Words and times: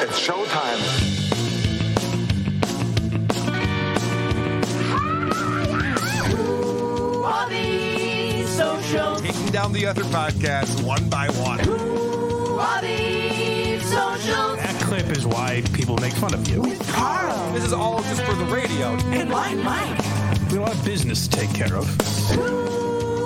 It's 0.00 0.20
showtime. 0.20 1.08
Are 7.24 7.48
these 7.48 8.48
socials? 8.48 9.20
Taking 9.22 9.46
down 9.52 9.72
the 9.72 9.86
other 9.86 10.02
podcasts 10.04 10.82
one 10.82 11.08
by 11.08 11.28
one. 11.30 11.60
Are 12.58 12.80
these 12.82 13.82
socials? 13.84 14.56
That 14.58 14.80
clip 14.82 15.06
is 15.16 15.26
why 15.26 15.62
people 15.74 15.96
make 15.98 16.14
fun 16.14 16.34
of 16.34 16.48
you. 16.48 16.62
Karl 16.92 17.52
This 17.52 17.64
is 17.64 17.72
all 17.72 18.02
just 18.02 18.22
for 18.22 18.34
the 18.34 18.44
radio. 18.46 18.88
and 19.12 19.28
Blind 19.28 19.62
Mike. 19.62 19.98
We 19.98 20.56
have 20.56 20.58
a 20.58 20.60
lot 20.60 20.74
of 20.74 20.84
business 20.84 21.28
to 21.28 21.38
take 21.38 21.52
care 21.54 21.74
of. 21.76 21.86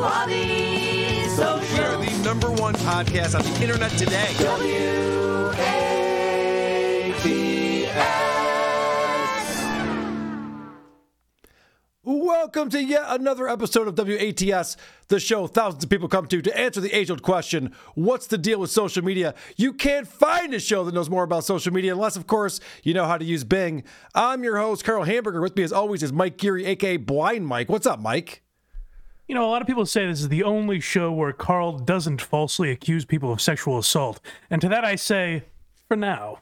Are 0.02 0.26
these 0.26 1.38
We 1.38 1.78
are 1.78 1.96
the 2.04 2.20
number 2.24 2.50
one 2.50 2.74
podcast 2.74 3.38
on 3.38 3.44
the 3.44 3.62
internet 3.62 3.92
today. 3.92 4.34
Welcome 12.04 12.70
to 12.70 12.82
yet 12.82 13.04
another 13.06 13.48
episode 13.48 13.86
of 13.86 13.96
WATS, 13.96 14.76
the 15.06 15.20
show 15.20 15.46
thousands 15.46 15.84
of 15.84 15.90
people 15.90 16.08
come 16.08 16.26
to 16.26 16.42
to 16.42 16.58
answer 16.58 16.80
the 16.80 16.90
age 16.90 17.10
old 17.10 17.22
question 17.22 17.72
what's 17.94 18.26
the 18.26 18.38
deal 18.38 18.58
with 18.58 18.70
social 18.70 19.04
media? 19.04 19.34
You 19.56 19.72
can't 19.72 20.08
find 20.08 20.52
a 20.52 20.58
show 20.58 20.82
that 20.82 20.94
knows 20.94 21.08
more 21.08 21.22
about 21.22 21.44
social 21.44 21.72
media 21.72 21.92
unless, 21.92 22.16
of 22.16 22.26
course, 22.26 22.58
you 22.82 22.92
know 22.92 23.06
how 23.06 23.18
to 23.18 23.24
use 23.24 23.44
Bing. 23.44 23.84
I'm 24.16 24.42
your 24.42 24.58
host, 24.58 24.82
Karl 24.82 25.04
Hamburger. 25.04 25.40
With 25.40 25.54
me, 25.54 25.62
as 25.62 25.72
always, 25.72 26.02
is 26.02 26.12
Mike 26.12 26.38
Geary, 26.38 26.66
aka 26.66 26.96
Blind 26.96 27.46
Mike. 27.46 27.68
What's 27.68 27.86
up, 27.86 28.00
Mike? 28.00 28.42
You 29.28 29.36
know, 29.36 29.46
a 29.46 29.50
lot 29.50 29.62
of 29.62 29.68
people 29.68 29.86
say 29.86 30.06
this 30.06 30.20
is 30.20 30.28
the 30.28 30.42
only 30.42 30.80
show 30.80 31.12
where 31.12 31.32
Karl 31.32 31.78
doesn't 31.78 32.20
falsely 32.20 32.72
accuse 32.72 33.04
people 33.04 33.32
of 33.32 33.40
sexual 33.40 33.78
assault. 33.78 34.20
And 34.50 34.60
to 34.60 34.68
that 34.70 34.84
I 34.84 34.96
say, 34.96 35.44
for 35.86 35.96
now. 35.96 36.40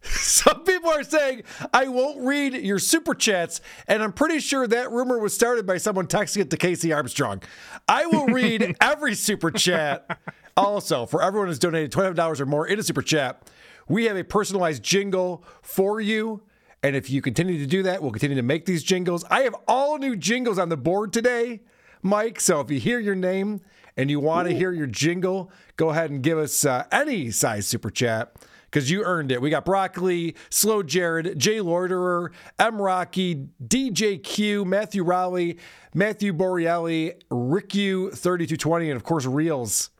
Some 0.02 0.64
people 0.64 0.90
are 0.90 1.02
saying 1.02 1.42
I 1.74 1.88
won't 1.88 2.24
read 2.24 2.54
your 2.54 2.78
super 2.78 3.14
chats, 3.14 3.60
and 3.86 4.02
I'm 4.02 4.12
pretty 4.12 4.40
sure 4.40 4.66
that 4.66 4.90
rumor 4.90 5.18
was 5.18 5.34
started 5.34 5.66
by 5.66 5.76
someone 5.76 6.06
texting 6.06 6.40
it 6.40 6.50
to 6.50 6.56
Casey 6.56 6.92
Armstrong. 6.92 7.42
I 7.86 8.06
will 8.06 8.26
read 8.28 8.76
every 8.80 9.14
super 9.14 9.50
chat. 9.50 10.18
Also, 10.56 11.06
for 11.06 11.22
everyone 11.22 11.48
who's 11.48 11.58
donated 11.58 11.92
$25 11.92 12.40
or 12.40 12.46
more 12.46 12.66
in 12.66 12.78
a 12.78 12.82
super 12.82 13.02
chat, 13.02 13.50
we 13.88 14.06
have 14.06 14.16
a 14.16 14.24
personalized 14.24 14.82
jingle 14.82 15.44
for 15.62 16.00
you. 16.00 16.42
And 16.82 16.96
if 16.96 17.10
you 17.10 17.20
continue 17.20 17.58
to 17.58 17.66
do 17.66 17.82
that, 17.82 18.00
we'll 18.00 18.10
continue 18.10 18.36
to 18.36 18.42
make 18.42 18.64
these 18.64 18.82
jingles. 18.82 19.24
I 19.30 19.42
have 19.42 19.54
all 19.68 19.98
new 19.98 20.16
jingles 20.16 20.58
on 20.58 20.70
the 20.70 20.76
board 20.78 21.12
today, 21.12 21.60
Mike. 22.00 22.40
So 22.40 22.60
if 22.60 22.70
you 22.70 22.80
hear 22.80 22.98
your 22.98 23.14
name 23.14 23.60
and 23.98 24.10
you 24.10 24.18
want 24.18 24.48
to 24.48 24.54
hear 24.54 24.72
your 24.72 24.86
jingle, 24.86 25.50
go 25.76 25.90
ahead 25.90 26.10
and 26.10 26.22
give 26.22 26.38
us 26.38 26.64
uh, 26.64 26.86
any 26.90 27.30
size 27.30 27.66
super 27.66 27.90
chat 27.90 28.34
because 28.70 28.90
you 28.90 29.02
earned 29.04 29.32
it. 29.32 29.42
We 29.42 29.50
got 29.50 29.64
Broccoli, 29.64 30.36
Slow 30.48 30.82
Jared, 30.82 31.38
Jay 31.38 31.60
Loiterer, 31.60 32.30
M. 32.58 32.80
Rocky, 32.80 33.48
DJ 33.62 34.22
Q, 34.22 34.64
Matthew 34.64 35.02
Rowley, 35.02 35.58
Matthew 35.92 36.32
Boreelli, 36.32 37.14
Ricku3220, 37.30 38.86
and 38.88 38.96
of 38.96 39.02
course, 39.04 39.26
Reels 39.26 39.90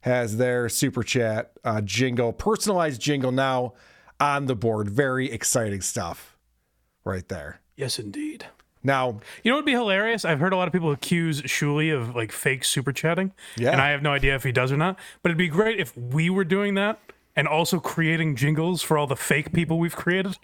has 0.00 0.36
their 0.36 0.68
super 0.68 1.02
chat 1.02 1.52
uh, 1.64 1.80
jingle, 1.82 2.32
personalized 2.32 3.00
jingle 3.00 3.32
now 3.32 3.74
on 4.20 4.46
the 4.46 4.54
board. 4.54 4.88
Very 4.88 5.30
exciting 5.30 5.80
stuff 5.82 6.36
right 7.04 7.28
there. 7.28 7.60
Yes, 7.76 7.98
indeed. 7.98 8.46
Now, 8.82 9.20
You 9.42 9.50
know 9.50 9.56
what 9.56 9.64
would 9.64 9.66
be 9.66 9.72
hilarious? 9.72 10.24
I've 10.24 10.38
heard 10.40 10.52
a 10.52 10.56
lot 10.56 10.68
of 10.68 10.72
people 10.72 10.92
accuse 10.92 11.42
Shuli 11.42 11.94
of 11.94 12.14
like 12.14 12.32
fake 12.32 12.64
super 12.64 12.92
chatting. 12.92 13.32
Yeah. 13.56 13.72
And 13.72 13.80
I 13.80 13.90
have 13.90 14.02
no 14.02 14.12
idea 14.12 14.34
if 14.36 14.44
he 14.44 14.52
does 14.52 14.70
or 14.72 14.76
not. 14.76 14.98
But 15.22 15.30
it'd 15.30 15.38
be 15.38 15.48
great 15.48 15.80
if 15.80 15.96
we 15.96 16.30
were 16.30 16.44
doing 16.44 16.74
that 16.74 16.98
and 17.38 17.46
also 17.48 17.78
creating 17.78 18.34
jingles 18.36 18.82
for 18.82 18.98
all 18.98 19.06
the 19.06 19.14
fake 19.16 19.52
people 19.52 19.78
we've 19.78 19.94
created. 19.96 20.36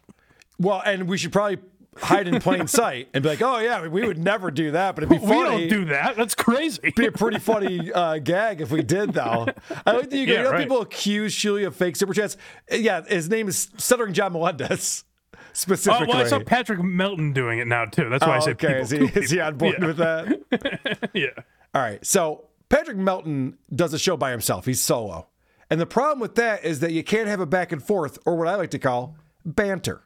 well, 0.58 0.80
and 0.86 1.08
we 1.08 1.18
should 1.18 1.32
probably 1.32 1.58
hide 1.98 2.26
in 2.28 2.40
plain 2.40 2.66
sight 2.80 3.08
and 3.12 3.22
be 3.22 3.28
like, 3.30 3.42
oh, 3.42 3.58
yeah, 3.58 3.86
we 3.88 4.06
would 4.06 4.18
never 4.18 4.50
do 4.50 4.70
that, 4.70 4.94
but 4.94 5.04
it'd 5.04 5.20
be 5.20 5.26
We 5.26 5.34
don't 5.34 5.68
do 5.68 5.84
that. 5.86 6.16
That's 6.16 6.34
crazy. 6.34 6.78
It'd 6.82 6.94
be 6.94 7.06
a 7.06 7.12
pretty 7.12 7.38
funny 7.40 7.92
uh, 8.02 8.18
gag 8.18 8.60
if 8.60 8.70
we 8.70 8.82
did, 8.82 9.12
though. 9.12 9.46
I 9.86 9.92
like 9.92 10.10
that 10.10 10.16
you, 10.16 10.26
Yeah, 10.26 10.38
you 10.38 10.42
know 10.44 10.50
right. 10.52 10.60
people 10.62 10.80
accuse 10.80 11.34
Shuli 11.34 11.66
of 11.66 11.74
fake 11.76 11.96
super 11.96 12.14
chats. 12.14 12.36
Yeah, 12.70 13.02
his 13.02 13.28
name 13.28 13.48
is 13.48 13.70
Stuttering 13.76 14.12
John 14.14 14.32
Melendez, 14.32 15.04
Oh, 15.34 15.38
specifically. 15.52 16.06
well, 16.08 16.18
I 16.18 16.26
saw 16.28 16.40
Patrick 16.40 16.80
Melton 16.82 17.32
doing 17.32 17.58
it 17.60 17.66
now 17.68 17.84
too. 17.84 18.08
That's 18.08 18.26
why 18.26 18.36
I 18.36 18.40
said 18.40 18.54
okay, 18.64 18.80
is 18.80 18.90
he, 18.90 18.98
is 18.98 19.30
he 19.30 19.40
on 19.40 19.56
board 19.56 19.76
Yeah. 19.80 19.86
with 19.86 19.96
that? 19.98 21.10
Yeah. 21.14 21.26
All 21.74 21.82
right, 21.82 22.04
so 22.04 22.48
Patrick 22.68 22.96
Melton 22.96 23.56
does 23.74 23.92
a 23.94 23.98
show 23.98 24.16
by 24.16 24.30
himself. 24.32 24.66
He's 24.66 24.80
solo. 24.80 25.28
And 25.74 25.80
the 25.80 25.86
problem 25.86 26.20
with 26.20 26.36
that 26.36 26.64
is 26.64 26.78
that 26.78 26.92
you 26.92 27.02
can't 27.02 27.26
have 27.26 27.40
a 27.40 27.46
back 27.46 27.72
and 27.72 27.82
forth, 27.82 28.16
or 28.24 28.36
what 28.36 28.46
I 28.46 28.54
like 28.54 28.70
to 28.70 28.78
call 28.78 29.16
banter. 29.44 30.04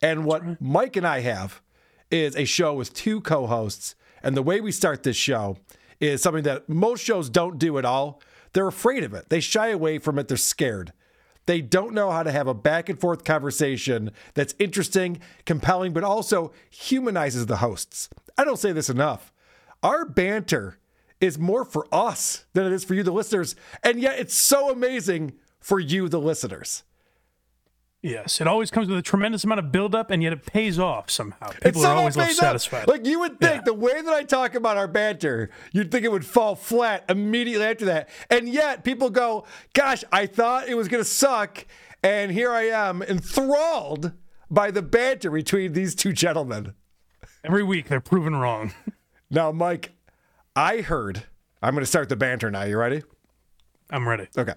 And 0.00 0.24
what 0.24 0.58
Mike 0.58 0.96
and 0.96 1.06
I 1.06 1.20
have 1.20 1.60
is 2.10 2.34
a 2.34 2.46
show 2.46 2.72
with 2.72 2.94
two 2.94 3.20
co 3.20 3.46
hosts. 3.46 3.94
And 4.22 4.34
the 4.34 4.42
way 4.42 4.58
we 4.58 4.72
start 4.72 5.02
this 5.02 5.14
show 5.14 5.58
is 6.00 6.22
something 6.22 6.44
that 6.44 6.70
most 6.70 7.04
shows 7.04 7.28
don't 7.28 7.58
do 7.58 7.76
at 7.76 7.84
all. 7.84 8.22
They're 8.54 8.66
afraid 8.66 9.04
of 9.04 9.12
it, 9.12 9.28
they 9.28 9.38
shy 9.38 9.68
away 9.68 9.98
from 9.98 10.18
it, 10.18 10.28
they're 10.28 10.38
scared. 10.38 10.94
They 11.44 11.60
don't 11.60 11.92
know 11.92 12.10
how 12.10 12.22
to 12.22 12.32
have 12.32 12.46
a 12.46 12.54
back 12.54 12.88
and 12.88 12.98
forth 12.98 13.22
conversation 13.22 14.12
that's 14.32 14.54
interesting, 14.58 15.20
compelling, 15.44 15.92
but 15.92 16.04
also 16.04 16.52
humanizes 16.70 17.44
the 17.44 17.58
hosts. 17.58 18.08
I 18.38 18.46
don't 18.46 18.58
say 18.58 18.72
this 18.72 18.88
enough. 18.88 19.30
Our 19.82 20.06
banter 20.06 20.78
is 21.20 21.38
more 21.38 21.64
for 21.64 21.86
us 21.92 22.44
than 22.52 22.66
it 22.66 22.72
is 22.72 22.84
for 22.84 22.94
you, 22.94 23.02
the 23.02 23.10
listeners. 23.12 23.56
And 23.82 24.00
yet 24.00 24.18
it's 24.18 24.34
so 24.34 24.70
amazing 24.70 25.32
for 25.60 25.80
you, 25.80 26.08
the 26.08 26.20
listeners. 26.20 26.82
Yes, 28.02 28.40
it 28.40 28.46
always 28.46 28.70
comes 28.70 28.88
with 28.88 28.98
a 28.98 29.02
tremendous 29.02 29.42
amount 29.42 29.58
of 29.58 29.72
buildup, 29.72 30.12
and 30.12 30.22
yet 30.22 30.32
it 30.32 30.46
pays 30.46 30.78
off 30.78 31.10
somehow. 31.10 31.48
People 31.62 31.84
are 31.84 31.96
always 31.96 32.16
left 32.16 32.34
satisfied. 32.34 32.86
Like 32.86 33.04
you 33.04 33.18
would 33.20 33.40
think 33.40 33.56
Yeah. 33.56 33.62
the 33.64 33.74
way 33.74 34.00
that 34.00 34.12
I 34.12 34.22
talk 34.22 34.54
about 34.54 34.76
our 34.76 34.86
banter, 34.86 35.50
you'd 35.72 35.90
think 35.90 36.04
it 36.04 36.12
would 36.12 36.24
fall 36.24 36.54
flat 36.54 37.04
immediately 37.08 37.66
after 37.66 37.86
that. 37.86 38.08
And 38.30 38.48
yet 38.48 38.84
people 38.84 39.10
go, 39.10 39.44
gosh, 39.72 40.04
I 40.12 40.26
thought 40.26 40.68
it 40.68 40.76
was 40.76 40.86
going 40.86 41.02
to 41.02 41.08
suck. 41.08 41.66
And 42.02 42.30
here 42.30 42.52
I 42.52 42.64
am 42.68 43.02
enthralled 43.02 44.12
by 44.48 44.70
the 44.70 44.82
banter 44.82 45.30
between 45.30 45.72
these 45.72 45.96
two 45.96 46.12
gentlemen. 46.12 46.74
Every 47.42 47.64
week 47.64 47.88
they're 47.88 48.00
proven 48.00 48.36
wrong. 48.36 48.72
Now, 49.28 49.50
Mike, 49.50 49.90
I 50.56 50.80
heard, 50.80 51.24
I'm 51.62 51.74
going 51.74 51.82
to 51.82 51.86
start 51.86 52.08
the 52.08 52.16
banter 52.16 52.50
now. 52.50 52.62
You 52.62 52.78
ready? 52.78 53.02
I'm 53.90 54.08
ready. 54.08 54.26
Okay. 54.36 54.54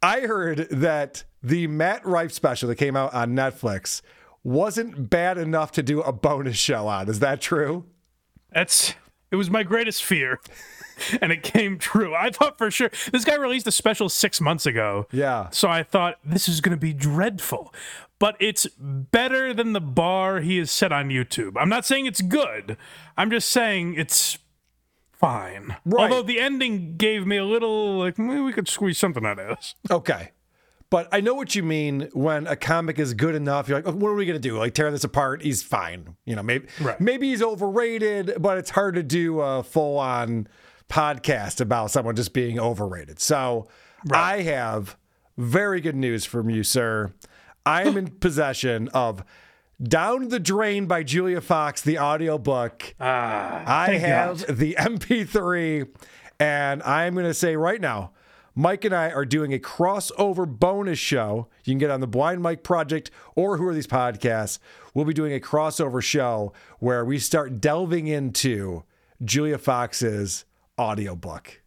I 0.00 0.20
heard 0.20 0.68
that 0.70 1.24
the 1.42 1.66
Matt 1.66 2.06
Rife 2.06 2.32
special 2.32 2.68
that 2.68 2.76
came 2.76 2.96
out 2.96 3.12
on 3.12 3.32
Netflix 3.32 4.00
wasn't 4.44 5.10
bad 5.10 5.36
enough 5.36 5.72
to 5.72 5.82
do 5.82 6.00
a 6.00 6.12
bonus 6.12 6.56
show 6.56 6.86
on. 6.86 7.08
Is 7.08 7.18
that 7.18 7.40
true? 7.40 7.84
That's 8.52 8.94
it 9.30 9.36
was 9.36 9.50
my 9.50 9.64
greatest 9.64 10.02
fear. 10.04 10.40
And 11.22 11.30
it 11.30 11.44
came 11.44 11.78
true. 11.78 12.12
I 12.12 12.30
thought 12.30 12.58
for 12.58 12.72
sure 12.72 12.90
this 13.12 13.24
guy 13.24 13.36
released 13.36 13.68
a 13.68 13.70
special 13.70 14.08
six 14.08 14.40
months 14.40 14.66
ago. 14.66 15.06
Yeah. 15.12 15.48
So 15.50 15.68
I 15.68 15.84
thought 15.84 16.18
this 16.24 16.48
is 16.48 16.60
going 16.60 16.76
to 16.76 16.80
be 16.80 16.92
dreadful, 16.92 17.72
but 18.18 18.34
it's 18.40 18.66
better 18.76 19.54
than 19.54 19.74
the 19.74 19.80
bar 19.80 20.40
he 20.40 20.58
has 20.58 20.72
set 20.72 20.90
on 20.90 21.08
YouTube. 21.08 21.52
I'm 21.56 21.68
not 21.68 21.84
saying 21.84 22.06
it's 22.06 22.20
good. 22.20 22.76
I'm 23.16 23.30
just 23.30 23.48
saying 23.48 23.94
it's 23.94 24.38
fine. 25.18 25.76
Right. 25.84 26.10
Although 26.10 26.22
the 26.22 26.40
ending 26.40 26.96
gave 26.96 27.26
me 27.26 27.36
a 27.36 27.44
little 27.44 27.98
like 27.98 28.16
"Mm, 28.16 28.44
we 28.46 28.52
could 28.52 28.68
squeeze 28.68 28.98
something 28.98 29.24
out 29.26 29.38
of 29.38 29.48
this. 29.56 29.74
Okay. 29.90 30.30
But 30.90 31.06
I 31.12 31.20
know 31.20 31.34
what 31.34 31.54
you 31.54 31.62
mean 31.62 32.08
when 32.14 32.46
a 32.46 32.56
comic 32.56 32.98
is 32.98 33.12
good 33.12 33.34
enough. 33.34 33.68
You're 33.68 33.78
like, 33.78 33.86
"Oh, 33.86 33.92
what 33.96 34.08
are 34.08 34.14
we 34.14 34.24
going 34.24 34.40
to 34.40 34.48
do? 34.48 34.56
Like 34.56 34.72
tear 34.74 34.90
this 34.90 35.04
apart? 35.04 35.42
He's 35.42 35.62
fine. 35.62 36.16
You 36.24 36.34
know, 36.36 36.42
maybe 36.42 36.66
Right. 36.80 36.98
maybe 37.00 37.28
he's 37.28 37.42
overrated, 37.42 38.34
but 38.38 38.56
it's 38.56 38.70
hard 38.70 38.94
to 38.94 39.02
do 39.02 39.40
a 39.40 39.62
full 39.62 39.98
on 39.98 40.48
podcast 40.88 41.60
about 41.60 41.90
someone 41.90 42.16
just 42.16 42.32
being 42.32 42.58
overrated. 42.58 43.20
So 43.20 43.68
I 44.10 44.40
have 44.42 44.96
very 45.36 45.82
good 45.82 45.96
news 45.96 46.24
from 46.24 46.48
you, 46.48 46.62
sir. 46.62 47.12
I 47.66 47.82
am 47.82 47.98
in 47.98 48.06
possession 48.20 48.88
of 48.94 49.22
Down 49.80 50.28
the 50.28 50.40
Drain 50.40 50.86
by 50.86 51.04
Julia 51.04 51.40
Fox, 51.40 51.82
the 51.82 51.98
audiobook. 52.00 52.94
Ah, 52.98 53.62
I 53.64 53.92
have 53.98 54.44
God. 54.46 54.56
the 54.56 54.74
MP3, 54.76 55.88
and 56.40 56.82
I'm 56.82 57.14
going 57.14 57.26
to 57.26 57.34
say 57.34 57.54
right 57.54 57.80
now, 57.80 58.10
Mike 58.56 58.84
and 58.84 58.92
I 58.92 59.10
are 59.10 59.24
doing 59.24 59.54
a 59.54 59.58
crossover 59.58 60.48
bonus 60.48 60.98
show. 60.98 61.46
You 61.64 61.70
can 61.70 61.78
get 61.78 61.90
on 61.90 62.00
the 62.00 62.08
Blind 62.08 62.42
Mike 62.42 62.64
Project 62.64 63.12
or 63.36 63.56
Who 63.56 63.68
Are 63.68 63.74
These 63.74 63.86
Podcasts. 63.86 64.58
We'll 64.94 65.04
be 65.04 65.14
doing 65.14 65.32
a 65.32 65.38
crossover 65.38 66.02
show 66.02 66.52
where 66.80 67.04
we 67.04 67.20
start 67.20 67.60
delving 67.60 68.08
into 68.08 68.82
Julia 69.24 69.58
Fox's 69.58 70.44
audiobook. 70.76 71.62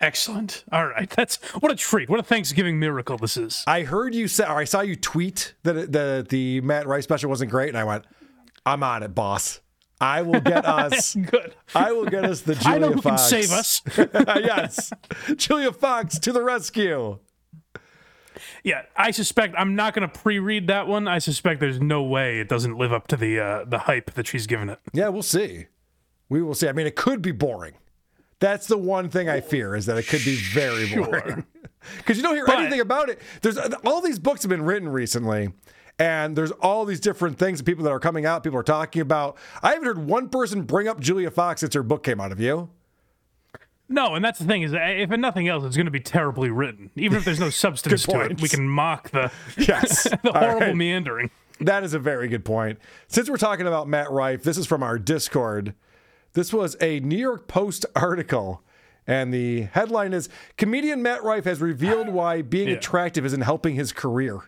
Excellent. 0.00 0.64
All 0.70 0.86
right. 0.86 1.08
That's 1.08 1.36
what 1.60 1.72
a 1.72 1.76
treat. 1.76 2.10
What 2.10 2.20
a 2.20 2.22
Thanksgiving 2.22 2.78
miracle 2.78 3.16
this 3.16 3.36
is. 3.36 3.64
I 3.66 3.82
heard 3.82 4.14
you 4.14 4.28
say, 4.28 4.44
or 4.44 4.56
I 4.56 4.64
saw 4.64 4.80
you 4.82 4.94
tweet 4.96 5.54
that 5.62 5.76
it- 5.76 5.92
the 5.92 6.26
the 6.28 6.60
Matt 6.60 6.86
Rife 6.86 7.04
special 7.04 7.30
wasn't 7.30 7.50
great, 7.50 7.68
and 7.70 7.78
I 7.78 7.84
went, 7.84 8.04
"I'm 8.66 8.82
on 8.82 9.02
it, 9.02 9.14
boss. 9.14 9.60
I 9.98 10.20
will 10.20 10.40
get 10.42 10.66
us. 10.66 11.14
Good. 11.14 11.54
I 11.74 11.92
will 11.92 12.04
get 12.04 12.24
us 12.26 12.42
the 12.42 12.54
Julia 12.56 12.74
I 12.76 12.78
know 12.78 12.92
who 12.92 13.00
Fox. 13.00 13.30
can 13.30 13.42
save 13.42 13.50
us. 13.52 13.82
yes, 13.96 14.92
Julia 15.36 15.72
Fox 15.72 16.18
to 16.18 16.32
the 16.32 16.42
rescue. 16.42 17.18
Yeah, 18.62 18.82
I 18.94 19.12
suspect 19.12 19.54
I'm 19.56 19.74
not 19.76 19.94
going 19.94 20.06
to 20.06 20.18
pre-read 20.20 20.66
that 20.66 20.86
one. 20.86 21.08
I 21.08 21.20
suspect 21.20 21.58
there's 21.60 21.80
no 21.80 22.02
way 22.02 22.38
it 22.38 22.48
doesn't 22.50 22.76
live 22.76 22.92
up 22.92 23.06
to 23.08 23.16
the 23.16 23.40
uh, 23.40 23.64
the 23.64 23.78
hype 23.78 24.12
that 24.12 24.26
she's 24.26 24.46
given 24.46 24.68
it. 24.68 24.78
Yeah, 24.92 25.08
we'll 25.08 25.22
see. 25.22 25.68
We 26.28 26.42
will 26.42 26.54
see. 26.54 26.68
I 26.68 26.72
mean, 26.72 26.86
it 26.86 26.96
could 26.96 27.22
be 27.22 27.32
boring. 27.32 27.74
That's 28.40 28.66
the 28.66 28.76
one 28.78 29.08
thing 29.08 29.28
I 29.28 29.40
fear 29.40 29.74
is 29.74 29.86
that 29.86 29.96
it 29.96 30.06
could 30.08 30.24
be 30.24 30.36
very 30.36 30.88
boring. 30.94 31.44
Because 31.98 32.16
you 32.16 32.24
don't 32.24 32.34
hear 32.34 32.44
But- 32.46 32.58
anything 32.58 32.80
about 32.80 33.08
it. 33.10 33.20
There's 33.42 33.56
uh, 33.56 33.70
all 33.84 34.00
these 34.00 34.18
books 34.18 34.42
have 34.42 34.50
been 34.50 34.62
written 34.64 34.88
recently, 34.88 35.52
and 36.00 36.34
there's 36.34 36.50
all 36.50 36.84
these 36.84 36.98
different 36.98 37.38
things, 37.38 37.58
that 37.60 37.64
people 37.64 37.84
that 37.84 37.90
are 37.92 38.00
coming 38.00 38.26
out, 38.26 38.42
people 38.42 38.58
are 38.58 38.64
talking 38.64 39.00
about. 39.02 39.36
I 39.62 39.68
haven't 39.68 39.84
heard 39.84 39.98
one 39.98 40.28
person 40.28 40.62
bring 40.62 40.88
up 40.88 40.98
Julia 40.98 41.30
Fox 41.30 41.60
since 41.60 41.74
her 41.74 41.84
book 41.84 42.02
came 42.02 42.20
out. 42.20 42.32
Of 42.32 42.40
you? 42.40 42.70
No, 43.88 44.16
and 44.16 44.24
that's 44.24 44.40
the 44.40 44.46
thing 44.46 44.62
is, 44.62 44.72
if 44.74 45.10
nothing 45.10 45.46
else, 45.46 45.62
it's 45.62 45.76
going 45.76 45.84
to 45.86 45.92
be 45.92 46.00
terribly 46.00 46.50
written. 46.50 46.90
Even 46.96 47.18
if 47.18 47.24
there's 47.24 47.38
no 47.38 47.50
substance 47.50 48.02
to 48.06 48.20
it, 48.20 48.40
we 48.40 48.48
can 48.48 48.68
mock 48.68 49.10
the 49.10 49.30
Yes. 49.56 50.08
the 50.24 50.32
horrible 50.32 50.60
right. 50.66 50.76
meandering. 50.76 51.30
That 51.60 51.84
is 51.84 51.94
a 51.94 52.00
very 52.00 52.26
good 52.26 52.44
point. 52.44 52.80
Since 53.06 53.30
we're 53.30 53.36
talking 53.36 53.68
about 53.68 53.86
Matt 53.86 54.10
Rife, 54.10 54.42
this 54.42 54.58
is 54.58 54.66
from 54.66 54.82
our 54.82 54.98
Discord. 54.98 55.72
This 56.36 56.52
was 56.52 56.76
a 56.82 57.00
New 57.00 57.16
York 57.16 57.48
Post 57.48 57.86
article, 57.96 58.62
and 59.06 59.32
the 59.32 59.62
headline 59.62 60.12
is 60.12 60.28
Comedian 60.58 61.02
Matt 61.02 61.24
Rife 61.24 61.46
has 61.46 61.62
revealed 61.62 62.10
why 62.10 62.42
being 62.42 62.68
Yeah. 62.68 62.74
attractive 62.74 63.24
isn't 63.24 63.40
helping 63.40 63.74
his 63.74 63.90
career. 63.90 64.40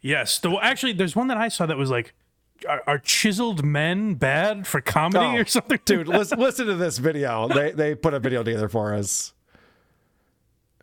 Yes, 0.00 0.38
the, 0.38 0.50
actually, 0.62 0.94
there's 0.94 1.14
one 1.14 1.26
that 1.28 1.36
I 1.36 1.48
saw 1.48 1.66
that 1.66 1.76
was 1.76 1.90
like, 1.90 2.14
are, 2.66 2.82
are 2.86 2.98
chiseled 2.98 3.62
men 3.62 4.14
bad 4.14 4.66
for 4.66 4.80
comedy 4.80 5.36
Oh, 5.36 5.42
or 5.42 5.44
something? 5.44 5.80
Dude, 5.84 6.08
listen, 6.18 6.40
listen 6.40 6.66
to 6.66 6.76
this 6.76 6.96
video. 6.96 7.46
They 7.48 7.72
they 7.72 7.94
put 7.94 8.14
a 8.14 8.18
video 8.18 8.42
together 8.42 8.70
for 8.70 8.94
us. 8.94 9.34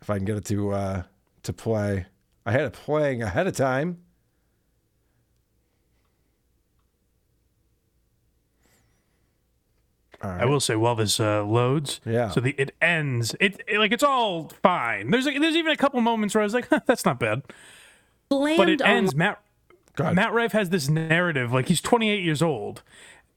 If 0.00 0.08
I 0.10 0.16
can 0.18 0.26
get 0.26 0.36
it 0.36 0.44
to 0.44 0.70
uh, 0.74 1.02
to 1.42 1.52
play, 1.52 2.06
I 2.46 2.52
had 2.52 2.60
it 2.62 2.72
playing 2.72 3.20
ahead 3.24 3.48
of 3.48 3.56
time. 3.56 3.98
I 10.22 10.44
will 10.46 10.60
say 10.60 10.76
while 10.76 10.94
this 10.96 11.20
uh, 11.20 11.44
loads, 11.44 12.00
Yeah. 12.04 12.30
So 12.30 12.40
the 12.40 12.54
it 12.58 12.74
ends. 12.80 13.34
It, 13.40 13.60
it- 13.68 13.78
like 13.78 13.92
it's 13.92 14.02
all 14.02 14.48
fine. 14.62 15.10
There's 15.10 15.26
like, 15.26 15.40
there's 15.40 15.56
even 15.56 15.72
a 15.72 15.76
couple 15.76 16.00
moments 16.00 16.34
where 16.34 16.42
I 16.42 16.44
was 16.44 16.54
like, 16.54 16.68
huh, 16.68 16.80
that's 16.86 17.04
not 17.04 17.18
bad. 17.20 17.42
Blamed 18.28 18.56
But 18.58 18.68
it 18.68 18.82
on 18.82 18.88
ends. 18.90 19.14
Matt 19.14 19.40
Go. 19.94 20.12
Matt 20.12 20.32
Rife 20.32 20.52
has 20.52 20.70
this 20.70 20.88
narrative. 20.88 21.52
Like 21.52 21.68
he's 21.68 21.80
28 21.80 22.22
years 22.22 22.42
old, 22.42 22.82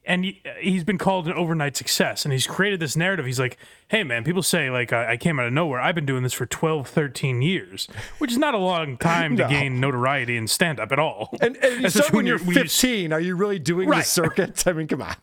and 0.03 0.25
he, 0.25 0.41
he's 0.59 0.83
been 0.83 0.97
called 0.97 1.27
an 1.27 1.33
overnight 1.33 1.77
success, 1.77 2.25
and 2.25 2.33
he's 2.33 2.47
created 2.47 2.79
this 2.81 2.95
narrative. 2.97 3.25
He's 3.25 3.39
like, 3.39 3.57
hey 3.89 4.03
man, 4.03 4.23
people 4.25 4.41
say 4.43 4.69
like 4.69 4.91
I, 4.91 5.11
I 5.11 5.17
came 5.17 5.39
out 5.39 5.45
of 5.47 5.53
nowhere. 5.53 5.79
I've 5.79 5.95
been 5.95 6.05
doing 6.07 6.23
this 6.23 6.33
for 6.33 6.45
12, 6.45 6.87
13 6.87 7.41
years, 7.41 7.87
which 8.17 8.31
is 8.31 8.37
not 8.37 8.55
a 8.55 8.57
long 8.57 8.97
time 8.97 9.37
to 9.37 9.47
gain 9.49 9.79
notoriety 9.79 10.35
in 10.35 10.47
stand 10.47 10.79
up 10.81 10.91
at 10.91 10.99
all. 10.99 11.29
And, 11.39 11.55
and 11.57 11.81
you 11.81 11.87
Especially 11.87 11.89
start 11.89 12.13
when 12.13 12.25
you're 12.25 12.39
when 12.39 12.47
you- 12.55 12.61
15. 12.63 13.13
Are 13.13 13.19
you 13.21 13.35
really 13.35 13.59
doing 13.59 13.87
the 13.87 13.91
Right. 13.95 14.05
circuit? 14.05 14.63
I 14.67 14.73
mean, 14.73 14.87
come 14.87 15.01
on. 15.03 15.15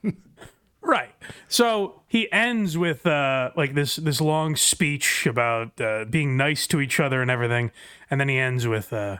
Right. 0.86 1.10
So 1.48 2.02
he 2.06 2.30
ends 2.30 2.78
with 2.78 3.06
uh, 3.06 3.50
like 3.56 3.74
this 3.74 3.96
this 3.96 4.20
long 4.20 4.54
speech 4.56 5.26
about 5.26 5.80
uh, 5.80 6.04
being 6.04 6.36
nice 6.36 6.66
to 6.68 6.80
each 6.80 7.00
other 7.00 7.20
and 7.20 7.30
everything, 7.30 7.72
and 8.10 8.20
then 8.20 8.28
he 8.28 8.38
ends 8.38 8.66
with, 8.68 8.92
uh, 8.92 9.16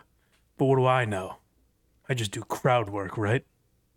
"But 0.58 0.66
what 0.66 0.76
do 0.76 0.86
I 0.86 1.04
know? 1.04 1.38
I 2.08 2.14
just 2.14 2.30
do 2.30 2.42
crowd 2.42 2.88
work, 2.88 3.18
right?" 3.18 3.44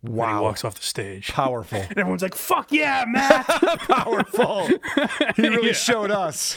And 0.02 0.14
he 0.14 0.18
walks 0.18 0.64
off 0.64 0.74
the 0.74 0.82
stage, 0.82 1.28
Powerful. 1.28 1.78
and 1.88 1.96
everyone's 1.98 2.22
like, 2.22 2.34
"Fuck 2.34 2.72
yeah, 2.72 3.04
Matt!" 3.06 3.46
Powerful. 3.88 4.68
He 5.36 5.42
really 5.48 5.68
Yeah. 5.68 5.72
showed 5.74 6.10
us. 6.10 6.56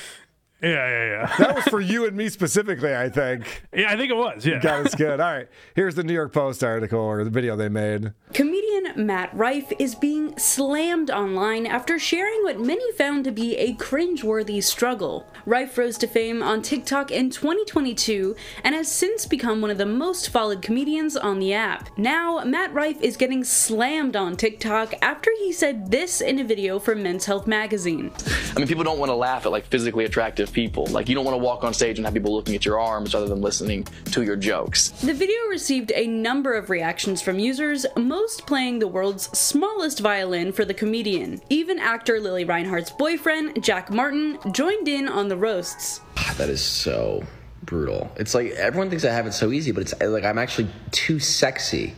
Yeah, 0.63 0.89
yeah, 0.89 1.05
yeah. 1.05 1.35
That 1.37 1.55
was 1.55 1.65
for 1.65 1.81
you 1.81 2.07
and 2.07 2.15
me 2.15 2.29
specifically, 2.29 2.95
I 2.95 3.09
think. 3.09 3.63
Yeah, 3.73 3.91
I 3.91 3.97
think 3.97 4.11
it 4.11 4.15
was. 4.15 4.45
Yeah. 4.45 4.59
Got 4.59 4.85
us 4.85 4.93
good. 4.93 5.19
All 5.19 5.31
right. 5.31 5.47
Here's 5.75 5.95
the 5.95 6.03
New 6.03 6.13
York 6.13 6.31
Post 6.31 6.63
article 6.63 6.99
or 6.99 7.23
the 7.23 7.31
video 7.31 7.55
they 7.55 7.69
made. 7.69 8.13
Comedian 8.33 8.93
Matt 8.95 9.33
Rife 9.33 9.73
is 9.79 9.95
being 9.95 10.37
slammed 10.37 11.09
online 11.09 11.65
after 11.65 11.97
sharing 11.97 12.43
what 12.43 12.59
many 12.59 12.91
found 12.91 13.23
to 13.23 13.31
be 13.31 13.57
a 13.57 13.73
cringeworthy 13.73 14.61
struggle. 14.63 15.25
Rife 15.47 15.75
rose 15.77 15.97
to 15.99 16.07
fame 16.07 16.43
on 16.43 16.61
TikTok 16.61 17.09
in 17.09 17.31
2022 17.31 18.35
and 18.63 18.75
has 18.75 18.91
since 18.91 19.25
become 19.25 19.59
one 19.59 19.71
of 19.71 19.79
the 19.79 19.87
most 19.87 20.29
followed 20.29 20.61
comedians 20.61 21.17
on 21.17 21.39
the 21.39 21.53
app. 21.53 21.89
Now, 21.97 22.43
Matt 22.45 22.73
Rife 22.73 23.01
is 23.01 23.17
getting 23.17 23.43
slammed 23.43 24.15
on 24.15 24.37
TikTok 24.37 24.93
after 25.01 25.31
he 25.39 25.51
said 25.51 25.89
this 25.89 26.21
in 26.21 26.37
a 26.37 26.43
video 26.43 26.77
for 26.77 26.93
Men's 26.93 27.25
Health 27.25 27.47
magazine. 27.47 28.11
I 28.55 28.59
mean, 28.59 28.67
people 28.67 28.83
don't 28.83 28.99
want 28.99 29.09
to 29.09 29.15
laugh 29.15 29.47
at 29.47 29.51
like 29.51 29.65
physically 29.65 30.05
attractive 30.05 30.52
people. 30.53 30.85
Like, 30.87 31.09
you 31.09 31.15
don't 31.15 31.25
want 31.25 31.35
to 31.35 31.43
walk 31.43 31.63
on 31.63 31.73
stage 31.73 31.97
and 31.97 32.05
have 32.05 32.13
people 32.13 32.33
looking 32.33 32.55
at 32.55 32.65
your 32.65 32.79
arms 32.79 33.13
rather 33.13 33.27
than 33.27 33.41
listening 33.41 33.83
to 34.11 34.23
your 34.23 34.35
jokes. 34.35 34.89
The 34.89 35.13
video 35.13 35.35
received 35.49 35.91
a 35.95 36.07
number 36.07 36.53
of 36.53 36.69
reactions 36.69 37.21
from 37.21 37.39
users, 37.39 37.85
most 37.97 38.47
playing 38.47 38.79
the 38.79 38.87
world's 38.87 39.37
smallest 39.37 39.99
violin 39.99 40.51
for 40.51 40.65
the 40.65 40.73
comedian. 40.73 41.41
Even 41.49 41.79
actor 41.79 42.19
Lili 42.19 42.45
Reinhart's 42.45 42.91
boyfriend, 42.91 43.63
Jack 43.63 43.89
Martin, 43.89 44.37
joined 44.51 44.87
in 44.87 45.07
on 45.07 45.27
the 45.27 45.37
roasts. 45.37 46.01
Ah, 46.17 46.35
that 46.37 46.49
is 46.49 46.61
so 46.61 47.23
brutal. 47.63 48.11
It's 48.17 48.33
like 48.35 48.51
everyone 48.51 48.89
thinks 48.89 49.05
I 49.05 49.11
have 49.11 49.25
it 49.25 49.33
so 49.33 49.51
easy, 49.51 49.71
but 49.71 49.81
it's 49.81 50.01
like 50.01 50.23
I'm 50.23 50.37
actually 50.37 50.69
too 50.91 51.19
sexy 51.19 51.95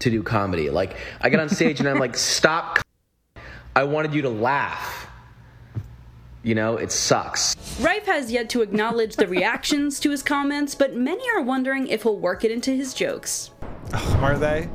to 0.00 0.10
do 0.10 0.22
comedy. 0.22 0.70
Like 0.70 0.96
I 1.20 1.28
get 1.28 1.40
on 1.40 1.48
stage 1.48 1.80
and 1.80 1.88
I'm 1.88 1.98
like, 1.98 2.16
"Stop! 2.16 2.78
I 3.76 3.84
wanted 3.84 4.14
you 4.14 4.22
to 4.22 4.30
laugh." 4.30 5.08
You 6.44 6.54
know, 6.54 6.76
it 6.76 6.92
sucks. 6.92 7.56
Rife 7.80 8.04
has 8.04 8.30
yet 8.30 8.50
to 8.50 8.60
acknowledge 8.60 9.16
the 9.16 9.26
reactions 9.26 9.98
to 10.00 10.10
his 10.10 10.22
comments, 10.22 10.74
but 10.74 10.94
many 10.94 11.24
are 11.30 11.40
wondering 11.40 11.88
if 11.88 12.02
he'll 12.02 12.18
work 12.18 12.44
it 12.44 12.50
into 12.50 12.70
his 12.70 12.92
jokes. 12.92 13.50
Are 13.92 14.36
they? 14.38 14.68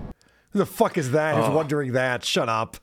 Who 0.50 0.60
the 0.60 0.66
fuck 0.66 0.98
is 0.98 1.12
that? 1.12 1.36
Who's 1.36 1.46
oh. 1.46 1.56
wondering 1.56 1.94
that? 1.94 2.26
Shut 2.26 2.50
up. 2.50 2.78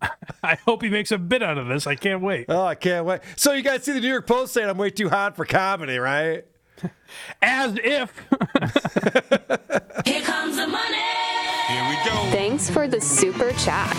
I 0.42 0.54
hope 0.66 0.82
he 0.82 0.88
makes 0.88 1.12
a 1.12 1.18
bit 1.18 1.42
out 1.42 1.58
of 1.58 1.68
this. 1.68 1.86
I 1.86 1.94
can't 1.94 2.22
wait. 2.22 2.46
Oh, 2.48 2.64
I 2.64 2.74
can't 2.74 3.04
wait. 3.04 3.20
So 3.36 3.52
you 3.52 3.62
guys 3.62 3.84
see 3.84 3.92
the 3.92 4.00
New 4.00 4.08
York 4.08 4.26
Post 4.26 4.54
saying 4.54 4.68
I'm 4.68 4.78
way 4.78 4.90
too 4.90 5.10
hot 5.10 5.36
for 5.36 5.44
comedy, 5.44 5.98
right? 5.98 6.46
As 7.42 7.76
if 7.82 8.12
Here 10.06 10.22
comes 10.22 10.56
the 10.56 10.66
money. 10.66 11.15
Thanks 11.68 12.70
for 12.70 12.86
the 12.86 13.00
super 13.00 13.50
chat. 13.54 13.90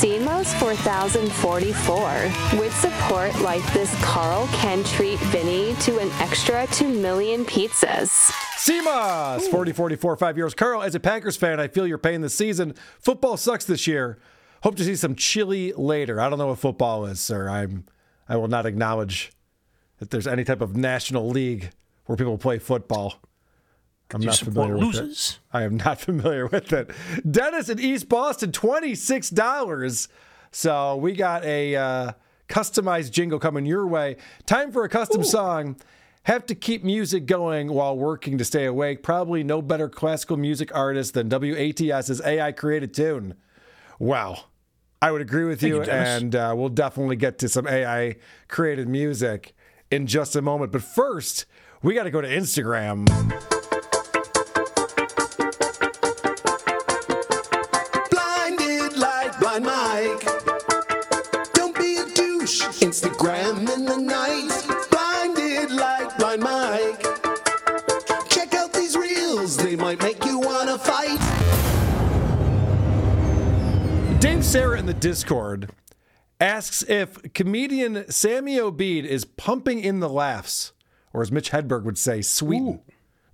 CMOS 0.00 0.58
4044 0.58 2.58
with 2.58 2.74
support 2.74 3.40
like 3.42 3.62
this 3.72 3.94
Karl 4.02 4.48
can 4.48 4.82
treat 4.82 5.20
Vinny 5.20 5.76
to 5.82 6.00
an 6.00 6.10
extra 6.18 6.66
2 6.72 6.88
million 6.88 7.44
pizzas. 7.44 8.32
CMOS, 8.56 9.42
4044, 9.42 10.16
five 10.16 10.36
years. 10.36 10.52
Karl, 10.52 10.82
as 10.82 10.96
a 10.96 11.00
Packers 11.00 11.36
fan, 11.36 11.60
I 11.60 11.68
feel 11.68 11.86
your 11.86 11.98
pain 11.98 12.22
this 12.22 12.34
season. 12.34 12.74
Football 12.98 13.36
sucks 13.36 13.64
this 13.64 13.86
year. 13.86 14.18
Hope 14.64 14.74
to 14.74 14.82
see 14.82 14.96
some 14.96 15.14
chili 15.14 15.72
later. 15.76 16.20
I 16.20 16.28
don't 16.28 16.40
know 16.40 16.48
what 16.48 16.58
football 16.58 17.06
is, 17.06 17.20
sir. 17.20 17.48
I'm 17.48 17.84
I 18.28 18.36
will 18.36 18.48
not 18.48 18.66
acknowledge 18.66 19.30
that 20.00 20.10
there's 20.10 20.26
any 20.26 20.42
type 20.42 20.60
of 20.60 20.76
national 20.76 21.28
league 21.28 21.70
where 22.06 22.16
people 22.16 22.36
play 22.36 22.58
football. 22.58 23.20
I'm 24.14 24.20
not 24.20 24.36
familiar 24.36 24.76
with 24.76 24.96
it. 24.96 25.38
I 25.52 25.62
am 25.62 25.76
not 25.76 26.00
familiar 26.00 26.46
with 26.46 26.72
it. 26.72 26.90
Dennis 27.28 27.68
in 27.68 27.80
East 27.80 28.08
Boston, 28.08 28.52
$26. 28.52 30.08
So 30.52 30.96
we 30.96 31.12
got 31.12 31.44
a 31.44 31.76
uh, 31.76 32.12
customized 32.48 33.10
jingle 33.10 33.38
coming 33.38 33.66
your 33.66 33.86
way. 33.86 34.16
Time 34.46 34.70
for 34.70 34.84
a 34.84 34.88
custom 34.88 35.24
song. 35.24 35.76
Have 36.24 36.46
to 36.46 36.54
keep 36.54 36.82
music 36.82 37.26
going 37.26 37.72
while 37.72 37.96
working 37.96 38.38
to 38.38 38.44
stay 38.44 38.64
awake. 38.64 39.02
Probably 39.02 39.44
no 39.44 39.62
better 39.62 39.88
classical 39.88 40.36
music 40.36 40.74
artist 40.74 41.14
than 41.14 41.28
WATS's 41.28 42.20
AI 42.20 42.52
created 42.52 42.94
tune. 42.94 43.34
Wow. 43.98 44.44
I 45.00 45.12
would 45.12 45.20
agree 45.20 45.44
with 45.44 45.62
you, 45.62 45.76
you, 45.76 45.82
and 45.82 46.34
uh, 46.34 46.54
we'll 46.56 46.70
definitely 46.70 47.16
get 47.16 47.38
to 47.40 47.48
some 47.48 47.68
AI 47.68 48.16
created 48.48 48.88
music 48.88 49.54
in 49.90 50.06
just 50.06 50.34
a 50.34 50.42
moment. 50.42 50.72
But 50.72 50.82
first, 50.82 51.44
we 51.82 51.94
got 51.94 52.04
to 52.04 52.10
go 52.10 52.20
to 52.20 52.28
Instagram. 52.28 53.06
The 63.86 63.96
night. 63.96 64.50
Blinded 64.90 65.70
like 65.70 66.16
blind 66.18 66.42
Mike. 66.42 67.02
Check 68.28 68.54
out 68.54 68.72
these 68.72 68.96
reels, 68.96 69.56
they 69.56 69.76
might 69.76 70.02
make 70.02 70.24
you 70.24 70.38
wanna 70.38 70.78
fight. 70.78 71.18
Dave 74.20 74.44
Sarah 74.44 74.78
in 74.78 74.86
the 74.86 74.94
Discord 74.94 75.70
asks 76.40 76.82
if 76.88 77.32
comedian 77.32 78.10
Sammy 78.10 78.56
Obeid 78.56 79.04
is 79.04 79.24
pumping 79.24 79.80
in 79.80 80.00
the 80.00 80.08
laughs, 80.08 80.72
or 81.12 81.22
as 81.22 81.30
Mitch 81.32 81.50
Hedberg 81.50 81.84
would 81.84 81.98
say, 81.98 82.22
sweeten 82.22 82.80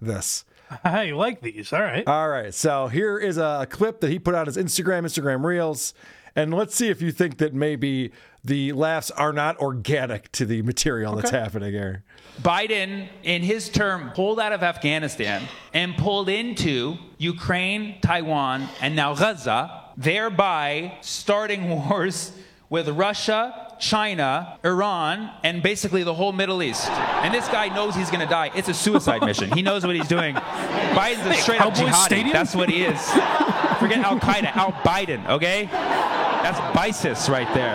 this. 0.01 0.45
I 0.85 1.11
like 1.11 1.41
these. 1.41 1.73
All 1.73 1.83
right. 1.83 2.07
All 2.07 2.29
right, 2.29 2.53
so 2.55 2.89
here 2.89 3.19
is 3.19 3.37
a 3.39 3.67
clip 3.71 4.01
that 4.01 4.11
he 4.11 4.19
put 4.19 4.35
on 4.35 4.47
his 4.47 4.57
Instagram, 4.57 5.03
Instagram 5.05 5.45
Reels, 5.45 5.95
and 6.35 6.55
let's 6.55 6.75
see 6.75 6.89
if 6.89 7.03
you 7.03 7.12
think 7.12 7.39
that 7.39 7.55
maybe 7.55 8.12
the 8.45 8.73
laughs 8.73 9.11
are 9.12 9.33
not 9.33 9.59
organic 9.59 10.33
to 10.33 10.45
the 10.45 10.62
material 10.62 11.15
that's 11.15 11.31
happening 11.31 11.73
here. 11.73 12.03
Biden, 12.41 13.09
in 13.23 13.43
his 13.43 13.69
term, 13.69 14.11
pulled 14.15 14.41
out 14.41 14.53
of 14.53 14.62
Afghanistan 14.62 15.43
and 15.73 15.97
pulled 15.97 16.29
into 16.29 16.97
Ukraine, 17.19 18.01
Taiwan, 18.01 18.69
and 18.81 18.97
now 18.97 19.15
Gaza, 19.15 19.85
thereby 19.97 20.97
starting 21.03 21.69
wars 21.89 22.33
with 22.69 22.89
Russia, 22.89 23.77
China, 23.79 24.59
Iran, 24.65 25.31
and 25.45 25.62
basically 25.62 26.05
the 26.05 26.15
whole 26.15 26.33
Middle 26.33 26.62
East. 26.62 26.89
And 26.89 27.35
this 27.35 27.47
guy 27.49 27.69
knows 27.69 27.95
he's 27.95 28.11
going 28.11 28.21
to 28.21 28.31
die. 28.31 28.51
It's 28.55 28.69
a 28.69 28.75
suicide 28.75 29.23
mission. 29.27 29.53
He 29.53 29.61
knows 29.61 29.85
what 29.85 29.95
he's 29.95 30.09
doing. 30.09 30.35
Biden's 30.35 31.27
a 31.27 31.35
straight 31.35 31.61
up 31.61 31.75
Cowboy 31.75 31.91
jihadi. 31.91 32.05
Stadium? 32.07 32.33
That's 32.33 32.55
what 32.55 32.71
he 32.71 32.85
is. 32.85 32.99
Forget 33.83 34.05
Al 34.05 34.21
Qaeda, 34.21 34.55
Al 34.55 34.71
Biden, 34.71 35.29
okay? 35.29 35.67
That's 35.67 36.61
BISIS 36.79 37.29
right 37.29 37.53
there. 37.53 37.75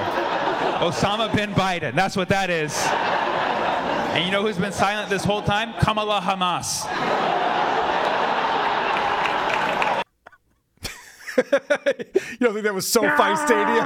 Osama 0.79 1.35
bin 1.35 1.53
Biden. 1.53 1.95
That's 1.95 2.15
what 2.15 2.29
that 2.29 2.49
is. 2.49 2.73
And 4.15 4.23
you 4.23 4.31
know 4.31 4.41
who's 4.41 4.57
been 4.57 4.71
silent 4.71 5.09
this 5.09 5.25
whole 5.25 5.41
time? 5.41 5.73
Kamala 5.81 6.21
Hamas. 6.21 6.85
You 12.39 12.45
don't 12.45 12.53
think 12.53 12.63
that 12.63 12.73
was 12.73 12.87
SoFi 12.87 13.35
Stadium? 13.35 13.85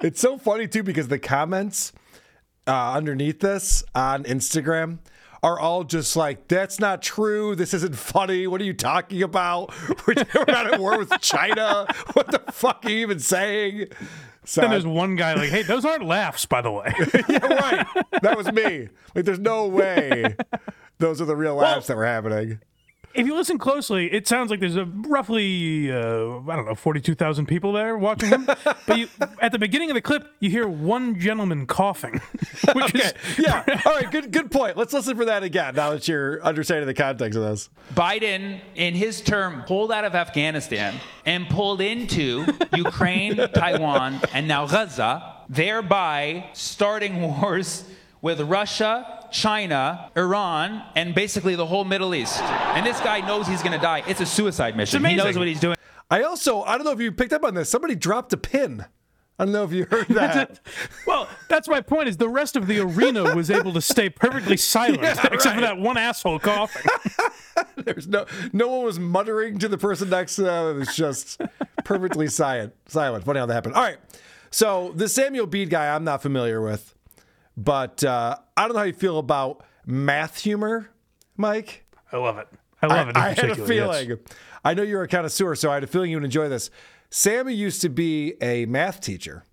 it's 0.00 0.20
so 0.20 0.36
funny 0.36 0.68
too 0.68 0.82
because 0.82 1.08
the 1.08 1.18
comments 1.18 1.94
uh, 2.66 2.92
underneath 2.92 3.40
this 3.40 3.84
on 3.94 4.24
Instagram 4.24 4.98
are 5.46 5.60
all 5.60 5.84
just 5.84 6.16
like, 6.16 6.48
"That's 6.48 6.80
not 6.80 7.02
true. 7.02 7.54
This 7.54 7.72
isn't 7.72 7.94
funny. 7.94 8.48
What 8.48 8.60
are 8.60 8.64
you 8.64 8.74
talking 8.74 9.22
about? 9.22 9.72
We're, 10.06 10.14
we're 10.34 10.44
not 10.48 10.72
at 10.74 10.80
war 10.80 10.98
with 10.98 11.12
China. 11.20 11.86
What 12.14 12.30
the 12.32 12.40
fuck 12.52 12.84
are 12.84 12.90
you 12.90 12.98
even 12.98 13.20
saying?" 13.20 13.86
So 14.44 14.60
Then 14.60 14.70
there's 14.70 14.86
one 14.86 15.16
guy 15.16 15.34
like, 15.34 15.50
hey, 15.50 15.62
those 15.62 15.84
aren't 15.84 16.04
laughs, 16.04 16.46
by 16.46 16.60
the 16.60 16.70
way. 16.70 16.94
yeah, 17.28 17.44
right. 17.46 17.86
That 18.22 18.36
was 18.36 18.50
me. 18.52 18.88
Like, 19.12 19.24
there's 19.24 19.40
no 19.40 19.66
way 19.66 20.36
those 20.98 21.20
are 21.20 21.24
the 21.24 21.34
real 21.34 21.56
laughs 21.56 21.88
that 21.88 21.96
were 21.96 22.06
happening. 22.06 22.60
If 23.16 23.26
you 23.26 23.34
listen 23.34 23.58
closely, 23.58 24.12
it 24.12 24.26
sounds 24.28 24.50
like 24.50 24.60
there's 24.60 24.76
a 24.76 24.84
roughly 24.84 25.90
uh, 25.90 25.96
I 26.48 26.56
don't 26.56 26.66
know 26.66 26.74
forty 26.74 27.00
two 27.00 27.14
thousand 27.14 27.46
people 27.46 27.72
there 27.72 27.96
watching 27.98 28.28
him. 28.30 28.46
but 28.86 28.98
you, 28.98 29.08
at 29.40 29.52
the 29.52 29.58
beginning 29.58 29.90
of 29.90 29.94
the 29.94 30.00
clip, 30.00 30.30
you 30.40 30.50
hear 30.50 30.68
one 30.68 31.18
gentleman 31.18 31.66
coughing, 31.66 32.20
which 32.74 32.94
Okay. 32.94 32.98
is 33.00 33.38
Yeah. 33.38 33.64
All 33.86 33.92
right. 33.94 34.10
Good. 34.10 34.30
Good 34.32 34.50
point. 34.50 34.76
Let's 34.76 34.92
listen 34.92 35.16
for 35.16 35.24
that 35.26 35.42
again. 35.42 35.74
Now 35.74 35.90
that 35.90 36.06
you're 36.08 36.42
understanding 36.42 36.86
the 36.86 36.94
context 36.94 37.36
of 37.36 37.44
this. 37.44 37.68
Biden, 37.94 38.60
in 38.74 38.94
his 38.94 39.20
term, 39.20 39.62
pulled 39.66 39.90
out 39.92 40.04
of 40.04 40.14
Afghanistan 40.14 40.94
and 41.24 41.48
pulled 41.48 41.80
into 41.80 42.44
Ukraine, 42.74 43.36
Taiwan, 43.54 44.20
and 44.32 44.46
now 44.48 44.66
Gaza, 44.66 45.34
thereby 45.48 46.48
starting 46.52 47.20
wars 47.40 47.84
with 48.22 48.40
Russia, 48.40 49.15
China, 49.32 50.10
Iran, 50.16 50.82
and 50.94 51.14
basically 51.14 51.54
the 51.54 51.66
whole 51.66 51.84
Middle 51.84 52.14
East. 52.14 52.40
And 52.42 52.84
this 52.86 53.00
guy 53.00 53.20
knows 53.20 53.46
he's 53.46 53.62
going 53.62 53.72
to 53.72 53.78
die. 53.82 54.02
It's 54.06 54.20
a 54.20 54.26
suicide 54.26 54.76
mission. 54.76 55.04
He 55.04 55.14
knows 55.16 55.36
what 55.38 55.46
he's 55.48 55.60
doing. 55.60 55.76
I 56.10 56.22
also. 56.22 56.62
I 56.62 56.76
don't 56.76 56.84
know 56.84 56.92
if 56.92 57.00
you 57.00 57.10
picked 57.12 57.32
up 57.32 57.44
on 57.44 57.54
this. 57.54 57.68
Somebody 57.68 57.94
dropped 57.94 58.32
a 58.32 58.36
pin. 58.36 58.84
I 59.38 59.44
don't 59.44 59.52
know 59.52 59.64
if 59.64 59.72
you 59.72 59.84
heard 59.90 60.06
that. 60.10 60.60
well, 61.06 61.28
that's 61.48 61.68
my 61.68 61.80
point. 61.82 62.08
Is 62.08 62.16
the 62.16 62.28
rest 62.28 62.56
of 62.56 62.66
the 62.66 62.80
arena 62.80 63.34
was 63.34 63.50
able 63.50 63.72
to 63.74 63.80
stay 63.82 64.08
perfectly 64.08 64.56
silent, 64.56 65.02
Yeah, 65.02 65.28
except 65.30 65.54
for 65.56 65.60
that 65.60 65.78
one 65.78 65.96
asshole 65.98 66.38
coughing. 66.38 66.82
There's 67.76 68.06
no. 68.08 68.24
No 68.52 68.68
one 68.68 68.84
was 68.84 68.98
muttering 68.98 69.58
to 69.58 69.68
the 69.68 69.76
person 69.78 70.08
next 70.10 70.36
to 70.36 70.42
them. 70.42 70.76
It 70.76 70.78
was 70.78 70.94
just 70.96 71.40
perfectly 71.84 72.28
silent. 72.28 72.72
Silent. 72.86 73.24
Funny 73.24 73.40
how 73.40 73.46
that 73.46 73.52
happened. 73.54 73.74
All 73.74 73.82
right. 73.82 73.98
So 74.50 74.92
the 74.94 75.08
Sammy 75.08 75.38
Obeid 75.38 75.68
guy, 75.68 75.94
I'm 75.94 76.04
not 76.04 76.22
familiar 76.22 76.62
with, 76.62 76.94
but 77.56 78.04
uh, 78.04 78.36
I 78.56 78.62
don't 78.62 78.72
know 78.74 78.80
how 78.80 78.84
you 78.84 78.92
feel 78.92 79.18
about 79.18 79.64
math 79.84 80.40
humor, 80.40 80.90
Mike. 81.36 81.84
I 82.12 82.18
love 82.18 82.38
it. 82.38 82.48
I 82.82 82.86
love 82.86 83.08
it. 83.08 83.10
in 83.10 83.16
I, 83.16 83.26
I 83.26 83.28
had 83.30 83.38
a 83.38 83.54
particular, 83.54 83.74
yes. 83.74 83.98
feeling. 84.04 84.18
I 84.64 84.74
know 84.74 84.82
you're 84.82 85.02
a 85.02 85.08
connoisseur, 85.08 85.54
so 85.54 85.70
I 85.70 85.74
had 85.74 85.84
a 85.84 85.86
feeling 85.86 86.10
you 86.10 86.16
would 86.16 86.24
enjoy 86.24 86.48
this. 86.48 86.70
Sammy 87.10 87.54
used 87.54 87.80
to 87.82 87.88
be 87.88 88.34
a 88.42 88.66
math 88.66 89.00
teacher, 89.00 89.44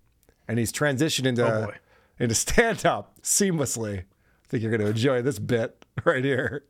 and 0.48 0.58
he's 0.58 0.72
transitioned 0.72 1.26
into 1.26 1.46
Oh, 1.46 1.70
into 2.18 2.34
stand 2.34 2.84
up 2.84 3.20
seamlessly. 3.22 4.00
I 4.00 4.04
think 4.48 4.62
you're 4.62 4.70
going 4.70 4.82
to 4.82 4.88
enjoy 4.88 5.22
this 5.22 5.38
bit 5.38 5.84
right 6.04 6.24
here. 6.24 6.64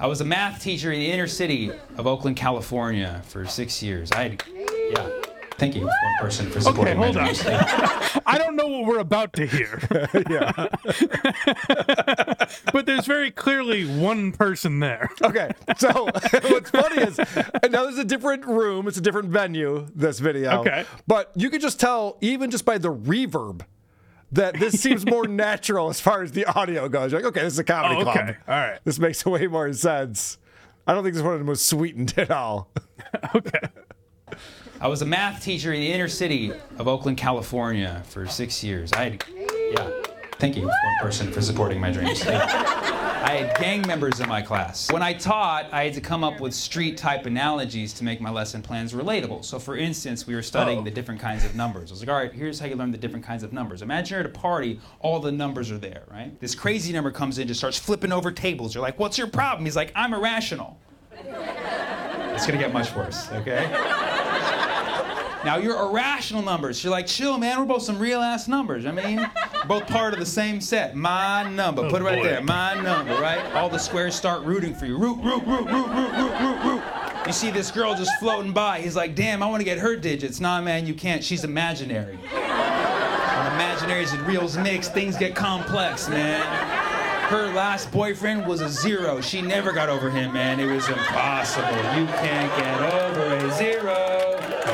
I 0.00 0.06
was 0.06 0.20
a 0.20 0.24
math 0.24 0.62
teacher 0.62 0.92
in 0.92 1.00
the 1.00 1.10
inner 1.10 1.26
city 1.26 1.72
of 1.96 2.06
Oakland, 2.06 2.36
California 2.36 3.20
for 3.24 3.44
six 3.46 3.82
years. 3.82 4.12
I 4.12 4.22
had, 4.22 4.42
yeah. 4.92 5.08
Thank 5.58 5.74
you, 5.74 5.82
one 5.86 5.92
person, 6.20 6.48
for 6.50 6.60
supporting 6.60 7.00
Okay, 7.02 7.12
supporting 7.12 7.34
hold 7.34 7.46
my 7.46 8.10
on. 8.14 8.22
I 8.26 8.38
don't 8.38 8.54
know 8.54 8.68
what 8.68 8.86
we're 8.86 9.00
about 9.00 9.32
to 9.34 9.46
hear. 9.46 9.80
yeah. 10.30 10.52
but 12.72 12.86
there's 12.86 13.06
very 13.06 13.30
clearly 13.32 13.84
one 13.84 14.30
person 14.32 14.78
there. 14.78 15.10
Okay. 15.22 15.50
So 15.76 16.04
what's 16.42 16.70
funny 16.70 17.02
is 17.02 17.18
now 17.18 17.82
there's 17.82 17.98
a 17.98 18.04
different 18.04 18.46
room. 18.46 18.86
It's 18.86 18.98
a 18.98 19.00
different 19.00 19.30
venue. 19.30 19.86
This 19.94 20.20
video. 20.20 20.60
Okay. 20.60 20.84
But 21.08 21.32
you 21.34 21.50
can 21.50 21.60
just 21.60 21.80
tell, 21.80 22.18
even 22.20 22.50
just 22.52 22.64
by 22.64 22.78
the 22.78 22.92
reverb, 22.92 23.62
that 24.30 24.60
this 24.60 24.80
seems 24.80 25.04
more 25.06 25.26
natural 25.26 25.88
as 25.88 26.00
far 26.00 26.22
as 26.22 26.30
the 26.32 26.44
audio 26.44 26.88
goes. 26.88 27.10
You're 27.10 27.20
like, 27.20 27.30
okay, 27.30 27.40
this 27.42 27.54
is 27.54 27.58
a 27.58 27.64
comedy 27.64 27.96
Oh, 27.96 28.02
club. 28.04 28.16
okay. 28.16 28.36
All 28.46 28.60
right. 28.60 28.78
This 28.84 29.00
makes 29.00 29.26
way 29.26 29.48
more 29.48 29.72
sense. 29.72 30.38
I 30.86 30.94
don't 30.94 31.02
think 31.02 31.16
this 31.16 31.24
one 31.24 31.44
was 31.46 31.64
sweetened 31.64 32.14
at 32.16 32.30
all. 32.30 32.70
I 34.80 34.86
was 34.86 35.02
a 35.02 35.06
math 35.06 35.42
teacher 35.42 35.72
in 35.72 35.80
the 35.80 35.92
inner 35.92 36.06
city 36.06 36.52
of 36.78 36.86
Oakland, 36.86 37.16
California 37.16 38.00
for 38.06 38.28
six 38.28 38.62
years. 38.62 38.92
I 38.92 39.10
had, 39.10 39.24
yeah. 39.72 39.90
Thank 40.38 40.56
you, 40.56 40.62
one 40.68 40.96
person, 41.00 41.32
for 41.32 41.42
supporting 41.42 41.80
my 41.80 41.90
dreams. 41.90 42.22
I 42.24 43.42
had 43.42 43.58
gang 43.58 43.84
members 43.88 44.20
in 44.20 44.28
my 44.28 44.40
class. 44.40 44.92
When 44.92 45.02
I 45.02 45.14
taught, 45.14 45.66
I 45.72 45.82
had 45.82 45.94
to 45.94 46.00
come 46.00 46.22
up 46.22 46.38
with 46.38 46.54
street 46.54 46.96
type 46.96 47.26
analogies 47.26 47.92
to 47.94 48.04
make 48.04 48.20
my 48.20 48.30
lesson 48.30 48.62
plans 48.62 48.92
relatable. 48.92 49.44
So, 49.44 49.58
for 49.58 49.76
instance, 49.76 50.28
we 50.28 50.36
were 50.36 50.42
studying 50.42 50.84
the 50.84 50.92
oh. 50.92 50.94
different 50.94 51.20
kinds 51.20 51.44
of 51.44 51.56
numbers. 51.56 51.90
I 51.90 51.94
was 51.94 52.00
like, 52.00 52.08
all 52.08 52.14
right, 52.14 52.32
here's 52.32 52.60
how 52.60 52.66
you 52.66 52.76
learn 52.76 52.92
the 52.92 52.98
different 52.98 53.26
kinds 53.26 53.42
of 53.42 53.52
numbers. 53.52 53.82
Imagine 53.82 54.14
you're 54.14 54.20
at 54.20 54.26
a 54.26 54.38
party, 54.38 54.78
all 55.00 55.18
the 55.18 55.32
numbers 55.32 55.72
are 55.72 55.78
there, 55.78 56.04
right? 56.08 56.38
This 56.38 56.54
crazy 56.54 56.92
number 56.92 57.10
comes 57.10 57.38
in, 57.40 57.48
just 57.48 57.58
starts 57.58 57.78
flipping 57.78 58.12
over 58.12 58.30
tables. 58.30 58.76
You're 58.76 58.82
like, 58.82 59.00
what's 59.00 59.18
your 59.18 59.26
problem? 59.26 59.64
He's 59.64 59.76
like, 59.76 59.90
I'm 59.96 60.14
irrational. 60.14 60.78
It's 61.26 62.46
gonna 62.46 62.58
get 62.58 62.72
much 62.72 62.94
worse, 62.94 63.30
okay? 63.32 63.68
Now 65.44 65.56
you're 65.56 65.78
irrational 65.78 66.42
numbers. 66.42 66.82
You're 66.82 66.90
like, 66.90 67.06
chill, 67.06 67.38
man. 67.38 67.58
We're 67.60 67.66
both 67.66 67.82
some 67.82 67.98
real 67.98 68.20
ass 68.20 68.48
numbers. 68.48 68.86
I 68.86 68.92
mean, 68.92 69.28
both 69.66 69.86
part 69.86 70.12
of 70.12 70.18
the 70.20 70.26
same 70.26 70.60
set. 70.60 70.96
My 70.96 71.48
number. 71.48 71.88
Put 71.88 72.02
it 72.02 72.04
right 72.04 72.18
oh, 72.18 72.22
boy. 72.22 72.28
there. 72.28 72.42
My 72.42 72.74
number, 72.80 73.14
right? 73.20 73.40
All 73.54 73.68
the 73.68 73.78
squares 73.78 74.14
start 74.14 74.42
rooting 74.42 74.74
for 74.74 74.86
you. 74.86 74.98
Root, 74.98 75.18
root, 75.22 75.44
root, 75.46 75.66
root, 75.66 75.86
root, 75.88 76.12
root, 76.12 76.40
root, 76.40 76.64
root. 76.64 76.82
You 77.26 77.32
see 77.32 77.50
this 77.50 77.70
girl 77.70 77.94
just 77.94 78.10
floating 78.18 78.52
by. 78.52 78.80
He's 78.80 78.96
like, 78.96 79.14
damn, 79.14 79.42
I 79.42 79.46
want 79.46 79.60
to 79.60 79.64
get 79.64 79.78
her 79.78 79.96
digits. 79.96 80.40
Nah, 80.40 80.60
man, 80.60 80.86
you 80.86 80.94
can't. 80.94 81.22
She's 81.22 81.44
imaginary. 81.44 82.16
When 82.16 82.42
imaginaries 83.52 84.12
and 84.12 84.26
reals 84.26 84.56
mix, 84.56 84.88
things 84.88 85.16
get 85.16 85.34
complex, 85.34 86.08
man. 86.08 86.77
Her 87.28 87.52
last 87.52 87.92
boyfriend 87.92 88.46
was 88.46 88.60
a 88.62 88.68
zero. 88.70 89.20
She 89.20 89.42
never 89.42 89.72
got 89.72 89.88
over 89.90 90.08
him, 90.10 90.32
man. 90.32 90.58
It 90.60 90.66
was 90.66 90.88
impossible. 90.88 91.68
You 91.98 92.06
can't 92.06 92.56
get 92.58 92.80
over 93.04 93.46
a 93.46 93.50
zero. 93.52 94.14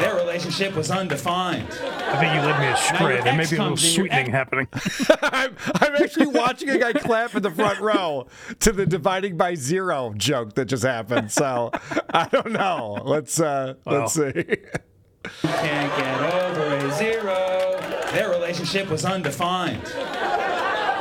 Their 0.01 0.15
relationship 0.17 0.75
was 0.77 0.91
undefined. 0.91 1.67
I 1.83 2.17
think 2.21 2.33
you 2.35 2.41
led 2.41 2.59
me 2.61 2.67
Now 2.67 2.75
astray. 2.75 3.15
your 3.15 3.23
There 3.25 3.37
may 3.37 3.39
be 3.39 3.57
a 3.57 3.59
little 3.59 3.67
comes 3.67 3.83
in, 3.85 3.89
your 3.89 3.95
sweetening 3.95 4.27
ex- 4.27 4.31
happening. 4.31 4.69
I'm, 5.23 5.57
I'm 5.81 5.97
actually 6.03 6.27
watching 6.29 6.71
a 6.71 6.79
guy 6.79 6.93
clap 6.93 7.35
in 7.35 7.43
the 7.43 7.51
front 7.51 7.81
row 7.81 8.27
to 8.61 8.73
the 8.73 8.87
dividing 8.87 9.37
by 9.37 9.55
zero 9.57 10.13
joke 10.17 10.55
that 10.55 10.67
just 10.67 10.85
happened. 10.85 11.33
So 11.33 11.71
I 12.13 12.29
don't 12.29 12.53
know. 12.53 12.99
Let's 13.05 13.41
uh 13.41 13.75
let's 13.85 14.13
see. 14.15 14.27
You 14.27 15.49
can't 15.49 15.97
get 15.99 16.35
over 16.35 16.87
a 16.87 16.93
zero. 16.93 17.81
Their 18.13 18.31
relationship 18.31 18.89
was 18.91 19.05
undefined. 19.05 19.83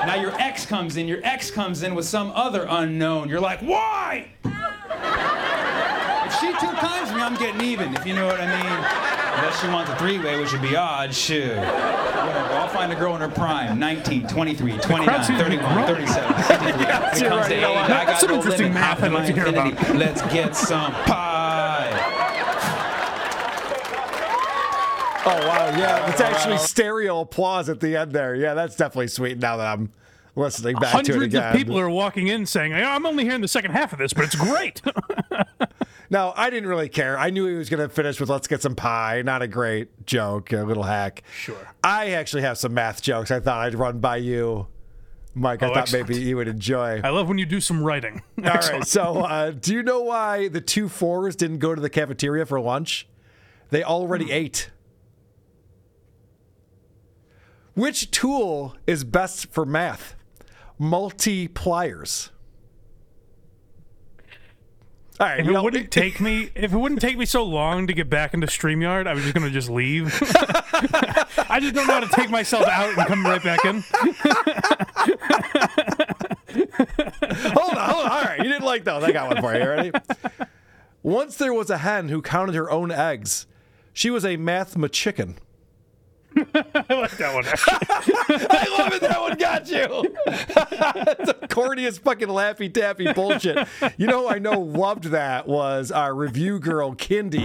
Now 0.05 0.15
your 0.15 0.33
ex 0.39 0.65
comes 0.65 0.97
in, 0.97 1.07
your 1.07 1.19
ex 1.23 1.49
comes 1.49 1.81
in 1.81 1.95
with 1.95 2.05
some 2.05 2.31
other 2.35 2.65
unknown. 2.69 3.29
You're 3.29 3.39
like, 3.39 3.61
why? 3.61 4.27
If 4.43 6.39
she 6.39 6.47
two 6.47 6.73
times 6.75 7.11
me, 7.11 7.21
I'm 7.21 7.35
getting 7.35 7.61
even, 7.61 7.95
if 7.95 8.05
you 8.05 8.13
know 8.13 8.27
what 8.27 8.39
I 8.39 8.45
mean. 8.45 9.13
Unless 9.35 9.61
she 9.61 9.67
wants 9.67 9.91
a 9.91 9.95
three-way, 9.97 10.39
which 10.39 10.51
would 10.51 10.61
be 10.61 10.75
odd, 10.75 11.13
shoot. 11.13 11.55
Whatever, 11.55 12.53
I'll 12.53 12.67
find 12.67 12.91
a 12.91 12.95
girl 12.95 13.15
in 13.15 13.21
her 13.21 13.29
prime, 13.29 13.79
19, 13.79 14.27
23, 14.27 14.77
29, 14.77 15.07
crowd 15.07 15.25
seems 15.25 15.39
to 15.39 15.49
be 15.49 15.57
31, 15.57 15.85
37, 15.87 16.33
53. 16.43 16.63
When 16.63 16.79
it 16.79 16.87
comes 16.87 17.21
right, 17.23 17.49
to 17.49 17.55
age. 17.55 17.63
I 17.63 18.05
got 18.05 18.27
no 18.27 18.35
interesting 18.35 18.67
limit. 18.67 18.73
math 18.73 19.03
I'd 19.03 19.27
to 19.27 19.33
hear 19.33 19.47
about. 19.47 19.71
infinity. 19.71 19.97
Let's 19.97 20.21
get 20.33 20.55
some 20.55 20.91
pie. 20.91 21.19
Oh 25.25 25.47
wow, 25.47 25.69
yeah. 25.77 26.09
It's 26.11 26.21
actually 26.21 26.57
stereo 26.57 27.21
applause 27.21 27.69
at 27.69 27.79
the 27.79 27.95
end 27.95 28.11
there. 28.11 28.35
Yeah, 28.35 28.53
that's 28.53 28.75
definitely 28.75 29.07
sweet 29.07 29.37
now 29.39 29.57
that 29.57 29.67
I'm 29.67 29.91
listening 30.35 30.75
back 30.75 30.91
to 30.91 30.99
it 30.99 31.07
Hundreds 31.07 31.33
again. 31.33 31.49
of 31.51 31.55
people 31.55 31.79
are 31.79 31.89
walking 31.89 32.27
in 32.27 32.45
saying, 32.45 32.73
"I'm 32.73 33.05
only 33.05 33.23
hearing 33.23 33.41
the 33.41 33.47
second 33.47 33.71
half 33.71 33.93
of 33.93 33.99
this, 33.99 34.13
but 34.13 34.25
it's 34.25 34.35
great." 34.35 34.81
Now, 36.09 36.31
I 36.35 36.51
didn't 36.51 36.69
really 36.69 36.89
care. 36.89 37.17
I 37.17 37.31
knew 37.31 37.47
he 37.47 37.55
was 37.55 37.69
going 37.71 37.79
to 37.79 37.89
finish 37.91 38.19
with 38.19 38.29
"Let's 38.29 38.47
get 38.47 38.61
some 38.61 38.75
pie." 38.75 39.23
Not 39.23 39.41
a 39.41 39.47
great 39.47 40.05
joke, 40.05 40.53
a 40.53 40.57
little 40.63 40.83
hack. 40.83 41.23
Sure. 41.35 41.55
I 41.83 42.11
actually 42.11 42.43
have 42.43 42.59
some 42.59 42.71
math 42.75 43.01
jokes. 43.01 43.31
I 43.31 43.39
thought 43.39 43.61
I'd 43.65 43.73
run 43.73 43.97
by 43.99 44.17
you, 44.17 44.67
Mike. 45.33 45.63
I 45.63 45.67
Oh, 45.67 45.69
thought 45.69 45.77
excellent. 45.83 46.09
maybe 46.09 46.21
you 46.21 46.35
would 46.35 46.47
enjoy. 46.47 47.01
I 47.03 47.09
love 47.09 47.29
when 47.29 47.39
you 47.39 47.47
do 47.47 47.59
some 47.59 47.81
writing. 47.83 48.21
All 48.37 48.43
right. 48.53 48.85
So, 48.85 49.21
uh, 49.23 49.51
do 49.51 49.73
you 49.73 49.81
know 49.81 50.01
why 50.01 50.49
the 50.49 50.61
two 50.61 50.87
fours 50.87 51.35
didn't 51.35 51.59
go 51.59 51.73
to 51.73 51.81
the 51.81 51.89
cafeteria 51.89 52.45
for 52.45 52.59
lunch? 52.59 53.07
They 53.71 53.81
already 53.83 54.31
ate. 54.31 54.69
Which 57.73 58.11
tool 58.11 58.75
is 58.85 59.03
best 59.03 59.51
for 59.51 59.65
math? 59.65 60.15
Multipliers. 60.79 62.29
All 65.19 65.27
right. 65.27 65.39
If 65.39 65.47
it 65.47 65.61
wouldn't 65.61 65.91
take 65.91 66.19
me, 66.19 66.49
if 66.55 66.73
it 66.73 66.77
wouldn't 66.77 67.01
take 67.01 67.17
me 67.17 67.25
so 67.25 67.43
long 67.43 67.87
to 67.87 67.93
get 67.93 68.09
back 68.09 68.33
into 68.33 68.47
Streamyard, 68.47 69.07
I 69.07 69.13
was 69.13 69.23
just 69.23 69.35
gonna 69.35 69.49
just 69.51 69.69
leave. 69.69 70.07
I 71.49 71.59
just 71.61 71.75
don't 71.75 71.87
know 71.87 71.93
how 71.93 71.99
to 71.99 72.07
take 72.07 72.29
myself 72.29 72.67
out 72.67 72.97
and 72.97 73.07
come 73.07 73.23
right 73.23 73.43
back 73.43 73.63
in. 73.63 73.83
hold 77.53 77.77
on, 77.77 77.89
hold 77.89 78.05
on. 78.05 78.11
All 78.11 78.23
right, 78.23 78.39
you 78.39 78.45
didn't 78.45 78.65
like 78.65 78.83
those. 78.83 79.03
I 79.03 79.11
got 79.11 79.29
one 79.29 79.41
for 79.41 79.53
you. 79.55 79.67
Ready? 79.67 79.91
Once 81.03 81.37
there 81.37 81.53
was 81.53 81.69
a 81.69 81.77
hen 81.77 82.09
who 82.09 82.21
counted 82.21 82.55
her 82.55 82.71
own 82.71 82.91
eggs. 82.91 83.45
She 83.93 84.09
was 84.09 84.25
a 84.25 84.37
math 84.37 84.75
chicken. 84.91 85.37
I 86.55 86.93
like 86.93 87.17
that 87.17 87.33
one. 87.33 87.45
I 88.49 88.75
love 88.77 88.93
it. 88.93 89.01
That 89.01 89.21
one 89.21 89.37
got 89.37 89.69
you. 89.69 90.15
That's 90.25 91.27
the 91.27 91.37
corniest 91.47 91.99
fucking 91.99 92.27
laffy 92.27 92.73
taffy 92.73 93.11
bullshit. 93.13 93.67
You 93.97 94.07
know, 94.07 94.27
I 94.29 94.39
know 94.39 94.59
loved 94.59 95.05
that 95.05 95.47
was 95.47 95.91
our 95.91 96.13
review 96.13 96.59
girl, 96.59 96.95
Kindy. 96.95 97.43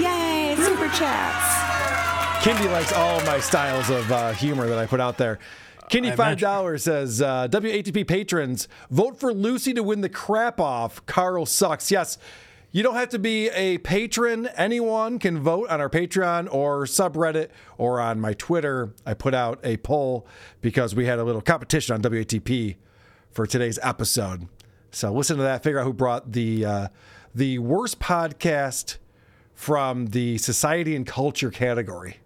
Yay, 0.00 0.56
super 0.56 0.88
chats. 0.88 2.44
Kindy 2.44 2.70
likes 2.70 2.92
all 2.92 3.20
my 3.22 3.40
styles 3.40 3.90
of 3.90 4.10
uh, 4.10 4.32
humor 4.32 4.66
that 4.68 4.78
I 4.78 4.86
put 4.86 5.00
out 5.00 5.18
there. 5.18 5.38
Kindy 5.90 6.14
five 6.16 6.38
dollars 6.38 6.84
says 6.84 7.22
uh, 7.22 7.48
WATP 7.48 8.06
patrons 8.08 8.66
vote 8.90 9.20
for 9.20 9.32
Lucy 9.32 9.72
to 9.74 9.82
win 9.82 10.00
the 10.00 10.08
crap 10.08 10.58
off. 10.60 11.04
Karl 11.06 11.46
sucks. 11.46 11.90
Yes, 11.90 12.18
you 12.72 12.82
don't 12.82 12.94
have 12.94 13.08
to 13.10 13.18
be 13.18 13.48
a 13.50 13.78
patron. 13.78 14.48
Anyone 14.56 15.18
can 15.18 15.40
vote 15.40 15.68
on 15.70 15.80
our 15.80 15.88
Patreon 15.88 16.52
or 16.52 16.84
subreddit 16.84 17.48
or 17.78 18.00
on 18.00 18.20
my 18.20 18.34
Twitter. 18.34 18.92
I 19.06 19.14
put 19.14 19.34
out 19.34 19.60
a 19.64 19.76
poll 19.78 20.26
because 20.60 20.94
we 20.94 21.06
had 21.06 21.18
a 21.18 21.24
little 21.24 21.40
competition 21.40 21.94
on 21.94 22.02
WATP 22.02 22.76
for 23.30 23.46
today's 23.46 23.78
episode. 23.82 24.48
So 24.90 25.12
listen 25.12 25.36
to 25.38 25.42
that. 25.42 25.62
Figure 25.62 25.78
out 25.80 25.84
who 25.84 25.92
brought 25.92 26.32
the 26.32 26.64
uh, 26.64 26.88
the 27.34 27.58
worst 27.58 27.98
podcast 27.98 28.96
from 29.54 30.06
the 30.08 30.38
society 30.38 30.94
and 30.96 31.06
culture 31.06 31.50
category 31.50 32.18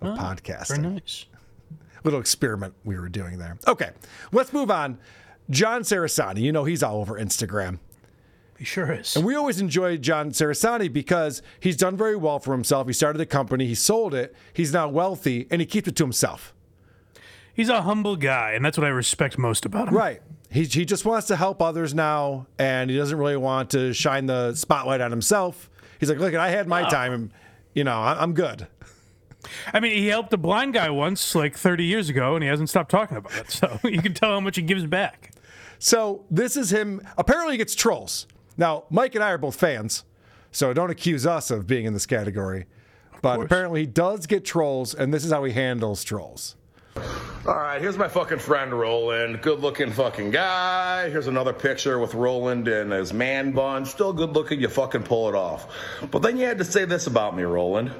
of 0.00 0.16
podcasting 0.18 0.82
Very 0.82 0.94
nice. 0.94 1.26
little 2.04 2.20
experiment 2.20 2.74
we 2.84 2.98
were 2.98 3.08
doing 3.08 3.38
there. 3.38 3.58
Okay, 3.68 3.90
let's 4.32 4.52
move 4.52 4.70
on. 4.70 4.98
John 5.48 5.82
Cerasani, 5.82 6.40
you 6.40 6.52
know 6.52 6.64
he's 6.64 6.82
all 6.82 7.00
over 7.00 7.14
Instagram. 7.18 7.78
He 8.60 8.66
sure 8.66 8.92
is. 8.92 9.16
And 9.16 9.24
we 9.24 9.34
always 9.34 9.58
enjoy 9.58 9.96
John 9.96 10.32
Cerasani 10.32 10.92
because 10.92 11.40
he's 11.60 11.78
done 11.78 11.96
very 11.96 12.14
well 12.14 12.38
for 12.38 12.52
himself. 12.52 12.86
He 12.86 12.92
started 12.92 13.18
a 13.18 13.24
company, 13.24 13.66
he 13.66 13.74
sold 13.74 14.12
it, 14.12 14.36
he's 14.52 14.70
now 14.70 14.86
wealthy, 14.86 15.46
and 15.50 15.62
he 15.62 15.66
keeps 15.66 15.88
it 15.88 15.96
to 15.96 16.04
himself. 16.04 16.52
He's 17.54 17.70
a 17.70 17.80
humble 17.80 18.16
guy, 18.16 18.52
and 18.52 18.62
that's 18.62 18.76
what 18.76 18.86
I 18.86 18.90
respect 18.90 19.38
most 19.38 19.64
about 19.64 19.88
him. 19.88 19.94
Right. 19.94 20.20
He, 20.50 20.64
he 20.64 20.84
just 20.84 21.06
wants 21.06 21.26
to 21.28 21.36
help 21.36 21.62
others 21.62 21.94
now, 21.94 22.48
and 22.58 22.90
he 22.90 22.98
doesn't 22.98 23.16
really 23.16 23.38
want 23.38 23.70
to 23.70 23.94
shine 23.94 24.26
the 24.26 24.54
spotlight 24.54 25.00
on 25.00 25.10
himself. 25.10 25.70
He's 25.98 26.10
like, 26.10 26.18
look, 26.18 26.34
I 26.34 26.50
had 26.50 26.68
my 26.68 26.86
oh. 26.86 26.90
time, 26.90 27.14
and, 27.14 27.30
you 27.72 27.84
know, 27.84 27.98
I- 27.98 28.22
I'm 28.22 28.34
good. 28.34 28.66
I 29.72 29.80
mean, 29.80 29.96
he 29.96 30.08
helped 30.08 30.34
a 30.34 30.36
blind 30.36 30.74
guy 30.74 30.90
once, 30.90 31.34
like 31.34 31.56
30 31.56 31.86
years 31.86 32.10
ago, 32.10 32.34
and 32.34 32.42
he 32.42 32.50
hasn't 32.50 32.68
stopped 32.68 32.90
talking 32.90 33.16
about 33.16 33.34
it. 33.38 33.50
So 33.50 33.80
you 33.88 34.02
can 34.02 34.12
tell 34.12 34.32
how 34.32 34.40
much 34.40 34.56
he 34.56 34.62
gives 34.62 34.84
back. 34.84 35.32
So 35.78 36.26
this 36.30 36.58
is 36.58 36.70
him. 36.70 37.00
Apparently, 37.16 37.54
he 37.54 37.56
gets 37.58 37.74
trolls. 37.74 38.26
Now, 38.60 38.84
Mike 38.90 39.14
and 39.14 39.24
I 39.24 39.30
are 39.30 39.38
both 39.38 39.56
fans, 39.56 40.04
so 40.52 40.74
don't 40.74 40.90
accuse 40.90 41.24
us 41.24 41.50
of 41.50 41.66
being 41.66 41.86
in 41.86 41.94
this 41.94 42.04
category. 42.04 42.66
But 43.22 43.40
apparently, 43.40 43.80
he 43.80 43.86
does 43.86 44.26
get 44.26 44.44
trolls, 44.44 44.94
and 44.94 45.14
this 45.14 45.24
is 45.24 45.32
how 45.32 45.44
he 45.44 45.52
handles 45.52 46.04
trolls. 46.04 46.56
All 46.94 47.54
right, 47.54 47.80
here's 47.80 47.96
my 47.96 48.06
fucking 48.06 48.38
friend 48.38 48.78
Roland. 48.78 49.40
Good 49.40 49.60
looking 49.60 49.90
fucking 49.90 50.30
guy. 50.30 51.08
Here's 51.08 51.26
another 51.26 51.54
picture 51.54 51.98
with 51.98 52.12
Roland 52.12 52.68
and 52.68 52.92
his 52.92 53.14
man 53.14 53.52
bun. 53.52 53.86
Still 53.86 54.12
good 54.12 54.34
looking, 54.34 54.60
you 54.60 54.68
fucking 54.68 55.04
pull 55.04 55.30
it 55.30 55.34
off. 55.34 55.74
But 56.10 56.20
then 56.20 56.36
you 56.36 56.44
had 56.44 56.58
to 56.58 56.64
say 56.64 56.84
this 56.84 57.06
about 57.06 57.34
me, 57.34 57.44
Roland. 57.44 57.92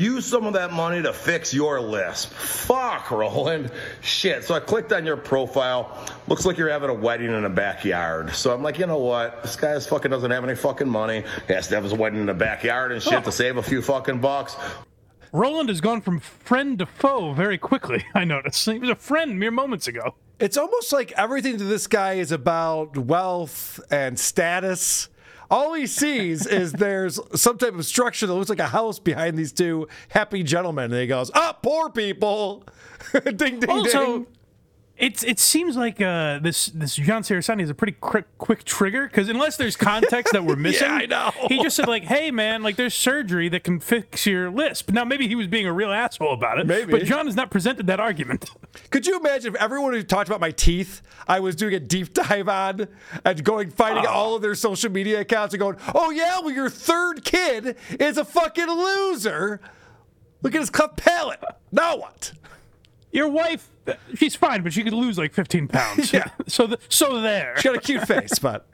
Use 0.00 0.24
some 0.24 0.46
of 0.46 0.54
that 0.54 0.72
money 0.72 1.02
to 1.02 1.12
fix 1.12 1.52
your 1.52 1.78
lisp. 1.78 2.32
Fuck, 2.32 3.10
Roland. 3.10 3.70
Shit. 4.00 4.44
So 4.44 4.54
I 4.54 4.60
clicked 4.60 4.94
on 4.94 5.04
your 5.04 5.18
profile. 5.18 6.06
Looks 6.26 6.46
like 6.46 6.56
you're 6.56 6.70
having 6.70 6.88
a 6.88 6.94
wedding 6.94 7.30
in 7.30 7.44
a 7.44 7.50
backyard. 7.50 8.30
So 8.34 8.54
I'm 8.54 8.62
like, 8.62 8.78
you 8.78 8.86
know 8.86 8.96
what? 8.96 9.42
This 9.42 9.56
guy 9.56 9.78
fucking 9.78 10.10
doesn't 10.10 10.30
have 10.30 10.42
any 10.42 10.54
fucking 10.54 10.88
money. 10.88 11.22
He 11.46 11.52
has 11.52 11.68
to 11.68 11.74
have 11.74 11.84
his 11.84 11.92
wedding 11.92 12.18
in 12.20 12.24
the 12.24 12.32
backyard 12.32 12.92
and 12.92 13.02
shit 13.02 13.24
to 13.24 13.30
save 13.30 13.58
a 13.58 13.62
few 13.62 13.82
fucking 13.82 14.22
bucks. 14.22 14.56
Roland 15.32 15.68
has 15.68 15.82
gone 15.82 16.00
from 16.00 16.18
friend 16.18 16.78
to 16.78 16.86
foe 16.86 17.34
very 17.34 17.58
quickly, 17.58 18.02
I 18.14 18.24
noticed. 18.24 18.64
He 18.64 18.78
was 18.78 18.88
a 18.88 18.94
friend 18.94 19.38
mere 19.38 19.50
moments 19.50 19.86
ago. 19.86 20.14
It's 20.38 20.56
almost 20.56 20.94
like 20.94 21.12
everything 21.12 21.58
to 21.58 21.64
this 21.64 21.86
guy 21.86 22.14
is 22.14 22.32
about 22.32 22.96
wealth 22.96 23.78
and 23.90 24.18
status. 24.18 25.10
All 25.50 25.74
he 25.74 25.86
sees 25.86 26.46
is 26.46 26.72
there's 26.72 27.18
some 27.34 27.58
type 27.58 27.74
of 27.74 27.84
structure 27.84 28.26
that 28.26 28.32
looks 28.34 28.50
like 28.50 28.60
a 28.60 28.68
house 28.68 28.98
behind 29.00 29.36
these 29.36 29.52
two 29.52 29.88
happy 30.08 30.42
gentlemen, 30.42 30.92
and 30.92 31.00
he 31.00 31.06
goes, 31.06 31.30
"Ah, 31.34 31.56
poor 31.60 31.90
people." 31.90 32.62
ding, 33.24 33.58
ding, 33.58 33.68
Also, 33.68 34.04
ding. 34.18 34.26
It's 35.00 35.22
it 35.24 35.38
seems 35.38 35.76
like 35.78 35.98
uh, 35.98 36.40
this 36.40 36.66
this 36.66 36.94
John 36.94 37.22
Cerasani 37.22 37.62
is 37.62 37.70
a 37.70 37.74
pretty 37.74 37.94
quick 38.00 38.26
quick 38.36 38.64
trigger 38.64 39.06
because 39.06 39.30
unless 39.30 39.56
there's 39.56 39.74
context 39.74 40.34
that 40.34 40.44
we're 40.44 40.56
missing, 40.68 40.88
yeah, 40.88 40.94
I 40.94 41.06
know. 41.06 41.30
He 41.48 41.62
just 41.62 41.74
said 41.74 41.88
like, 41.88 42.04
"Hey 42.04 42.30
man, 42.30 42.62
like 42.62 42.76
there's 42.76 42.92
surgery 42.94 43.48
that 43.48 43.64
can 43.64 43.80
fix 43.80 44.26
your 44.26 44.50
lisp." 44.50 44.90
Now 44.90 45.04
maybe 45.06 45.26
he 45.26 45.34
was 45.34 45.46
being 45.46 45.66
a 45.66 45.72
real 45.72 45.90
asshole 45.90 46.34
about 46.34 46.58
it, 46.58 46.66
Maybe. 46.66 46.90
but 46.92 47.04
John 47.04 47.24
has 47.24 47.34
not 47.34 47.50
presented 47.50 47.86
that 47.86 47.98
argument. 47.98 48.50
Could 48.90 49.06
you 49.06 49.18
imagine 49.18 49.54
if 49.54 49.60
everyone 49.60 49.94
who 49.94 50.02
talked 50.02 50.28
about 50.28 50.40
my 50.40 50.50
teeth, 50.50 51.00
I 51.26 51.40
was 51.40 51.56
doing 51.56 51.72
a 51.72 51.80
deep 51.80 52.12
dive 52.12 52.48
on 52.50 52.86
and 53.24 53.42
going 53.42 53.70
finding 53.70 54.04
all 54.04 54.34
of 54.34 54.42
their 54.42 54.54
social 54.54 54.90
media 54.90 55.20
accounts 55.20 55.54
and 55.54 55.60
going, 55.60 55.76
"Oh 55.94 56.10
yeah, 56.10 56.40
well 56.40 56.52
your 56.52 56.68
third 56.68 57.24
kid 57.24 57.76
is 57.98 58.18
a 58.18 58.24
fucking 58.24 58.68
loser. 58.68 59.62
Look 60.42 60.54
at 60.54 60.60
his 60.60 60.68
cleft 60.68 60.98
palate. 60.98 61.40
Now 61.72 61.96
what?" 61.96 62.32
Your 63.12 63.28
wife, 63.28 63.70
uh, 63.86 63.94
she's 64.14 64.36
fine, 64.36 64.62
but 64.62 64.72
she 64.72 64.82
could 64.84 64.92
lose 64.92 65.18
like 65.18 65.34
15 65.34 65.68
pounds. 65.68 66.12
Yeah. 66.20 66.28
So 66.46 66.66
the, 66.66 66.78
so 66.88 67.20
there. 67.20 67.54
She 67.58 67.68
got 67.68 67.76
a 67.76 67.80
cute 67.80 68.06
face, 68.06 68.38
but 68.38 68.66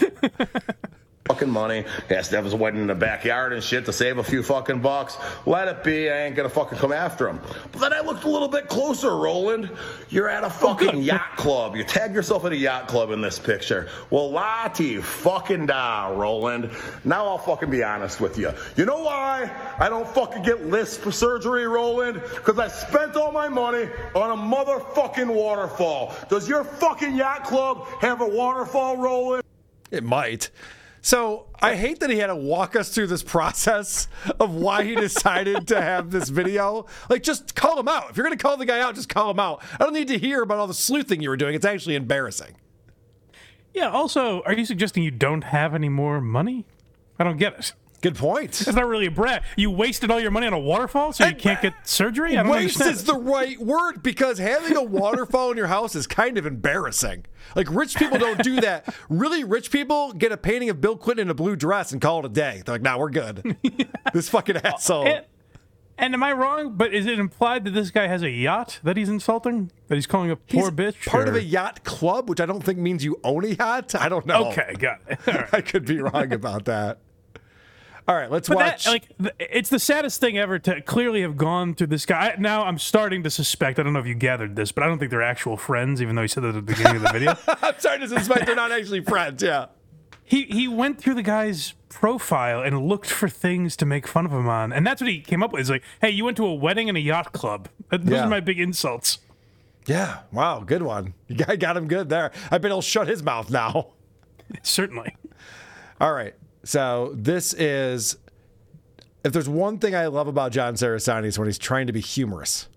fucking 1.28 1.50
money. 1.50 1.84
He 2.08 2.14
has 2.14 2.28
to 2.30 2.36
have 2.36 2.44
his 2.46 2.54
wedding 2.54 2.80
in 2.80 2.86
the 2.86 2.94
backyard 2.94 3.52
and 3.52 3.62
shit 3.62 3.84
to 3.84 3.92
save 3.92 4.16
a 4.16 4.24
few 4.24 4.42
fucking 4.42 4.80
bucks. 4.80 5.18
Let 5.44 5.68
it 5.68 5.84
be. 5.84 6.10
I 6.10 6.24
ain't 6.24 6.34
gonna 6.34 6.48
fucking 6.48 6.78
come 6.78 6.92
after 6.92 7.28
him. 7.28 7.40
But 7.70 7.80
then 7.80 7.92
I 7.92 8.00
looked 8.00 8.24
a 8.24 8.30
little 8.30 8.48
bit 8.48 8.68
closer, 8.68 9.14
Roland. 9.14 9.70
You're 10.08 10.28
at 10.28 10.42
a 10.42 10.46
oh, 10.46 10.50
fucking 10.50 11.02
yacht 11.02 11.36
club. 11.36 11.76
You 11.76 11.84
tag 11.84 12.14
yourself 12.14 12.46
at 12.46 12.52
a 12.52 12.56
yacht 12.56 12.88
club 12.88 13.10
in 13.10 13.20
this 13.20 13.38
picture. 13.38 13.88
Well, 14.10 14.30
Lati 14.30 15.02
fucking 15.02 15.66
da, 15.66 16.08
Roland. 16.08 16.70
Now 17.04 17.26
I'll 17.26 17.38
fucking 17.38 17.70
be 17.70 17.82
honest 17.82 18.20
with 18.20 18.38
you. 18.38 18.50
You 18.76 18.86
know 18.86 19.02
why 19.02 19.50
I 19.78 19.90
don't 19.90 20.08
fucking 20.08 20.42
get 20.42 20.66
lisp 20.66 21.02
for 21.02 21.12
surgery, 21.12 21.66
Roland? 21.66 22.22
Because 22.22 22.58
I 22.58 22.68
spent 22.68 23.16
all 23.16 23.32
my 23.32 23.48
money 23.48 23.88
on 24.14 24.30
a 24.30 24.40
motherfucking 24.40 25.32
waterfall. 25.32 26.14
Does 26.30 26.48
your 26.48 26.64
fucking 26.64 27.14
yacht 27.14 27.44
club 27.44 27.86
have 28.00 28.22
a 28.22 28.26
waterfall, 28.26 28.96
Roland? 28.96 29.42
it 29.90 30.04
might. 30.04 30.50
So 31.00 31.46
I 31.60 31.74
hate 31.74 32.00
that 32.00 32.10
he 32.10 32.18
had 32.18 32.26
to 32.26 32.36
walk 32.36 32.76
us 32.76 32.90
through 32.90 33.06
this 33.06 33.22
process 33.22 34.08
of 34.40 34.54
why 34.54 34.84
he 34.84 34.94
decided 34.94 35.68
to 35.68 35.80
have 35.80 36.10
this 36.10 36.28
video. 36.28 36.86
Like, 37.08 37.22
just 37.22 37.54
call 37.54 37.78
him 37.78 37.88
out. 37.88 38.10
If 38.10 38.16
you're 38.16 38.26
gonna 38.26 38.36
call 38.36 38.56
the 38.56 38.66
guy 38.66 38.80
out, 38.80 38.94
just 38.94 39.08
call 39.08 39.30
him 39.30 39.40
out. 39.40 39.62
I 39.74 39.84
don't 39.84 39.94
need 39.94 40.08
to 40.08 40.18
hear 40.18 40.42
about 40.42 40.58
all 40.58 40.66
the 40.66 40.74
sleuthing 40.74 41.20
you 41.20 41.30
were 41.30 41.36
doing. 41.36 41.54
It's 41.54 41.64
actually 41.64 41.94
embarrassing. 41.94 42.56
Yeah. 43.74 43.90
Also, 43.90 44.42
are 44.42 44.54
you 44.54 44.64
suggesting 44.64 45.02
you 45.02 45.10
don't 45.10 45.44
have 45.44 45.74
any 45.74 45.88
more 45.88 46.20
money? 46.20 46.66
I 47.18 47.24
don't 47.24 47.36
get 47.36 47.58
it. 47.58 47.72
Good 48.00 48.14
point. 48.14 48.52
That's 48.52 48.76
not 48.76 48.86
really 48.86 49.06
a 49.06 49.10
brag. 49.10 49.42
You 49.56 49.70
wasted 49.72 50.10
all 50.10 50.20
your 50.20 50.30
money 50.30 50.46
on 50.46 50.52
a 50.52 50.58
waterfall, 50.58 51.12
so 51.12 51.24
you 51.24 51.30
And- 51.30 51.38
can't 51.38 51.60
get 51.60 51.74
surgery. 51.82 52.36
I 52.38 52.42
don't 52.44 52.52
Waste 52.52 52.80
understand. 52.80 52.94
is 52.96 53.04
the 53.04 53.14
right 53.18 53.58
word 53.60 54.02
because 54.04 54.38
having 54.38 54.76
a 54.76 54.82
waterfall 54.84 55.50
in 55.50 55.56
your 55.56 55.66
house 55.66 55.96
is 55.96 56.06
kind 56.06 56.38
of 56.38 56.46
embarrassing. 56.46 57.26
Like 57.56 57.66
rich 57.70 57.96
people 57.96 58.18
don't 58.18 58.40
do 58.42 58.60
that. 58.60 58.94
Really 59.08 59.42
rich 59.42 59.72
people 59.72 60.12
get 60.12 60.30
a 60.30 60.36
painting 60.36 60.70
of 60.70 60.80
Bill 60.80 60.96
Clinton 60.96 61.26
in 61.26 61.30
a 61.30 61.34
blue 61.34 61.56
dress 61.56 61.90
and 61.90 62.00
call 62.00 62.20
it 62.20 62.26
a 62.26 62.28
day. 62.28 62.62
They're 62.64 62.76
like, 62.76 62.82
nah, 62.82 62.98
we're 62.98 63.10
good. 63.10 63.56
this 64.12 64.28
fucking 64.28 64.58
asshole. 64.58 65.06
And, 65.08 65.24
and 66.00 66.14
am 66.14 66.22
I 66.22 66.32
wrong? 66.32 66.74
But 66.76 66.94
is 66.94 67.04
it 67.06 67.18
implied 67.18 67.64
that 67.64 67.72
this 67.72 67.90
guy 67.90 68.06
has 68.06 68.22
a 68.22 68.30
yacht 68.30 68.78
that 68.84 68.96
he's 68.96 69.08
insulting? 69.08 69.72
That 69.88 69.96
he's 69.96 70.06
calling 70.06 70.30
a 70.30 70.38
He's 70.46 70.60
poor 70.60 70.70
bitch? 70.70 71.04
part 71.04 71.26
of 71.26 71.34
a 71.34 71.42
yacht 71.42 71.82
club, 71.82 72.28
which 72.30 72.40
I 72.40 72.46
don't 72.46 72.62
think 72.62 72.78
means 72.78 73.04
you 73.04 73.18
own 73.24 73.44
a 73.44 73.48
yacht. 73.48 73.96
I 73.96 74.08
don't 74.08 74.24
know. 74.24 74.50
Okay, 74.50 74.74
got 74.78 75.00
it. 75.08 75.18
Right. 75.26 75.48
I 75.54 75.60
could 75.62 75.84
be 75.84 75.98
wrong 76.00 76.32
about 76.32 76.66
that. 76.66 76.98
All 78.08 78.14
right, 78.16 78.30
let's 78.30 78.48
But 78.48 78.56
watch. 78.56 78.84
that, 78.86 78.90
like, 78.90 79.36
it's 79.38 79.68
the 79.68 79.78
saddest 79.78 80.18
thing 80.18 80.38
ever 80.38 80.58
to 80.60 80.80
clearly 80.80 81.20
have 81.20 81.36
gone 81.36 81.74
through 81.74 81.88
this 81.88 82.06
guy. 82.06 82.30
I, 82.30 82.40
now 82.40 82.64
I'm 82.64 82.78
starting 82.78 83.22
to 83.24 83.30
suspect. 83.30 83.78
I 83.78 83.82
don't 83.82 83.92
know 83.92 83.98
if 84.00 84.06
you 84.06 84.14
gathered 84.14 84.56
this, 84.56 84.72
but 84.72 84.82
I 84.82 84.86
don't 84.86 84.98
think 84.98 85.10
they're 85.10 85.20
actual 85.22 85.58
friends, 85.58 86.00
even 86.00 86.16
though 86.16 86.22
he 86.22 86.28
said 86.28 86.42
that 86.44 86.48
at 86.48 86.54
the 86.54 86.62
beginning 86.62 86.96
of 86.96 87.02
the 87.02 87.10
video. 87.12 87.36
I'm 87.62 87.74
starting 87.78 88.08
to 88.08 88.18
suspect 88.18 88.46
they're 88.46 88.56
not 88.56 88.72
actually 88.72 89.02
friends. 89.02 89.42
Yeah. 89.42 89.66
he 90.24 90.44
he 90.44 90.66
went 90.68 90.98
through 90.98 91.14
the 91.16 91.22
guy's 91.22 91.74
profile 91.90 92.62
and 92.62 92.86
looked 92.88 93.10
for 93.10 93.28
things 93.28 93.76
to 93.76 93.84
make 93.86 94.06
fun 94.08 94.24
of 94.24 94.32
him 94.32 94.48
on, 94.48 94.72
and 94.72 94.86
that's 94.86 95.02
what 95.02 95.10
he 95.10 95.20
came 95.20 95.42
up 95.42 95.52
with. 95.52 95.60
He's 95.60 95.70
like, 95.70 95.82
"Hey, 96.00 96.08
you 96.10 96.24
went 96.24 96.38
to 96.38 96.46
a 96.46 96.54
wedding 96.54 96.88
and 96.88 96.96
a 96.96 97.00
yacht 97.02 97.32
club. 97.32 97.68
Uh, 97.92 97.98
those 97.98 98.08
Yeah. 98.10 98.24
are 98.24 98.28
my 98.30 98.40
big 98.40 98.58
insults." 98.58 99.18
Yeah. 99.86 100.20
Wow. 100.32 100.60
Good 100.60 100.82
one. 100.82 101.12
You 101.26 101.36
got 101.36 101.58
got 101.58 101.76
him 101.76 101.88
good 101.88 102.08
there. 102.08 102.30
I 102.50 102.56
bet 102.56 102.70
he'll 102.70 102.80
shut 102.80 103.06
his 103.08 103.22
mouth 103.22 103.50
now. 103.50 103.88
Certainly. 104.62 105.14
All 106.00 106.12
right. 106.14 106.34
So 106.68 107.12
this 107.14 107.54
is. 107.54 108.18
If 109.24 109.32
there's 109.32 109.48
one 109.48 109.78
thing 109.78 109.94
I 109.94 110.08
love 110.08 110.28
about 110.28 110.52
John 110.52 110.74
Cerasani 110.74 111.24
is 111.24 111.38
when 111.38 111.48
he's 111.48 111.56
trying 111.56 111.86
to 111.86 111.94
be 111.94 112.02
humorous. 112.02 112.68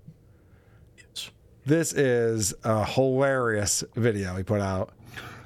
This 1.65 1.91
is 1.91 2.54
a 2.63 2.86
hilarious 2.86 3.84
video 3.95 4.34
he 4.38 4.43
put 4.43 4.62
out. 4.62 4.93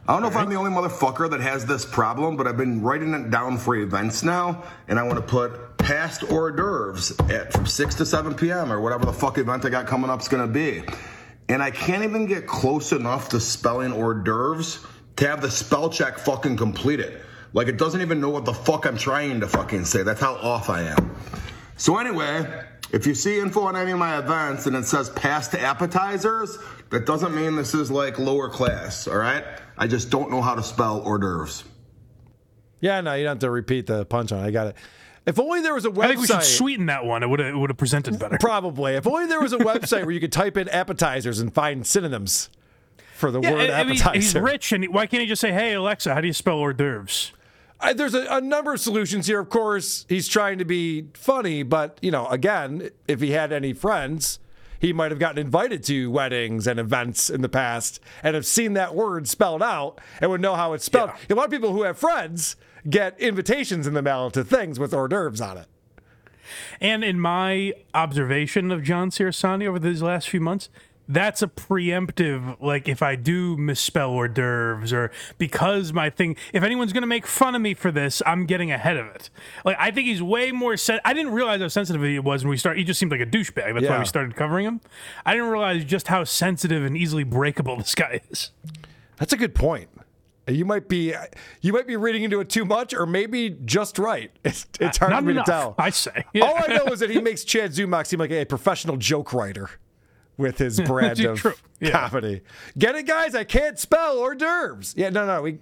I 0.08 0.14
don't 0.14 0.22
know 0.22 0.28
if 0.28 0.36
I'm 0.36 0.48
the 0.48 0.58
only 0.58 0.70
motherfucker 0.70 1.28
that 1.32 1.42
has 1.42 1.66
this 1.66 1.86
problem, 1.86 2.38
but 2.38 2.46
I've 2.46 2.56
been 2.56 2.84
writing 2.84 3.16
it 3.16 3.32
down 3.32 3.58
for 3.58 3.76
events 3.76 4.22
now, 4.22 4.64
and 4.88 5.00
I 5.00 5.04
want 5.04 5.16
to 5.16 5.24
put 5.24 5.78
past 5.80 6.22
hors 6.32 6.52
d'oeuvres 6.52 7.20
at 7.32 7.52
from 7.52 7.66
6 7.66 7.96
to 7.96 8.06
7 8.06 8.36
p.m. 8.36 8.72
or 8.72 8.80
whatever 8.80 9.06
the 9.06 9.14
fuck 9.14 9.40
event 9.40 9.66
I 9.66 9.70
got 9.70 9.88
coming 9.88 10.12
up 10.12 10.22
is 10.22 10.28
going 10.28 10.48
to 10.48 10.54
be. 10.54 10.84
And 11.50 11.64
I 11.64 11.72
can't 11.72 12.04
even 12.04 12.28
get 12.28 12.46
close 12.46 12.92
enough 12.92 13.28
to 13.30 13.40
spelling 13.40 13.92
hors 13.92 14.24
d'oeuvres 14.24 14.86
to 15.16 15.28
have 15.28 15.42
the 15.42 15.50
spell 15.50 15.90
check 15.90 16.20
fucking 16.20 16.58
completed. 16.58 17.22
Like 17.56 17.70
it 17.70 17.78
doesn't 17.78 18.02
even 18.02 18.20
know 18.20 18.30
what 18.30 18.44
the 18.44 18.54
fuck 18.54 18.86
I'm 18.86 18.98
trying 18.98 19.40
to 19.40 19.48
fucking 19.48 19.86
say. 19.86 20.04
That's 20.04 20.20
how 20.20 20.36
off 20.36 20.70
I 20.70 20.82
am. 20.84 21.16
So 21.78 21.98
anyway, 21.98 22.64
if 22.92 23.08
you 23.08 23.16
see 23.16 23.40
info 23.40 23.62
on 23.62 23.78
any 23.78 23.92
of 23.92 23.98
my 23.98 24.18
events 24.20 24.66
and 24.68 24.76
it 24.76 24.84
says 24.86 25.10
past 25.12 25.56
appetizers, 25.56 26.58
that 26.90 27.06
doesn't 27.06 27.34
mean 27.34 27.56
this 27.56 27.74
is 27.74 27.90
like 27.90 28.20
lower 28.20 28.50
class, 28.50 29.08
all 29.08 29.16
right? 29.18 29.46
I 29.78 29.88
just 29.88 30.10
don't 30.10 30.30
know 30.30 30.42
how 30.42 30.54
to 30.56 30.62
spell 30.64 31.00
hors 31.02 31.18
d'oeuvres. 31.18 31.64
Yeah, 32.82 33.00
no, 33.00 33.14
you 33.14 33.24
don't 33.24 33.32
have 33.36 33.40
to 33.40 33.50
repeat 33.50 33.88
the 33.88 34.06
punchline. 34.06 34.44
I 34.44 34.52
got 34.52 34.68
it. 34.68 34.76
If 35.26 35.40
only 35.40 35.62
there 35.62 35.74
was 35.74 35.86
a 35.86 35.90
website. 35.90 36.04
I 36.04 36.08
think 36.10 36.20
we 36.20 36.28
should 36.28 36.44
sweeten 36.44 36.86
that 36.88 37.06
one. 37.06 37.24
It 37.24 37.28
would 37.30 37.40
have 37.40 37.56
it 37.56 37.58
would 37.58 37.70
have 37.70 37.78
presented 37.78 38.20
better. 38.20 38.38
Probably. 38.38 38.96
If 38.96 39.08
only 39.08 39.28
there 39.28 39.40
was 39.42 39.54
a 39.54 39.58
website 39.58 40.02
where 40.04 40.12
you 40.12 40.20
could 40.20 40.34
type 40.34 40.56
in 40.58 40.68
appetizers 40.70 41.40
and 41.40 41.54
find 41.54 41.88
synonyms 41.88 42.50
for 43.16 43.32
the 43.32 43.40
Yeah, 43.40 43.52
word 43.54 43.70
I- 43.72 43.80
I 43.80 43.84
mean, 43.86 43.94
appetizer. 43.96 44.14
he's 44.14 44.36
rich, 44.36 44.72
and 44.74 44.84
he- 44.84 44.88
why 44.90 45.08
can't 45.08 45.22
he 45.22 45.28
just 45.28 45.40
say, 45.42 45.52
"Hey 45.54 45.74
Alexa, 45.74 46.14
how 46.14 46.20
do 46.22 46.28
you 46.28 46.34
spell 46.34 46.58
hors 46.58 46.74
d'oeuvres"? 46.74 47.32
I, 47.86 47.94
there's 47.94 48.16
a, 48.16 48.26
a 48.30 48.42
number 48.42 48.74
of 48.74 48.80
solutions 48.80 49.28
here. 49.28 49.40
Of 49.40 49.50
course, 49.50 50.08
he's 50.10 50.28
trying 50.28 50.58
to 50.58 50.66
be 50.66 51.06
funny, 51.14 51.62
but 51.62 52.00
you 52.02 52.10
know, 52.10 52.28
again, 52.28 52.90
if 53.08 53.22
he 53.22 53.32
had 53.32 53.54
any 53.54 53.74
friends, 53.74 54.40
he 54.80 54.92
might 54.92 55.12
have 55.12 55.20
gotten 55.20 55.38
invited 55.38 55.84
to 55.84 56.10
weddings 56.10 56.66
and 56.66 56.80
events 56.80 57.30
in 57.30 57.42
the 57.42 57.50
past 57.50 58.00
and 58.24 58.34
have 58.34 58.46
seen 58.46 58.74
that 58.74 58.96
word 58.96 59.28
spelled 59.28 59.62
out 59.62 60.02
and 60.20 60.32
would 60.32 60.42
know 60.42 60.56
how 60.56 60.74
it's 60.74 60.84
spelled. 60.84 61.12
A 61.30 61.36
lot 61.36 61.46
of 61.46 61.52
people 61.52 61.74
who 61.74 61.84
have 61.84 61.98
friends 61.98 62.56
get 62.90 63.20
invitations 63.20 63.86
in 63.86 63.94
the 63.94 64.02
mail 64.02 64.32
to 64.32 64.44
things 64.44 64.80
with 64.80 64.92
hors 64.92 65.08
d'oeuvres 65.08 65.42
on 65.42 65.58
it. 65.58 65.68
And 66.82 67.04
in 67.04 67.20
my 67.20 67.74
observation 67.94 68.72
of 68.72 68.84
John 68.84 69.12
Cerasani 69.12 69.68
over 69.68 69.80
these 69.80 70.02
last 70.02 70.30
few 70.30 70.42
months, 70.42 70.70
that's 71.08 71.42
a 71.42 71.48
preemptive, 71.48 72.62
like 72.62 72.88
if 72.88 73.02
I 73.02 73.16
do 73.16 73.58
misspell 73.58 74.10
hors 74.12 74.30
d'oeuvres 74.30 74.92
or 74.92 75.12
because 75.38 75.94
my 75.94 76.10
thing, 76.10 76.36
if 76.54 76.64
anyone's 76.64 76.94
going 76.94 77.04
to 77.04 77.08
make 77.08 77.28
fun 77.28 77.56
of 77.56 77.62
me 77.62 77.74
for 77.74 77.92
this, 77.92 78.22
I'm 78.26 78.46
getting 78.46 78.72
ahead 78.72 78.98
of 78.98 79.08
it. 79.08 79.30
Like 79.64 79.78
I 79.80 79.92
think 79.92 80.08
he's 80.08 80.22
way 80.22 80.52
more 80.52 80.78
sen- 80.78 81.02
I 81.06 81.14
didn't 81.14 81.34
realize 81.34 81.62
how 81.62 81.68
sensitive 81.68 82.02
he 82.02 82.20
was 82.20 82.44
when 82.44 82.50
we 82.50 82.58
started. 82.58 82.80
He 82.80 82.86
just 82.86 83.00
seemed 83.00 83.12
like 83.12 83.22
a 83.22 83.26
douchebag. 83.26 83.74
That's 83.76 83.88
why 83.88 84.00
we 84.00 84.06
started 84.06 84.36
covering 84.36 84.66
him. 84.66 84.82
I 85.26 85.34
didn't 85.34 85.50
realize 85.50 85.86
just 85.86 86.08
how 86.08 86.24
sensitive 86.24 86.84
and 86.84 86.98
easily 86.98 87.24
breakable 87.24 87.78
this 87.78 87.96
guy 87.96 88.22
is. 88.32 88.52
That's 89.18 89.34
a 89.34 89.38
good 89.38 89.56
point. 89.56 89.90
You 90.48 90.66
might 90.66 90.88
be 90.88 91.14
you 91.62 91.74
might 91.74 91.88
be 91.88 91.96
reading 91.96 92.24
into 92.24 92.40
it 92.40 92.50
too 92.50 92.66
much, 92.66 92.94
or 92.94 93.08
maybe 93.08 93.58
just 93.66 93.98
right. 93.98 94.32
It's, 94.44 94.68
it's 94.80 94.98
hard 95.00 95.12
Not 95.12 95.22
for 95.22 95.26
me 95.26 95.32
enough, 95.32 95.46
to 95.46 95.52
tell. 95.52 95.76
I 95.78 95.90
say. 95.90 96.24
All 96.42 96.56
I 96.56 96.68
know 96.68 96.86
is 96.86 97.00
that 97.00 97.10
he 97.10 97.20
makes 97.20 97.44
Chad 97.44 97.72
Zumock 97.72 98.06
seem 98.06 98.20
like 98.20 98.30
a 98.32 98.46
professional 98.46 98.96
joke 98.98 99.34
writer 99.34 99.72
with 100.38 100.58
his 100.58 100.80
brand 100.86 101.20
of 101.22 101.40
True. 101.40 101.54
Yeah. 101.80 102.10
comedy. 102.10 102.42
Get 102.78 102.96
it, 102.96 103.04
guys? 103.08 103.36
I 103.36 103.44
can't 103.44 103.78
spell 103.80 104.18
hors 104.18 104.36
d'oeuvres. 104.36 104.94
Yeah, 104.98 105.10
no, 105.10 105.26
no, 105.26 105.42
we 105.42 105.60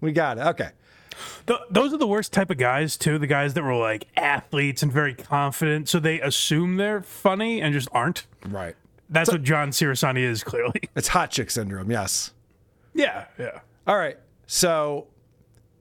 we 0.00 0.12
got 0.12 0.38
it. 0.38 0.42
Okay. 0.48 0.70
Th- 1.46 1.60
those 1.70 1.92
are 1.92 1.96
the 1.98 2.06
worst 2.06 2.32
type 2.32 2.50
of 2.50 2.58
guys 2.58 2.96
too. 2.96 3.18
The 3.18 3.26
guys 3.26 3.54
that 3.54 3.62
were 3.62 3.76
like 3.76 4.06
athletes 4.16 4.82
and 4.82 4.92
very 4.92 5.14
confident, 5.14 5.88
so 5.88 5.98
they 6.00 6.20
assume 6.20 6.76
they're 6.76 7.02
funny 7.02 7.60
and 7.62 7.72
just 7.72 7.88
aren't. 7.92 8.26
Right. 8.46 8.74
That's 9.10 9.30
what 9.30 9.42
John 9.42 9.70
Cerasani 9.70 10.22
is 10.22 10.42
clearly. 10.42 10.80
It's 10.96 11.08
hot 11.08 11.30
chick 11.30 11.50
syndrome. 11.50 11.90
Yes. 11.90 12.32
Yeah, 12.94 13.26
yeah. 13.38 13.60
All 13.86 13.96
right. 13.96 14.18
So 14.46 15.06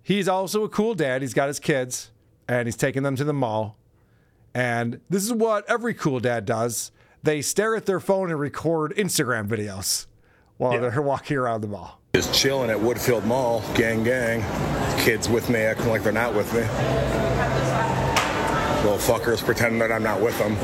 he's 0.04 0.28
also 0.28 0.64
a 0.64 0.70
cool 0.70 0.94
dad. 0.94 1.22
He's 1.22 1.34
got 1.34 1.48
his 1.48 1.60
kids 1.60 2.12
and 2.48 2.68
he's 2.68 2.76
taking 2.76 3.04
them 3.04 3.16
to 3.16 3.24
the 3.24 3.34
mall. 3.34 3.78
And 4.54 5.00
this 5.10 5.24
is 5.24 5.32
what 5.34 5.68
every 5.70 5.94
cool 5.94 6.20
dad 6.20 6.46
does. 6.46 6.92
They 7.24 7.42
stare 7.42 7.74
at 7.78 7.86
their 7.86 8.02
phone 8.02 8.30
and 8.30 8.40
record 8.40 8.94
Instagram 8.98 9.48
videos 9.48 10.08
while 10.58 10.80
they're 10.80 11.02
walking 11.02 11.38
around 11.38 11.62
the 11.62 11.68
mall. 11.68 12.02
Just 12.14 12.34
chilling 12.34 12.70
at 12.70 12.78
Woodfield 12.78 13.24
Mall, 13.26 13.64
gang, 13.76 14.04
gang. 14.04 14.42
Kids 15.00 15.30
with 15.30 15.50
me 15.50 15.60
acting 15.60 15.88
like 15.88 16.04
they're 16.04 16.12
not 16.12 16.36
with 16.36 16.54
me. 16.54 16.60
Little 18.84 18.98
fuckers 18.98 19.44
pretending 19.44 19.80
that 19.80 19.90
I'm 19.90 20.04
not 20.04 20.22
with 20.22 20.38
them. 20.38 20.58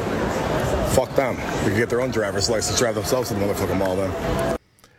Fuck 0.91 1.15
them. 1.15 1.37
They 1.63 1.69
can 1.69 1.77
get 1.77 1.89
their 1.89 2.01
own 2.01 2.11
driver's 2.11 2.49
license, 2.49 2.77
drive 2.77 2.95
themselves 2.95 3.29
to 3.29 3.35
the 3.35 3.39
motherfucking 3.39 3.77
mall 3.77 3.95
then. 3.95 4.57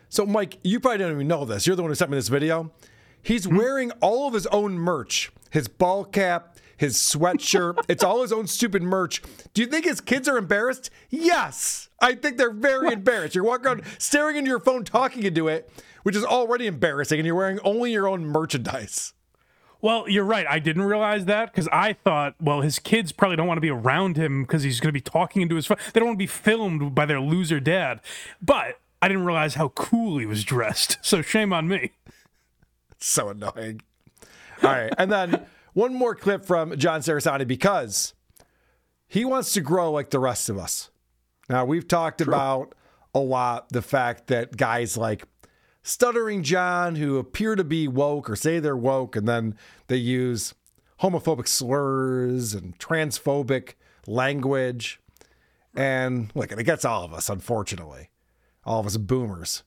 So, 0.08 0.24
Mike, 0.24 0.58
you 0.64 0.80
probably 0.80 0.98
don't 0.98 1.12
even 1.12 1.28
know 1.28 1.44
this. 1.44 1.66
You're 1.66 1.76
the 1.76 1.82
one 1.82 1.90
who 1.90 1.94
sent 1.94 2.10
me 2.10 2.16
this 2.16 2.28
video. 2.28 2.72
He's 3.22 3.44
hmm? 3.44 3.56
wearing 3.56 3.90
all 4.00 4.26
of 4.26 4.32
his 4.32 4.46
own 4.46 4.78
merch 4.78 5.30
his 5.50 5.68
ball 5.68 6.04
cap, 6.04 6.56
his 6.80 6.96
sweatshirt. 6.96 7.84
it's 7.88 8.02
all 8.02 8.22
his 8.22 8.32
own 8.32 8.46
stupid 8.46 8.82
merch. 8.82 9.22
Do 9.52 9.60
you 9.60 9.68
think 9.68 9.84
his 9.84 10.00
kids 10.00 10.26
are 10.26 10.38
embarrassed? 10.38 10.88
Yes. 11.10 11.90
I 12.00 12.14
think 12.14 12.38
they're 12.38 12.50
very 12.50 12.90
embarrassed. 12.90 13.34
You're 13.34 13.44
walking 13.44 13.66
around 13.66 13.82
staring 13.98 14.36
into 14.36 14.48
your 14.48 14.60
phone, 14.60 14.84
talking 14.84 15.24
into 15.24 15.46
it, 15.46 15.70
which 16.04 16.16
is 16.16 16.24
already 16.24 16.66
embarrassing, 16.66 17.18
and 17.20 17.26
you're 17.26 17.34
wearing 17.34 17.60
only 17.64 17.92
your 17.92 18.08
own 18.08 18.24
merchandise. 18.24 19.12
Well, 19.82 20.08
you're 20.08 20.24
right. 20.24 20.46
I 20.48 20.58
didn't 20.58 20.82
realize 20.84 21.26
that 21.26 21.52
because 21.52 21.68
I 21.70 21.92
thought, 21.92 22.34
well, 22.40 22.62
his 22.62 22.78
kids 22.78 23.12
probably 23.12 23.36
don't 23.36 23.46
want 23.46 23.58
to 23.58 23.62
be 23.62 23.70
around 23.70 24.16
him 24.16 24.42
because 24.44 24.62
he's 24.62 24.80
going 24.80 24.88
to 24.88 24.92
be 24.92 25.02
talking 25.02 25.42
into 25.42 25.56
his 25.56 25.66
phone. 25.66 25.78
They 25.92 26.00
don't 26.00 26.08
want 26.08 26.16
to 26.16 26.22
be 26.22 26.26
filmed 26.26 26.94
by 26.94 27.04
their 27.04 27.20
loser 27.20 27.60
dad. 27.60 28.00
But 28.40 28.80
I 29.02 29.08
didn't 29.08 29.26
realize 29.26 29.54
how 29.54 29.68
cool 29.68 30.16
he 30.18 30.24
was 30.24 30.44
dressed. 30.44 30.96
So 31.02 31.20
shame 31.20 31.52
on 31.52 31.68
me. 31.68 31.92
so 32.98 33.28
annoying. 33.28 33.82
All 34.62 34.70
right. 34.70 34.92
And 34.96 35.12
then 35.12 35.46
one 35.72 35.94
more 35.94 36.14
clip 36.14 36.44
from 36.44 36.76
John 36.76 37.00
Cerasani 37.00 37.46
because 37.46 38.14
he 39.06 39.24
wants 39.24 39.52
to 39.54 39.60
grow 39.60 39.90
like 39.90 40.10
the 40.10 40.18
rest 40.18 40.48
of 40.48 40.58
us. 40.58 40.90
Now, 41.48 41.64
we've 41.64 41.88
talked 41.88 42.20
about 42.20 42.74
a 43.14 43.18
lot 43.18 43.70
the 43.70 43.82
fact 43.82 44.28
that 44.28 44.56
guys 44.56 44.96
like 44.96 45.24
Stuttering 45.82 46.42
John, 46.42 46.96
who 46.96 47.18
appear 47.18 47.56
to 47.56 47.64
be 47.64 47.88
woke 47.88 48.28
or 48.28 48.36
say 48.36 48.60
they're 48.60 48.76
woke, 48.76 49.16
and 49.16 49.26
then 49.26 49.56
they 49.86 49.96
use 49.96 50.54
homophobic 51.00 51.48
slurs 51.48 52.52
and 52.54 52.78
transphobic 52.78 53.74
language. 54.06 55.00
And 55.74 56.30
look, 56.34 56.52
it 56.52 56.64
gets 56.64 56.84
all 56.84 57.04
of 57.04 57.14
us, 57.14 57.28
unfortunately, 57.28 58.10
all 58.64 58.80
of 58.80 58.86
us 58.86 58.98
boomers. 58.98 59.62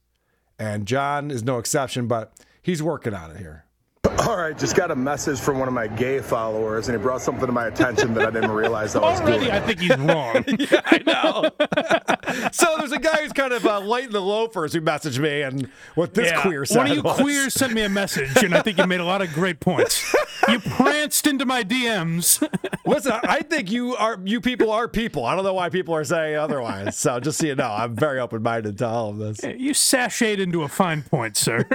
And 0.59 0.85
John 0.85 1.31
is 1.31 1.43
no 1.43 1.57
exception, 1.57 2.07
but 2.07 2.33
he's 2.61 2.83
working 2.83 3.13
on 3.13 3.31
it 3.31 3.37
here. 3.37 3.65
All 4.27 4.37
right, 4.37 4.57
just 4.57 4.75
got 4.75 4.91
a 4.91 4.95
message 4.95 5.39
from 5.39 5.59
one 5.59 5.67
of 5.67 5.73
my 5.73 5.87
gay 5.87 6.19
followers, 6.19 6.87
and 6.89 6.97
he 6.97 7.01
brought 7.01 7.21
something 7.21 7.45
to 7.45 7.51
my 7.53 7.67
attention 7.67 8.13
that 8.15 8.27
I 8.27 8.31
didn't 8.31 8.51
realize 8.51 8.95
I 8.95 8.99
was 8.99 9.21
Already, 9.21 9.39
doing. 9.45 9.51
I 9.51 9.59
think 9.61 9.79
he's 9.79 9.97
wrong. 9.97 10.43
yeah, 10.59 10.81
I 10.85 10.97
know. 11.05 12.49
so 12.51 12.75
there's 12.79 12.91
a 12.91 12.99
guy 12.99 13.21
who's 13.21 13.31
kind 13.31 13.53
of 13.53 13.65
uh, 13.65 13.79
light 13.79 14.05
in 14.05 14.11
the 14.11 14.21
loafers 14.21 14.73
who 14.73 14.81
messaged 14.81 15.19
me, 15.19 15.41
and 15.41 15.69
what 15.95 16.13
this 16.13 16.31
Yeah. 16.31 16.41
queer 16.41 16.65
said 16.65 16.77
One 16.79 16.87
of 16.91 16.97
you 16.97 17.01
was, 17.01 17.17
queers 17.19 17.53
sent 17.53 17.73
me 17.73 17.81
a 17.83 17.89
message, 17.89 18.43
and 18.43 18.53
I 18.53 18.61
think 18.61 18.77
you 18.77 18.85
made 18.87 18.99
a 18.99 19.05
lot 19.05 19.21
of 19.21 19.31
great 19.33 19.59
points. 19.61 20.13
You 20.49 20.59
pranced 20.71 21.25
into 21.25 21.45
my 21.45 21.63
DMs. 21.63 22.45
Listen, 22.85 23.13
I 23.23 23.41
think 23.41 23.71
you 23.71 23.95
are 23.95 24.19
you 24.25 24.41
people 24.41 24.69
are 24.71 24.87
people. 24.89 25.25
I 25.25 25.33
don't 25.35 25.45
know 25.45 25.53
why 25.53 25.69
people 25.69 25.95
are 25.95 26.03
saying 26.03 26.35
otherwise. 26.35 26.97
So 26.97 27.19
just 27.21 27.39
so 27.39 27.47
you 27.47 27.55
know, 27.55 27.71
I'm 27.71 27.95
very 27.95 28.19
open 28.19 28.43
minded 28.43 28.77
to 28.79 28.87
all 28.87 29.09
of 29.11 29.17
this. 29.17 29.41
You 29.43 29.71
sashayed 29.71 30.39
into 30.39 30.63
a 30.63 30.67
fine 30.67 31.03
point, 31.03 31.37
sir. 31.37 31.65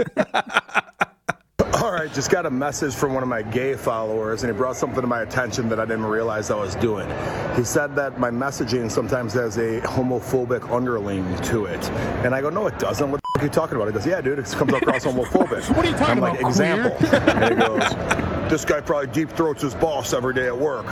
All 1.88 1.94
right, 1.94 2.12
just 2.12 2.30
got 2.30 2.44
a 2.44 2.50
message 2.50 2.94
from 2.94 3.14
one 3.14 3.22
of 3.22 3.30
my 3.30 3.40
gay 3.40 3.72
followers, 3.74 4.42
and 4.42 4.52
he 4.52 4.56
brought 4.56 4.76
something 4.76 5.00
to 5.00 5.06
my 5.06 5.22
attention 5.22 5.70
that 5.70 5.80
I 5.80 5.86
didn't 5.86 6.04
realize 6.04 6.50
I 6.50 6.54
was 6.54 6.74
doing. 6.74 7.08
He 7.56 7.64
said 7.64 7.96
that 7.96 8.20
my 8.20 8.28
messaging 8.30 8.90
sometimes 8.90 9.32
has 9.32 9.56
a 9.56 9.80
homophobic 9.80 10.70
underling 10.70 11.24
to 11.44 11.64
it. 11.64 11.82
And 12.26 12.34
I 12.34 12.42
go, 12.42 12.50
no, 12.50 12.66
it 12.66 12.78
doesn't. 12.78 13.10
What 13.10 13.22
the 13.22 13.38
f- 13.38 13.42
are 13.42 13.46
you 13.46 13.50
talking 13.50 13.76
about? 13.76 13.86
He 13.88 13.94
goes, 13.94 14.04
yeah, 14.06 14.20
dude, 14.20 14.38
it 14.38 14.44
comes 14.50 14.74
across 14.74 15.04
homophobic. 15.06 15.74
What 15.74 15.86
are 15.86 15.90
you 15.90 15.96
talking 15.96 16.10
I'm 16.10 16.20
like, 16.20 16.38
about, 16.38 16.50
example. 16.50 17.06
and 17.20 17.54
he 17.54 17.58
goes, 17.58 18.50
this 18.50 18.66
guy 18.66 18.82
probably 18.82 19.06
deep 19.06 19.30
throats 19.30 19.62
his 19.62 19.74
boss 19.74 20.12
every 20.12 20.34
day 20.34 20.46
at 20.46 20.58
work. 20.58 20.84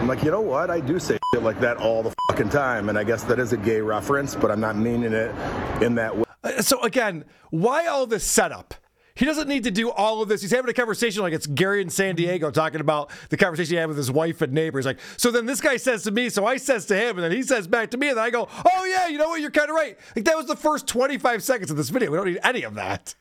I'm 0.00 0.08
like, 0.08 0.24
you 0.24 0.32
know 0.32 0.40
what? 0.40 0.68
I 0.68 0.80
do 0.80 0.98
say 0.98 1.16
shit 1.32 1.44
like 1.44 1.60
that 1.60 1.76
all 1.76 2.02
the 2.02 2.12
fucking 2.28 2.48
time. 2.48 2.88
And 2.88 2.98
I 2.98 3.04
guess 3.04 3.22
that 3.22 3.38
is 3.38 3.52
a 3.52 3.56
gay 3.56 3.80
reference, 3.80 4.34
but 4.34 4.50
I'm 4.50 4.58
not 4.60 4.74
meaning 4.74 5.12
it 5.12 5.32
in 5.80 5.94
that 5.94 6.16
way. 6.16 6.24
Uh, 6.42 6.60
So 6.60 6.82
again, 6.82 7.24
why 7.50 7.86
all 7.86 8.04
this 8.04 8.24
setup? 8.24 8.74
He 9.20 9.26
doesn't 9.26 9.48
need 9.48 9.64
to 9.64 9.70
do 9.70 9.90
all 9.90 10.22
of 10.22 10.28
this. 10.30 10.40
He's 10.40 10.50
having 10.50 10.70
a 10.70 10.72
conversation 10.72 11.20
like 11.22 11.34
it's 11.34 11.46
Gary 11.46 11.82
in 11.82 11.90
San 11.90 12.14
Diego 12.16 12.50
talking 12.50 12.80
about 12.80 13.10
the 13.28 13.36
conversation 13.36 13.74
he 13.74 13.76
had 13.76 13.86
with 13.88 13.98
his 13.98 14.10
wife 14.10 14.40
and 14.40 14.50
neighbors. 14.54 14.86
Like, 14.86 14.98
so 15.18 15.30
then 15.30 15.44
this 15.44 15.60
guy 15.60 15.76
says 15.76 16.04
to 16.04 16.10
me, 16.10 16.30
so 16.30 16.46
I 16.46 16.56
says 16.56 16.86
to 16.86 16.96
him, 16.96 17.18
and 17.18 17.24
then 17.24 17.32
he 17.32 17.42
says 17.42 17.68
back 17.68 17.90
to 17.90 17.98
me, 17.98 18.08
and 18.08 18.16
then 18.16 18.24
I 18.24 18.30
go, 18.30 18.48
oh 18.50 18.84
yeah, 18.86 19.08
you 19.08 19.18
know 19.18 19.28
what? 19.28 19.42
You're 19.42 19.50
kind 19.50 19.68
of 19.68 19.76
right. 19.76 19.98
Like 20.16 20.24
that 20.24 20.36
was 20.38 20.46
the 20.46 20.56
first 20.56 20.86
25 20.88 21.42
seconds 21.42 21.70
of 21.70 21.76
this 21.76 21.90
video. 21.90 22.10
We 22.10 22.16
don't 22.16 22.26
need 22.28 22.38
any 22.42 22.62
of 22.62 22.74
that. 22.76 23.14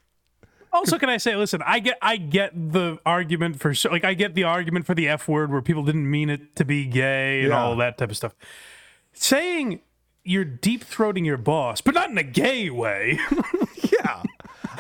Also, 0.72 0.98
can 0.98 1.10
I 1.10 1.18
say, 1.18 1.36
listen, 1.36 1.62
I 1.66 1.80
get, 1.80 1.98
I 2.02 2.16
get 2.16 2.54
the 2.72 2.98
argument 3.06 3.60
for, 3.60 3.74
like, 3.92 4.06
I 4.06 4.14
get 4.14 4.36
the 4.36 4.46
argument 4.46 4.86
for 4.86 4.96
the 4.96 5.10
F 5.10 5.28
word 5.28 5.52
where 5.52 5.62
people 5.62 5.84
didn't 5.84 6.10
mean 6.10 6.30
it 6.30 6.56
to 6.56 6.64
be 6.64 6.86
gay 6.86 7.40
and 7.42 7.50
Yeah. 7.50 7.62
all 7.62 7.76
that 7.76 7.98
type 7.98 8.10
of 8.12 8.16
stuff. 8.16 8.36
Saying 9.12 9.82
you're 10.24 10.46
deep 10.46 10.86
throating 10.86 11.26
your 11.26 11.38
boss, 11.38 11.82
but 11.82 11.94
not 11.96 12.10
in 12.10 12.18
a 12.18 12.24
gay 12.24 12.70
way. 12.70 13.20
Yeah. 14.04 14.24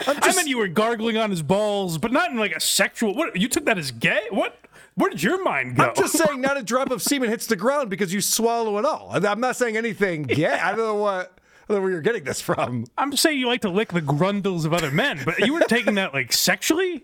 I'm 0.07 0.17
I 0.17 0.19
just- 0.19 0.35
meant 0.37 0.47
you 0.47 0.57
were 0.57 0.67
gargling 0.67 1.17
on 1.17 1.29
his 1.29 1.41
balls, 1.41 1.97
but 1.97 2.11
not 2.11 2.31
in 2.31 2.37
like 2.37 2.55
a 2.55 2.59
sexual. 2.59 3.13
What 3.15 3.35
you 3.35 3.47
took 3.47 3.65
that 3.65 3.77
as 3.77 3.91
gay? 3.91 4.27
What? 4.29 4.57
Where 4.95 5.09
did 5.09 5.23
your 5.23 5.41
mind 5.43 5.77
go? 5.77 5.85
I'm 5.89 5.95
just 5.95 6.17
saying, 6.17 6.41
not 6.41 6.57
a 6.57 6.63
drop 6.63 6.91
of 6.91 7.01
semen 7.01 7.29
hits 7.29 7.47
the 7.47 7.55
ground 7.55 7.89
because 7.89 8.13
you 8.13 8.19
swallow 8.19 8.77
it 8.79 8.85
all. 8.85 9.09
I'm 9.13 9.39
not 9.39 9.55
saying 9.55 9.77
anything 9.77 10.23
gay. 10.23 10.47
I 10.47 10.69
don't 10.71 10.79
know 10.79 10.95
what. 10.95 11.37
I 11.37 11.73
don't 11.73 11.77
know 11.77 11.81
where 11.83 11.91
you're 11.91 12.01
getting 12.01 12.23
this 12.25 12.41
from. 12.41 12.85
I'm 12.97 13.11
just 13.11 13.23
saying 13.23 13.39
you 13.39 13.47
like 13.47 13.61
to 13.61 13.69
lick 13.69 13.89
the 13.93 14.01
grundles 14.01 14.65
of 14.65 14.73
other 14.73 14.91
men, 14.91 15.21
but 15.23 15.39
you 15.39 15.53
weren't 15.53 15.69
taking 15.69 15.95
that 15.95 16.13
like 16.13 16.33
sexually. 16.33 17.03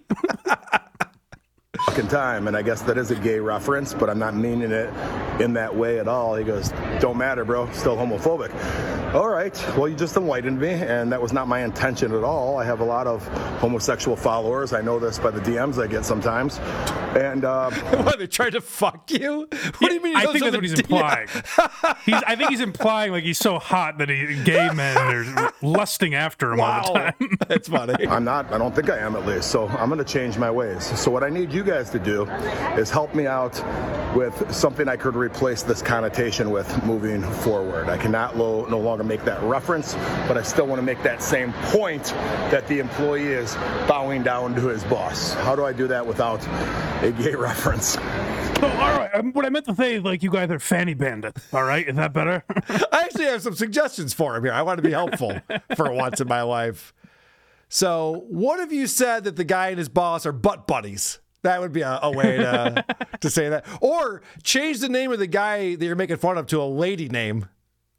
fucking 1.85 2.07
time. 2.07 2.47
And 2.47 2.57
I 2.57 2.61
guess 2.61 2.81
that 2.83 2.97
is 2.97 3.11
a 3.11 3.15
gay 3.15 3.39
reference, 3.39 3.93
but 3.93 4.09
I'm 4.09 4.19
not 4.19 4.35
meaning 4.35 4.71
it 4.71 4.89
in 5.41 5.53
that 5.53 5.73
way 5.73 5.99
at 5.99 6.07
all. 6.07 6.35
He 6.35 6.43
goes, 6.43 6.73
Don't 6.99 7.17
matter, 7.17 7.45
bro. 7.45 7.69
Still 7.71 7.95
homophobic. 7.95 8.49
All 9.15 9.29
right. 9.29 9.55
Well, 9.77 9.87
you 9.87 9.95
just 9.95 10.17
enlightened 10.17 10.59
me, 10.59 10.71
and 10.71 11.09
that 11.13 11.21
was 11.21 11.31
not 11.31 11.47
my 11.47 11.63
intention 11.63 12.13
at 12.13 12.25
all. 12.25 12.57
I 12.57 12.65
have 12.65 12.81
a 12.81 12.83
lot 12.83 13.07
of 13.07 13.25
homosexual 13.59 14.17
followers. 14.17 14.73
I 14.73 14.81
know 14.81 14.99
this 14.99 15.17
by 15.19 15.31
the 15.31 15.39
DMs 15.39 15.81
I 15.81 15.87
get 15.87 16.03
sometimes. 16.03 16.57
And 17.15 17.45
uh, 17.45 17.71
What, 18.03 18.19
they 18.19 18.27
tried 18.27 18.49
to 18.51 18.61
fuck 18.61 19.09
you? 19.09 19.47
What 19.77 19.87
do 19.87 19.93
you 19.93 20.01
mean? 20.03 20.17
he 20.17 20.21
I 20.21 20.23
knows 20.25 20.33
think 20.33 20.43
that's 20.43 20.55
what 20.57 20.63
he's 20.65 20.73
D- 20.73 20.81
implying. 20.81 21.27
he's, 22.05 22.23
I 22.27 22.35
think 22.35 22.49
he's 22.49 22.59
implying 22.59 23.13
like 23.13 23.23
he's 23.23 23.37
so 23.37 23.57
hot 23.57 23.99
that 23.99 24.09
he, 24.09 24.43
gay 24.43 24.69
men 24.73 24.97
are 24.97 25.53
lusting 25.61 26.13
after 26.13 26.51
him 26.51 26.59
all 26.59 26.83
the 26.83 26.91
Wow. 26.91 27.03
time. 27.11 27.37
That's 27.47 27.69
funny. 27.69 28.05
I'm 28.07 28.25
not, 28.25 28.51
I 28.51 28.57
don't 28.57 28.75
think 28.75 28.89
I 28.89 28.97
am 28.97 29.15
at 29.15 29.25
least. 29.25 29.49
So 29.49 29.67
I'm 29.69 29.87
going 29.87 30.03
to 30.03 30.13
change 30.13 30.37
my 30.37 30.51
ways. 30.51 30.83
So 30.99 31.09
what 31.09 31.23
I 31.23 31.29
need 31.29 31.53
you 31.53 31.63
guys 31.63 31.89
to 31.91 31.99
do 31.99 32.25
is 32.77 32.89
help 32.89 33.15
me 33.15 33.27
out 33.27 33.53
with 34.13 34.53
something 34.53 34.89
I 34.89 34.97
could 34.97 35.15
replace 35.15 35.63
this 35.63 35.81
connotation 35.81 36.51
with 36.51 36.83
moving 36.83 37.21
forward. 37.21 37.87
I 37.87 37.97
cannot 37.97 38.35
lo- 38.37 38.65
no 38.65 38.79
longer 38.79 39.04
make 39.05 39.23
that 39.25 39.41
reference, 39.43 39.93
but 40.27 40.37
I 40.37 40.41
still 40.41 40.67
want 40.67 40.79
to 40.79 40.85
make 40.85 41.01
that 41.03 41.21
same 41.21 41.53
point 41.53 42.05
that 42.51 42.67
the 42.67 42.79
employee 42.79 43.27
is 43.27 43.55
bowing 43.87 44.23
down 44.23 44.55
to 44.55 44.67
his 44.67 44.83
boss. 44.85 45.33
How 45.33 45.55
do 45.55 45.65
I 45.65 45.73
do 45.73 45.87
that 45.87 46.05
without 46.05 46.45
a 47.03 47.11
gay 47.11 47.35
reference? 47.35 47.97
So, 48.59 48.67
all 48.67 48.97
right, 48.97 49.09
um, 49.13 49.33
what 49.33 49.45
I 49.45 49.49
meant 49.49 49.65
to 49.65 49.75
say 49.75 49.95
is 49.95 50.03
like 50.03 50.23
you 50.23 50.29
guys 50.31 50.49
are 50.49 50.59
fanny 50.59 50.93
bandit. 50.93 51.37
All 51.51 51.63
right, 51.63 51.87
is 51.87 51.95
that 51.95 52.13
better? 52.13 52.43
I 52.91 53.03
actually 53.03 53.25
have 53.25 53.41
some 53.41 53.55
suggestions 53.55 54.13
for 54.13 54.35
him 54.35 54.43
here. 54.43 54.53
I 54.53 54.61
want 54.61 54.77
to 54.77 54.83
be 54.83 54.91
helpful 54.91 55.39
for 55.75 55.91
once 55.91 56.21
in 56.21 56.27
my 56.27 56.41
life. 56.41 56.93
So, 57.67 58.25
what 58.29 58.59
if 58.59 58.71
you 58.71 58.87
said 58.87 59.25
that 59.25 59.35
the 59.35 59.43
guy 59.43 59.69
and 59.69 59.77
his 59.77 59.89
boss 59.89 60.25
are 60.25 60.31
butt 60.31 60.67
buddies? 60.67 61.19
That 61.41 61.61
would 61.61 61.73
be 61.73 61.81
a, 61.81 61.99
a 62.01 62.11
way 62.11 62.37
to 62.37 62.85
to 63.21 63.29
say 63.29 63.49
that. 63.49 63.65
Or 63.81 64.21
change 64.43 64.79
the 64.79 64.89
name 64.89 65.11
of 65.11 65.19
the 65.19 65.27
guy 65.27 65.75
that 65.75 65.85
you're 65.85 65.95
making 65.95 66.17
fun 66.17 66.37
of 66.37 66.47
to 66.47 66.61
a 66.61 66.65
lady 66.65 67.09
name. 67.09 67.47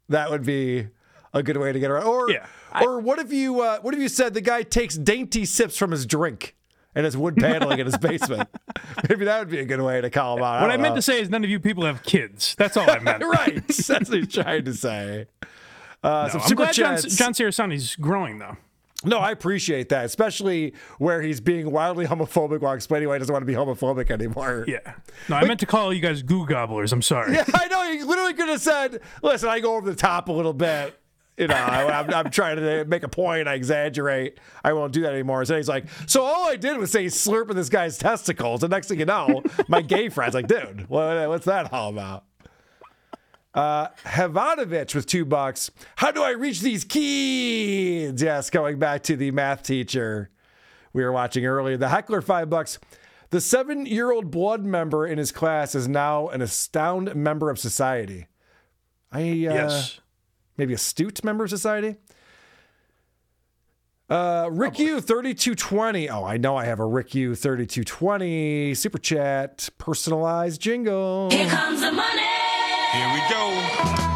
That 0.09 0.31
would 0.31 0.45
be 0.45 0.87
a 1.33 1.43
good 1.43 1.57
way 1.57 1.71
to 1.71 1.79
get 1.79 1.91
around. 1.91 2.05
Or 2.05 2.29
Yeah, 2.29 2.45
or 2.81 2.99
what 2.99 3.19
if 3.19 3.31
you 3.31 3.61
uh, 3.61 3.79
what 3.79 3.93
if 3.93 3.99
you 3.99 4.09
said 4.09 4.33
the 4.33 4.41
guy 4.41 4.63
takes 4.63 4.95
dainty 4.97 5.45
sips 5.45 5.77
from 5.77 5.91
his 5.91 6.05
drink 6.05 6.55
and 6.95 7.05
his 7.05 7.15
wood 7.15 7.35
paneling 7.35 7.79
in 7.79 7.85
his 7.85 7.97
basement? 7.97 8.49
Maybe 9.09 9.25
that 9.25 9.39
would 9.39 9.49
be 9.49 9.59
a 9.59 9.65
good 9.65 9.81
way 9.81 10.01
to 10.01 10.09
call 10.09 10.37
him 10.37 10.43
out. 10.43 10.61
what 10.61 10.71
I 10.71 10.77
meant 10.77 10.95
to 10.95 11.01
say 11.01 11.21
is 11.21 11.29
none 11.29 11.43
of 11.43 11.49
you 11.49 11.59
people 11.59 11.85
have 11.85 12.03
kids. 12.03 12.55
That's 12.57 12.77
all 12.77 12.89
I 12.89 12.99
meant. 12.99 13.23
right. 13.23 13.65
That's 13.67 14.09
what 14.09 14.17
he's 14.19 14.33
trying 14.33 14.65
to 14.65 14.73
say. 14.73 15.27
Uh, 16.03 16.29
some 16.29 16.41
I'm 16.41 16.55
glad 16.55 16.73
John, 16.73 16.95
Cerasani's 16.95 17.95
growing 17.95 18.39
though. 18.39 18.57
No, 19.05 19.19
I 19.19 19.29
appreciate 19.29 19.89
that, 19.89 20.05
especially 20.05 20.73
where 20.97 21.21
he's 21.21 21.39
being 21.39 21.71
wildly 21.71 22.07
homophobic 22.07 22.61
while 22.61 22.73
explaining 22.73 23.07
why 23.07 23.15
he 23.15 23.19
doesn't 23.19 23.31
want 23.31 23.43
to 23.43 23.45
be 23.45 23.53
homophobic 23.53 24.09
anymore. 24.09 24.65
Yeah. 24.67 24.79
No, 25.29 25.35
I 25.37 25.45
meant 25.45 25.59
to 25.59 25.67
call 25.67 25.93
you 25.93 26.01
guys 26.01 26.23
goo 26.23 26.47
gobblers. 26.47 26.91
I'm 26.91 27.03
sorry. 27.03 27.33
Yeah, 27.33 27.45
I 27.53 27.67
know. 27.67 27.91
He 27.91 28.01
literally 28.03 28.33
could 28.33 28.49
have 28.49 28.61
said, 28.61 29.01
listen, 29.21 29.49
I 29.49 29.59
go 29.59 29.75
over 29.75 29.87
the 29.87 29.95
top 29.95 30.29
a 30.29 30.31
little 30.31 30.53
bit. 30.53 30.99
You 31.37 31.47
know, 31.47 31.55
I, 31.55 31.99
am 31.99 32.11
I'm 32.11 32.31
trying 32.31 32.57
to 32.57 32.83
make 32.85 33.03
a 33.03 33.07
point. 33.07 33.47
I 33.47 33.53
exaggerate. 33.53 34.39
I 34.63 34.73
won't 34.73 34.91
do 34.91 35.01
that 35.01 35.13
anymore. 35.13 35.45
So 35.45 35.55
he's 35.55 35.69
like, 35.69 35.85
so 36.07 36.23
all 36.23 36.47
I 36.49 36.55
did 36.55 36.77
was 36.77 36.91
say 36.91 37.05
slurping 37.05 37.53
this 37.53 37.69
guy's 37.69 37.97
testicles. 37.97 38.61
The 38.61 38.67
next 38.67 38.87
thing 38.87 38.99
you 38.99 39.05
know, 39.05 39.43
my 39.67 39.81
gay 39.81 40.09
friend's 40.09 40.33
like, 40.33 40.47
dude, 40.47 40.89
what, 40.89 41.29
what's 41.29 41.45
that 41.45 41.71
all 41.71 41.89
about? 41.89 42.23
Uh, 43.53 43.89
Havanovich 44.03 44.95
with 44.95 45.05
two 45.05 45.25
bucks. 45.25 45.69
How 45.95 46.11
do 46.11 46.23
I 46.23 46.31
reach 46.31 46.61
these 46.61 46.83
kids? 46.83 48.21
Yes, 48.21 48.49
going 48.49 48.79
back 48.79 49.03
to 49.03 49.15
the 49.15 49.31
math 49.31 49.63
teacher 49.63 50.31
we 50.93 51.03
were 51.03 51.11
watching 51.11 51.45
earlier. 51.45 51.77
The 51.77 51.89
heckler 51.89 52.21
five 52.21 52.49
bucks. 52.49 52.79
The 53.29 53.41
seven-year-old 53.41 54.31
blood 54.31 54.63
member 54.63 55.05
in 55.05 55.17
his 55.17 55.31
class 55.31 55.75
is 55.75 55.87
now 55.87 56.29
an 56.29 56.41
astound 56.41 57.13
member 57.13 57.49
of 57.49 57.59
society. 57.59 58.27
I 59.11 59.21
uh, 59.21 59.23
Yes. 59.23 59.99
Maybe 60.57 60.73
astute 60.73 61.23
member 61.23 61.43
of 61.43 61.49
society. 61.49 61.95
Uh, 64.09 64.47
Rick 64.51 64.79
U 64.79 65.01
thirty 65.01 65.33
two 65.33 65.53
twenty. 65.53 66.09
Oh, 66.09 66.23
I 66.23 66.37
know 66.37 66.55
I 66.55 66.63
have 66.65 66.79
a 66.79 66.85
Rick 66.85 67.13
U 67.15 67.35
thirty 67.35 67.65
two 67.65 67.83
twenty 67.83 68.73
super 68.73 68.97
chat 68.97 69.67
personalized 69.77 70.61
jingle. 70.61 71.29
Here 71.29 71.49
comes 71.49 71.81
the 71.81 71.91
money. 71.91 72.21
Here 72.93 73.13
we 73.13 73.19
go. 73.29 74.07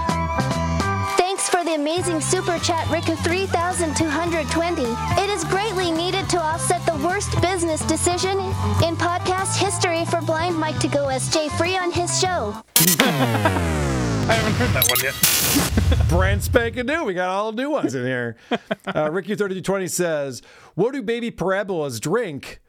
Thanks 1.17 1.49
for 1.49 1.63
the 1.65 1.75
amazing 1.75 2.21
super 2.21 2.57
chat, 2.59 2.89
Rika 2.89 3.17
3220. 3.17 4.83
It 5.21 5.29
is 5.29 5.43
greatly 5.45 5.91
needed 5.91 6.29
to 6.29 6.41
offset 6.41 6.85
the 6.85 6.95
worst 7.05 7.39
business 7.41 7.81
decision 7.85 8.37
in 8.39 8.95
podcast 8.95 9.57
history 9.57 10.05
for 10.05 10.21
Blind 10.21 10.57
Mike 10.57 10.79
to 10.79 10.87
go 10.87 11.07
SJ 11.07 11.51
free 11.57 11.75
on 11.77 11.91
his 11.91 12.17
show. 12.19 12.55
I 14.29 14.33
haven't 14.33 14.53
heard 14.53 14.69
that 14.71 14.87
one 14.89 14.99
yet. 15.03 16.07
Brand 16.09 16.43
spanking 16.43 16.85
new. 16.85 17.03
We 17.03 17.13
got 17.13 17.29
all 17.29 17.51
new 17.51 17.69
ones 17.69 17.95
in 17.95 18.05
here. 18.05 18.37
Uh, 18.93 19.09
Ricky 19.11 19.35
thirty 19.35 19.55
two 19.55 19.61
twenty 19.61 19.87
says, 19.87 20.41
"What 20.75 20.93
do 20.93 21.01
baby 21.03 21.29
parabolas 21.31 21.99
drink? 21.99 22.59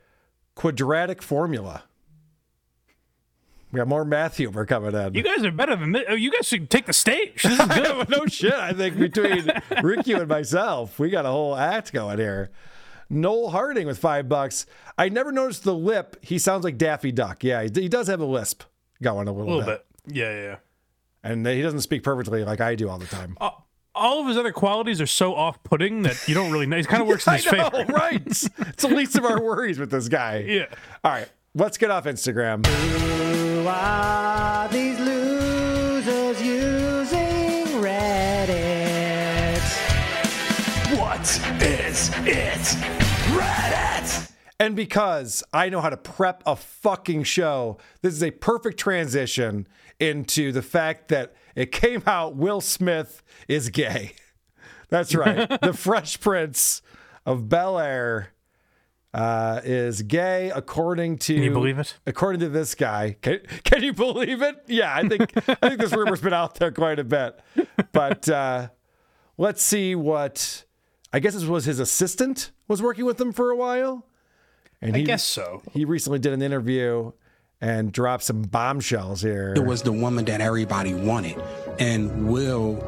Quadratic 0.55 1.23
formula." 1.23 1.85
We 3.73 3.79
got 3.79 3.89
more 3.89 4.05
math 4.05 4.37
humor 4.37 4.67
coming 4.67 4.95
in. 4.95 5.15
You 5.15 5.23
guys 5.23 5.43
are 5.45 5.51
better 5.51 5.75
than 5.75 5.93
this. 5.93 6.03
Oh, 6.09 6.15
You 6.15 6.31
guys 6.31 6.47
should 6.47 6.69
take 6.69 6.85
the 6.87 6.93
stage. 6.93 7.43
This 7.43 7.59
is 7.59 7.67
good. 7.75 8.09
no 8.11 8.27
shit. 8.27 8.53
I 8.53 8.73
think 8.75 8.99
between 8.99 9.51
Ricky 9.83 10.13
and 10.13 10.29
myself, 10.29 10.99
we 10.99 11.09
got 11.09 11.25
a 11.25 11.31
whole 11.31 11.57
act 11.57 11.93
going 11.93 12.19
here. 12.19 12.51
Noel 13.09 13.51
Harding 13.51 13.87
with 13.87 13.99
five 13.99 14.29
bucks. 14.29 14.67
I 14.99 15.09
never 15.09 15.33
noticed 15.33 15.65
the 15.65 15.75
lip. 15.75 16.17
He 16.21 16.39
sounds 16.39 16.63
like 16.65 16.77
Daffy 16.77 17.11
Duck. 17.11 17.43
Yeah, 17.43 17.63
he, 17.63 17.89
does 17.89 18.07
have 18.09 18.21
a 18.21 18.27
lisp 18.27 18.65
going 19.03 19.27
a 19.29 19.31
A 19.31 19.33
little, 19.33 19.57
little 19.57 19.65
bit. 19.73 19.87
Yeah, 20.07 20.31
yeah, 20.31 20.43
yeah. 20.43 20.57
And 21.25 21.47
he 21.47 21.63
doesn't 21.63 21.81
speak 21.83 22.03
perfectly 22.03 22.45
like 22.45 22.61
I 22.61 22.75
do 22.75 22.89
all 22.89 22.99
the 22.99 23.07
time. 23.07 23.37
Uh, 23.41 23.51
all 23.95 24.21
of 24.23 24.27
his 24.27 24.37
other 24.39 24.53
qualities 24.53 25.01
are 25.01 25.07
so 25.07 25.35
off-putting 25.35 26.03
that 26.03 26.27
you 26.27 26.35
don't 26.35 26.51
really 26.51 26.67
know. 26.67 26.77
He 26.79 26.85
kind 26.85 27.03
of 27.03 27.09
works 27.09 27.27
in 27.27 27.35
his 27.37 27.45
know, 27.47 27.69
favor. 27.71 27.93
right? 27.93 28.23
It's 28.27 28.83
the 28.83 28.89
least 28.89 29.17
of 29.17 29.25
our 29.25 29.41
worries 29.43 29.79
with 29.79 29.91
this 29.91 30.09
guy. 30.09 30.39
Yeah. 30.49 30.67
All 31.05 31.13
right, 31.13 31.29
let's 31.55 31.77
get 31.79 31.91
off 31.91 32.05
Instagram. 32.05 32.67
Who 32.67 33.67
are 33.69 34.69
these 34.69 34.99
losers 34.99 36.41
using 36.43 37.67
Reddit? 37.83 39.61
What 40.99 41.21
is 41.63 42.11
it? 42.25 43.12
And 44.63 44.77
because 44.77 45.43
I 45.53 45.71
know 45.71 45.81
how 45.81 45.91
to 45.91 45.97
prep 45.97 46.41
a 46.47 46.55
fucking 46.55 47.25
show, 47.25 47.79
this 48.01 48.15
is 48.15 48.23
a 48.23 48.31
perfect 48.31 48.79
transition 48.79 49.67
into 49.99 50.53
the 50.53 50.63
fact 50.63 51.09
that 51.09 51.35
it 51.57 51.73
came 51.73 52.05
out 52.07 52.37
Will 52.37 52.61
Smith 52.61 53.25
is 53.49 53.71
gay. 53.71 54.15
That's 54.89 55.17
right. 55.17 55.49
the 55.63 55.73
Fresh 55.73 56.21
Prince 56.21 56.81
of 57.27 57.49
Bel 57.49 57.77
Air 57.77 58.35
uh, 59.13 59.63
is 59.65 60.03
gay 60.03 60.53
according 60.55 61.19
to. 61.19 61.35
Can 61.35 61.43
you 61.43 61.51
believe 61.51 61.81
it? 61.81 61.99
According 62.07 62.43
to 62.43 62.49
this 62.49 62.77
guy, 62.77 63.17
can, 63.21 63.41
can 63.65 63.83
you 63.83 63.93
believe 63.93 64.43
it? 64.43 64.63
Yeah, 64.69 64.95
I 64.95 65.09
think 65.09 65.33
I 65.49 65.71
think 65.71 65.81
this 65.81 65.93
rumor's 65.93 66.21
been 66.21 66.33
out 66.33 66.55
there 66.55 66.71
quite 66.71 67.01
a 67.01 67.05
bit. 67.05 67.37
But 67.91 68.29
uh, 68.29 68.69
let's 69.37 69.61
see 69.61 69.97
what. 69.97 70.67
I 71.13 71.19
guess 71.19 71.35
this 71.35 71.47
was 71.47 71.65
his 71.65 71.81
assistant 71.81 72.53
was 72.69 72.81
working 72.81 73.05
with 73.05 73.21
him 73.21 73.33
for 73.33 73.51
a 73.51 73.57
while. 73.57 74.07
And 74.83 74.97
I 74.97 75.01
guess 75.03 75.23
so. 75.25 75.63
He 75.73 75.85
recently 75.85 76.19
did 76.19 76.33
an 76.33 76.43
interview 76.43 77.13
and 77.61 77.93
dropped 77.93 78.25
some 78.25 78.43
bombshells 78.43 79.23
here. 79.23 79.55
It 79.57 79.65
was 79.65 79.83
the 79.83 79.93
woman 79.93 80.25
that 80.25 80.41
everybody 80.41 80.93
wanted, 80.95 81.41
and 81.79 82.29
Will 82.29 82.83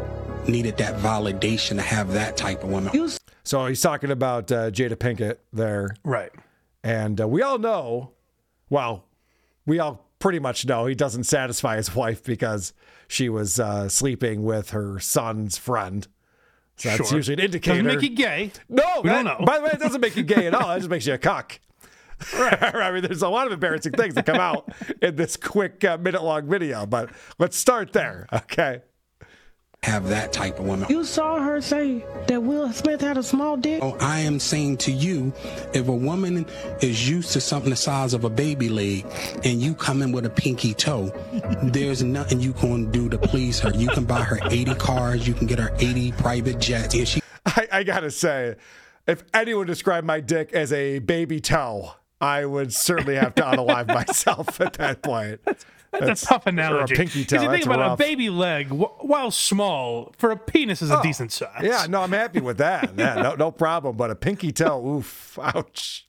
needed 0.48 0.76
that 0.78 0.96
validation 1.00 1.76
to 1.76 1.82
have 1.82 2.12
that 2.12 2.36
type 2.36 2.64
of 2.64 2.70
woman. 2.70 3.08
So 3.44 3.66
he's 3.66 3.80
talking 3.80 4.10
about 4.10 4.50
uh, 4.50 4.70
Jada 4.70 4.96
Pinkett 4.96 5.36
there. 5.52 5.94
Right. 6.02 6.30
And 6.82 7.20
uh, 7.20 7.28
we 7.28 7.42
all 7.42 7.58
know, 7.58 8.10
well, 8.68 9.04
we 9.64 9.78
all 9.78 10.04
pretty 10.18 10.38
much 10.38 10.66
know 10.66 10.86
he 10.86 10.94
doesn't 10.94 11.24
satisfy 11.24 11.76
his 11.76 11.94
wife 11.94 12.24
because 12.24 12.72
she 13.06 13.28
was 13.28 13.60
uh, 13.60 13.88
sleeping 13.88 14.42
with 14.42 14.70
her 14.70 14.98
son's 14.98 15.56
friend. 15.56 16.08
So 16.76 16.88
that's 16.88 17.08
Sure. 17.08 17.18
usually 17.18 17.34
an 17.34 17.40
indicator. 17.40 17.82
Doesn't 17.82 18.00
make 18.00 18.10
you 18.10 18.16
gay. 18.16 18.50
No, 18.68 18.82
We 19.02 19.08
that- 19.10 19.22
don't 19.22 19.40
know. 19.40 19.46
By 19.46 19.58
the 19.58 19.64
way, 19.64 19.70
it 19.72 19.78
doesn't 19.80 20.00
make 20.00 20.16
you 20.16 20.24
gay 20.24 20.46
at 20.48 20.54
all. 20.54 20.72
It 20.72 20.78
just 20.80 20.90
makes 20.90 21.06
you 21.06 21.14
a 21.14 21.18
cock. 21.18 21.60
I 22.34 22.90
mean, 22.92 23.02
there's 23.02 23.22
a 23.22 23.28
lot 23.28 23.46
of 23.46 23.52
embarrassing 23.52 23.92
things 23.92 24.14
that 24.14 24.26
come 24.26 24.40
out 24.40 24.72
in 25.02 25.16
this 25.16 25.36
quick 25.36 25.84
uh, 25.84 25.98
minute 25.98 26.22
long 26.22 26.48
video, 26.48 26.86
but 26.86 27.10
let's 27.38 27.56
start 27.56 27.92
there. 27.92 28.26
Okay. 28.32 28.82
Have 29.82 30.08
that 30.08 30.32
type 30.32 30.58
of 30.58 30.64
woman. 30.64 30.88
You 30.88 31.04
saw 31.04 31.38
her 31.42 31.60
say 31.60 32.06
that 32.26 32.42
Will 32.42 32.72
Smith 32.72 33.02
had 33.02 33.18
a 33.18 33.22
small 33.22 33.58
dick. 33.58 33.82
Oh, 33.82 33.94
I 34.00 34.20
am 34.20 34.40
saying 34.40 34.78
to 34.78 34.90
you, 34.90 35.30
if 35.74 35.88
a 35.88 35.92
woman 35.92 36.46
is 36.80 37.06
used 37.06 37.32
to 37.32 37.40
something 37.42 37.68
the 37.68 37.76
size 37.76 38.14
of 38.14 38.24
a 38.24 38.30
baby 38.30 38.70
leg 38.70 39.04
and 39.44 39.60
you 39.60 39.74
come 39.74 40.00
in 40.00 40.10
with 40.10 40.24
a 40.24 40.30
pinky 40.30 40.72
toe, 40.72 41.12
there's 41.64 42.02
nothing 42.02 42.40
you 42.40 42.54
can 42.54 42.90
do 42.90 43.10
to 43.10 43.18
please 43.18 43.60
her. 43.60 43.72
You 43.74 43.88
can 43.88 44.06
buy 44.06 44.22
her 44.22 44.38
80 44.50 44.74
cars, 44.76 45.28
you 45.28 45.34
can 45.34 45.46
get 45.46 45.58
her 45.58 45.74
80 45.78 46.12
private 46.12 46.58
jets. 46.58 46.94
If 46.94 47.08
she 47.08 47.20
I, 47.44 47.68
I 47.70 47.82
gotta 47.82 48.10
say, 48.10 48.56
if 49.06 49.22
anyone 49.34 49.66
described 49.66 50.06
my 50.06 50.20
dick 50.20 50.54
as 50.54 50.72
a 50.72 50.98
baby 51.00 51.40
toe, 51.40 51.92
I 52.24 52.44
would 52.46 52.72
certainly 52.72 53.16
have 53.16 53.34
to 53.36 53.42
unalive 53.42 53.86
myself 54.08 54.60
at 54.60 54.74
that 54.74 55.02
point. 55.02 55.40
That's, 55.92 56.24
a 56.24 56.26
tough 56.26 56.46
analogy. 56.46 56.92
Or 56.92 56.94
a 56.94 56.98
pinky 56.98 57.24
toe. 57.24 57.40
you 57.40 57.48
think 57.50 57.66
about 57.66 57.78
rough. 57.78 58.00
a 58.00 58.02
baby 58.02 58.28
leg, 58.30 58.68
while 58.70 59.30
small, 59.30 60.12
for 60.18 60.30
a 60.32 60.36
penis 60.36 60.82
is 60.82 60.90
a 60.90 60.98
Oh, 60.98 61.02
decent 61.02 61.30
size. 61.30 61.62
Yeah, 61.62 61.86
no, 61.88 62.00
I'm 62.02 62.10
happy 62.12 62.40
with 62.40 62.58
that. 62.58 62.90
Yeah, 62.96 63.14
no, 63.14 63.34
no 63.36 63.50
problem. 63.52 63.96
But 63.96 64.10
a 64.10 64.16
pinky 64.16 64.50
toe, 64.50 64.84
oof, 64.84 65.38
ouch. 65.40 66.06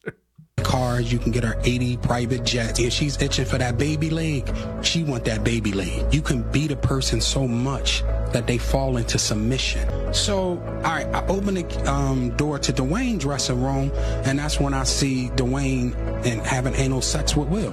Cars, 0.75 1.11
you 1.11 1.19
can 1.19 1.31
get 1.31 1.43
her 1.43 1.59
80 1.63 1.97
private 1.97 2.43
jets. 2.43 2.79
If 2.79 2.91
she's 2.91 3.21
itching 3.21 3.45
for 3.45 3.57
that 3.57 3.77
baby 3.77 4.09
leg, 4.09 4.53
she 4.81 5.03
want 5.03 5.23
that 5.25 5.43
baby 5.43 5.71
leg. 5.71 6.13
You 6.13 6.21
can 6.21 6.41
beat 6.51 6.71
a 6.71 6.75
person 6.75 7.21
so 7.21 7.47
much 7.47 8.03
that 8.33 8.45
they 8.45 8.57
fall 8.57 8.97
into 8.97 9.17
submission. 9.17 10.13
So, 10.13 10.57
all 10.59 10.81
right, 10.81 11.07
I 11.07 11.25
open 11.27 11.55
the 11.55 11.91
um, 11.91 12.35
door 12.35 12.59
to 12.59 12.73
Dwayne's 12.73 13.19
dressing 13.19 13.63
room, 13.63 13.91
and 14.25 14.37
that's 14.37 14.59
when 14.59 14.73
I 14.73 14.83
see 14.83 15.29
Dwayne 15.35 15.95
and 16.25 16.41
having 16.41 16.75
anal 16.75 17.01
sex 17.01 17.35
with 17.35 17.47
Will. 17.47 17.71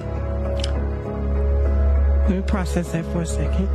Let 2.27 2.29
me 2.29 2.41
process 2.43 2.91
that 2.93 3.03
for 3.07 3.21
a 3.21 3.25
second. 3.25 3.67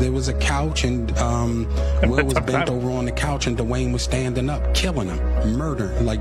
There 0.00 0.10
was 0.10 0.26
a 0.26 0.34
couch, 0.34 0.82
and 0.82 1.16
um, 1.18 1.68
Will 2.02 2.24
was 2.24 2.34
bent 2.34 2.68
over 2.68 2.90
on 2.90 3.04
the 3.04 3.12
couch, 3.12 3.46
and 3.46 3.56
Dwayne 3.56 3.92
was 3.92 4.02
standing 4.02 4.50
up, 4.50 4.74
killing 4.74 5.06
him, 5.06 5.56
murder, 5.56 5.96
like 6.00 6.20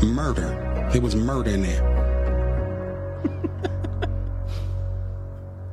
murder. 0.00 0.63
It 0.94 1.02
was 1.02 1.16
murder 1.16 1.50
in 1.50 1.62
there. 1.62 2.00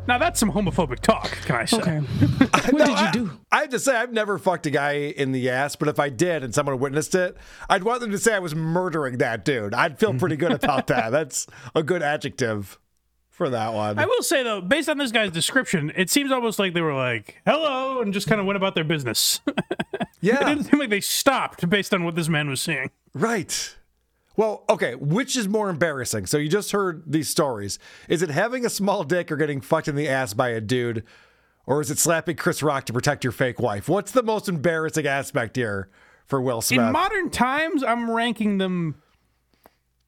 Now 0.07 0.17
that's 0.17 0.39
some 0.39 0.51
homophobic 0.51 0.99
talk, 0.99 1.31
can 1.45 1.55
I 1.55 1.65
say? 1.65 1.77
Okay. 1.77 1.97
what 2.71 2.85
did 2.85 2.99
you 2.99 3.11
do? 3.13 3.31
I 3.51 3.61
have 3.61 3.69
to 3.69 3.79
say, 3.79 3.95
I've 3.95 4.11
never 4.11 4.37
fucked 4.37 4.65
a 4.65 4.71
guy 4.71 4.93
in 4.93 5.31
the 5.31 5.49
ass, 5.49 5.75
but 5.75 5.87
if 5.87 5.99
I 5.99 6.09
did 6.09 6.43
and 6.43 6.53
someone 6.53 6.79
witnessed 6.79 7.15
it, 7.15 7.37
I'd 7.69 7.83
want 7.83 8.01
them 8.01 8.11
to 8.11 8.17
say 8.17 8.33
I 8.33 8.39
was 8.39 8.55
murdering 8.55 9.19
that 9.19 9.45
dude. 9.45 9.73
I'd 9.73 9.99
feel 9.99 10.13
pretty 10.15 10.35
good 10.35 10.51
about 10.51 10.87
that. 10.87 11.09
That's 11.11 11.47
a 11.75 11.83
good 11.83 12.01
adjective 12.01 12.79
for 13.29 13.49
that 13.51 13.73
one. 13.73 13.99
I 13.99 14.05
will 14.05 14.23
say 14.23 14.43
though, 14.43 14.59
based 14.59 14.89
on 14.89 14.97
this 14.97 15.11
guy's 15.11 15.31
description, 15.31 15.93
it 15.95 16.09
seems 16.09 16.31
almost 16.31 16.59
like 16.59 16.73
they 16.73 16.81
were 16.81 16.95
like, 16.95 17.39
"Hello," 17.45 18.01
and 18.01 18.11
just 18.11 18.27
kind 18.27 18.41
of 18.41 18.47
went 18.47 18.57
about 18.57 18.75
their 18.75 18.83
business. 18.83 19.39
Yeah, 20.19 20.41
it 20.41 20.45
didn't 20.45 20.63
seem 20.65 20.79
like 20.79 20.89
they 20.89 20.99
stopped 21.01 21.69
based 21.69 21.93
on 21.93 22.03
what 22.03 22.15
this 22.15 22.27
man 22.27 22.49
was 22.49 22.59
saying. 22.59 22.89
Right. 23.13 23.75
Well, 24.37 24.63
okay, 24.69 24.95
which 24.95 25.35
is 25.35 25.47
more 25.47 25.69
embarrassing? 25.69 26.25
So 26.25 26.37
you 26.37 26.49
just 26.49 26.71
heard 26.71 27.03
these 27.05 27.29
stories. 27.29 27.79
Is 28.07 28.21
it 28.21 28.29
having 28.29 28.65
a 28.65 28.69
small 28.69 29.03
dick 29.03 29.31
or 29.31 29.35
getting 29.35 29.61
fucked 29.61 29.87
in 29.87 29.95
the 29.95 30.07
ass 30.07 30.33
by 30.33 30.49
a 30.49 30.61
dude? 30.61 31.03
Or 31.65 31.81
is 31.81 31.91
it 31.91 31.99
slapping 31.99 32.37
Chris 32.37 32.63
Rock 32.63 32.85
to 32.85 32.93
protect 32.93 33.23
your 33.23 33.31
fake 33.31 33.59
wife? 33.59 33.87
What's 33.87 34.11
the 34.11 34.23
most 34.23 34.49
embarrassing 34.49 35.05
aspect 35.05 35.55
here 35.55 35.89
for 36.25 36.41
Will 36.41 36.61
Smith? 36.61 36.87
In 36.87 36.91
modern 36.91 37.29
times, 37.29 37.83
I'm 37.83 38.09
ranking 38.09 38.57
them 38.57 38.95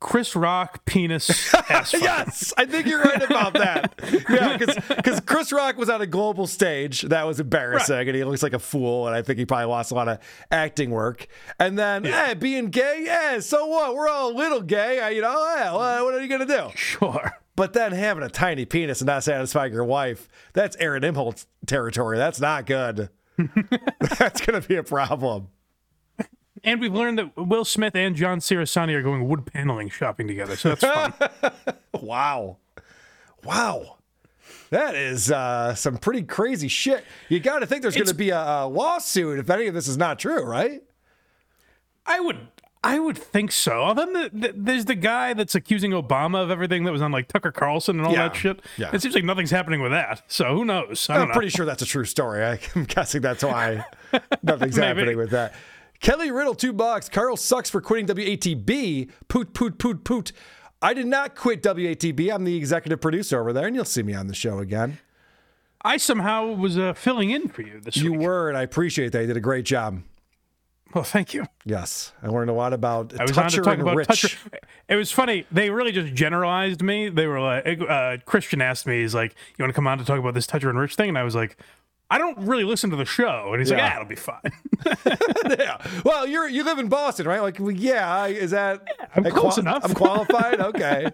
Chris 0.04 0.36
Rock 0.36 0.84
penis 0.84 1.54
ass. 1.70 1.94
yes, 1.94 2.54
I 2.58 2.66
think 2.66 2.88
you're 2.88 3.02
right 3.02 3.24
about 3.24 3.54
that. 3.54 3.94
Yeah, 4.30 4.58
because 4.58 5.20
Chris 5.22 5.52
Rock 5.52 5.78
was 5.78 5.90
on 5.90 6.02
a 6.02 6.08
global 6.08 6.46
stage. 6.46 7.04
That 7.04 7.26
was 7.26 7.40
embarrassing, 7.40 8.08
and 8.08 8.16
he 8.16 8.24
looks 8.24 8.44
like 8.44 8.54
a 8.54 8.60
fool. 8.60 9.08
And 9.08 9.16
I 9.16 9.22
think 9.22 9.40
he 9.40 9.46
probably 9.46 9.68
lost 9.68 9.92
a 9.92 9.96
lot 9.96 10.08
of 10.08 10.20
acting 10.52 10.90
work. 10.90 11.28
And 11.60 11.78
then, 11.78 12.04
hey, 12.04 12.32
eh, 12.32 12.34
being 12.34 12.68
gay, 12.68 13.04
yeah, 13.06 13.40
so 13.40 13.66
what? 13.66 13.96
We're 13.96 14.10
all 14.10 14.32
a 14.32 14.36
little 14.36 14.62
gay, 14.62 15.00
uh, 15.00 15.08
you 15.10 15.22
know. 15.22 15.32
Yeah, 15.56 15.74
well, 15.74 15.80
mm-hmm. 15.80 16.04
what 16.04 16.14
are 16.16 16.22
you 16.22 16.28
gonna 16.28 16.46
do? 16.46 16.70
Sure. 16.76 17.32
But 17.56 17.74
then 17.74 17.92
having 17.92 18.24
a 18.24 18.30
tiny 18.30 18.66
penis 18.66 19.02
and 19.02 19.08
not 19.08 19.24
satisfying 19.24 19.72
your 19.72 19.86
wife—that's 19.86 20.76
Aaron 20.78 21.04
Imholt 21.04 21.46
territory. 21.66 22.18
That's 22.18 22.42
not 22.42 22.66
good. 22.66 23.10
that's 24.20 24.42
gonna 24.42 24.62
be 24.62 24.76
a 24.76 24.84
problem. 24.84 25.48
And 26.64 26.80
we've 26.80 26.94
learned 26.94 27.18
that 27.20 27.36
Will 27.38 27.66
Smith 27.66 27.96
and 27.96 28.16
John 28.16 28.40
Cerasani 28.40 28.94
are 28.94 29.02
going 29.02 29.28
wood 29.28 29.46
paneling 29.46 29.90
shopping 29.90 30.28
together, 30.28 30.56
so 30.56 30.76
that's 30.76 30.82
fun. 30.84 31.52
wow. 32.02 32.58
Wow. 33.44 33.98
That 34.70 34.96
is 34.96 35.30
uh, 35.32 35.76
some 35.76 35.98
pretty 35.98 36.24
crazy 36.24 36.68
shit. 36.68 37.04
You 37.30 37.40
got 37.40 37.60
to 37.60 37.68
think 37.68 37.82
there's 37.82 37.96
going 37.96 38.08
to 38.08 38.14
be 38.16 38.30
a, 38.32 38.40
a 38.40 38.68
lawsuit 38.68 39.40
if 39.40 39.50
any 39.50 39.68
of 39.68 39.74
this 39.74 39.88
is 39.88 39.98
not 39.98 40.18
true, 40.20 40.44
right? 40.44 40.82
I 42.06 42.20
would, 42.20 42.48
I 42.84 42.98
would 42.98 43.18
think 43.18 43.52
so. 43.52 43.74
Although 43.82 44.06
the, 44.08 44.30
the, 44.34 44.54
there's 44.56 44.86
the 44.86 44.96
guy 44.96 45.34
that's 45.34 45.54
accusing 45.56 45.92
Obama 45.92 46.42
of 46.42 46.50
everything 46.50 46.86
that 46.86 46.92
was 46.92 47.02
on 47.02 47.12
like 47.12 47.28
Tucker 47.28 47.52
Carlson 47.52 47.98
and 48.00 48.08
all 48.08 48.14
Yeah. 48.14 48.30
that 48.30 48.36
shit. 48.36 48.62
Yeah. 48.78 48.90
It 48.94 49.02
seems 49.02 49.14
like 49.16 49.24
nothing's 49.24 49.52
happening 49.52 49.82
with 49.82 49.92
that. 49.92 50.24
So 50.28 50.56
who 50.56 50.66
knows? 50.66 51.08
I 51.10 51.24
know. 51.24 51.34
pretty 51.34 51.50
sure 51.50 51.66
that's 51.66 51.82
a 51.84 51.86
true 51.86 52.06
story. 52.06 52.44
I'm 52.76 52.86
guessing 52.86 53.22
that's 53.22 53.44
why 53.44 53.86
nothing's 54.44 54.78
happening 54.78 55.18
with 55.18 55.30
that. 55.32 55.54
Kelly 56.00 56.32
Riddle, 56.32 56.56
two 56.56 56.74
bucks. 56.74 57.08
Karl 57.10 57.38
sucks 57.38 57.70
for 57.70 57.80
quitting 57.82 58.08
WATP. 58.08 59.10
Poot, 59.28 59.54
poot, 59.54 59.78
poot, 59.78 60.04
poot. 60.04 60.32
I 60.82 60.94
did 60.94 61.08
not 61.08 61.36
quit 61.36 61.64
WATP. 61.64 62.34
I'm 62.34 62.44
the 62.44 62.58
executive 62.58 63.00
producer 63.00 63.40
over 63.40 63.54
there, 63.54 63.68
and 63.68 63.76
you'll 63.76 63.86
see 63.86 64.04
me 64.04 64.14
on 64.14 64.28
the 64.28 64.34
show 64.36 64.60
again. 64.60 65.00
I 65.82 65.98
somehow 65.98 66.48
was 66.48 66.78
uh, 66.78 66.94
filling 66.94 67.30
in 67.32 67.48
for 67.48 67.62
you 67.62 67.80
this 67.80 67.98
You 67.98 68.12
week. 68.14 68.22
were, 68.22 68.50
and 68.50 68.58
I 68.58 68.64
appreciate 68.64 69.12
that. 69.14 69.22
You 69.22 69.28
did 69.28 69.38
a 69.38 69.42
great 69.42 69.66
job. 69.66 70.02
Well, 70.94 71.04
thank 71.04 71.34
you. 71.34 71.46
Yes, 71.66 72.12
I 72.22 72.28
learned 72.28 72.50
a 72.50 72.54
lot 72.54 72.72
about 72.72 73.18
I 73.20 73.24
was 73.24 73.36
on 73.38 73.46
Toucher 73.46 73.58
to 73.58 73.64
talk 73.64 73.74
and 73.74 73.82
about 73.82 73.96
Rich. 73.96 74.08
Toucher. 74.08 74.38
It 74.88 74.96
was 74.96 75.12
funny. 75.12 75.46
They 75.52 75.70
really 75.72 75.92
just 75.92 76.14
generalized 76.14 76.84
me. 76.84 77.10
They 77.10 77.26
were 77.26 77.40
like, 77.42 77.82
uh, 77.82 78.18
Christian 78.26 78.62
asked 78.62 78.86
me, 78.86 79.02
he's 79.02 79.16
like, 79.16 79.34
"You 79.58 79.64
want 79.64 79.72
to 79.72 79.74
come 79.74 79.88
on 79.88 79.98
to 79.98 80.06
talk 80.06 80.20
about 80.20 80.36
this 80.36 80.46
Toucher 80.46 80.70
and 80.70 80.78
Rich 80.78 80.96
thing?" 80.96 81.10
And 81.10 81.18
I 81.18 81.24
was 81.24 81.34
like, 81.34 81.58
"I 82.14 82.18
don't 82.18 82.38
really 82.40 82.64
listen 82.64 82.90
to 82.92 82.96
the 82.96 83.06
show." 83.06 83.50
And 83.52 83.60
he's 83.60 83.72
like, 83.72 83.80
Yeah. 83.80 83.92
"Ah, 83.94 83.96
it'll 83.96 84.08
be 84.08 84.16
fine." 84.16 84.52
yeah. 85.60 85.78
Well, 86.04 86.28
you're 86.28 86.48
you 86.48 86.64
live 86.64 86.80
in 86.80 86.88
Boston, 86.90 87.28
right? 87.28 87.42
Like, 87.42 87.60
well, 87.60 87.72
yeah. 87.72 88.26
Is 88.28 88.52
that? 88.52 88.84
I'm 89.16 89.26
I 89.26 89.30
close 89.30 89.58
enough. 89.58 89.84
I'm 89.84 89.94
qualified. 90.04 90.60
Okay. 90.60 91.10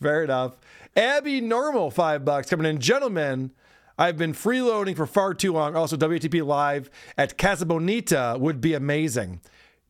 Fair 0.00 0.24
enough. 0.24 0.54
Abby 0.96 1.40
Normal, 1.40 1.90
five 1.90 2.24
bucks 2.24 2.48
coming 2.50 2.66
in. 2.66 2.80
Gentlemen, 2.80 3.52
I've 3.98 4.16
been 4.16 4.32
freeloading 4.32 4.96
for 4.96 5.06
far 5.06 5.34
too 5.34 5.52
long. 5.52 5.76
Also, 5.76 5.96
WATP 5.96 6.44
Live 6.44 6.90
at 7.16 7.36
Casa 7.38 7.66
Bonita 7.66 8.36
would 8.38 8.60
be 8.60 8.74
amazing. 8.74 9.40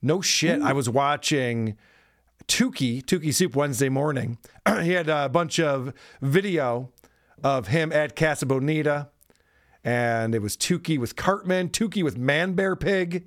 No 0.00 0.20
shit. 0.20 0.62
I 0.62 0.72
was 0.72 0.88
watching 0.88 1.76
Tukey, 2.46 3.02
Tukey 3.04 3.34
Soup 3.34 3.54
Wednesday 3.54 3.88
morning. 3.88 4.38
he 4.82 4.92
had 4.92 5.08
a 5.08 5.28
bunch 5.28 5.60
of 5.60 5.92
video 6.22 6.90
of 7.42 7.68
him 7.68 7.92
at 7.92 8.16
Casa 8.16 8.46
Bonita. 8.46 9.08
And 9.88 10.34
it 10.34 10.42
was 10.42 10.54
Tukey 10.54 10.98
with 10.98 11.16
Cartman, 11.16 11.70
Tukey 11.70 12.04
with 12.04 12.18
Man 12.18 12.52
Bear 12.52 12.76
Pig. 12.76 13.24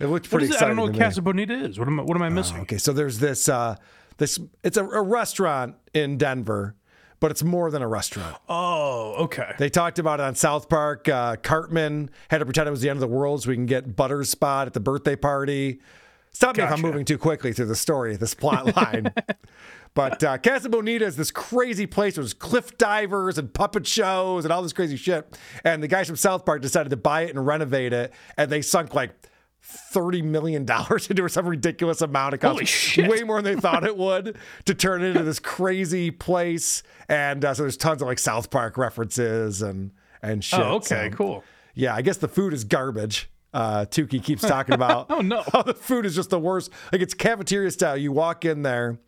It 0.00 0.06
looked 0.06 0.24
What 0.32 0.38
pretty 0.38 0.46
is 0.46 0.54
it? 0.54 0.62
I 0.62 0.68
don't 0.68 0.76
know 0.76 0.84
what. 0.84 0.98
Casa 0.98 1.20
Bonita 1.20 1.52
is. 1.52 1.78
What 1.78 1.86
am 1.86 2.00
I, 2.00 2.02
what 2.02 2.16
am 2.16 2.22
I 2.22 2.30
missing? 2.30 2.60
Okay, 2.60 2.78
so 2.78 2.94
there's 2.94 3.18
this 3.18 3.46
uh 3.46 3.76
this 4.16 4.40
it's 4.64 4.78
a, 4.78 4.84
a 4.86 5.02
restaurant 5.02 5.74
in 5.92 6.16
Denver, 6.16 6.76
but 7.20 7.30
it's 7.30 7.42
more 7.42 7.70
than 7.70 7.82
a 7.82 7.88
restaurant. 7.88 8.38
Oh, 8.48 9.24
okay. 9.24 9.52
They 9.58 9.68
talked 9.68 9.98
about 9.98 10.18
it 10.18 10.22
on 10.22 10.34
South 10.34 10.70
Park. 10.70 11.10
Uh, 11.10 11.36
Cartman 11.36 12.08
had 12.30 12.38
to 12.38 12.46
pretend 12.46 12.66
it 12.66 12.70
was 12.70 12.80
the 12.80 12.88
end 12.88 12.96
of 12.96 13.02
the 13.02 13.14
world 13.14 13.42
so 13.42 13.50
we 13.50 13.54
can 13.54 13.66
get 13.66 13.94
Butters' 13.94 14.30
spot 14.30 14.66
at 14.66 14.72
the 14.72 14.80
birthday 14.80 15.14
party. 15.14 15.82
Stop 16.30 16.56
me 16.56 16.62
if 16.64 16.72
I'm 16.72 16.80
moving 16.80 17.04
too 17.04 17.18
quickly 17.18 17.52
through 17.52 17.66
the 17.66 17.76
story, 17.76 18.16
this 18.16 18.32
plot 18.32 18.74
line. 18.74 19.12
but 19.94 20.22
uh, 20.24 20.38
Casa 20.38 20.68
Bonita 20.68 21.04
is 21.04 21.16
this 21.16 21.30
crazy 21.30 21.86
place. 21.86 22.14
There's 22.16 22.32
cliff 22.34 22.76
divers 22.78 23.38
and 23.38 23.52
puppet 23.52 23.86
shows 23.86 24.44
and 24.44 24.52
all 24.52 24.62
this 24.62 24.72
crazy 24.72 24.96
shit. 24.96 25.38
And 25.64 25.82
the 25.82 25.88
guys 25.88 26.06
from 26.06 26.16
South 26.16 26.44
Park 26.46 26.62
decided 26.62 26.90
to 26.90 26.96
buy 26.96 27.22
it 27.22 27.30
and 27.30 27.46
renovate 27.46 27.92
it, 27.92 28.12
and 28.36 28.50
they 28.50 28.62
sunk 28.62 28.94
like 28.94 29.12
thirty 29.60 30.22
million 30.22 30.64
dollars 30.66 31.08
into 31.08 31.28
some 31.28 31.46
ridiculous 31.46 32.00
amount. 32.00 32.34
It 32.34 32.38
cost 32.38 32.52
Holy 32.52 32.64
shit. 32.66 33.08
way 33.10 33.22
more 33.22 33.40
than 33.40 33.54
they 33.54 33.60
thought 33.60 33.84
it 33.84 33.96
would 33.96 34.36
to 34.64 34.74
turn 34.74 35.02
it 35.02 35.08
into 35.08 35.22
this 35.22 35.38
crazy 35.38 36.10
place. 36.10 36.82
And 37.08 37.44
uh, 37.44 37.54
so 37.54 37.62
there's 37.62 37.76
tons 37.76 38.02
of 38.02 38.08
like 38.08 38.18
South 38.18 38.50
Park 38.50 38.76
references 38.78 39.62
and 39.62 39.92
and 40.22 40.42
shit. 40.42 40.58
Oh, 40.60 40.74
okay, 40.76 41.10
So, 41.10 41.16
cool. 41.16 41.44
Yeah, 41.74 41.94
I 41.94 42.02
guess 42.02 42.16
the 42.18 42.28
food 42.28 42.52
is 42.52 42.64
garbage. 42.64 43.28
Uh, 43.54 43.84
Tukey 43.84 44.22
keeps 44.22 44.42
talking 44.42 44.74
about. 44.74 45.06
Oh, 45.10 45.20
no. 45.20 45.42
how 45.52 45.62
the 45.62 45.74
food 45.74 46.06
is 46.06 46.14
just 46.14 46.30
the 46.30 46.38
worst. 46.40 46.70
Like 46.90 47.02
it's 47.02 47.12
cafeteria 47.14 47.70
style. 47.70 47.96
You 47.96 48.10
walk 48.12 48.44
in 48.44 48.62
there, 48.62 48.98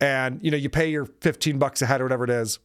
and 0.00 0.40
you 0.42 0.50
know 0.50 0.56
you 0.56 0.68
pay 0.68 0.90
your 0.90 1.06
fifteen 1.06 1.58
bucks 1.58 1.82
a 1.82 1.86
head 1.86 2.00
or 2.00 2.04
whatever 2.04 2.24
it 2.24 2.30
is. 2.30 2.58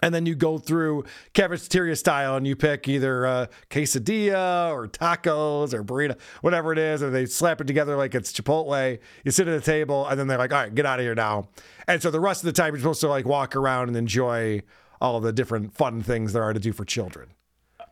And 0.00 0.14
then 0.14 0.26
you 0.26 0.36
go 0.36 0.58
through 0.58 1.06
cafeteria 1.32 1.96
style 1.96 2.36
and 2.36 2.46
you 2.46 2.54
pick 2.54 2.86
either 2.86 3.26
uh, 3.26 3.46
quesadilla 3.68 4.70
or 4.70 4.86
tacos 4.86 5.74
or 5.74 5.82
burrito, 5.82 6.16
whatever 6.40 6.72
it 6.72 6.78
is, 6.78 7.02
and 7.02 7.12
they 7.12 7.26
slap 7.26 7.60
it 7.60 7.66
together 7.66 7.96
like 7.96 8.14
it's 8.14 8.32
Chipotle. 8.32 9.00
You 9.24 9.30
sit 9.32 9.48
at 9.48 9.54
a 9.54 9.60
table 9.60 10.06
and 10.06 10.16
then 10.16 10.28
they're 10.28 10.38
like, 10.38 10.52
all 10.52 10.60
right, 10.60 10.72
get 10.72 10.86
out 10.86 11.00
of 11.00 11.04
here 11.04 11.16
now. 11.16 11.48
And 11.88 12.00
so 12.00 12.12
the 12.12 12.20
rest 12.20 12.44
of 12.44 12.46
the 12.46 12.52
time 12.52 12.74
you're 12.74 12.80
supposed 12.80 13.00
to 13.00 13.08
like 13.08 13.26
walk 13.26 13.56
around 13.56 13.88
and 13.88 13.96
enjoy 13.96 14.62
all 15.00 15.18
the 15.18 15.32
different 15.32 15.74
fun 15.74 16.00
things 16.00 16.32
there 16.32 16.44
are 16.44 16.52
to 16.52 16.60
do 16.60 16.72
for 16.72 16.84
children. 16.84 17.30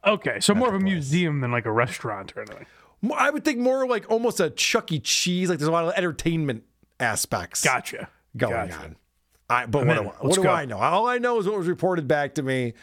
Okay, 0.06 0.38
so 0.38 0.54
more 0.54 0.68
of 0.68 0.74
a 0.74 0.80
museum 0.80 1.40
than 1.40 1.50
like 1.50 1.66
a 1.66 1.72
restaurant 1.72 2.36
or 2.36 2.42
anything. 2.42 2.66
I 3.16 3.30
would 3.30 3.44
think 3.44 3.58
more 3.58 3.86
like 3.88 4.08
almost 4.08 4.38
a 4.38 4.50
Chuck 4.50 4.92
E. 4.92 5.00
Cheese. 5.00 5.48
Like 5.48 5.58
there's 5.58 5.68
a 5.68 5.72
lot 5.72 5.84
of 5.86 5.94
entertainment 5.94 6.62
aspects. 7.00 7.64
Gotcha. 7.64 8.08
Going 8.36 8.68
Gotcha. 8.68 8.78
on. 8.78 8.96
I, 9.48 9.66
but 9.66 9.88
I'm 9.88 10.04
what, 10.04 10.20
do, 10.20 10.28
what 10.28 10.34
do. 10.34 10.48
I 10.48 10.64
know? 10.64 10.78
All 10.78 11.06
I 11.06 11.18
know 11.18 11.38
is 11.38 11.46
what 11.46 11.56
was 11.56 11.68
reported 11.68 12.08
back 12.08 12.34
to 12.34 12.42
me. 12.42 12.74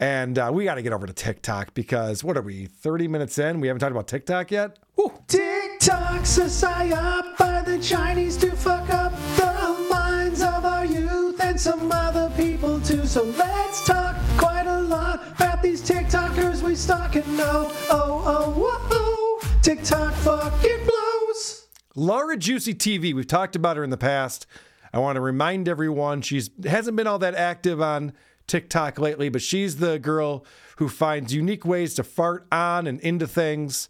And 0.00 0.38
uh, 0.38 0.50
we 0.52 0.64
got 0.64 0.76
to 0.76 0.82
get 0.82 0.92
over 0.92 1.06
to 1.06 1.12
TikTok 1.12 1.74
because 1.74 2.22
what 2.22 2.36
are 2.36 2.42
we, 2.42 2.66
30 2.66 3.08
minutes 3.08 3.36
in? 3.38 3.60
We 3.60 3.66
haven't 3.66 3.80
talked 3.80 3.90
about 3.90 4.06
TikTok 4.06 4.50
yet? 4.50 4.78
TikTok's 5.26 6.38
a 6.38 6.44
psyop 6.44 7.36
by 7.36 7.62
the 7.62 7.78
Chinese 7.80 8.36
to 8.38 8.52
fuck 8.52 8.88
up 8.90 9.12
the 9.36 9.86
minds 9.90 10.40
of 10.40 10.64
our 10.64 10.84
youth 10.84 11.40
and 11.40 11.60
some 11.60 11.90
other 11.90 12.32
people 12.36 12.80
too. 12.80 13.04
So 13.06 13.24
let's 13.24 13.84
talk 13.84 14.16
quite 14.36 14.66
a 14.66 14.80
lot 14.80 15.32
about 15.36 15.62
these 15.62 15.82
TikTokers 15.82 16.62
we 16.62 16.74
stalk 16.76 17.16
and 17.16 17.36
know. 17.36 17.70
Oh, 17.90 18.22
oh, 18.24 18.50
whoa, 18.50 18.88
oh, 18.92 19.58
TikTok 19.62 20.14
fucking 20.14 20.86
blows. 20.86 21.66
Lara 21.94 22.36
Juicy 22.36 22.74
TV. 22.74 23.12
We've 23.12 23.26
talked 23.26 23.56
about 23.56 23.76
her 23.76 23.84
in 23.84 23.90
the 23.90 23.96
past. 23.96 24.46
I 24.92 24.98
want 24.98 25.16
to 25.16 25.20
remind 25.20 25.68
everyone 25.68 26.22
she's 26.22 26.50
hasn't 26.64 26.96
been 26.96 27.06
all 27.06 27.18
that 27.18 27.34
active 27.34 27.80
on 27.80 28.12
TikTok 28.46 28.98
lately, 28.98 29.28
but 29.28 29.42
she's 29.42 29.76
the 29.76 29.98
girl 29.98 30.44
who 30.78 30.88
finds 30.88 31.34
unique 31.34 31.64
ways 31.64 31.94
to 31.94 32.02
fart 32.02 32.46
on 32.50 32.86
and 32.86 32.98
into 33.00 33.26
things. 33.26 33.88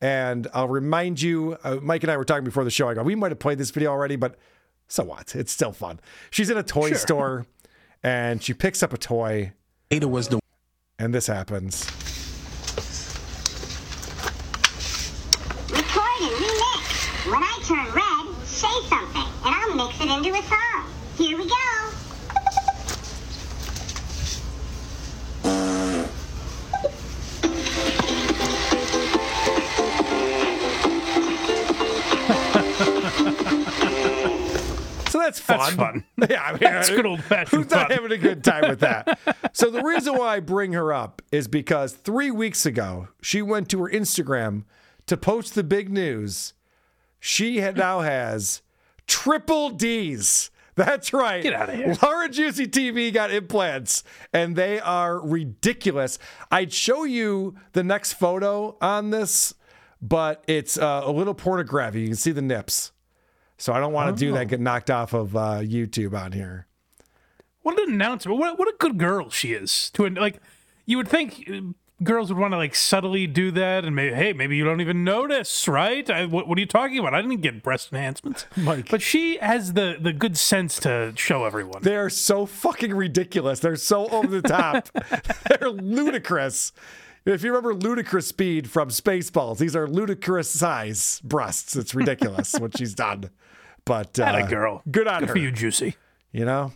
And 0.00 0.48
I'll 0.52 0.68
remind 0.68 1.22
you, 1.22 1.56
uh, 1.62 1.76
Mike 1.80 2.02
and 2.02 2.10
I 2.10 2.16
were 2.16 2.24
talking 2.24 2.44
before 2.44 2.64
the 2.64 2.70
show. 2.70 2.88
I 2.88 2.94
go, 2.94 3.02
we 3.02 3.14
might 3.14 3.30
have 3.30 3.38
played 3.38 3.58
this 3.58 3.70
video 3.70 3.90
already, 3.90 4.16
but 4.16 4.36
so 4.88 5.04
what? 5.04 5.34
It's 5.34 5.52
still 5.52 5.72
fun. 5.72 6.00
She's 6.30 6.50
in 6.50 6.58
a 6.58 6.62
toy 6.62 6.88
Sure. 6.90 6.98
store 6.98 7.46
and 8.02 8.42
she 8.42 8.52
picks 8.52 8.82
up 8.82 8.92
a 8.92 8.98
toy. 8.98 9.52
Ada 9.90 10.08
was 10.08 10.28
the 10.28 10.40
And 10.98 11.14
this 11.14 11.26
happens. 11.26 11.86
Record 15.70 16.20
and 16.20 16.34
remix. 16.42 17.30
When 17.32 17.42
I 17.42 17.58
turn 17.64 17.86
red, 17.94 18.23
say 18.54 18.68
something, 18.88 19.22
and 19.44 19.54
I'll 19.54 19.74
mix 19.74 20.00
it 20.00 20.08
into 20.08 20.30
a 20.38 20.42
song. 20.42 20.86
Here 21.18 21.36
we 21.36 21.48
go. 21.48 21.54
So 35.08 35.20
that's 35.20 35.38
fun. 35.38 35.58
That's 35.58 35.74
fun. 35.74 36.04
yeah, 36.28 36.42
I 36.42 36.50
mean, 36.52 36.58
That's 36.60 36.90
good 36.90 37.06
old-fashioned 37.06 37.62
Who's 37.62 37.70
not 37.70 37.88
fun. 37.88 37.90
having 37.92 38.10
a 38.12 38.18
good 38.18 38.42
time 38.42 38.68
with 38.68 38.80
that? 38.80 39.16
so 39.52 39.70
the 39.70 39.80
reason 39.82 40.16
why 40.16 40.36
I 40.36 40.40
bring 40.40 40.72
her 40.72 40.92
up 40.92 41.22
is 41.30 41.46
because 41.46 41.92
three 41.92 42.32
weeks 42.32 42.66
ago 42.66 43.08
she 43.22 43.40
went 43.40 43.68
to 43.68 43.82
her 43.84 43.88
Instagram 43.88 44.64
to 45.06 45.16
post 45.16 45.54
the 45.54 45.62
big 45.62 45.88
news. 45.88 46.54
She 47.26 47.56
had, 47.60 47.78
now 47.78 48.00
has 48.00 48.60
triple 49.06 49.70
D's. 49.70 50.50
That's 50.74 51.14
right. 51.14 51.42
Get 51.42 51.54
outta 51.54 51.74
here. 51.74 51.96
Lara 52.02 52.28
Juicy 52.28 52.66
TV 52.66 53.10
got 53.14 53.30
implants, 53.30 54.04
and 54.30 54.56
they 54.56 54.78
are 54.78 55.18
ridiculous. 55.26 56.18
I'd 56.50 56.70
show 56.70 57.04
you 57.04 57.54
the 57.72 57.82
next 57.82 58.12
photo 58.14 58.76
on 58.82 59.08
this, 59.08 59.54
but 60.02 60.44
it's 60.46 60.76
uh, 60.76 61.00
a 61.02 61.10
little 61.10 61.32
pornographic. 61.32 62.00
You 62.02 62.08
can 62.08 62.16
see 62.16 62.32
the 62.32 62.42
nips. 62.42 62.92
So 63.56 63.72
I 63.72 63.80
don't 63.80 63.94
want 63.94 64.14
to 64.14 64.20
do 64.22 64.32
Oh. 64.32 64.34
that, 64.34 64.48
get 64.48 64.60
knocked 64.60 64.90
off 64.90 65.14
of 65.14 65.34
uh, 65.34 65.60
YouTube 65.60 66.12
on 66.12 66.32
here. 66.32 66.66
What 67.62 67.80
an 67.80 67.94
announcement! 67.94 68.38
What 68.38 68.58
what 68.58 68.68
a 68.68 68.74
good 68.78 68.98
girl 68.98 69.30
she 69.30 69.54
is. 69.54 69.88
To 69.94 70.06
like, 70.10 70.42
you 70.84 70.98
would 70.98 71.08
think 71.08 71.48
uh, 71.50 71.60
girls 72.02 72.30
would 72.32 72.38
want 72.38 72.52
to 72.52 72.56
like 72.56 72.74
subtly 72.74 73.26
do 73.26 73.50
that, 73.52 73.84
and 73.84 73.94
maybe 73.94 74.14
hey, 74.14 74.32
maybe 74.32 74.56
you 74.56 74.64
don't 74.64 74.80
even 74.80 75.04
notice, 75.04 75.68
right? 75.68 76.08
I, 76.10 76.26
what, 76.26 76.48
what 76.48 76.58
are 76.58 76.60
you 76.60 76.66
talking 76.66 76.98
about? 76.98 77.14
I 77.14 77.22
didn't 77.22 77.40
get 77.40 77.62
breast 77.62 77.92
enhancements, 77.92 78.46
Mike. 78.56 78.90
But 78.90 79.02
she 79.02 79.36
has 79.38 79.74
the 79.74 79.96
the 80.00 80.12
good 80.12 80.36
sense 80.36 80.78
to 80.80 81.12
show 81.16 81.44
everyone. 81.44 81.82
They 81.82 81.96
are 81.96 82.10
so 82.10 82.46
fucking 82.46 82.94
ridiculous. 82.94 83.60
They're 83.60 83.76
so 83.76 84.08
over 84.08 84.26
the 84.40 84.42
top. 84.46 84.88
They're 85.48 85.70
ludicrous. 85.70 86.72
If 87.26 87.42
you 87.42 87.50
remember 87.50 87.74
ludicrous 87.74 88.26
speed 88.26 88.68
from 88.68 88.90
Spaceballs, 88.90 89.56
these 89.58 89.74
are 89.74 89.86
ludicrous 89.88 90.50
size 90.50 91.22
breasts. 91.24 91.74
It's 91.74 91.94
ridiculous 91.94 92.54
what 92.58 92.76
she's 92.76 92.94
done. 92.94 93.30
But 93.86 94.18
uh, 94.18 94.24
Atta 94.24 94.46
girl. 94.46 94.82
good 94.90 95.06
on 95.08 95.20
Good 95.20 95.28
her. 95.28 95.34
for 95.34 95.38
you, 95.38 95.50
Juicy. 95.50 95.96
You 96.32 96.44
know, 96.44 96.72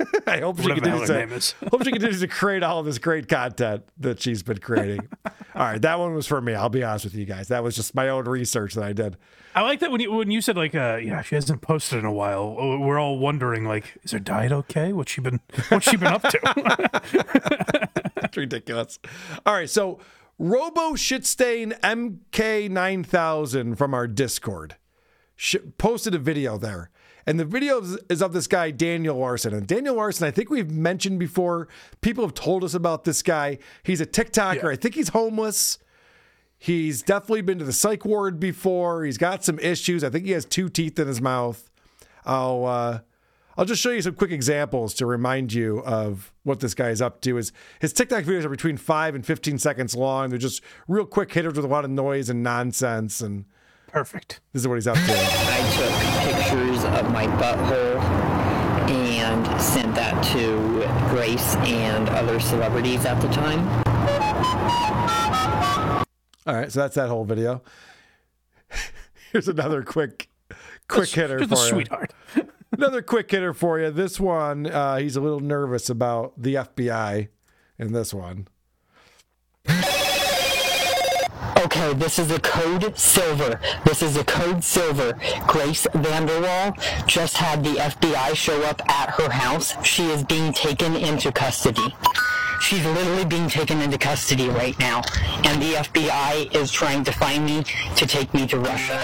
I 0.26 0.40
hope 0.40 0.58
she 0.60 0.68
Whatever 0.68 0.80
the 0.80 0.90
hell 0.90 0.98
continues 1.06 1.54
to, 1.60 1.68
hope 1.70 1.84
she 1.84 1.90
continues 1.90 2.20
to 2.20 2.28
create 2.28 2.62
all 2.62 2.78
of 2.80 2.86
this 2.86 2.98
great 2.98 3.28
content 3.28 3.84
that 3.98 4.20
she's 4.20 4.42
been 4.42 4.58
creating. 4.58 5.08
all 5.26 5.32
right, 5.54 5.82
that 5.82 5.98
one 5.98 6.14
was 6.14 6.26
for 6.26 6.40
me. 6.40 6.54
I'll 6.54 6.68
be 6.68 6.82
honest 6.84 7.04
with 7.04 7.14
you 7.14 7.24
guys. 7.24 7.48
That 7.48 7.62
was 7.64 7.74
just 7.76 7.94
my 7.94 8.08
own 8.08 8.24
research 8.24 8.74
that 8.74 8.84
I 8.84 8.92
did. 8.92 9.16
I 9.54 9.62
like 9.62 9.80
that 9.80 9.90
when 9.90 10.00
you 10.00 10.12
when 10.12 10.30
you 10.30 10.40
said 10.40 10.56
like 10.56 10.74
uh 10.74 10.98
yeah 11.02 11.20
she 11.22 11.34
hasn't 11.34 11.62
posted 11.62 11.98
in 11.98 12.04
a 12.04 12.12
while. 12.12 12.56
oh, 12.58 12.78
We're 12.78 12.98
all 12.98 13.18
wondering 13.18 13.64
like 13.64 13.98
is 14.04 14.12
her 14.12 14.18
diet 14.20 14.52
okay? 14.52 14.92
What's 14.92 15.10
she 15.10 15.20
been 15.20 15.40
What's 15.68 15.90
she 15.90 15.96
been 15.96 16.12
up 16.12 16.22
to? 16.22 17.90
That's 18.14 18.36
ridiculous. 18.36 18.98
All 19.46 19.54
right, 19.54 19.68
so 19.70 19.98
Robo 20.38 20.92
Shitstain 20.92 21.78
MK9000 21.80 23.76
from 23.76 23.94
our 23.94 24.06
Discord 24.06 24.76
sh- 25.34 25.56
posted 25.78 26.14
a 26.14 26.18
video 26.18 26.58
there. 26.58 26.90
And 27.28 27.38
the 27.38 27.44
video 27.44 27.80
is- 27.80 27.98
is 28.08 28.22
of 28.22 28.32
this 28.32 28.46
guy, 28.46 28.70
Daniel 28.70 29.16
Larson. 29.18 29.52
And 29.54 29.66
Daniel 29.66 29.96
Larson, 29.96 30.26
I 30.26 30.30
think 30.30 30.50
we've 30.50 30.70
mentioned 30.70 31.18
before, 31.18 31.68
people 32.00 32.24
have 32.24 32.34
told 32.34 32.64
us 32.64 32.74
about 32.74 33.04
this 33.04 33.22
guy. 33.22 33.58
He's 33.82 34.00
a 34.00 34.06
TikToker. 34.06 34.72
I 34.72 34.76
think 34.76 34.94
he's 34.94 35.10
homeless. 35.10 35.78
He's 36.58 37.02
definitely 37.02 37.42
been 37.42 37.58
to 37.58 37.64
the 37.64 37.72
psych 37.72 38.04
ward 38.04 38.40
before. 38.40 39.04
He's 39.04 39.18
got 39.18 39.44
some 39.44 39.58
issues. 39.60 40.02
I 40.02 40.10
think 40.10 40.24
he 40.24 40.32
has 40.32 40.44
two 40.44 40.68
teeth 40.68 40.98
in 40.98 41.06
his 41.06 41.20
mouth. 41.20 41.70
I'll 42.24 42.64
uh, 42.66 42.98
I'll 43.56 43.64
just 43.64 43.82
show 43.82 43.90
you 43.90 44.02
some 44.02 44.14
quick 44.14 44.30
examples 44.32 44.94
to 44.94 45.06
remind 45.06 45.52
you 45.52 45.80
of 45.84 46.32
what 46.44 46.60
this 46.60 46.74
guy 46.74 46.90
is 46.90 47.02
up 47.02 47.20
to. 47.22 47.36
His 47.36 47.52
his 47.80 47.92
TikTok 47.92 48.24
videos 48.24 48.44
are 48.44 48.48
between 48.48 48.76
five 48.76 49.14
and 49.14 49.24
fifteen 49.24 49.58
seconds 49.58 49.94
long. 49.94 50.30
They're 50.30 50.38
just 50.38 50.62
real 50.88 51.04
quick 51.06 51.32
hitters 51.32 51.54
with 51.54 51.64
a 51.64 51.68
lot 51.68 51.84
of 51.84 51.90
noise 51.90 52.28
and 52.30 52.42
nonsense. 52.42 53.20
And 53.20 53.44
perfect. 53.88 54.40
This 54.52 54.62
is 54.62 54.68
what 54.68 54.76
he's 54.76 54.86
up 54.86 54.96
to. 54.96 55.02
I 55.02 55.60
took 55.76 56.36
pictures 56.36 56.84
of 56.84 57.10
my 57.12 57.26
butthole 57.26 58.00
and 58.90 59.60
sent 59.60 59.94
that 59.96 60.22
to 60.32 60.86
Grace 61.10 61.56
and 61.56 62.08
other 62.10 62.38
celebrities 62.40 63.04
at 63.04 63.20
the 63.20 63.28
time. 63.28 63.66
All 66.46 66.54
right, 66.54 66.72
so 66.72 66.80
that's 66.80 66.94
that 66.94 67.08
whole 67.08 67.24
video. 67.24 67.62
Here's 69.32 69.48
another 69.48 69.82
quick 69.82 70.28
quick 70.88 71.10
hitter 71.10 71.38
You're 71.38 71.48
for 71.48 71.54
the 71.54 71.60
you. 71.62 71.68
sweetheart. 71.68 72.14
Another 72.72 73.02
quick 73.02 73.30
hitter 73.30 73.52
for 73.52 73.78
you. 73.80 73.90
This 73.90 74.20
one, 74.20 74.66
uh, 74.66 74.96
he's 74.98 75.16
a 75.16 75.20
little 75.20 75.40
nervous 75.40 75.90
about 75.90 76.34
the 76.40 76.54
FBI 76.54 77.28
in 77.78 77.92
this 77.92 78.14
one 78.14 78.46
okay, 81.64 81.92
this 81.94 82.18
is 82.18 82.30
a 82.30 82.40
code 82.40 82.96
silver. 82.98 83.60
This 83.84 84.02
is 84.02 84.16
a 84.16 84.24
code 84.24 84.62
silver. 84.62 85.18
Grace 85.46 85.86
VanderWaal 85.92 87.06
just 87.06 87.36
had 87.36 87.64
the 87.64 87.74
FBI 87.74 88.34
show 88.34 88.62
up 88.62 88.80
at 88.88 89.10
her 89.10 89.30
house. 89.30 89.74
She 89.84 90.06
is 90.10 90.22
being 90.24 90.52
taken 90.52 90.94
into 90.96 91.32
custody. 91.32 91.94
She's 92.60 92.84
literally 92.84 93.24
being 93.24 93.48
taken 93.48 93.80
into 93.80 93.98
custody 93.98 94.48
right 94.48 94.78
now, 94.78 95.02
and 95.44 95.62
the 95.62 95.74
FBI 95.74 96.54
is 96.54 96.72
trying 96.72 97.04
to 97.04 97.12
find 97.12 97.44
me 97.44 97.64
to 97.96 98.06
take 98.06 98.32
me 98.34 98.46
to 98.48 98.58
Russia. 98.58 98.98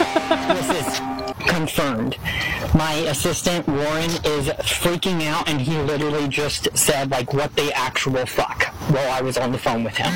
this 0.54 0.88
is 0.88 1.09
confirmed. 1.60 2.16
My 2.74 2.94
assistant 3.12 3.68
Warren 3.68 4.10
is 4.24 4.48
freaking 4.80 5.26
out, 5.26 5.46
and 5.46 5.60
he 5.60 5.76
literally 5.92 6.26
just 6.26 6.68
said 6.74 7.10
like, 7.10 7.34
"What 7.34 7.54
the 7.54 7.70
actual 7.74 8.24
fuck?" 8.24 8.60
while 8.94 9.10
I 9.10 9.20
was 9.20 9.36
on 9.36 9.52
the 9.52 9.58
phone 9.58 9.84
with 9.84 9.96
him. 10.02 10.12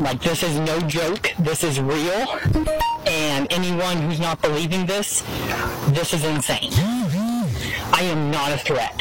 Like 0.00 0.20
this 0.20 0.42
is 0.42 0.58
no 0.58 0.80
joke. 0.80 1.32
This 1.38 1.62
is 1.62 1.78
real. 1.78 2.22
And 3.06 3.46
anyone 3.52 3.98
who's 4.02 4.18
not 4.18 4.42
believing 4.42 4.84
this, 4.84 5.22
this 5.98 6.12
is 6.12 6.24
insane. 6.24 6.72
I 8.00 8.02
am 8.14 8.32
not 8.32 8.50
a 8.50 8.58
threat, 8.58 8.96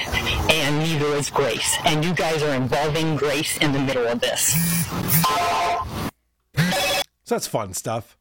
and 0.52 0.72
neither 0.78 1.12
is 1.16 1.32
Grace. 1.32 1.76
And 1.86 2.06
you 2.06 2.14
guys 2.14 2.44
are 2.44 2.54
involving 2.54 3.16
Grace 3.16 3.58
in 3.58 3.72
the 3.72 3.80
middle 3.80 4.06
of 4.06 4.20
this. 4.20 4.44
So 7.26 7.36
that's 7.36 7.48
fun 7.48 7.74
stuff. 7.74 8.16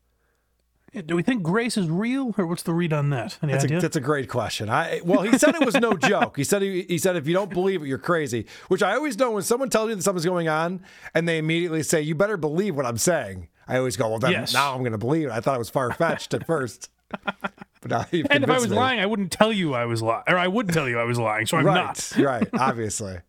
Do 1.06 1.16
we 1.16 1.22
think 1.22 1.42
Grace 1.42 1.78
is 1.78 1.88
real, 1.88 2.34
or 2.36 2.46
what's 2.46 2.64
the 2.64 2.74
read 2.74 2.92
on 2.92 3.08
that? 3.10 3.38
Any 3.42 3.52
That's 3.52 3.64
a, 3.64 3.80
that's 3.80 3.96
a 3.96 4.00
great 4.00 4.28
question. 4.28 4.68
I 4.68 5.00
well, 5.02 5.22
he 5.22 5.38
said 5.38 5.54
it 5.54 5.64
was 5.64 5.74
no 5.76 5.94
joke. 5.96 6.36
He 6.36 6.44
said 6.44 6.60
he, 6.60 6.82
he 6.82 6.98
said 6.98 7.16
if 7.16 7.26
you 7.26 7.32
don't 7.32 7.50
believe 7.52 7.82
it, 7.82 7.86
you're 7.86 7.96
crazy. 7.96 8.46
Which 8.68 8.82
I 8.82 8.94
always 8.94 9.18
know 9.18 9.30
when 9.30 9.42
someone 9.42 9.70
tells 9.70 9.88
you 9.88 9.94
that 9.94 10.02
something's 10.02 10.26
going 10.26 10.48
on 10.48 10.82
and 11.14 11.26
they 11.26 11.38
immediately 11.38 11.82
say, 11.82 12.02
"You 12.02 12.14
better 12.14 12.36
believe 12.36 12.76
what 12.76 12.84
I'm 12.84 12.98
saying." 12.98 13.48
I 13.66 13.78
always 13.78 13.96
go, 13.96 14.10
"Well, 14.10 14.18
then 14.18 14.32
Yes. 14.32 14.52
now 14.52 14.74
I'm 14.74 14.80
going 14.80 14.92
to 14.92 14.98
believe 14.98 15.28
it." 15.28 15.32
I 15.32 15.40
thought 15.40 15.54
it 15.54 15.58
was 15.60 15.70
far 15.70 15.90
fetched 15.92 16.34
at 16.34 16.46
first, 16.46 16.90
but 17.24 17.86
now 17.86 18.04
and 18.12 18.44
if 18.44 18.50
I 18.50 18.58
was 18.58 18.68
me. 18.68 18.76
lying, 18.76 19.00
I 19.00 19.06
wouldn't 19.06 19.32
tell 19.32 19.50
you 19.50 19.72
I 19.72 19.86
was 19.86 20.02
lying, 20.02 20.24
or 20.28 20.36
I 20.36 20.46
would 20.46 20.68
tell 20.68 20.88
you 20.90 20.98
I 20.98 21.04
was 21.04 21.18
lying. 21.18 21.46
So 21.46 21.56
I'm 21.56 21.64
right, 21.64 21.74
not. 21.74 22.12
right, 22.18 22.48
obviously. 22.58 23.18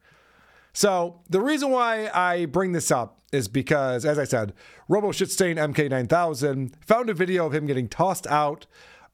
So 0.76 1.22
the 1.30 1.40
reason 1.40 1.70
why 1.70 2.10
I 2.12 2.46
bring 2.46 2.72
this 2.72 2.90
up 2.90 3.20
is 3.34 3.48
because, 3.48 4.06
as 4.06 4.20
I 4.20 4.24
said, 4.24 4.54
Robo 4.88 5.12
Shitstain 5.12 5.58
MK9000 5.58 6.74
found 6.86 7.10
a 7.10 7.14
video 7.14 7.46
of 7.46 7.54
him 7.54 7.66
getting 7.66 7.88
tossed 7.90 8.28
out 8.28 8.66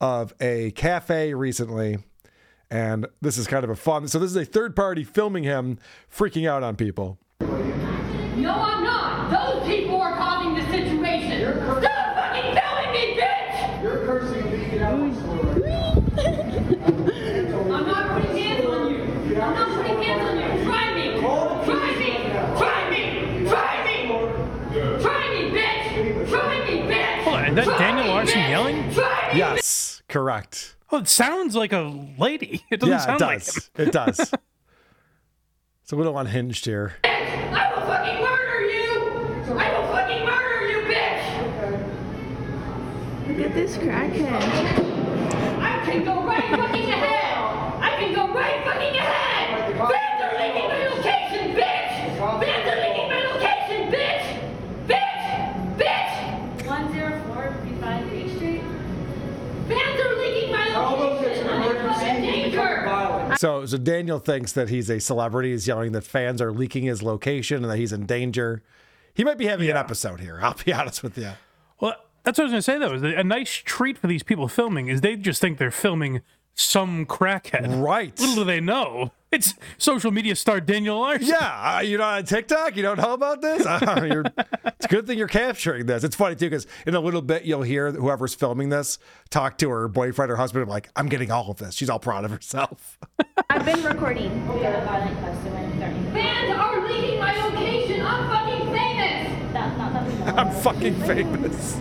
of 0.02 0.34
a 0.40 0.72
cafe 0.72 1.34
recently. 1.34 1.98
And 2.70 3.08
this 3.22 3.38
is 3.38 3.48
kind 3.48 3.64
of 3.64 3.70
a 3.70 3.76
fun. 3.76 4.08
So 4.08 4.20
this 4.20 4.30
is 4.30 4.36
a 4.38 4.46
third 4.46 4.76
party 4.76 5.04
filming 5.04 5.44
him 5.44 5.80
freaking 6.12 6.48
out 6.48 6.62
on 6.62 6.76
people. 6.76 7.18
No, 7.40 8.54
I'm 8.54 8.84
not. 8.84 9.32
Those 9.32 9.68
people 9.68 10.00
are 10.00 10.16
causing 10.16 10.54
the 10.54 10.64
situation. 10.70 11.52
Stop 11.82 12.16
fucking 12.16 12.54
filming 12.54 12.92
me, 12.94 13.20
bitch! 13.20 13.84
You're 13.84 14.06
cursing 14.06 14.46
me 14.52 14.80
out 14.80 15.00
I'm 17.72 17.86
not 17.86 18.22
putting 18.22 18.38
hands 18.38 18.66
on 18.66 18.92
you. 18.92 18.98
I'm 19.42 19.54
not 19.54 19.70
putting 19.78 20.02
hands 20.04 20.24
on 20.30 20.36
you. 20.38 20.48
Try 20.66 20.86
me. 20.94 21.06
Try 21.20 21.90
me. 22.00 22.10
Try 22.58 22.82
me. 22.90 23.04
Try 23.48 23.74
me. 23.86 23.96
Try 25.02 25.24
me, 25.30 25.42
bitch. 25.58 25.86
Try 26.30 26.56
me, 26.66 26.74
bitch. 26.82 27.24
Hold 27.24 27.36
on, 27.36 27.46
is 27.46 27.49
that 27.68 27.80
Daniel 27.80 28.06
me, 28.06 28.10
Larson 28.12 28.40
yelling? 28.50 28.78
Yes, 29.36 30.02
correct. 30.08 30.76
Oh, 30.92 30.98
it 31.00 31.08
sounds 31.08 31.56
like 31.56 31.72
a 31.74 32.08
lady. 32.18 32.64
It 32.72 32.80
doesn't 32.80 32.94
yeah, 32.94 32.98
sound 33.00 33.22
it 33.22 33.26
like 33.26 33.40
does. 33.46 33.56
him. 33.76 33.88
it 33.88 33.92
does. 33.92 34.34
It's 35.84 35.92
a 35.92 35.96
little 35.96 36.18
unhinged 36.20 36.66
here. 36.66 36.94
I 37.04 37.72
will 37.74 37.82
fucking 37.88 38.22
murder 38.22 38.62
you. 38.70 39.58
I 39.58 39.74
will 39.74 39.88
fucking 39.88 40.24
murder 40.24 40.68
you, 40.70 40.82
bitch. 40.86 41.24
Look 43.28 43.40
at 43.48 43.54
this 43.56 43.76
crackhead. 43.78 44.44
I 45.60 45.82
can 45.86 46.04
go 46.06 46.24
right 46.24 46.48
fucking 46.52 46.90
ahead! 46.92 47.82
I 47.82 47.96
can 48.00 48.14
go 48.14 48.32
right 48.32 48.64
fucking 48.64 48.96
ahead! 49.00 49.78
Fans 49.78 50.22
are 50.22 50.36
leaking 50.38 50.70
So, 63.40 63.66
so 63.66 63.78
Daniel 63.78 64.20
thinks 64.20 64.52
that 64.52 64.68
he's 64.68 64.90
a 64.90 65.00
celebrity. 65.00 65.52
He's 65.52 65.66
yelling 65.66 65.94
that 65.94 66.04
fans 66.04 66.42
are 66.42 66.52
leaking 66.52 66.84
his 66.84 67.02
location 67.02 67.64
and 67.64 67.72
that 67.72 67.78
he's 67.78 67.94
in 67.94 68.06
danger. 68.06 68.62
He 69.14 69.24
might 69.24 69.38
be 69.38 69.46
having 69.46 69.70
an 69.70 69.78
episode 69.78 70.20
here. 70.20 70.40
I'll 70.44 70.58
be 70.66 70.74
honest 70.74 71.04
with 71.04 71.18
you. 71.18 71.32
Well, 71.80 71.96
that's 72.24 72.38
what 72.38 72.50
I 72.50 72.52
was 72.52 72.52
going 72.52 72.58
to 72.58 72.62
say, 72.62 72.78
though. 72.78 73.08
Is 73.08 73.18
a 73.18 73.24
nice 73.24 73.50
treat 73.50 73.98
for 73.98 74.08
these 74.08 74.24
people 74.24 74.50
filming 74.50 74.90
is 74.90 75.00
they 75.00 75.16
just 75.16 75.40
think 75.40 75.58
they're 75.58 75.72
filming 75.72 76.20
some 76.60 77.06
crackhead. 77.06 77.82
Right. 77.82 78.18
Little 78.20 78.36
do 78.36 78.44
they 78.44 78.60
know. 78.60 79.12
It's 79.32 79.54
social 79.78 80.12
media 80.12 80.36
star 80.36 80.60
Daniel 80.60 81.00
Larson. 81.00 81.28
Yeah, 81.28 81.78
uh, 81.78 81.82
you're 81.82 82.00
not 82.00 82.18
on 82.18 82.24
TikTok. 82.26 82.76
You 82.76 82.82
don't 82.82 82.98
know 82.98 83.14
about 83.14 83.42
this. 83.42 83.66
Uh, 83.80 84.08
you're, 84.10 84.26
it's 84.66 84.86
a 84.86 84.90
good 84.90 85.08
thing 85.08 85.18
you're 85.18 85.28
capturing 85.28 85.86
this. 85.86 86.04
It's 86.04 86.16
funny 86.16 86.36
too 86.36 86.50
because 86.50 86.68
in 86.86 86.96
a 86.96 87.00
little 87.00 87.22
bit 87.22 87.46
you'll 87.46 87.62
hear 87.62 87.92
whoever's 87.92 88.34
filming 88.34 88.70
this 88.70 88.98
talk 89.30 89.58
to 89.60 89.70
her 89.70 89.88
boyfriend 89.88 90.32
or 90.32 90.36
husband. 90.36 90.64
and 90.64 90.70
like, 90.70 90.90
I'm 90.96 91.08
getting 91.08 91.32
all 91.32 91.52
of 91.52 91.58
this. 91.58 91.76
She's 91.76 91.90
all 91.90 92.00
proud 92.00 92.26
of 92.26 92.32
herself. 92.32 92.98
I've 93.50 93.66
been 93.66 93.84
recording. 93.84 94.30
Fans 94.48 94.90
are 96.58 96.88
leaking 96.88 97.20
my 97.20 97.36
location! 97.46 98.02
I'm 98.02 98.30
fucking 98.30 98.46
famous! 98.46 98.49
I'm 100.38 100.52
fucking 100.62 100.96
famous. 101.02 101.78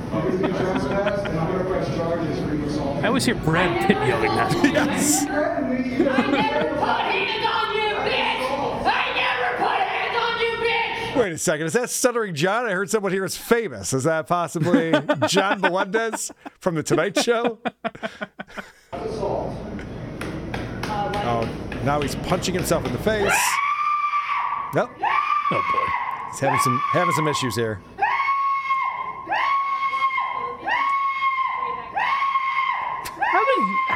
I 3.00 3.06
always 3.06 3.24
hear 3.24 3.34
Brad 3.36 3.86
Pitt 3.86 3.96
yelling 4.08 4.34
that. 4.34 4.52
yes. 4.64 5.24
I 5.26 5.26
never 5.30 6.68
put 6.74 7.00
hands 7.04 7.46
on 7.46 7.74
you, 7.74 7.94
bitch! 8.10 8.42
I 8.86 9.12
never 9.14 9.56
put 9.58 9.78
hands 9.78 10.16
on 10.20 10.40
you, 10.40 10.52
bitch! 10.66 11.16
Wait 11.22 11.32
a 11.32 11.38
second. 11.38 11.66
Is 11.66 11.72
that 11.74 11.90
Stuttering 11.90 12.34
John? 12.34 12.66
I 12.66 12.70
heard 12.70 12.90
someone 12.90 13.12
here 13.12 13.24
is 13.24 13.36
famous. 13.36 13.92
Is 13.92 14.04
that 14.04 14.26
possibly 14.26 14.92
John 15.28 15.60
Melendez 15.62 16.32
from 16.60 16.74
The 16.74 16.82
Tonight 16.82 17.18
Show? 17.22 17.58
Uh, 17.64 18.98
oh, 21.24 21.48
now 21.84 22.00
he's 22.00 22.14
punching 22.16 22.54
himself 22.54 22.84
in 22.86 22.92
the 22.92 22.98
face. 22.98 23.32
Nope. 24.74 24.90
Oh 25.00 25.62
boy. 25.72 26.28
He's 26.30 26.40
having 26.40 26.58
some 26.58 26.78
having 26.92 27.12
some 27.14 27.26
issues 27.26 27.56
here. 27.56 27.80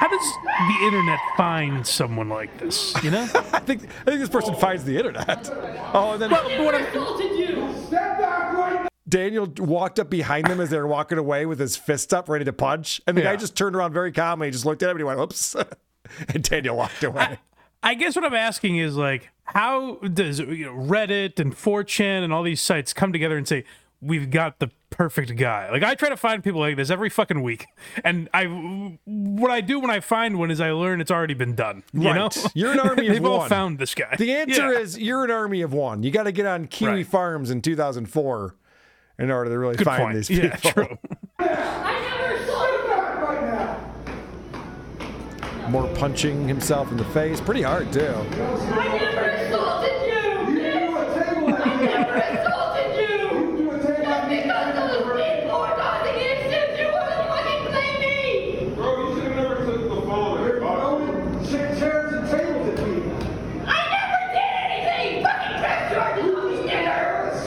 How 0.03 0.09
does 0.09 0.33
the 0.43 0.85
internet 0.85 1.21
find 1.37 1.87
someone 1.87 2.29
like 2.29 2.59
this? 2.59 2.93
You 3.05 3.13
know? 3.13 3.23
I 3.53 3.61
think 3.61 3.85
I 4.01 4.05
think 4.05 4.19
this 4.19 4.29
person 4.29 4.57
finds 4.57 4.83
the 4.85 4.97
internet. 4.97 5.49
Oh, 5.95 6.13
and 6.13 6.23
then 6.23 6.33
assaulted 6.33 7.39
you! 7.39 7.75
Step 7.87 8.19
back 8.19 8.55
right 8.55 8.89
Daniel 9.07 9.47
walked 9.59 9.99
up 9.99 10.09
behind 10.09 10.47
them 10.47 10.59
as 10.59 10.71
they 10.71 10.79
were 10.79 10.87
walking 10.87 11.19
away 11.19 11.45
with 11.45 11.61
his 11.61 11.77
fist 11.77 12.15
up, 12.15 12.31
ready 12.31 12.47
to 12.47 12.53
punch, 12.53 12.99
and 13.07 13.15
the 13.15 13.21
guy 13.21 13.37
just 13.37 13.55
turned 13.55 13.77
around 13.77 13.93
very 13.93 14.11
calmly, 14.11 14.51
just 14.51 14.65
looked 14.65 14.83
at 14.83 14.89
him, 14.89 14.97
and 14.97 15.01
he 15.01 15.05
went, 15.05 15.21
"Oops," 15.21 15.57
and 16.29 16.43
Daniel 16.43 16.77
walked 16.77 17.05
away. 17.05 17.39
I 17.83 17.93
guess 17.93 18.17
what 18.17 18.25
I'm 18.25 18.33
asking 18.33 18.79
is 18.79 18.97
like, 18.97 19.29
how 19.45 19.97
does 19.97 20.39
you 20.39 20.65
know, 20.65 20.73
Reddit 20.73 21.39
and 21.39 21.55
4chan 21.55 22.25
and 22.25 22.33
all 22.33 22.43
these 22.43 22.63
sites 22.63 22.95
come 22.95 23.13
together 23.13 23.37
and 23.37 23.47
say 23.47 23.65
we've 24.03 24.29
got 24.31 24.59
the 24.59 24.71
perfect 24.91 25.37
guy? 25.37 25.71
Like 25.71 25.83
I 25.83 25.95
try 25.95 26.09
to 26.11 26.17
find 26.17 26.45
people 26.45 26.61
like 26.61 26.77
this 26.77 26.91
every 26.91 27.09
fucking 27.09 27.43
week, 27.43 27.67
and 28.05 28.29
I 28.35 28.45
what 29.05 29.51
I 29.51 29.61
do 29.63 29.79
when 29.81 29.91
I 29.91 30.01
find 30.01 30.39
one 30.39 30.51
is 30.51 30.61
I 30.61 30.73
learn 30.73 31.01
it's 31.01 31.11
already 31.11 31.35
been 31.35 31.55
done. 31.55 31.83
You 31.95 32.09
right. 32.11 32.15
know, 32.17 32.29
You're 32.55 32.73
an 32.73 32.81
army 32.89 33.07
of 33.07 33.13
They've 33.15 33.23
one. 33.23 33.33
all 33.33 33.49
found 33.49 33.79
this 33.79 33.95
guy. 33.95 34.15
The 34.19 34.33
answer 34.35 34.73
Yeah. 34.73 34.79
is 34.81 34.99
you're 34.99 35.25
an 35.25 35.31
army 35.31 35.63
of 35.63 35.73
one. 35.73 36.03
You 36.03 36.11
got 36.11 36.25
to 36.25 36.33
get 36.33 36.45
on 36.47 36.67
Kiwi 36.67 36.91
Right. 36.93 37.07
Farms 37.07 37.51
in 37.51 37.63
2004 37.63 38.55
in 39.19 39.31
order 39.31 39.51
to 39.51 39.59
really 39.59 39.77
Good 39.77 39.85
find 39.85 40.03
point. 40.03 40.17
these 40.17 40.31
Yeah, 40.31 40.57
true. 40.57 40.99
I 41.39 41.45
never 41.47 42.35
assaulted 42.35 42.81
you! 42.85 42.95
right! 45.63 45.71
More 45.71 45.87
punching 45.95 46.49
himself 46.49 46.91
in 46.91 46.97
the 46.97 47.05
face. 47.07 47.41
Pretty 47.41 47.63
hard, 47.63 47.93
too. 47.93 48.01
I 48.05 48.99
never 48.99 49.21
assaulted 49.31 49.93
you! 50.07 50.13
bitch! 50.59 51.61
I 51.61 51.73
never 51.85 52.15
assaulted 52.15 52.91
you! 53.01 53.19
Just 53.83 54.29
because 54.29 54.75
those 54.75 55.03
people 55.23 55.57
are 55.57 55.77
causing 55.77 56.17
issues, 56.17 56.79
you 56.79 56.87
want 56.93 57.09
to 57.11 57.17
fucking 57.29 57.63
blame 57.71 58.01
me! 58.01 58.75
Bro, 58.75 58.89
you 59.09 59.15
should 59.15 59.25
have 59.33 59.37
never 59.37 59.57
took 59.65 59.83
the 59.89 60.01
phone. 60.03 60.37
You're 60.45 60.59
throwing 60.59 61.47
chairs 61.47 62.13
and 62.13 62.25
tables 62.31 62.69
at 62.69 62.77
me. 62.87 62.93
I 63.67 63.69
never 63.93 64.21
did 64.33 64.53
anything! 64.67 65.11
Fucking 65.25 65.57
press 65.61 65.81
charges 65.93 66.25
on 66.35 66.43
me, 66.51 66.57
nigger! 66.71 67.01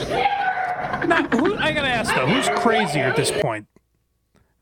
Nigger! 0.06 1.06
Now, 1.06 1.22
who, 1.38 1.54
I 1.58 1.70
gotta 1.72 1.88
ask 1.88 2.05
though, 2.16 2.26
who's 2.26 2.48
crazier 2.60 3.04
at 3.04 3.16
this 3.16 3.30
point? 3.30 3.66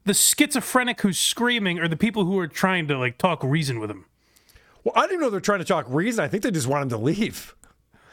The 0.05 0.13
schizophrenic 0.15 1.01
who's 1.01 1.19
screaming, 1.19 1.79
or 1.79 1.89
the 1.89 1.97
people 1.97 2.25
who 2.27 2.39
are 2.39 2.47
trying 2.49 2.87
to 2.89 2.99
like 2.99 3.17
talk 3.17 3.43
reason 3.43 3.81
with 3.81 3.91
him? 3.91 4.05
Well, 4.85 4.93
I 4.97 5.07
didn't 5.07 5.21
know 5.23 5.31
they're 5.31 5.41
trying 5.41 5.61
to 5.61 5.65
talk 5.65 5.87
reason. 5.89 6.23
I 6.23 6.29
think 6.29 6.43
they 6.43 6.51
just 6.51 6.67
want 6.67 6.83
him 6.83 6.89
to 6.91 6.99
leave. 6.99 7.55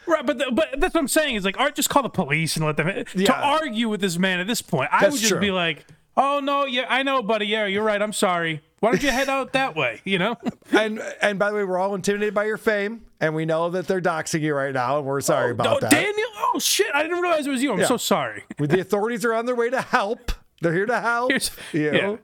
Right, 0.08 0.26
but 0.26 0.38
the, 0.38 0.52
but 0.52 0.80
that's 0.80 0.94
what 0.94 1.02
I'm 1.02 1.08
saying. 1.08 1.36
Is 1.36 1.44
like, 1.46 1.60
art 1.60 1.76
just 1.76 1.90
call 1.90 2.02
the 2.04 2.10
police 2.10 2.56
and 2.56 2.66
let 2.66 2.78
them 2.78 2.88
to 2.88 3.06
Yeah. 3.14 3.34
argue 3.34 3.90
with 3.90 4.00
this 4.02 4.18
man 4.18 4.40
at 4.40 4.48
this 4.48 4.62
point. 4.62 4.90
I 4.92 5.02
That's 5.02 5.14
would 5.14 5.20
just 5.20 5.32
true. 5.32 5.40
be 5.42 5.52
like, 5.52 5.86
oh 6.22 6.40
no, 6.40 6.66
yeah, 6.66 6.86
I 6.88 7.04
know, 7.04 7.22
buddy. 7.24 7.48
Yeah, 7.48 7.66
you're 7.66 7.84
right. 7.84 8.02
I'm 8.02 8.14
sorry. 8.14 8.62
Why 8.80 8.92
don't 8.92 9.04
you 9.04 9.10
head 9.10 9.30
out 9.30 9.54
that 9.54 9.76
way? 9.82 10.02
You 10.06 10.20
know? 10.20 10.38
And 10.72 11.02
and 11.22 11.38
by 11.40 11.50
the 11.50 11.56
way, 11.58 11.64
we're 11.64 11.78
all 11.78 11.96
intimidated 11.96 12.34
by 12.34 12.46
your 12.46 12.58
fame, 12.58 13.06
and 13.20 13.36
we 13.36 13.46
know 13.46 13.70
that 13.72 13.88
they're 13.88 14.02
doxing 14.02 14.42
you 14.42 14.54
right 14.54 14.74
now, 14.74 14.98
and 15.00 15.06
we're 15.08 15.22
sorry 15.22 15.50
oh, 15.50 15.54
about 15.54 15.78
oh, 15.78 15.80
that. 15.82 15.92
Daniel. 15.92 16.28
Oh 16.54 16.60
shit! 16.60 16.88
I 16.94 17.02
didn't 17.04 17.20
realize 17.22 17.48
it 17.48 17.50
was 17.50 17.64
you. 17.64 17.74
I'm 17.74 17.80
Yeah. 17.80 17.88
so 17.88 17.98
sorry. 17.98 18.44
the 18.58 18.80
authorities 18.80 19.26
are 19.26 19.34
on 19.34 19.46
their 19.46 19.56
way 19.56 19.70
to 19.70 19.82
help. 19.82 20.32
They're 20.62 20.74
here 20.74 20.86
to 20.86 21.02
help 21.02 21.32
Here's- 21.32 21.52
you. 21.74 21.92
yeah. 21.92 22.16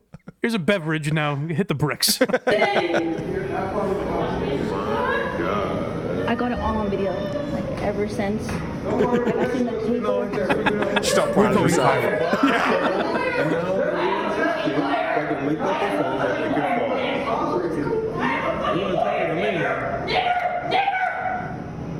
Here's 0.41 0.53
a 0.53 0.59
beverage. 0.59 1.11
Now 1.11 1.35
hit 1.35 1.67
the 1.67 1.73
bricks. 1.73 2.21
I 6.27 6.35
got 6.35 6.51
it 6.51 6.59
all 6.59 6.77
on 6.77 6.89
video, 6.89 7.13
like 7.51 7.81
ever 7.81 8.07
since. 8.07 8.47
I've 8.87 9.51
seen 9.53 9.65
the 9.65 9.79
table. 9.87 11.03
Stop 11.03 11.35
proud 15.55 15.81
of 15.81 15.91
yourself. 15.93 16.17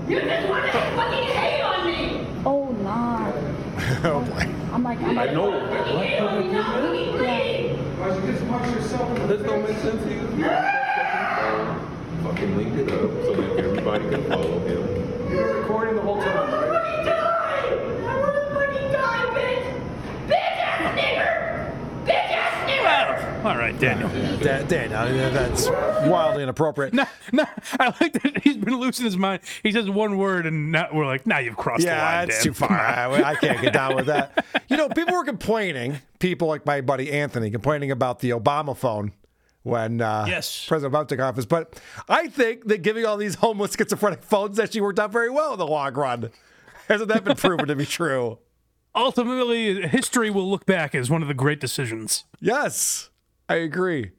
You 0.08 0.22
just 0.22 0.48
want 0.48 0.66
to 0.66 0.72
fucking 0.72 1.28
hate 1.36 1.62
on 1.62 1.86
me! 1.86 2.26
Oh 2.46 2.72
nah. 2.82 3.28
oh 4.06 4.22
boy. 4.22 4.48
I'm 4.72 4.84
like, 4.84 5.02
I'm 5.02 5.16
like. 5.16 5.34
know. 5.34 5.50
Yeah. 5.52 6.88
Why 7.98 8.16
you 8.16 8.32
just 8.32 8.48
punch 8.48 8.76
yourself 8.76 9.10
in 9.10 9.28
the 9.28 9.36
This 9.36 9.46
don't 9.46 9.64
make 9.68 9.78
sense 9.80 10.02
to 10.04 10.10
you? 10.14 10.22
Fucking 12.24 12.56
link 12.56 12.74
it 12.76 12.90
up 12.92 13.12
so 13.24 13.34
that 13.36 13.58
everybody 13.60 14.10
can 14.10 14.24
follow 14.30 14.60
him. 14.60 15.30
You've 15.30 15.30
been 15.30 15.56
recording 15.58 15.96
the 15.96 16.02
whole 16.02 16.22
time, 16.22 16.52
right? 16.54 16.77
All 23.48 23.58
right, 23.58 23.80
Daniel. 23.80 24.10
Da- 24.44 24.64
Daniel, 24.64 25.32
that's 25.32 25.68
wildly 26.08 26.44
inappropriate. 26.44 26.94
No, 26.94 27.06
no. 27.32 27.46
I 27.80 27.94
like 28.02 28.14
that 28.22 28.44
he's 28.44 28.58
been 28.58 28.76
losing 28.80 29.06
his 29.06 29.16
mind. 29.18 29.42
He 29.64 29.72
says 29.72 29.90
one 29.90 30.18
word, 30.18 30.46
and 30.46 30.72
now 30.72 30.90
we're 30.94 31.06
like, 31.06 31.26
now 31.26 31.40
you've 31.40 31.56
crossed 31.58 31.82
the 31.84 31.88
Yeah, 31.88 32.02
line. 32.04 32.28
that's 32.28 32.44
Dan. 32.44 32.44
too 32.44 32.54
far. 32.54 32.72
I, 32.80 33.24
I 33.24 33.36
can't 33.36 33.62
get 33.62 33.74
down 33.74 33.96
with 33.96 34.08
that. 34.08 34.46
You 34.68 34.76
know, 34.78 34.90
people 34.90 35.14
were 35.16 35.24
complaining. 35.24 36.00
People 36.20 36.48
like 36.50 36.66
my 36.66 36.82
buddy 36.82 37.12
Anthony 37.12 37.50
complaining 37.50 37.90
about 37.90 38.20
the 38.20 38.32
Obama 38.32 38.76
phone 38.76 39.14
when 39.64 40.02
uh, 40.02 40.26
Yes. 40.28 40.66
President 40.68 40.94
Obama 40.94 41.08
took 41.08 41.20
office. 41.20 41.46
But 41.46 41.80
I 42.10 42.28
think 42.28 42.68
that 42.68 42.82
giving 42.82 43.06
all 43.06 43.16
these 43.18 43.36
homeless 43.36 43.74
schizophrenic 43.78 44.24
phones 44.24 44.60
actually 44.60 44.82
worked 44.82 45.00
out 45.00 45.12
very 45.12 45.30
well 45.30 45.54
in 45.54 45.60
the 45.60 45.68
long 45.68 45.94
run. 45.94 46.32
Hasn't 46.90 47.08
that 47.10 47.24
been 47.24 47.38
proven 47.38 47.68
to 47.68 47.76
be 47.76 47.86
true? 47.86 48.40
Ultimately, 48.96 49.88
history 49.88 50.30
will 50.30 50.50
look 50.50 50.66
back 50.66 50.96
as 50.96 51.10
one 51.10 51.22
of 51.22 51.28
the 51.28 51.34
great 51.34 51.60
decisions. 51.60 52.24
Yes, 52.40 53.10
I 53.50 53.56
agree. 53.56 54.12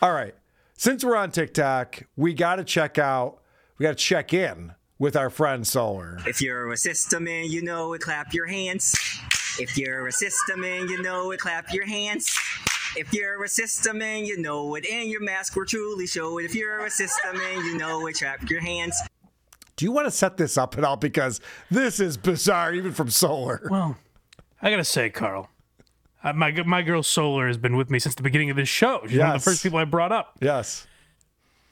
All 0.00 0.12
right. 0.12 0.34
Since 0.74 1.04
we're 1.04 1.16
on 1.16 1.30
TikTok, 1.30 2.02
we 2.16 2.34
got 2.34 2.56
to 2.56 2.64
check 2.64 2.98
out, 2.98 3.38
we 3.78 3.84
got 3.84 3.90
to 3.90 3.94
check 4.04 4.34
in 4.34 4.74
with 4.98 5.16
our 5.16 5.30
friend 5.30 5.66
Solar. 5.66 6.18
If 6.26 6.40
you're 6.40 6.70
a 6.70 6.76
system 6.76 7.24
man, 7.24 7.50
you 7.50 7.62
know 7.62 7.92
it, 7.94 8.02
clap 8.02 8.32
your 8.32 8.46
hands. 8.46 8.94
If 9.58 9.76
you're 9.76 10.06
a 10.06 10.12
system 10.12 10.60
man, 10.60 10.88
you 10.88 11.02
know 11.02 11.30
it, 11.30 11.40
clap 11.40 11.72
your 11.72 11.86
hands. 11.86 12.30
If 12.96 13.12
you're 13.12 13.42
a 13.42 13.48
system 13.48 13.98
man, 13.98 14.24
you 14.24 14.38
know 14.38 14.74
it, 14.74 14.86
and 14.86 15.08
your 15.10 15.22
mask 15.22 15.56
will 15.56 15.66
truly 15.66 16.06
show 16.06 16.38
it. 16.38 16.44
If 16.44 16.54
you're 16.54 16.84
a 16.84 16.90
system 16.90 17.36
man, 17.36 17.64
you 17.64 17.76
know 17.76 18.06
it, 18.06 18.18
clap 18.18 18.48
your 18.48 18.60
hands. 18.60 18.98
Do 19.76 19.84
you 19.84 19.92
want 19.92 20.06
to 20.06 20.10
set 20.10 20.38
this 20.38 20.56
up 20.56 20.78
at 20.78 20.84
all? 20.84 20.96
Because 20.96 21.40
this 21.70 22.00
is 22.00 22.16
bizarre, 22.16 22.72
even 22.72 22.92
from 22.92 23.10
Solar. 23.10 23.66
Well, 23.70 23.96
I 24.62 24.70
gotta 24.70 24.84
say, 24.84 25.10
Karl, 25.10 25.50
uh, 26.26 26.32
my 26.32 26.50
my 26.64 26.82
girl 26.82 27.02
Solar 27.02 27.46
has 27.46 27.56
been 27.56 27.76
with 27.76 27.88
me 27.88 27.98
since 27.98 28.16
the 28.16 28.22
beginning 28.22 28.50
of 28.50 28.56
this 28.56 28.68
show. 28.68 29.02
She's 29.06 29.18
one 29.18 29.28
of 29.28 29.34
the 29.34 29.50
first 29.50 29.62
people 29.62 29.78
I 29.78 29.84
brought 29.84 30.10
up. 30.10 30.36
Yes. 30.40 30.86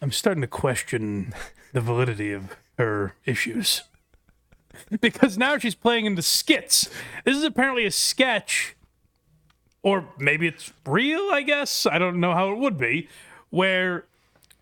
I'm 0.01 0.13
starting 0.13 0.43
to 0.43 0.47
question 0.47 1.35
the 1.73 1.81
validity 1.81 2.33
of 2.33 2.57
her 2.79 3.15
issues 3.25 3.83
because 5.01 5.37
now 5.37 5.59
she's 5.59 5.75
playing 5.75 6.07
into 6.07 6.23
skits. 6.23 6.89
This 7.25 7.37
is 7.37 7.43
apparently 7.43 7.85
a 7.85 7.91
sketch, 7.91 8.77
or 9.83 10.09
maybe 10.19 10.47
it's 10.47 10.73
real. 10.87 11.31
I 11.33 11.43
guess 11.43 11.85
I 11.85 11.99
don't 11.99 12.21
know 12.21 12.33
how 12.33 12.53
it 12.53 12.59
would 12.59 12.79
be, 12.79 13.09
where 13.51 14.05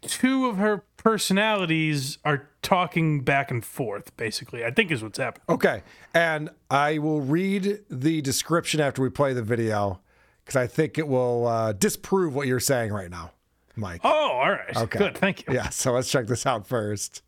two 0.01 0.47
of 0.47 0.57
her 0.57 0.84
personalities 0.97 2.16
are 2.24 2.49
talking 2.63 3.21
back 3.21 3.51
and 3.51 3.65
forth. 3.65 4.17
Basically, 4.17 4.65
I 4.65 4.71
think 4.71 4.91
is 4.91 5.03
what's 5.03 5.19
happening. 5.19 5.45
Okay. 5.49 5.83
And 6.15 6.51
I 6.71 6.99
will 6.99 7.21
read 7.21 7.81
the 7.91 8.23
description 8.23 8.81
after 8.81 9.03
we 9.03 9.11
play 9.11 9.33
the 9.33 9.43
video 9.43 10.01
because 10.45 10.57
I 10.57 10.67
think 10.67 10.99
it 10.99 11.07
will 11.09 11.47
uh, 11.47 11.73
disprove 11.73 12.35
what 12.35 12.47
you're 12.47 12.61
saying 12.61 12.93
right 12.93 13.11
now, 13.11 13.33
Mike. 13.77 14.01
Oh, 14.05 14.11
all 14.11 14.51
right. 14.51 14.77
Okay. 14.77 14.99
Good. 14.99 15.19
Thank 15.19 15.47
you. 15.47 15.55
Yeah. 15.55 15.69
So 15.69 15.93
let's 15.93 16.11
check 16.11 16.27
this 16.27 16.47
out 16.47 16.67
first. 16.67 17.23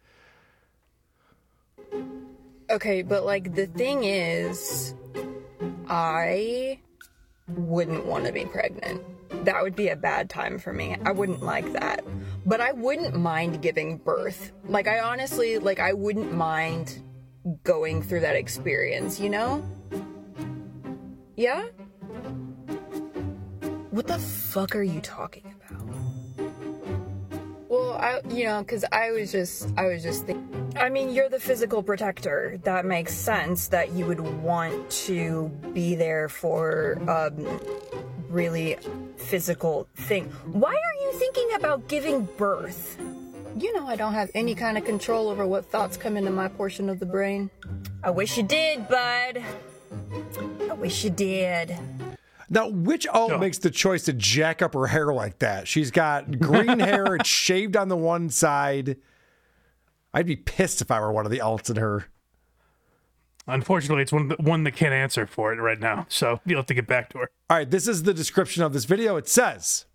Okay, 2.71 3.03
but 3.03 3.25
like 3.25 3.55
the 3.55 3.67
thing 3.67 4.05
is, 4.05 4.95
I 5.89 6.81
wouldn't 7.49 8.07
want 8.07 8.27
to 8.27 8.33
be 8.33 8.45
pregnant. 8.45 9.03
That 9.45 9.63
would 9.63 9.77
be 9.77 9.89
a 9.89 9.97
bad 9.97 10.31
time 10.31 10.59
for 10.59 10.73
me. 10.73 10.97
I 11.05 11.13
wouldn't 11.13 11.43
like 11.43 11.73
that. 11.73 12.05
But 12.47 12.61
I 12.61 12.73
wouldn't 12.73 13.15
mind 13.15 13.63
giving 13.63 13.99
birth. 13.99 14.53
Like, 14.67 14.87
I 14.87 15.01
honestly, 15.01 15.59
like, 15.59 15.81
I 15.81 15.93
wouldn't 15.93 16.33
mind 16.33 17.03
going 17.63 18.03
through 18.03 18.21
that 18.21 18.37
experience, 18.37 19.21
you 19.21 19.29
know? 19.29 19.65
Yeah? 21.37 21.65
What 23.91 24.07
the 24.07 24.19
fuck 24.19 24.75
are 24.75 24.83
you 24.83 25.01
talking 25.01 25.54
I, 27.95 28.21
you 28.29 28.45
know, 28.45 28.61
because 28.61 28.85
I 28.93 29.11
was 29.11 29.33
just, 29.33 29.69
I 29.77 29.87
was 29.87 30.03
just 30.03 30.27
thinking. 30.27 30.73
I 30.77 30.89
mean, 30.89 31.11
you're 31.11 31.29
the 31.29 31.41
physical 31.41 31.83
protector. 31.83 32.59
That 32.65 32.85
makes 32.85 33.15
sense 33.15 33.69
that 33.69 33.93
you 33.93 34.07
would 34.07 34.21
want 34.21 34.91
to 35.07 35.49
be 35.73 35.95
there 35.95 36.29
for 36.29 36.99
um, 37.09 37.61
really 38.29 38.77
physical 39.17 39.87
thing. 39.95 40.25
Why 40.47 40.73
are 40.73 41.03
you 41.03 41.13
thinking 41.19 41.49
about 41.55 41.89
giving 41.89 42.25
birth? 42.37 42.99
You 43.57 43.73
know, 43.75 43.87
I 43.87 43.95
don't 43.95 44.15
have 44.15 44.31
any 44.35 44.55
kind 44.57 44.77
of 44.77 44.85
control 44.85 45.29
over 45.29 45.47
what 45.47 45.65
thoughts 45.65 45.97
come 45.97 46.17
into 46.17 46.31
my 46.31 46.49
portion 46.49 46.91
of 46.91 46.99
the 46.99 47.07
brain. 47.07 47.51
I 48.03 48.11
wish 48.11 48.37
you 48.37 48.43
did, 48.43 48.89
bud. 48.89 49.43
I 50.69 50.75
wish 50.75 51.05
you 51.05 51.11
did. 51.11 51.79
Now, 52.55 52.69
which 52.69 53.05
alt 53.09 53.41
makes 53.41 53.59
the 53.59 53.71
choice 53.71 54.05
to 54.05 54.13
jack 54.13 54.63
up 54.63 54.75
her 54.75 54.87
hair 54.87 55.13
like 55.13 55.41
that? 55.41 55.67
She's 55.67 55.91
got 55.91 56.39
green 56.39 56.79
hair, 56.79 57.17
it's 57.17 57.29
shaved 57.29 57.77
on 57.77 57.89
the 57.89 57.97
one 57.97 58.31
side. 58.31 58.97
I'd 60.15 60.27
be 60.27 60.37
pissed 60.37 60.81
if 60.81 60.93
I 60.93 61.01
were 61.01 61.11
one 61.11 61.27
of 61.27 61.33
the 61.33 61.41
alts 61.41 61.69
in 61.69 61.77
her. 61.77 62.07
Unfortunately, 63.49 64.03
it's 64.03 64.13
one 64.13 64.29
that, 64.29 64.41
one 64.41 64.63
that 64.65 64.73
can't 64.73 64.95
answer 64.95 65.27
for 65.27 65.53
it 65.53 65.57
right 65.57 65.81
now. 65.81 66.07
So 66.09 66.41
you'll 66.47 66.61
have 66.61 66.67
to 66.67 66.75
get 66.75 66.87
back 66.87 67.11
to 67.11 67.19
her. 67.19 67.31
All 67.51 67.57
right, 67.57 67.69
this 67.69 67.89
is 67.89 68.05
the 68.05 68.15
description 68.15 68.63
of 68.63 68.73
this 68.73 68.85
video. 68.85 69.17
It 69.17 69.29
says, 69.29 69.87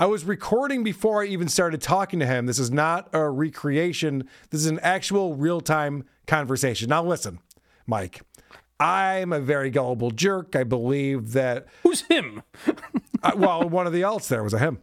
I 0.00 0.06
was 0.06 0.24
recording 0.24 0.82
before 0.82 1.22
I 1.22 1.26
even 1.26 1.46
started 1.48 1.82
talking 1.82 2.18
to 2.20 2.26
him. 2.26 2.46
This 2.46 2.58
is 2.58 2.70
not 2.70 3.10
a 3.12 3.28
recreation, 3.28 4.28
this 4.50 4.62
is 4.62 4.66
an 4.66 4.80
actual 4.80 5.34
real 5.34 5.60
time 5.60 6.04
conversation. 6.26 6.88
Now, 6.88 7.04
listen, 7.04 7.38
Mike, 7.86 8.22
I'm 8.78 9.32
a 9.32 9.40
very 9.40 9.70
gullible 9.70 10.10
jerk. 10.10 10.54
I 10.54 10.64
believe 10.64 11.32
that. 11.32 11.66
Who's 11.82 12.02
him? 12.02 12.42
uh, 13.22 13.32
well, 13.36 13.68
one 13.68 13.86
of 13.86 13.92
the 13.92 14.02
alts 14.02 14.28
there 14.28 14.42
was 14.42 14.52
a 14.54 14.58
him. 14.58 14.78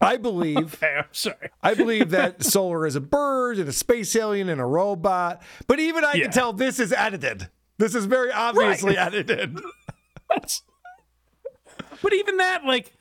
I 0.00 0.16
believe. 0.16 0.74
Okay, 0.82 0.96
I'm 0.98 1.04
sorry. 1.12 1.50
I 1.62 1.74
believe 1.74 2.10
that 2.10 2.42
Solar 2.42 2.86
is 2.86 2.96
a 2.96 3.00
bird 3.00 3.58
and 3.58 3.68
a 3.68 3.72
space 3.72 4.16
alien 4.16 4.48
and 4.48 4.60
a 4.60 4.64
robot. 4.64 5.42
But 5.66 5.78
even 5.78 6.04
I 6.04 6.14
Yeah. 6.14 6.22
can 6.24 6.32
tell 6.32 6.52
this 6.52 6.80
is 6.80 6.92
edited. 6.92 7.48
This 7.78 7.94
is 7.94 8.06
very 8.06 8.32
obviously 8.32 8.96
Right. 8.96 9.06
edited. 9.06 9.58
But 12.02 12.12
even 12.14 12.38
that, 12.38 12.64
like, 12.64 12.92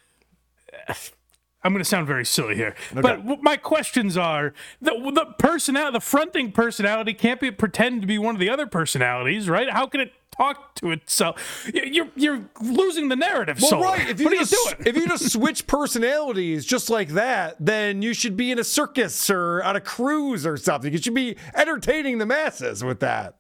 I'm 1.64 1.74
going 1.74 1.84
to 1.84 1.90
sound 1.90 2.08
very 2.08 2.26
silly 2.26 2.56
here. 2.56 2.76
But 2.94 3.18
w- 3.18 3.38
my 3.42 3.56
questions 3.58 4.18
are 4.18 4.54
the 4.82 4.92
the 5.14 5.26
personality, 5.38 5.94
the 5.94 6.02
fronting 6.02 6.52
personality 6.52 7.14
can't 7.14 7.40
be 7.40 7.52
pretend 7.52 8.02
to 8.02 8.08
be 8.08 8.18
one 8.18 8.36
of 8.36 8.40
the 8.40 8.50
other 8.50 8.66
personalities, 8.66 9.48
right? 9.48 9.70
How 9.70 9.86
can 9.86 10.02
it 10.02 10.12
talk 10.36 10.76
to 10.76 10.92
itself? 10.92 11.70
You're 11.74 12.10
you're 12.16 12.50
losing 12.62 13.10
the 13.10 13.16
narrative. 13.16 13.60
Well, 13.62 13.82
right. 13.82 14.10
If 14.10 14.20
you 14.20 14.26
what 14.26 14.34
are 14.34 14.38
you 14.38 14.46
just, 14.46 14.78
doing? 14.78 14.88
If 14.88 14.96
you 14.96 15.08
just 15.08 15.32
switch 15.34 15.68
personalities 15.68 16.66
just 16.66 16.90
like 16.90 17.10
that, 17.10 17.58
then 17.60 18.02
you 18.02 18.14
should 18.14 18.36
be 18.36 18.52
in 18.52 18.58
a 18.58 18.64
circus 18.64 19.30
or 19.30 19.62
on 19.64 19.76
a 19.76 19.82
cruise 19.82 20.46
or 20.46 20.58
something. 20.58 20.92
You 20.92 21.00
should 21.00 21.14
be 21.14 21.38
entertaining 21.56 22.18
the 22.18 22.26
masses 22.26 22.84
with 22.84 23.00
that 23.02 23.36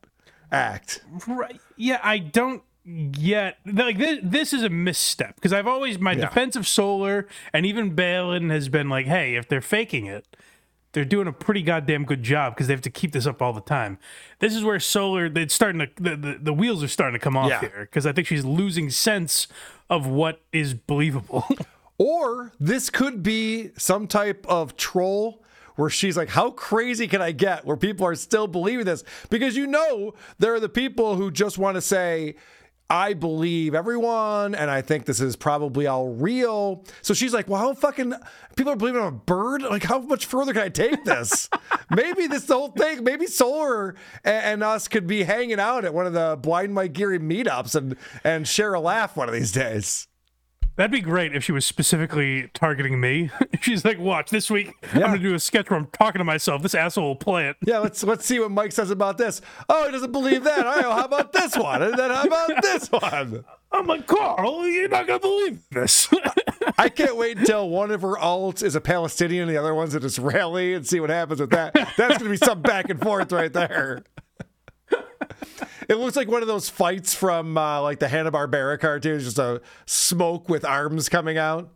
act. 0.52 1.02
Right. 1.28 1.60
Yeah, 1.76 2.00
I 2.04 2.20
don't 2.20 2.62
get 3.12 3.58
like 3.66 3.98
this. 3.98 4.20
This 4.24 4.54
is 4.54 4.64
a 4.64 4.70
misstep 4.70 5.36
because 5.36 5.54
I've 5.54 5.68
always 5.68 6.00
my 6.00 6.14
Yeah. 6.14 6.22
defense 6.22 6.56
of 6.56 6.68
Solar 6.68 7.28
and 7.54 7.66
even 7.66 7.94
Balin 7.96 8.50
has 8.50 8.70
been 8.70 8.90
like, 8.90 9.06
hey, 9.06 9.36
if 9.36 9.48
they're 9.48 9.62
faking 9.62 10.06
it, 10.08 10.26
they're 10.94 11.06
doing 11.06 11.28
a 11.28 11.32
pretty 11.32 11.62
goddamn 11.62 12.04
good 12.06 12.22
job 12.24 12.54
because 12.54 12.68
they 12.68 12.74
have 12.74 12.82
to 12.82 12.90
keep 12.90 13.12
this 13.14 13.26
up 13.26 13.42
all 13.42 13.54
the 13.54 13.62
time. 13.62 13.98
This 14.40 14.56
is 14.56 14.64
where 14.64 14.80
Solar, 14.80 15.26
it's 15.34 15.54
starting 15.54 15.80
to 15.80 15.88
the, 15.96 16.16
the, 16.16 16.40
the 16.42 16.54
wheels 16.54 16.84
are 16.84 16.88
starting 16.88 17.14
to 17.18 17.24
come 17.24 17.38
off 17.38 17.50
Yeah. 17.50 17.60
here 17.62 17.88
because 17.90 18.06
I 18.06 18.12
think 18.12 18.28
she's 18.28 18.44
losing 18.44 18.90
sense 18.90 19.48
of 19.90 20.08
what 20.08 20.42
is 20.52 20.74
believable. 20.74 21.46
Or 21.98 22.52
this 22.60 22.90
could 22.90 23.22
be 23.22 23.70
some 23.78 24.08
type 24.08 24.44
of 24.50 24.76
troll 24.76 25.44
where 25.76 25.92
she's 25.92 26.18
like, 26.18 26.30
How 26.30 26.50
crazy 26.50 27.08
can 27.08 27.22
I 27.22 27.32
get? 27.32 27.64
Where 27.64 27.78
people 27.78 28.08
are 28.08 28.16
still 28.16 28.48
believing 28.48 28.86
this. 28.86 29.04
Because 29.30 29.56
you 29.56 29.68
know, 29.68 30.16
there 30.40 30.52
are 30.56 30.60
the 30.60 30.68
people 30.68 31.16
who 31.16 31.30
just 31.30 31.60
want 31.60 31.76
to 31.76 31.82
say, 31.82 32.38
I 32.92 33.14
believe 33.14 33.74
everyone, 33.74 34.54
and 34.54 34.70
I 34.70 34.82
think 34.82 35.06
this 35.06 35.22
is 35.22 35.38
probably 35.38 35.88
all 35.88 36.10
real. 36.10 36.84
So 37.02 37.14
she's 37.14 37.34
like, 37.34 37.48
well, 37.48 37.62
how 37.62 37.74
fucking 37.74 38.14
people 38.58 38.74
are 38.74 38.76
believing 38.76 39.00
I'm 39.00 39.08
a 39.08 39.12
bird? 39.14 39.62
Like, 39.62 39.84
how 39.84 40.00
much 40.00 40.26
further 40.26 40.52
can 40.52 40.64
I 40.64 40.68
take 40.68 41.06
this? 41.06 41.50
maybe 41.90 42.28
this 42.28 42.50
whole 42.50 42.68
thing, 42.68 43.06
maybe 43.06 43.28
Solar 43.28 43.96
and, 44.26 44.44
and 44.44 44.64
us 44.64 44.90
could 44.90 45.08
be 45.08 45.24
hanging 45.24 45.58
out 45.58 45.86
at 45.86 45.94
one 45.94 46.06
of 46.06 46.12
the 46.12 46.38
Blind 46.42 46.74
Mike 46.74 46.92
Geary 46.92 47.18
meetups 47.18 47.76
and, 47.76 47.96
and 48.26 48.46
share 48.46 48.74
a 48.74 48.82
laugh 48.82 49.16
one 49.16 49.30
of 49.30 49.34
these 49.34 49.54
days. 49.54 50.10
That'd 50.76 50.92
be 50.92 51.02
great 51.02 51.36
if 51.36 51.44
she 51.44 51.52
was 51.52 51.66
specifically 51.66 52.50
targeting 52.54 53.00
me. 53.00 53.30
She's 53.62 53.84
like, 53.84 54.00
"Watch 54.00 54.30
this 54.30 54.50
week. 54.50 54.74
I'm 54.94 55.02
gonna 55.02 55.20
do 55.20 55.36
a 55.36 55.40
sketch 55.40 55.70
where 55.70 55.78
I'm 55.78 55.88
talking 55.88 56.20
to 56.20 56.24
myself. 56.24 56.62
This 56.62 56.74
asshole 56.74 57.08
will 57.08 57.16
play 57.16 57.50
it." 57.50 57.58
Yeah, 57.66 57.80
let's 57.80 58.04
let's 58.04 58.26
see 58.26 58.40
what 58.40 58.52
Mike 58.52 58.72
says 58.72 58.90
about 58.90 59.18
this. 59.18 59.42
Oh, 59.70 59.86
he 59.86 59.92
doesn't 59.92 60.12
believe 60.12 60.44
that. 60.46 60.66
All 60.66 60.76
right, 60.76 60.82
well, 60.84 60.96
how 60.98 61.06
about 61.06 61.34
this 61.34 61.56
one? 61.58 61.84
And 61.84 61.98
then 61.98 62.10
how 62.10 62.24
about 62.24 62.62
this 62.62 62.88
one? 62.88 63.44
I'm 63.74 63.88
like, 63.88 64.06
Karl, 64.08 64.68
you're 64.68 64.90
not 64.90 65.08
gonna 65.08 65.20
believe 65.20 65.60
this. 65.72 66.08
I 66.78 66.90
can't 66.90 67.16
wait 67.16 67.38
until 67.38 67.70
one 67.70 67.92
of 67.92 68.02
her 68.02 68.16
alts 68.16 68.64
is 68.64 68.76
a 68.76 68.82
Palestinian 68.82 69.44
and 69.44 69.52
the 69.52 69.58
other 69.58 69.74
one's 69.74 69.94
an 69.94 70.04
Israeli 70.04 70.74
and 70.74 70.86
see 70.86 71.00
what 71.00 71.10
happens 71.10 71.40
with 71.40 71.52
that. 71.52 71.74
That's 71.98 72.18
gonna 72.18 72.30
be 72.30 72.38
some 72.38 72.62
back 72.62 72.90
and 72.90 73.00
forth 73.00 73.32
right 73.32 73.52
there. 73.52 74.04
It 75.92 75.98
looks 75.98 76.16
like 76.16 76.30
one 76.30 76.42
of 76.42 76.48
those 76.48 76.70
fights 76.70 77.14
from 77.14 77.58
uh, 77.58 77.82
like 77.82 78.00
the 78.00 78.08
Hanna 78.08 78.32
Barbera 78.32 78.80
cartoons, 78.80 79.26
just 79.26 79.38
a 79.38 79.62
smoke 79.86 80.48
with 80.48 80.64
arms 80.64 81.10
coming 81.10 81.38
out. 81.38 81.70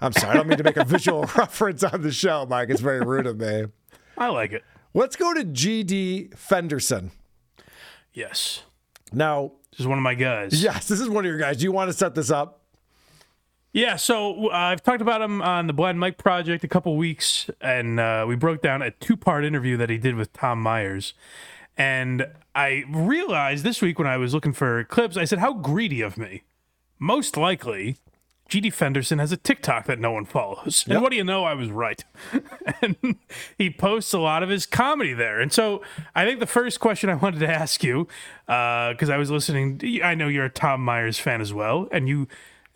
I'm 0.00 0.12
sorry, 0.12 0.32
I 0.32 0.34
don't 0.34 0.48
mean 0.48 0.58
to 0.58 0.64
make 0.64 0.76
a 0.76 0.84
visual 0.84 1.20
reference 1.36 1.84
on 1.84 2.02
the 2.02 2.10
show, 2.10 2.44
Mike. 2.44 2.70
It's 2.70 2.80
very 2.80 3.02
rude 3.02 3.24
of 3.24 3.38
me. 3.38 3.66
I 4.18 4.30
like 4.30 4.50
it. 4.50 4.64
Let's 4.94 5.14
go 5.14 5.32
to 5.32 5.44
GD 5.44 6.36
Fenderson. 6.36 7.12
Yes. 8.12 8.64
Now, 9.12 9.52
this 9.70 9.78
is 9.78 9.86
one 9.86 9.98
of 9.98 10.02
my 10.02 10.14
guys. 10.14 10.60
Yes, 10.60 10.88
this 10.88 10.98
is 10.98 11.08
one 11.08 11.24
of 11.24 11.28
your 11.28 11.38
guys. 11.38 11.58
Do 11.58 11.62
you 11.62 11.72
want 11.72 11.88
to 11.88 11.96
set 11.96 12.16
this 12.16 12.32
up? 12.32 12.64
Yeah, 13.72 13.94
so 13.94 14.48
uh, 14.48 14.54
I've 14.54 14.82
talked 14.82 15.02
about 15.02 15.22
him 15.22 15.40
on 15.40 15.68
the 15.68 15.72
Blind 15.72 16.00
Mike 16.00 16.18
Project 16.18 16.64
a 16.64 16.68
couple 16.68 16.96
weeks, 16.96 17.48
and 17.60 18.00
uh, 18.00 18.24
we 18.26 18.34
broke 18.34 18.60
down 18.60 18.82
a 18.82 18.90
two 18.90 19.16
part 19.16 19.44
interview 19.44 19.76
that 19.76 19.88
he 19.88 19.98
did 19.98 20.16
with 20.16 20.32
Tom 20.32 20.60
Myers. 20.60 21.14
And 21.78 22.26
I 22.56 22.84
realized 22.88 23.64
this 23.64 23.82
week 23.82 23.98
when 23.98 24.08
I 24.08 24.16
was 24.16 24.32
looking 24.32 24.52
for 24.54 24.82
clips, 24.84 25.16
I 25.16 25.24
said, 25.24 25.38
How 25.40 25.52
greedy 25.52 26.00
of 26.00 26.16
me. 26.16 26.42
Most 26.98 27.36
likely, 27.36 27.98
GD 28.48 28.72
Fenderson 28.72 29.18
has 29.18 29.30
a 29.32 29.36
TikTok 29.36 29.86
that 29.86 29.98
no 29.98 30.12
one 30.12 30.24
follows. 30.24 30.84
And 30.86 30.94
Yep. 30.94 31.02
what 31.02 31.10
do 31.10 31.16
you 31.16 31.24
know? 31.24 31.44
I 31.44 31.52
was 31.54 31.70
right. 31.70 32.02
and 32.82 32.96
he 33.58 33.68
posts 33.70 34.12
a 34.14 34.18
lot 34.18 34.42
of 34.42 34.48
his 34.48 34.64
comedy 34.64 35.12
there. 35.12 35.40
And 35.40 35.52
so 35.52 35.82
I 36.14 36.24
think 36.24 36.40
the 36.40 36.46
first 36.46 36.80
question 36.80 37.10
I 37.10 37.14
wanted 37.14 37.40
to 37.40 37.48
ask 37.48 37.84
you, 37.84 38.08
uh, 38.48 38.92
because 38.92 39.10
I 39.10 39.16
was 39.18 39.30
listening, 39.30 39.80
I 40.02 40.14
know 40.14 40.28
you're 40.28 40.46
a 40.46 40.50
Tom 40.50 40.82
Myers 40.82 41.18
fan 41.18 41.40
as 41.40 41.52
well, 41.52 41.88
and 41.92 42.08
you 42.08 42.26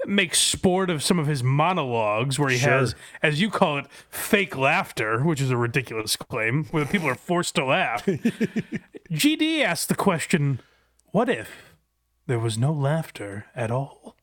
make 0.07 0.35
sport 0.35 0.91
of 0.91 1.03
some 1.03 1.19
of 1.19 1.27
his 1.27 1.43
monologues 1.43 2.39
where 2.39 2.49
he 2.51 2.59
Sure. 2.59 2.71
has, 2.71 2.95
as 3.23 3.41
you 3.41 3.51
call 3.51 3.79
it, 3.79 3.87
fake 4.11 4.57
laughter, 4.57 5.23
which 5.23 5.41
is 5.41 5.51
a 5.51 5.57
ridiculous 5.57 6.17
claim, 6.17 6.65
where 6.71 6.85
people 6.85 7.09
are 7.09 7.15
forced 7.15 7.55
to 7.57 7.65
laugh. 7.65 8.05
GD 9.11 9.63
asked 9.63 9.89
the 9.89 9.95
question, 9.95 10.61
what 11.13 11.29
if 11.29 11.75
there 12.27 12.39
was 12.39 12.57
no 12.57 12.73
laughter 12.73 13.47
at 13.55 13.71
all? 13.71 14.17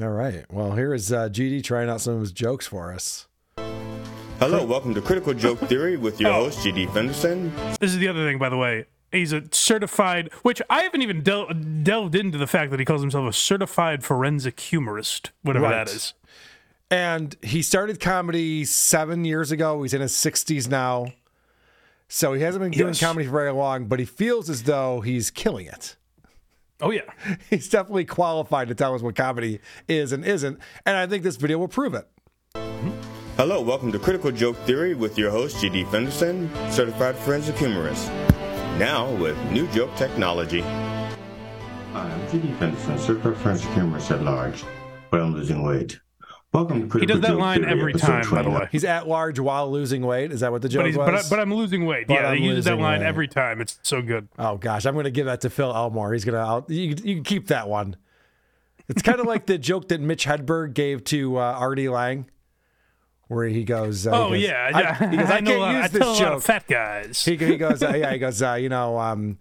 All 0.00 0.08
right. 0.08 0.44
Well, 0.50 0.72
here 0.72 0.94
is 0.94 1.12
uh, 1.12 1.28
GD 1.28 1.62
trying 1.64 1.88
out 1.90 2.00
some 2.00 2.14
of 2.14 2.20
his 2.20 2.32
jokes 2.32 2.66
for 2.66 2.92
us. 2.92 3.26
Hello, 4.38 4.64
welcome 4.64 4.94
to 4.94 5.02
Critical 5.02 5.34
Joke 5.34 5.58
Theory 5.60 5.98
with 5.98 6.18
your 6.20 6.32
host, 6.32 6.60
GD 6.60 6.92
Fenderson. 6.94 7.52
This 7.78 7.90
is 7.92 7.98
the 7.98 8.08
other 8.08 8.24
thing, 8.26 8.38
by 8.38 8.48
the 8.48 8.56
way. 8.56 8.86
He's 9.12 9.32
a 9.32 9.42
certified, 9.50 10.30
which 10.42 10.62
I 10.70 10.82
haven't 10.82 11.02
even 11.02 11.22
del- 11.22 11.48
delved 11.82 12.14
into 12.14 12.38
the 12.38 12.46
fact 12.46 12.70
that 12.70 12.78
he 12.78 12.86
calls 12.86 13.00
himself 13.00 13.28
a 13.28 13.32
certified 13.32 14.04
forensic 14.04 14.60
humorist, 14.60 15.32
whatever 15.42 15.64
Right. 15.66 15.84
that 15.84 15.88
is. 15.94 16.14
And 16.92 17.36
he 17.42 17.62
started 17.62 17.98
comedy 18.00 18.64
seven 18.64 19.24
years 19.24 19.50
ago. 19.50 19.82
He's 19.82 19.94
in 19.94 20.00
his 20.00 20.12
60s 20.12 20.68
now. 20.68 21.12
So 22.08 22.32
he 22.34 22.42
hasn't 22.42 22.62
been 22.62 22.72
doing 22.72 22.88
Yes. 22.88 23.00
comedy 23.00 23.24
for 23.26 23.32
very 23.32 23.52
long, 23.52 23.86
but 23.86 23.98
he 24.00 24.04
feels 24.04 24.48
as 24.50 24.64
though 24.64 25.00
he's 25.00 25.30
killing 25.30 25.66
it. 25.66 25.96
Oh, 26.82 26.90
yeah. 26.90 27.02
He's 27.50 27.68
definitely 27.68 28.06
qualified 28.06 28.68
to 28.68 28.74
tell 28.74 28.94
us 28.94 29.02
what 29.02 29.14
comedy 29.14 29.60
is 29.86 30.12
and 30.12 30.24
isn't. 30.24 30.58
And 30.86 30.96
I 30.96 31.06
think 31.06 31.22
this 31.24 31.36
video 31.36 31.58
will 31.58 31.68
prove 31.68 31.92
it. 31.94 32.08
Hello, 33.36 33.60
welcome 33.60 33.92
to 33.92 33.98
Critical 33.98 34.30
Joke 34.32 34.56
Theory 34.64 34.94
with 34.94 35.18
your 35.18 35.30
host, 35.30 35.58
GD 35.58 35.84
Fenderson, 35.90 36.48
certified 36.70 37.16
forensic 37.16 37.58
humorist. 37.58 38.10
Now 38.80 39.12
with 39.16 39.36
new 39.52 39.66
joke 39.72 39.94
technology. 39.94 40.62
Hi, 40.62 41.10
I'm 41.92 42.26
GD 42.28 42.58
Fenderson, 42.58 42.98
certified 42.98 43.36
forensic 43.36 43.70
humorist 43.72 44.10
at 44.10 44.22
large, 44.22 44.64
but 45.10 45.20
I'm 45.20 45.34
losing 45.34 45.62
weight. 45.62 46.00
Welcome 46.54 46.88
to 46.88 46.98
He 46.98 47.04
does 47.04 47.20
that 47.20 47.28
Joke 47.28 47.40
line 47.40 47.60
Theory, 47.60 47.72
every 47.72 47.92
episode 47.92 48.22
time, 48.22 48.30
by 48.30 48.40
the 48.40 48.48
way. 48.48 48.68
He's 48.72 48.84
at 48.84 49.06
large 49.06 49.38
while 49.38 49.70
losing 49.70 50.00
weight. 50.00 50.32
Is 50.32 50.40
that 50.40 50.50
what 50.50 50.62
the 50.62 50.70
joke 50.70 50.80
But, 50.80 50.86
he's, 50.86 50.96
was? 50.96 51.06
but, 51.06 51.14
I, 51.14 51.22
but 51.28 51.40
I'm 51.40 51.52
losing 51.52 51.84
weight. 51.84 52.06
But 52.06 52.14
yeah, 52.14 52.28
I'm 52.28 52.38
he 52.38 52.44
uses 52.46 52.64
that 52.64 52.70
losing 52.70 52.82
line 52.82 53.00
weight. 53.00 53.06
every 53.06 53.28
time. 53.28 53.60
It's 53.60 53.78
so 53.82 54.00
good. 54.00 54.28
Oh 54.38 54.56
gosh, 54.56 54.86
I'm 54.86 54.94
going 54.94 55.04
to 55.04 55.10
give 55.10 55.26
that 55.26 55.42
to 55.42 55.50
Phil 55.50 55.76
Elmore. 55.76 56.14
He's 56.14 56.24
going 56.24 56.36
to. 56.36 56.40
I'll, 56.40 56.64
you, 56.68 56.96
you 57.04 57.16
can 57.16 57.24
keep 57.24 57.48
that 57.48 57.68
one. 57.68 57.96
It's 58.88 59.02
kind 59.02 59.20
of 59.20 59.26
like 59.26 59.44
the 59.44 59.58
joke 59.70 59.88
that 59.88 60.00
Mitch 60.00 60.24
Hedberg 60.24 60.72
gave 60.72 61.04
to 61.04 61.36
uh, 61.36 61.40
Artie 61.42 61.90
Lange, 61.90 62.30
where 63.30 63.46
he 63.48 63.64
goes. 63.64 64.06
Uh, 64.06 64.10
he 64.12 64.16
Oh, 64.16 64.28
goes, 64.30 64.40
yeah, 64.42 64.70
I, 64.74 64.80
yeah. 64.80 65.10
he 65.10 65.16
goes, 65.16 65.30
I, 65.30 65.36
I 65.36 65.40
know 65.40 65.50
a 65.50 65.54
can't 65.54 65.60
lot- 65.60 65.74
use 65.76 65.84
I 65.84 65.88
this 65.88 65.98
tell 66.00 66.08
a 66.08 66.12
lot 66.12 66.18
joke. 66.18 66.36
of 66.36 66.44
fat 66.44 66.66
guys. 66.66 67.24
He, 67.24 67.36
he 67.36 67.56
goes, 67.56 67.82
uh, 67.82 67.92
yeah, 67.96 68.12
he 68.12 68.18
goes. 68.18 68.42
Uh, 68.42 68.54
you 68.54 68.68
know, 68.68 68.98
um, 68.98 69.38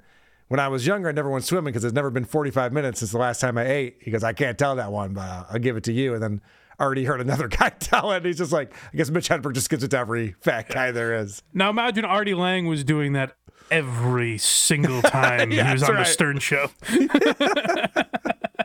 when 0.47 0.59
I 0.59 0.67
was 0.67 0.85
younger, 0.87 1.09
I 1.09 1.11
never 1.11 1.29
went 1.29 1.43
swimming 1.45 1.65
because 1.73 1.83
it's 1.83 1.93
never 1.93 2.09
been 2.11 2.25
45 2.25 2.71
minutes 2.71 2.99
since 2.99 3.11
the 3.11 3.17
last 3.17 3.41
time 3.41 3.57
I 3.57 3.67
ate. 3.67 3.97
He 4.01 4.11
goes, 4.11 4.23
I 4.23 4.33
can't 4.33 4.57
tell 4.57 4.75
that 4.77 4.91
one, 4.91 5.13
but 5.13 5.21
uh, 5.21 5.43
I'll 5.51 5.59
give 5.59 5.75
it 5.77 5.83
to 5.85 5.91
you. 5.93 6.13
And 6.13 6.21
then 6.23 6.41
already 6.79 7.03
heard 7.05 7.19
another 7.21 7.47
guy 7.49 7.69
tell 7.69 8.11
it. 8.11 8.23
He's 8.25 8.37
just 8.37 8.51
like, 8.51 8.73
I 8.93 8.97
guess 8.97 9.09
Mitch 9.09 9.27
Hedberg 9.29 9.53
just 9.53 9.69
gives 9.69 9.83
it 9.83 9.89
to 9.89 9.97
every 9.97 10.35
fat 10.41 10.69
guy 10.69 10.91
there 10.91 11.13
is. 11.15 11.41
Now 11.53 11.69
imagine 11.71 12.05
Artie 12.05 12.35
Lange 12.35 12.67
was 12.67 12.83
doing 12.83 13.13
that 13.13 13.35
every 13.71 14.37
single 14.37 15.01
time 15.01 15.51
Yeah, 15.51 15.65
he 15.67 15.73
was 15.73 15.81
that's 15.81 15.89
on 15.91 15.95
the. 15.97 16.05
Stern 16.05 16.39
Show. 16.39 16.69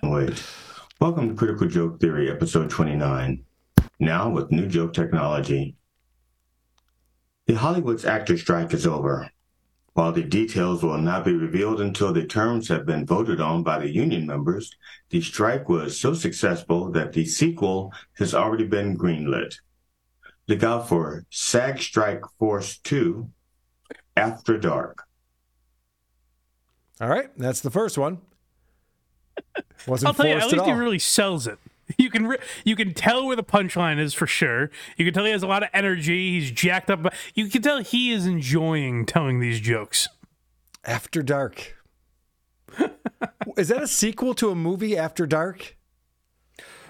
Wait. 0.03 0.43
Welcome 1.01 1.29
to 1.31 1.35
Critical 1.35 1.67
Joke 1.67 2.01
Theory, 2.01 2.31
episode 2.31 2.71
29. 2.71 3.45
Now 3.99 4.29
with 4.31 4.51
new 4.51 4.67
joke 4.67 4.93
technology. 4.93 5.77
The 7.47 7.55
Hollywood's 7.55 8.05
actor 8.05 8.39
strike 8.39 8.73
is 8.73 8.87
over. 8.87 9.31
While 9.93 10.13
the 10.13 10.25
details 10.25 10.83
will 10.83 10.99
not 10.99 11.25
be 11.25 11.33
revealed 11.35 11.81
until 11.81 12.13
the 12.13 12.27
terms 12.27 12.67
have 12.69 12.85
been 12.85 13.07
voted 13.07 13.41
on 13.41 13.63
by 13.63 13.79
the 13.79 13.89
union 13.89 14.27
members, 14.27 14.75
the 15.11 15.21
strike 15.21 15.69
was 15.69 16.01
so 16.01 16.15
successful 16.15 16.91
that 16.93 17.13
the 17.13 17.25
sequel 17.25 17.93
has 18.15 18.35
already 18.35 18.67
been 18.67 18.99
greenlit. 18.99 19.55
Look 20.49 20.65
out 20.65 20.89
for 20.89 21.25
SAG 21.31 21.79
Strike 21.79 22.23
Force 22.39 22.79
2 22.79 23.31
After 24.17 24.59
Dark. 24.59 25.05
All 27.01 27.09
right, 27.09 27.31
that's 27.37 27.61
the 27.61 27.71
first 27.71 27.97
one. 27.97 28.19
Wasn't 29.87 30.09
I'll 30.09 30.15
tell 30.15 30.27
you, 30.27 30.33
at 30.33 30.45
least 30.45 30.59
at 30.59 30.67
he 30.67 30.73
really 30.73 30.99
sells 30.99 31.47
it. 31.47 31.59
You 31.99 32.09
can 32.11 32.27
re- 32.27 32.39
you 32.65 32.77
can 32.77 32.95
tell 32.95 33.27
where 33.27 33.37
the 33.37 33.45
punchline 33.45 33.99
is 33.99 34.15
for 34.15 34.27
sure. 34.27 34.71
You 34.97 35.05
can 35.05 35.13
tell 35.13 35.25
he 35.25 35.31
has 35.33 35.43
a 35.43 35.47
lot 35.47 35.63
of 35.63 35.69
energy. 35.75 36.33
He's 36.39 36.51
jacked 36.51 36.91
up. 36.91 37.13
You 37.35 37.49
can 37.49 37.61
tell 37.63 37.83
he 37.83 38.11
is 38.11 38.27
enjoying 38.27 39.05
telling 39.07 39.39
these 39.41 39.61
jokes. 39.61 40.09
After 40.85 41.23
Dark. 41.23 41.77
Is 43.57 43.69
that 43.69 43.83
a 43.83 43.87
sequel 43.87 44.35
to 44.35 44.51
a 44.51 44.55
movie 44.55 44.97
After 44.97 45.27
Dark? 45.27 45.77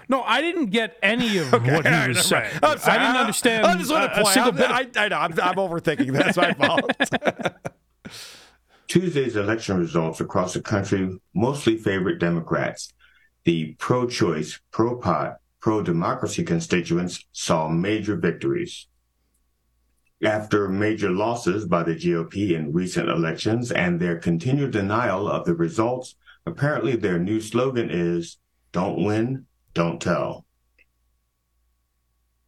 No, 0.07 0.21
I 0.23 0.41
didn't 0.41 0.67
get 0.67 0.97
any 1.01 1.37
of 1.39 1.53
Okay, 1.53 1.73
what 1.73 1.85
he 1.85 2.07
was 2.09 2.25
saying. 2.25 2.43
mind. 2.53 2.59
I'm 2.63 2.77
sorry. 2.77 2.97
I 2.99 3.05
didn't 3.05 3.17
understand. 3.21 3.65
I 3.65 3.75
just 3.77 3.91
want 3.91 4.13
to 4.13 4.19
a 4.19 4.23
point. 4.23 4.33
single 4.33 4.51
I'm, 4.63 4.85
of 4.85 4.97
I, 4.97 5.05
I 5.05 5.07
know. 5.09 5.17
I'm, 5.17 5.31
I'm 5.39 5.55
overthinking. 5.55 6.11
That's 6.13 6.37
my 6.37 6.53
fault. 6.53 6.91
Tuesday's 8.87 9.35
election 9.35 9.77
results 9.79 10.21
across 10.21 10.53
the 10.53 10.61
country 10.61 11.17
mostly 11.33 11.77
favored 11.77 12.19
Democrats. 12.19 12.93
The 13.45 13.75
pro 13.77 14.07
choice, 14.07 14.59
pro 14.71 14.97
pot, 14.97 15.37
pro 15.61 15.83
democracy 15.83 16.43
constituents 16.43 17.25
saw 17.31 17.69
major 17.69 18.15
victories. 18.15 18.87
After 20.23 20.67
major 20.67 21.11
losses 21.11 21.65
by 21.65 21.83
the 21.83 21.93
GOP 21.93 22.51
in 22.55 22.73
recent 22.73 23.07
elections 23.07 23.71
and 23.71 23.99
their 23.99 24.17
continued 24.17 24.71
denial 24.71 25.27
of 25.29 25.45
the 25.45 25.53
results, 25.53 26.15
apparently 26.47 26.95
their 26.95 27.19
new 27.19 27.39
slogan 27.39 27.89
is 27.91 28.37
Don't 28.71 29.03
win, 29.03 29.45
don't 29.73 30.01
tell. 30.01 30.45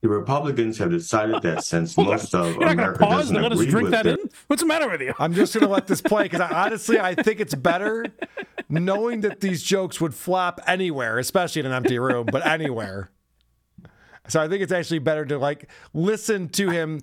The 0.02 0.10
Republicans 0.10 0.78
have 0.80 0.90
decided 0.90 1.42
that 1.44 1.64
since 1.64 1.96
most 1.98 2.34
of 2.34 2.56
You're 2.56 2.66
not 2.66 2.72
America 2.74 3.00
pause 3.00 3.30
doesn't 3.30 3.36
and 3.36 3.44
let 3.44 3.52
us 3.52 3.60
agree 3.60 3.72
drink 3.72 3.84
with 3.84 3.92
that 3.92 4.04
the- 4.04 4.22
in? 4.22 4.30
What's 4.48 4.62
the 4.64 4.68
matter 4.68 4.90
with 4.90 5.02
you? 5.02 5.14
I'm 5.20 5.34
just 5.34 5.54
going 5.54 5.66
to 5.66 5.72
let 5.72 5.86
this 5.88 6.02
play 6.02 6.24
because 6.24 6.42
I, 6.42 6.66
honestly, 6.66 7.00
I 7.00 7.14
think 7.14 7.40
it's 7.40 7.56
better 7.56 8.06
knowing 8.70 9.22
that 9.22 9.40
these 9.40 9.64
jokes 9.64 10.02
would 10.02 10.14
flop 10.14 10.60
anywhere, 10.68 11.20
especially 11.20 11.62
in 11.62 11.66
an 11.66 11.72
empty 11.72 12.00
room, 12.00 12.28
but 12.32 12.46
anywhere. 12.46 13.10
So 14.28 14.42
I 14.42 14.50
think 14.50 14.62
it's 14.62 14.74
actually 14.74 15.00
better 15.00 15.26
to 15.26 15.38
like 15.38 15.70
listen 15.94 16.50
to 16.50 16.70
him, 16.70 17.00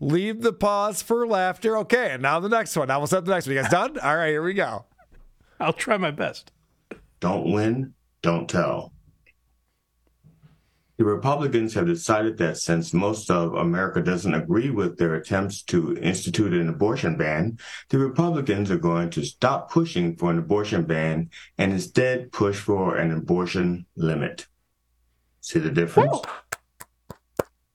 leave 0.00 0.40
the 0.40 0.52
pause 0.52 1.02
for 1.02 1.26
laughter. 1.26 1.76
Okay, 1.78 2.12
and 2.12 2.22
now 2.22 2.40
the 2.40 2.48
next 2.48 2.74
one. 2.76 2.88
Now 2.88 2.98
we'll 3.00 3.06
set 3.06 3.24
the 3.26 3.32
next 3.32 3.46
one. 3.46 3.56
You 3.56 3.62
guys 3.62 3.70
done? 3.70 3.98
All 3.98 4.16
right, 4.16 4.30
here 4.30 4.42
we 4.42 4.54
go. 4.54 4.86
I'll 5.60 5.74
try 5.74 5.98
my 5.98 6.10
best. 6.10 6.52
don't 7.20 7.52
win, 7.52 7.92
don't 8.22 8.48
tell. 8.48 8.93
The 10.96 11.04
Republicans 11.04 11.74
have 11.74 11.86
decided 11.86 12.38
that 12.38 12.56
since 12.56 12.94
most 12.94 13.30
of 13.30 13.54
America 13.54 14.00
doesn't 14.00 14.32
agree 14.32 14.70
with 14.70 14.96
their 14.96 15.16
attempts 15.16 15.62
to 15.64 15.96
institute 15.96 16.52
an 16.52 16.68
abortion 16.68 17.16
ban, 17.16 17.58
the 17.88 17.98
Republicans 17.98 18.70
are 18.70 18.78
going 18.78 19.10
to 19.10 19.24
stop 19.24 19.70
pushing 19.70 20.14
for 20.16 20.30
an 20.30 20.38
abortion 20.38 20.84
ban 20.84 21.30
and 21.58 21.72
instead 21.72 22.30
push 22.30 22.60
for 22.60 22.96
an 22.96 23.10
abortion 23.10 23.86
limit. 23.96 24.46
See 25.40 25.58
the 25.58 25.70
difference? 25.70 26.20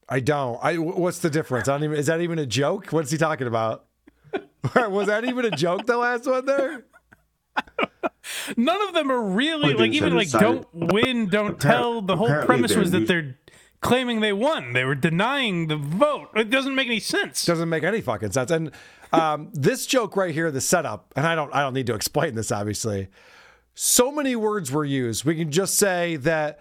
I 0.08 0.22
don't. 0.22 0.58
I 0.64 0.78
what's 0.78 1.20
the 1.20 1.30
difference? 1.30 1.68
I 1.68 1.74
don't 1.74 1.84
even. 1.84 1.98
Is 1.98 2.08
that 2.08 2.22
even 2.22 2.40
a 2.40 2.46
joke? 2.46 2.88
What's 2.92 3.12
he 3.12 3.18
talking 3.18 3.48
about? 3.48 3.86
Was 4.76 5.08
that 5.08 5.26
even 5.26 5.46
a 5.46 5.52
joke? 5.52 5.86
The 5.86 5.98
last 5.98 6.26
one 6.26 6.46
there. 6.46 6.86
None 8.58 8.82
of 8.88 8.94
them 8.94 9.12
are 9.12 9.22
really 9.22 9.74
like 9.74 9.92
even 9.92 10.16
like 10.16 10.28
decided- 10.28 10.46
don't 10.46 10.68
win, 10.74 11.28
don't 11.30 11.60
tell. 11.60 12.02
The 12.02 12.16
whole 12.16 12.44
premise 12.44 12.76
was 12.76 12.92
that 12.92 13.08
they're 13.08 13.38
claiming 13.82 14.20
they 14.20 14.34
won. 14.34 14.74
They 14.74 14.84
were 14.84 14.96
denying 14.96 15.68
the 15.68 15.78
vote. 15.78 16.30
It 16.36 16.50
doesn't 16.50 16.76
make 16.76 16.88
any 16.88 17.00
sense. 17.00 17.46
Doesn't 17.46 17.70
make 17.70 17.84
any 17.84 18.02
fucking 18.02 18.32
sense. 18.32 18.52
And 18.52 18.72
um, 19.12 19.50
this 19.54 19.86
joke 19.86 20.16
right 20.16 20.34
here, 20.34 20.52
the 20.52 20.62
setup, 20.62 21.14
and 21.16 21.26
I 21.26 21.36
don't. 21.36 21.54
I 21.54 21.62
don't 21.62 21.74
need 21.74 21.88
to 21.88 21.96
explain 21.96 22.36
this. 22.36 22.52
Obviously, 22.52 23.08
so 23.74 24.12
many 24.12 24.36
words 24.36 24.72
were 24.72 24.86
used. 24.86 25.26
We 25.26 25.36
can 25.36 25.52
just 25.52 25.76
say 25.76 26.18
that 26.18 26.60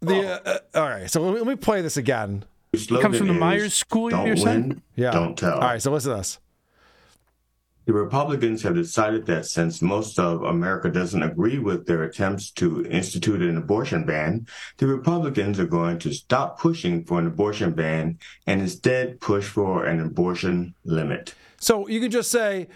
the. 0.00 0.40
Uh, 0.46 0.58
uh, 0.74 0.78
all 0.80 0.88
right. 0.88 1.10
So 1.10 1.22
let 1.22 1.32
me, 1.34 1.38
let 1.40 1.48
me 1.48 1.56
play 1.56 1.80
this 1.82 1.96
again. 1.96 2.44
It 2.72 2.88
comes 3.00 3.16
from 3.16 3.28
the 3.28 3.32
Myers 3.32 3.72
School, 3.72 4.10
Don't 4.10 4.26
you're 4.26 4.36
saying? 4.36 4.68
win, 4.68 4.82
Yeah. 4.96 5.10
don't 5.10 5.38
tell. 5.38 5.54
All 5.54 5.60
right. 5.60 5.80
So 5.80 5.90
listen 5.92 6.10
to 6.10 6.18
this. 6.18 6.38
The 7.86 7.92
Republicans 7.92 8.64
have 8.64 8.74
decided 8.74 9.26
that 9.26 9.46
since 9.46 9.80
most 9.80 10.18
of 10.18 10.42
America 10.42 10.90
doesn't 10.90 11.22
agree 11.22 11.60
with 11.60 11.86
their 11.86 12.02
attempts 12.02 12.50
to 12.52 12.84
institute 12.86 13.40
an 13.40 13.56
abortion 13.56 14.04
ban, 14.04 14.48
the 14.78 14.88
Republicans 14.88 15.60
are 15.60 15.66
going 15.66 16.00
to 16.00 16.12
stop 16.12 16.58
pushing 16.58 17.04
for 17.04 17.20
an 17.20 17.28
abortion 17.28 17.72
ban 17.72 18.18
and 18.44 18.60
instead 18.60 19.20
push 19.20 19.46
for 19.46 19.84
an 19.84 20.00
abortion 20.00 20.74
limit. 20.84 21.34
So 21.60 21.86
you 21.86 22.00
can 22.00 22.10
just 22.10 22.32
say 22.32 22.66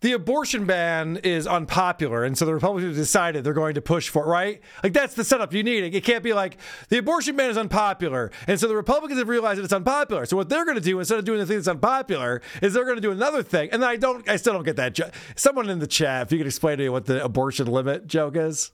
the 0.00 0.12
abortion 0.12 0.66
ban 0.66 1.16
is 1.18 1.46
unpopular, 1.46 2.24
and 2.24 2.36
so 2.36 2.44
the 2.44 2.52
Republicans 2.52 2.96
decided 2.96 3.44
they're 3.44 3.54
going 3.54 3.74
to 3.74 3.80
push 3.80 4.08
for 4.08 4.24
it, 4.24 4.26
right? 4.26 4.60
Like 4.82 4.92
that's 4.92 5.14
the 5.14 5.24
setup 5.24 5.54
you 5.54 5.62
need. 5.62 5.94
It 5.94 6.04
can't 6.04 6.22
be 6.22 6.34
like 6.34 6.58
the 6.90 6.98
abortion 6.98 7.34
ban 7.34 7.50
is 7.50 7.56
unpopular, 7.56 8.30
and 8.46 8.60
so 8.60 8.68
the 8.68 8.76
Republicans 8.76 9.18
have 9.18 9.28
realized 9.28 9.58
that 9.58 9.64
it's 9.64 9.72
unpopular. 9.72 10.26
So 10.26 10.36
what 10.36 10.48
they're 10.48 10.64
going 10.66 10.76
to 10.76 10.82
do 10.82 10.98
instead 10.98 11.18
of 11.18 11.24
doing 11.24 11.38
the 11.38 11.46
thing 11.46 11.56
that's 11.56 11.68
unpopular 11.68 12.42
is 12.60 12.74
they're 12.74 12.84
going 12.84 12.96
to 12.96 13.02
do 13.02 13.10
another 13.10 13.42
thing. 13.42 13.70
And 13.72 13.84
I 13.84 13.96
don't, 13.96 14.28
I 14.28 14.36
still 14.36 14.52
don't 14.52 14.64
get 14.64 14.76
that. 14.76 14.98
Someone 15.34 15.70
in 15.70 15.78
the 15.78 15.86
chat, 15.86 16.26
if 16.26 16.32
you 16.32 16.38
could 16.38 16.46
explain 16.46 16.76
to 16.78 16.84
me 16.84 16.88
what 16.90 17.06
the 17.06 17.24
abortion 17.24 17.66
limit 17.66 18.06
joke 18.06 18.36
is. 18.36 18.72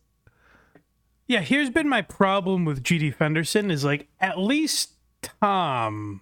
Yeah, 1.28 1.40
here's 1.40 1.70
been 1.70 1.88
my 1.88 2.02
problem 2.02 2.64
with 2.64 2.82
GD 2.82 3.14
Fenderson 3.14 3.70
is 3.70 3.84
like 3.84 4.08
at 4.20 4.38
least 4.38 4.94
Tom 5.22 6.20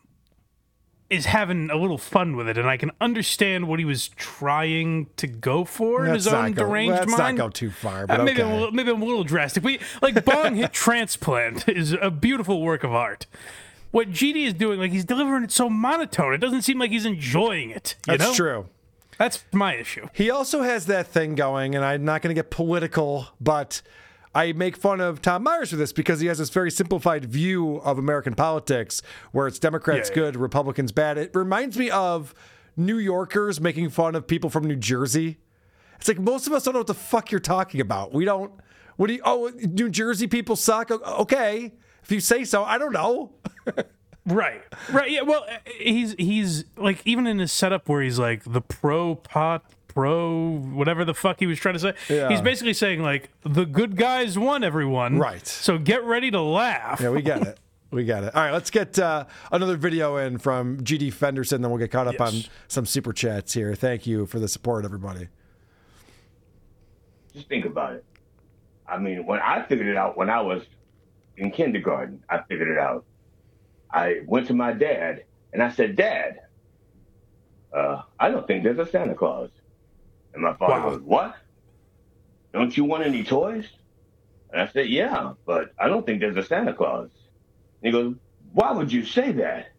is 1.10 1.26
having 1.26 1.68
a 1.70 1.76
little 1.76 1.98
fun 1.98 2.36
with 2.36 2.48
it, 2.48 2.56
and 2.56 2.68
I 2.68 2.76
can 2.76 2.92
understand 3.00 3.66
what 3.68 3.78
he 3.80 3.84
was 3.84 4.08
trying 4.10 5.08
to 5.16 5.26
go 5.26 5.64
for 5.64 6.04
in 6.06 6.12
Let's 6.12 6.24
his 6.24 6.32
own 6.32 6.52
go- 6.52 6.66
deranged 6.66 6.92
let's 7.00 7.18
not 7.18 7.36
go 7.36 7.48
too 7.48 7.70
far, 7.70 8.04
Uh, 8.04 8.06
but 8.06 8.24
maybe, 8.24 8.40
I'm 8.42 8.50
a 8.50 8.54
little, 8.54 8.72
maybe 8.72 8.90
I'm 8.90 9.02
a 9.02 9.04
little 9.04 9.24
drastic. 9.24 9.62
But 9.64 9.78
like 10.00 10.24
Bong 10.24 10.54
Hit 10.54 10.72
Transplant 10.72 11.68
is 11.68 11.92
a 12.00 12.10
beautiful 12.10 12.62
work 12.62 12.84
of 12.84 12.92
art. 12.92 13.26
What 13.90 14.10
GD 14.10 14.46
is 14.46 14.54
doing, 14.54 14.78
like 14.78 14.92
he's 14.92 15.04
delivering 15.04 15.42
it 15.42 15.50
so 15.50 15.68
monotone, 15.68 16.32
it 16.32 16.38
doesn't 16.38 16.62
seem 16.62 16.78
like 16.78 16.92
he's 16.92 17.04
enjoying 17.06 17.70
it. 17.70 17.96
You 18.06 18.16
That's 18.16 18.30
know? 18.30 18.34
true. 18.34 18.66
That's 19.18 19.44
my 19.52 19.74
issue. 19.74 20.06
He 20.14 20.30
also 20.30 20.62
has 20.62 20.86
that 20.86 21.08
thing 21.08 21.34
going, 21.34 21.74
and 21.74 21.84
I'm 21.84 22.04
not 22.04 22.22
going 22.22 22.34
to 22.34 22.38
get 22.40 22.50
political, 22.50 23.26
but 23.40 23.82
I 24.34 24.52
make 24.52 24.76
fun 24.76 25.00
of 25.00 25.20
Tom 25.20 25.42
Myers 25.42 25.70
for 25.70 25.76
this 25.76 25.92
because 25.92 26.20
he 26.20 26.26
has 26.28 26.38
this 26.38 26.50
very 26.50 26.70
simplified 26.70 27.24
view 27.24 27.78
of 27.78 27.98
American 27.98 28.34
politics 28.34 29.02
where 29.32 29.46
it's 29.48 29.58
Democrats 29.58 30.08
Yeah, 30.08 30.14
yeah. 30.22 30.30
good, 30.30 30.36
Republicans 30.36 30.92
bad. 30.92 31.18
It 31.18 31.32
reminds 31.34 31.76
me 31.76 31.90
of 31.90 32.32
New 32.76 32.98
Yorkers 32.98 33.60
making 33.60 33.90
fun 33.90 34.14
of 34.14 34.26
people 34.28 34.48
from 34.48 34.64
New 34.64 34.76
Jersey. 34.76 35.38
It's 35.98 36.06
like 36.08 36.18
most 36.20 36.46
of 36.46 36.52
us 36.52 36.64
don't 36.64 36.74
know 36.74 36.80
what 36.80 36.86
the 36.86 36.94
fuck 36.94 37.30
you're 37.32 37.40
talking 37.40 37.80
about. 37.80 38.14
We 38.14 38.24
don't. 38.24 38.52
What 38.96 39.08
do 39.08 39.14
you? 39.14 39.22
Oh, 39.24 39.50
New 39.56 39.88
Jersey 39.90 40.26
people 40.26 40.54
suck. 40.56 40.90
Okay, 40.90 41.72
if 42.02 42.12
you 42.12 42.20
say 42.20 42.44
so. 42.44 42.64
I 42.64 42.78
don't 42.78 42.92
know. 42.92 43.32
Right. 44.26 44.60
Right. 44.92 45.10
Yeah. 45.10 45.22
Well, 45.22 45.44
uh, 45.50 45.56
he's 45.78 46.14
he's 46.18 46.64
like 46.76 47.00
even 47.06 47.26
in 47.26 47.38
his 47.38 47.50
setup 47.50 47.88
where 47.88 48.02
he's 48.02 48.18
like 48.18 48.44
the 48.44 48.60
pro 48.60 49.14
pot 49.14 49.64
pro 49.94 50.56
whatever 50.56 51.04
the 51.04 51.14
fuck 51.14 51.38
he 51.38 51.46
was 51.46 51.58
trying 51.58 51.74
to 51.74 51.80
say. 51.80 51.94
Yeah. 52.08 52.28
He's 52.28 52.40
basically 52.40 52.74
saying 52.74 53.02
like 53.02 53.30
the 53.42 53.64
good 53.64 53.96
guys 53.96 54.38
won 54.38 54.64
everyone. 54.64 55.18
Right. 55.18 55.46
So 55.46 55.78
get 55.78 56.04
ready 56.04 56.30
to 56.30 56.40
laugh. 56.40 57.00
Yeah, 57.00 57.10
we 57.10 57.22
get 57.22 57.42
it. 57.46 57.58
We 57.90 58.04
got 58.04 58.22
it. 58.22 58.34
All 58.36 58.42
right, 58.42 58.52
let's 58.52 58.70
get 58.70 59.00
uh, 59.00 59.24
another 59.50 59.76
video 59.76 60.16
in 60.16 60.38
from 60.38 60.78
GD 60.78 61.12
Fenderson, 61.12 61.60
then 61.60 61.72
we'll 61.72 61.80
get 61.80 61.90
caught 61.90 62.06
up 62.06 62.20
on 62.20 62.44
some 62.68 62.86
super 62.86 63.12
chats 63.12 63.52
here. 63.52 63.74
Thank 63.74 64.06
you 64.06 64.26
for 64.26 64.38
the 64.38 64.46
support, 64.46 64.84
everybody. 64.84 65.26
Just 67.34 67.48
think 67.48 67.64
about 67.64 67.94
it. 67.94 68.04
I 68.86 68.98
mean, 68.98 69.26
when 69.26 69.40
I 69.40 69.64
figured 69.66 69.88
it 69.88 69.96
out 69.96 70.16
when 70.16 70.30
I 70.30 70.40
was 70.40 70.62
in 71.36 71.50
kindergarten, 71.50 72.22
I 72.28 72.42
figured 72.48 72.68
it 72.68 72.78
out. 72.78 73.04
I 73.90 74.20
went 74.26 74.46
to 74.48 74.54
my 74.54 74.72
dad 74.72 75.24
and 75.52 75.62
I 75.62 75.70
said, 75.70 75.96
Dad, 75.96 76.40
uh, 77.72 78.02
I 78.18 78.30
don't 78.30 78.46
think 78.46 78.62
there's 78.62 78.78
a 78.78 78.86
Santa 78.86 79.14
Claus. 79.14 79.50
And 80.34 80.42
my 80.42 80.54
father 80.54 80.90
goes, 80.90 81.00
What? 81.02 81.36
Don't 82.52 82.76
you 82.76 82.84
want 82.84 83.04
any 83.04 83.24
toys? 83.24 83.66
And 84.52 84.60
I 84.60 84.68
said, 84.68 84.88
Yeah, 84.88 85.34
but 85.46 85.72
I 85.78 85.88
don't 85.88 86.04
think 86.04 86.20
there's 86.20 86.36
a 86.36 86.44
Santa 86.44 86.74
Claus. 86.74 87.10
And 87.82 87.86
he 87.86 87.90
goes, 87.92 88.14
Why 88.52 88.72
would 88.72 88.92
you 88.92 89.04
say 89.04 89.32
that? 89.32 89.72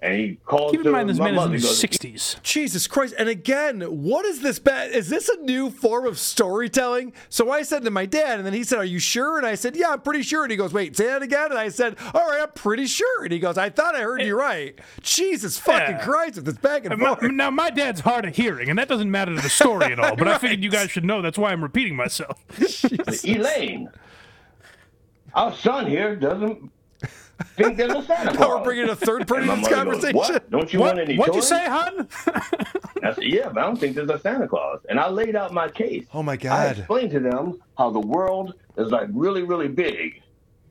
And 0.00 0.14
he 0.14 0.38
called 0.46 0.70
Keep 0.70 0.86
in 0.86 0.92
mind 0.92 1.10
this 1.10 1.18
my 1.18 1.32
man 1.32 1.38
is 1.38 1.44
in 1.46 1.50
He 1.54 1.58
his 1.58 1.78
sixties. 1.78 2.36
Jesus 2.44 2.86
Christ. 2.86 3.14
And 3.18 3.28
again, 3.28 3.80
what 3.80 4.24
is 4.24 4.40
this 4.42 4.60
bad? 4.60 4.92
Is 4.92 5.08
this 5.08 5.28
a 5.28 5.36
new 5.38 5.70
form 5.70 6.06
of 6.06 6.20
storytelling? 6.20 7.12
So 7.28 7.50
I 7.50 7.62
said 7.62 7.82
to 7.82 7.90
my 7.90 8.06
dad, 8.06 8.38
and 8.38 8.46
then 8.46 8.52
he 8.54 8.62
said, 8.62 8.78
Are 8.78 8.84
you 8.84 9.00
sure? 9.00 9.38
And 9.38 9.46
I 9.46 9.56
said, 9.56 9.74
Yeah, 9.74 9.88
I'm 9.90 10.00
pretty 10.02 10.22
sure. 10.22 10.44
And 10.44 10.52
he 10.52 10.56
goes, 10.56 10.72
Wait, 10.72 10.96
say 10.96 11.06
that 11.06 11.22
again? 11.22 11.50
And 11.50 11.58
I 11.58 11.68
said, 11.68 11.96
All 12.14 12.28
right, 12.28 12.42
I'm 12.42 12.52
pretty 12.52 12.86
sure. 12.86 13.24
And 13.24 13.32
he 13.32 13.40
goes, 13.40 13.58
I 13.58 13.70
thought 13.70 13.96
I 13.96 14.02
heard 14.02 14.22
you 14.22 14.38
eh. 14.38 14.40
right. 14.40 14.78
Jesus 15.02 15.58
fucking 15.58 15.96
Yeah. 15.96 16.04
Christ, 16.04 16.36
with 16.36 16.44
this 16.44 16.58
back 16.58 16.84
and 16.84 16.96
My- 16.96 17.16
forth. 17.16 17.32
now 17.32 17.50
my 17.50 17.70
dad's 17.70 18.00
hard 18.02 18.24
of 18.24 18.36
hearing, 18.36 18.70
and 18.70 18.78
that 18.78 18.86
doesn't 18.88 19.10
matter 19.10 19.34
to 19.34 19.40
the 19.42 19.48
story 19.50 19.86
at 19.86 19.98
all. 19.98 20.14
But 20.14 20.28
I 20.28 20.38
figured 20.38 20.62
you 20.62 20.70
guys 20.70 20.92
should 20.92 21.04
know. 21.04 21.22
That's 21.22 21.38
why 21.38 21.50
I'm 21.50 21.62
repeating 21.62 21.96
myself. 21.96 22.38
Elaine, 23.24 23.88
our 25.34 25.52
son 25.56 25.86
here 25.88 26.14
doesn't 26.14 26.70
think 27.44 27.76
there's 27.76 27.92
a 27.92 28.02
Santa 28.02 28.30
Claus. 28.36 28.38
Now 28.40 28.56
we're 28.58 28.64
bringing 28.64 28.88
a 28.88 28.96
third 28.96 29.26
person 29.28 29.48
And 29.50 29.58
in 29.58 29.62
this 29.64 29.70
mother 29.70 29.84
goes, 29.92 30.02
conversation. 30.02 30.16
what? 30.34 30.50
Don't 30.50 30.72
you 30.72 30.80
What- 30.80 30.96
want 30.96 31.08
any 31.08 31.16
what'd 31.16 31.34
you 31.34 31.42
say, 31.42 31.64
hon? 31.66 32.08
I 33.02 33.14
said, 33.14 33.24
yeah, 33.24 33.48
but 33.48 33.58
I 33.58 33.62
don't 33.66 33.76
think 33.78 33.94
there's 33.96 34.10
a 34.10 34.18
Santa 34.18 34.48
Claus. 34.48 34.80
And 34.88 34.98
I 34.98 35.08
laid 35.08 35.36
out 35.36 35.52
my 35.52 35.68
case. 35.68 36.06
Oh 36.12 36.22
my 36.22 36.36
God. 36.36 36.52
I 36.76 36.78
explained 36.78 37.10
to 37.12 37.20
them 37.20 37.60
how 37.76 37.90
the 37.90 38.00
world 38.00 38.54
is 38.76 38.90
like 38.90 39.08
really, 39.12 39.42
really 39.42 39.68
big. 39.68 40.20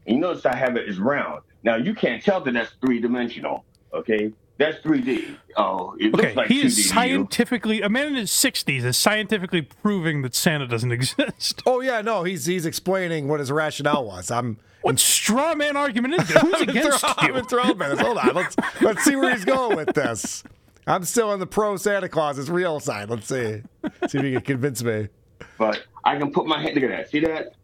And 0.05 0.15
you 0.15 0.21
notice 0.21 0.45
I 0.45 0.55
have 0.55 0.75
it 0.77 0.87
is 0.87 0.99
round. 0.99 1.41
Now 1.63 1.75
you 1.75 1.93
can't 1.93 2.23
tell 2.23 2.41
that 2.41 2.53
that's 2.53 2.71
three 2.81 2.99
dimensional. 2.99 3.65
Okay, 3.93 4.31
that's 4.57 4.77
3D. 4.79 5.35
Oh, 5.55 5.95
it 5.99 6.13
Okay, 6.13 6.23
looks 6.23 6.35
like 6.35 6.47
he 6.49 6.61
2D 6.61 6.65
is 6.65 6.89
scientifically 6.89 7.81
a 7.81 7.89
man 7.89 8.07
in 8.07 8.15
his 8.15 8.31
sixties 8.31 8.83
is 8.83 8.97
scientifically 8.97 9.61
proving 9.61 10.21
that 10.23 10.35
Santa 10.35 10.67
doesn't 10.67 10.91
exist. 10.99 11.61
Oh 11.65 11.79
yeah, 11.81 12.01
no, 12.01 12.23
he's 12.23 12.45
he's 12.45 12.65
explaining 12.65 13.27
what 13.27 13.39
his 13.39 13.51
rationale 13.51 14.05
was. 14.05 14.29
I'm 14.29 14.57
What 14.87 14.99
straw 14.99 15.53
man 15.53 15.75
argument 15.75 16.13
is 16.13 16.27
this? 16.29 16.41
Who's 16.41 16.61
against 16.67 17.03
I'm 17.05 17.33
you? 17.33 17.35
enthralled 17.39 17.77
by 17.77 17.89
this. 17.89 17.99
Hold 17.99 18.17
on, 18.19 18.33
let's 18.33 18.55
let's 18.81 19.03
see 19.03 19.17
where 19.17 19.33
he's 19.35 19.43
going 19.43 19.75
with 19.75 19.93
this. 19.93 20.45
I'm 20.87 21.03
still 21.03 21.29
on 21.31 21.39
the 21.39 21.45
pro 21.45 21.75
Santa 21.75 22.07
Claus 22.07 22.37
is 22.37 22.49
real 22.49 22.79
side. 22.79 23.09
Let's 23.09 23.27
see, 23.27 23.61
see 24.07 24.17
if 24.19 24.23
you 24.23 24.31
can 24.35 24.41
convince 24.41 24.81
me. 24.81 25.09
But 25.57 25.83
I 26.05 26.17
can 26.17 26.31
put 26.31 26.45
my 26.47 26.61
hand. 26.61 26.75
Look 26.75 26.85
at 26.85 26.89
that. 26.91 27.09
See 27.09 27.19
that? 27.19 27.55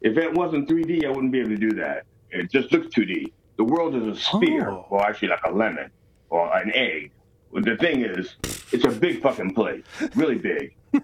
If 0.00 0.16
it 0.16 0.32
wasn't 0.32 0.68
3D, 0.68 1.04
I 1.04 1.08
wouldn't 1.08 1.32
be 1.32 1.40
able 1.40 1.50
to 1.50 1.56
do 1.56 1.72
that. 1.72 2.04
It 2.30 2.52
just 2.52 2.70
looks 2.70 2.86
2D. 2.94 3.32
The 3.56 3.64
world 3.64 3.96
is 3.96 4.06
a 4.06 4.14
sphere, 4.20 4.70
Oh. 4.70 4.86
or 4.90 5.04
actually 5.04 5.28
like 5.28 5.42
a 5.44 5.50
lemon 5.50 5.90
or 6.30 6.56
an 6.56 6.70
egg. 6.72 7.10
But 7.52 7.64
the 7.64 7.76
thing 7.78 8.04
is, 8.04 8.36
it's 8.72 8.84
a 8.84 8.90
big 8.90 9.20
fucking 9.20 9.54
place, 9.54 9.82
really 10.14 10.36
big. 10.38 10.76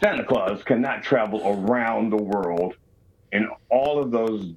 Santa 0.00 0.22
Claus 0.24 0.62
cannot 0.62 1.02
travel 1.02 1.42
around 1.44 2.10
the 2.10 2.16
world 2.22 2.76
in 3.32 3.48
all 3.70 4.00
of 4.00 4.12
those, 4.12 4.52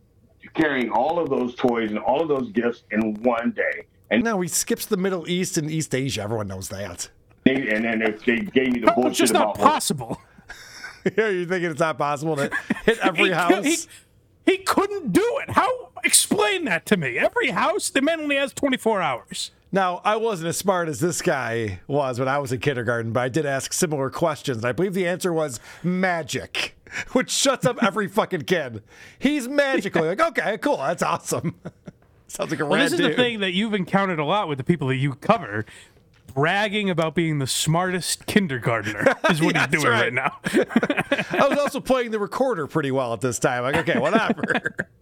carrying 0.57 0.89
all 0.89 1.19
of 1.19 1.29
those 1.29 1.55
toys 1.55 1.89
and 1.91 1.99
all 1.99 2.21
of 2.21 2.27
those 2.27 2.49
gifts 2.51 2.83
in 2.91 3.13
one 3.23 3.51
day. 3.51 3.85
And 4.09 4.23
No, 4.23 4.41
he 4.41 4.47
skips 4.47 4.85
the 4.85 4.97
Middle 4.97 5.27
East 5.29 5.57
and 5.57 5.69
East 5.69 5.93
Asia. 5.93 6.21
Everyone 6.23 6.47
knows 6.47 6.69
that. 6.69 7.09
they, 7.43 7.55
and 7.69 7.85
then 7.85 8.01
if 8.01 8.23
they 8.25 8.39
gave 8.39 8.73
me 8.73 8.79
the 8.79 8.91
bullshit, 8.95 9.11
It's 9.11 9.19
just 9.19 9.33
not 9.33 9.57
possible. 9.57 10.19
yeah, 11.17 11.29
you're 11.29 11.45
thinking 11.45 11.71
it's 11.71 11.79
not 11.79 11.97
possible 11.97 12.35
to 12.37 12.49
hit 12.85 12.97
every 13.03 13.25
He- 13.27 13.31
house. 13.31 13.65
He, 13.65 13.77
he 14.51 14.57
couldn't 14.59 15.11
do 15.11 15.39
it. 15.43 15.49
How? 15.51 15.89
Explain 16.05 16.65
that 16.65 16.85
to 16.85 16.95
me. 16.97 17.17
Every 17.17 17.49
house, 17.49 17.89
the 17.89 18.01
man 18.01 18.21
only 18.21 18.37
has 18.37 18.53
24 18.53 19.01
hours. 19.01 19.51
Now, 19.71 20.01
I 20.05 20.15
wasn't 20.15 20.47
as 20.47 20.57
smart 20.57 20.87
as 20.87 20.99
this 21.01 21.21
guy 21.21 21.81
was 21.87 22.19
when 22.19 22.27
I 22.29 22.37
was 22.39 22.51
in 22.53 22.59
kindergarten, 22.59 23.11
but 23.11 23.19
I 23.21 23.29
did 23.29 23.45
ask 23.45 23.73
similar 23.73 24.09
questions. 24.09 24.63
I 24.63 24.71
believe 24.71 24.93
the 24.93 25.07
answer 25.07 25.33
was 25.33 25.59
magic, 25.83 26.75
which 27.11 27.29
shuts 27.29 27.65
up 27.65 27.81
every 27.83 28.07
fucking 28.09 28.43
kid. 28.43 28.81
He's 29.19 29.47
magical. 29.47 30.05
Like, 30.05 30.21
okay, 30.21 30.57
cool, 30.59 30.77
that's 30.77 31.03
awesome. 31.03 31.55
Sounds 32.27 32.51
like 32.51 32.59
a 32.59 32.65
Well, 32.65 32.75
rad 32.79 32.85
this 32.85 32.93
is 32.93 32.99
dude. 32.99 33.11
the 33.11 33.15
thing 33.15 33.39
that 33.41 33.51
you've 33.53 33.73
encountered 33.73 34.19
a 34.19 34.25
lot 34.25 34.47
with 34.47 34.57
the 34.57 34.63
people 34.63 34.87
that 34.89 34.95
you 34.97 35.15
cover. 35.15 35.65
Bragging 36.33 36.89
about 36.89 37.15
being 37.15 37.39
the 37.39 37.47
smartest 37.47 38.25
kindergartner 38.27 39.15
is 39.29 39.41
what 39.41 39.55
Yeah, 39.55 39.67
he's 39.67 39.81
doing 39.81 39.91
right. 39.91 40.01
right 40.03 40.13
now. 40.13 40.37
I 41.31 41.47
was 41.47 41.57
also 41.57 41.79
playing 41.79 42.11
the 42.11 42.19
recorder 42.19 42.67
pretty 42.67 42.91
well 42.91 43.11
at 43.13 43.21
this 43.21 43.39
time. 43.39 43.63
Like, 43.63 43.75
okay, 43.77 43.97
whatever. 43.97 44.43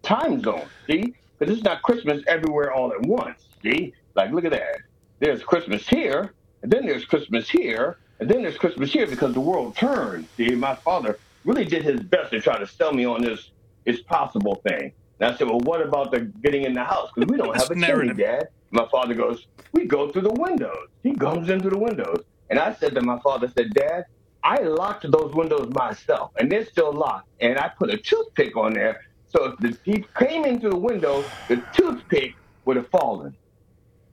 time 0.02 0.40
zone, 0.42 0.64
see? 0.86 1.14
Because 1.38 1.54
it's 1.56 1.64
not 1.64 1.82
Christmas 1.82 2.22
everywhere 2.26 2.72
all 2.72 2.90
at 2.92 3.02
once, 3.02 3.44
see? 3.62 3.92
Like, 4.16 4.32
look 4.32 4.44
at 4.44 4.52
that. 4.52 4.78
There's 5.18 5.42
Christmas 5.42 5.86
here, 5.86 6.34
and 6.62 6.70
then 6.70 6.86
there's 6.86 7.04
Christmas 7.04 7.48
here, 7.48 7.98
and 8.18 8.28
then 8.28 8.42
there's 8.42 8.58
Christmas 8.58 8.92
here 8.92 9.06
because 9.06 9.34
the 9.34 9.40
world 9.40 9.76
turned. 9.76 10.26
See, 10.36 10.50
my 10.54 10.74
father 10.74 11.18
really 11.44 11.64
did 11.64 11.84
his 11.84 12.00
best 12.00 12.30
to 12.32 12.40
try 12.40 12.58
to 12.58 12.66
sell 12.66 12.92
me 12.92 13.04
on 13.04 13.22
this 13.22 13.50
it's 13.84 14.02
possible 14.02 14.56
thing. 14.68 14.92
And 15.20 15.32
I 15.32 15.36
said, 15.36 15.48
well, 15.48 15.60
what 15.60 15.80
about 15.80 16.10
the 16.10 16.20
getting 16.42 16.64
in 16.64 16.74
the 16.74 16.84
house? 16.84 17.10
Because 17.14 17.30
we 17.30 17.38
don't 17.38 17.56
have 17.56 17.70
a 17.70 17.74
chimney. 17.74 18.14
Dad. 18.14 18.48
My 18.72 18.86
father 18.90 19.14
goes, 19.14 19.46
we 19.72 19.86
go 19.86 20.10
through 20.10 20.22
the 20.22 20.32
windows. 20.32 20.88
He 21.02 21.12
goes 21.12 21.48
in 21.48 21.60
through 21.60 21.70
the 21.70 21.78
windows. 21.78 22.24
And 22.50 22.58
I 22.58 22.74
said 22.74 22.94
to 22.96 23.00
my 23.00 23.18
father, 23.20 23.46
I 23.46 23.50
said, 23.52 23.72
Dad, 23.72 24.04
I 24.42 24.58
locked 24.58 25.10
those 25.10 25.34
windows 25.34 25.68
myself, 25.72 26.32
and 26.38 26.50
they're 26.50 26.66
still 26.66 26.92
locked. 26.92 27.28
And 27.40 27.58
I 27.58 27.68
put 27.68 27.90
a 27.90 27.96
toothpick 27.96 28.56
on 28.56 28.74
there, 28.74 29.00
so 29.28 29.46
if 29.46 29.58
the 29.58 29.72
thief 29.72 30.06
came 30.18 30.44
in 30.44 30.60
through 30.60 30.70
the 30.70 30.76
window, 30.76 31.24
the 31.48 31.62
toothpick 31.72 32.34
would 32.64 32.76
have 32.76 32.88
fallen. 32.88 33.34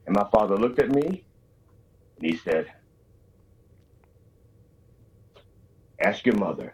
And 0.06 0.16
my 0.16 0.28
father 0.32 0.58
looked 0.58 0.80
at 0.80 0.89
me, 0.89 1.24
and 2.18 2.32
he 2.32 2.36
said, 2.38 2.72
"Ask 5.99 6.26
your 6.26 6.36
mother." 6.36 6.74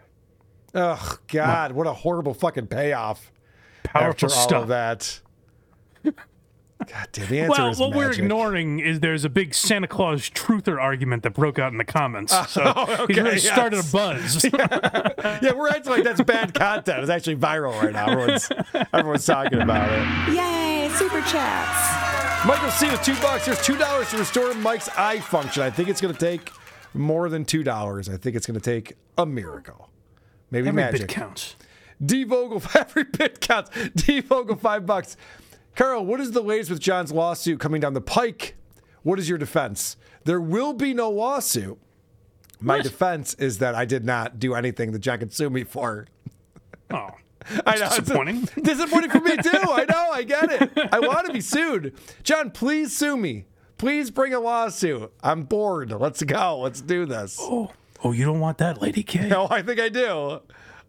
Oh 0.74 1.18
God, 1.28 1.72
what 1.72 1.86
a 1.86 1.92
horrible 1.92 2.34
fucking 2.34 2.66
payoff. 2.68 3.32
Powerful 3.84 4.28
after 4.30 4.54
all 4.56 4.62
of 4.62 4.68
that. 4.68 5.20
God 6.86 7.08
damn, 7.12 7.28
the 7.28 7.40
answer 7.40 7.60
well, 7.62 7.68
is 7.70 7.78
what 7.78 7.94
we're 7.94 8.10
ignoring 8.10 8.78
is 8.78 9.00
there's 9.00 9.26
a 9.26 9.28
big 9.28 9.52
Santa 9.52 9.86
Claus 9.86 10.30
truther 10.30 10.80
argument 10.80 11.22
that 11.24 11.34
broke 11.34 11.58
out 11.58 11.72
in 11.72 11.78
the 11.78 11.84
comments. 11.84 12.34
So 12.48 12.72
Oh, 12.74 12.86
he's 12.86 13.18
okay, 13.18 13.20
really 13.22 13.38
started 13.38 13.80
a 13.80 13.82
buzz. 13.92 14.44
yeah, 14.44 15.52
we're 15.52 15.68
acting 15.68 15.92
like 15.92 16.04
that's 16.04 16.22
bad 16.22 16.54
content. 16.54 17.00
It's 17.00 17.10
actually 17.10 17.36
viral 17.36 17.78
right 17.82 17.92
now. 17.92 18.08
Everyone's 18.10 18.50
everyone's 18.94 19.26
talking 19.26 19.60
about 19.60 19.90
it. 19.92 20.34
Yay, 20.34 20.88
super 20.94 21.20
chats. 21.20 22.29
Michael 22.46 22.70
C 22.70 22.90
with 22.90 23.02
two 23.02 23.14
bucks. 23.20 23.44
There's 23.44 23.62
two 23.62 23.76
dollars 23.76 24.08
to 24.10 24.18
restore 24.18 24.54
Mike's 24.54 24.88
eye 24.96 25.20
function. 25.20 25.62
I 25.62 25.68
think 25.70 25.88
it's 25.90 26.00
going 26.00 26.14
to 26.14 26.18
take 26.18 26.50
more 26.94 27.28
than 27.28 27.44
two 27.44 27.62
dollars. 27.62 28.08
I 28.08 28.16
think 28.16 28.34
it's 28.34 28.46
going 28.46 28.58
to 28.58 28.64
take 28.64 28.94
a 29.18 29.26
miracle, 29.26 29.90
maybe 30.50 30.68
Every 30.68 30.82
magic. 30.82 31.00
bit 31.02 31.08
counts. 31.10 31.56
D 32.02 32.24
Vogel, 32.24 32.62
every 32.74 33.04
bit 33.04 33.40
counts. 33.42 33.70
D 33.94 34.20
Vogel, 34.20 34.56
five 34.56 34.86
bucks. 34.86 35.18
Karl, 35.76 36.04
what 36.04 36.18
is 36.18 36.32
the 36.32 36.40
latest 36.42 36.70
with 36.70 36.80
John's 36.80 37.12
lawsuit 37.12 37.60
coming 37.60 37.80
down 37.82 37.92
the 37.92 38.00
pike? 38.00 38.56
What 39.02 39.18
is 39.18 39.28
your 39.28 39.38
defense? 39.38 39.96
There 40.24 40.40
will 40.40 40.72
be 40.72 40.94
no 40.94 41.10
lawsuit. 41.10 41.78
My 42.58 42.80
defense 42.80 43.34
is 43.34 43.58
that 43.58 43.74
I 43.74 43.84
did 43.84 44.04
not 44.04 44.38
do 44.38 44.54
anything 44.54 44.92
that 44.92 44.98
John 45.00 45.18
can 45.18 45.30
sue 45.30 45.50
me 45.50 45.64
for. 45.64 46.06
Oh. 46.90 47.10
I 47.66 47.76
know. 47.76 47.86
It's 47.86 47.98
disappointing. 47.98 48.42
It's 48.42 48.54
disappointing 48.62 49.10
for 49.10 49.20
me 49.20 49.36
too. 49.36 49.50
I 49.52 49.86
know. 49.88 50.10
I 50.12 50.22
get 50.22 50.50
it. 50.50 50.70
I 50.92 51.00
want 51.00 51.26
to 51.26 51.32
be 51.32 51.40
sued. 51.40 51.94
John, 52.22 52.50
please 52.50 52.96
sue 52.96 53.16
me. 53.16 53.46
Please 53.78 54.10
bring 54.10 54.34
a 54.34 54.40
lawsuit. 54.40 55.10
I'm 55.22 55.44
bored. 55.44 55.90
Let's 55.90 56.22
go. 56.22 56.58
Let's 56.60 56.82
do 56.82 57.06
this. 57.06 57.38
Oh, 57.40 57.72
oh, 58.04 58.12
you 58.12 58.26
don't 58.26 58.40
want 58.40 58.58
that, 58.58 58.82
Lady 58.82 59.02
K? 59.02 59.26
No, 59.26 59.46
I 59.50 59.62
think 59.62 59.80
I 59.80 59.88
do. 59.88 60.40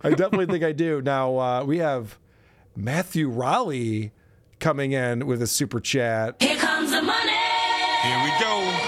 I 0.02 0.10
definitely 0.10 0.48
think 0.48 0.64
I 0.64 0.72
do. 0.74 1.02
Now 1.06 1.38
uh, 1.38 1.64
we 1.64 1.78
have 1.78 2.18
Matthew 2.76 3.30
Rowley 3.30 4.12
coming 4.60 4.92
in 4.92 5.26
with 5.26 5.42
a 5.42 5.48
super 5.48 5.80
chat. 5.80 6.42
Here 6.42 6.58
comes 6.58 6.92
the 6.92 7.02
money. 7.02 7.32
Here 8.04 8.24
we 8.24 8.32
go. 8.40 8.81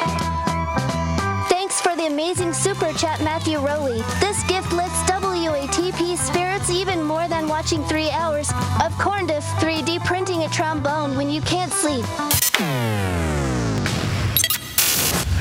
Amazing 2.13 2.53
super 2.53 2.93
chat, 2.93 3.23
Matthew 3.23 3.57
Rowley. 3.57 4.03
This 4.19 4.43
gift 4.43 4.71
lifts 4.71 5.01
WATP 5.09 6.15
spirits 6.15 6.69
even 6.69 7.01
more 7.01 7.27
than 7.27 7.47
watching 7.47 7.83
three 7.85 8.11
hours 8.11 8.51
of 8.83 8.95
corn 8.99 9.25
diff 9.25 9.43
3D 9.57 10.05
printing 10.05 10.43
a 10.43 10.49
trombone 10.49 11.17
when 11.17 11.31
you 11.31 11.41
can't 11.41 11.73
sleep. 11.73 12.05